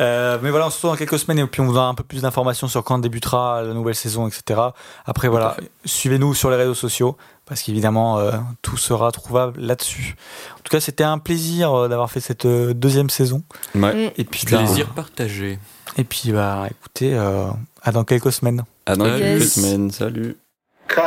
Euh, 0.00 0.38
mais 0.42 0.50
voilà, 0.50 0.66
on 0.66 0.70
se 0.70 0.76
retrouve 0.76 0.90
dans 0.90 0.96
quelques 0.96 1.18
semaines 1.18 1.38
et 1.38 1.46
puis 1.46 1.60
on 1.62 1.64
vous 1.64 1.72
donnera 1.72 1.88
un 1.88 1.94
peu 1.94 2.04
plus 2.04 2.22
d'informations 2.22 2.68
sur 2.68 2.84
quand 2.84 2.98
débutera 2.98 3.62
la 3.62 3.72
nouvelle 3.72 3.94
saison, 3.94 4.28
etc. 4.28 4.60
Après, 5.06 5.28
voilà, 5.28 5.56
suivez-nous 5.86 6.34
sur 6.34 6.50
les 6.50 6.56
réseaux 6.56 6.74
sociaux 6.74 7.16
parce 7.46 7.62
qu'évidemment, 7.62 8.18
euh, 8.18 8.32
tout 8.62 8.76
sera 8.76 9.10
trouvable 9.12 9.58
là-dessus. 9.60 10.14
En 10.54 10.62
tout 10.62 10.70
cas, 10.70 10.78
c'était 10.80 11.04
un 11.04 11.18
plaisir 11.18 11.72
euh, 11.74 11.88
d'avoir 11.88 12.10
fait 12.10 12.20
cette 12.20 12.46
deuxième 12.46 13.10
saison. 13.10 13.42
Ouais. 13.74 14.08
Mm. 14.08 14.10
Et 14.18 14.24
puis, 14.24 14.44
bah, 14.50 14.58
Plaisir 14.58 14.88
partagé. 14.90 15.58
et 15.96 16.04
puis 16.04 16.30
bah, 16.32 16.66
écoutez, 16.70 17.14
euh, 17.14 17.46
à 17.82 17.92
dans 17.92 18.04
quelques 18.04 18.30
semaines. 18.32 18.62
À 18.86 18.94
dans 18.94 19.04
quelques 19.06 19.42
semaines. 19.44 19.90
Salut. 19.90 20.36
Cut. 20.86 21.00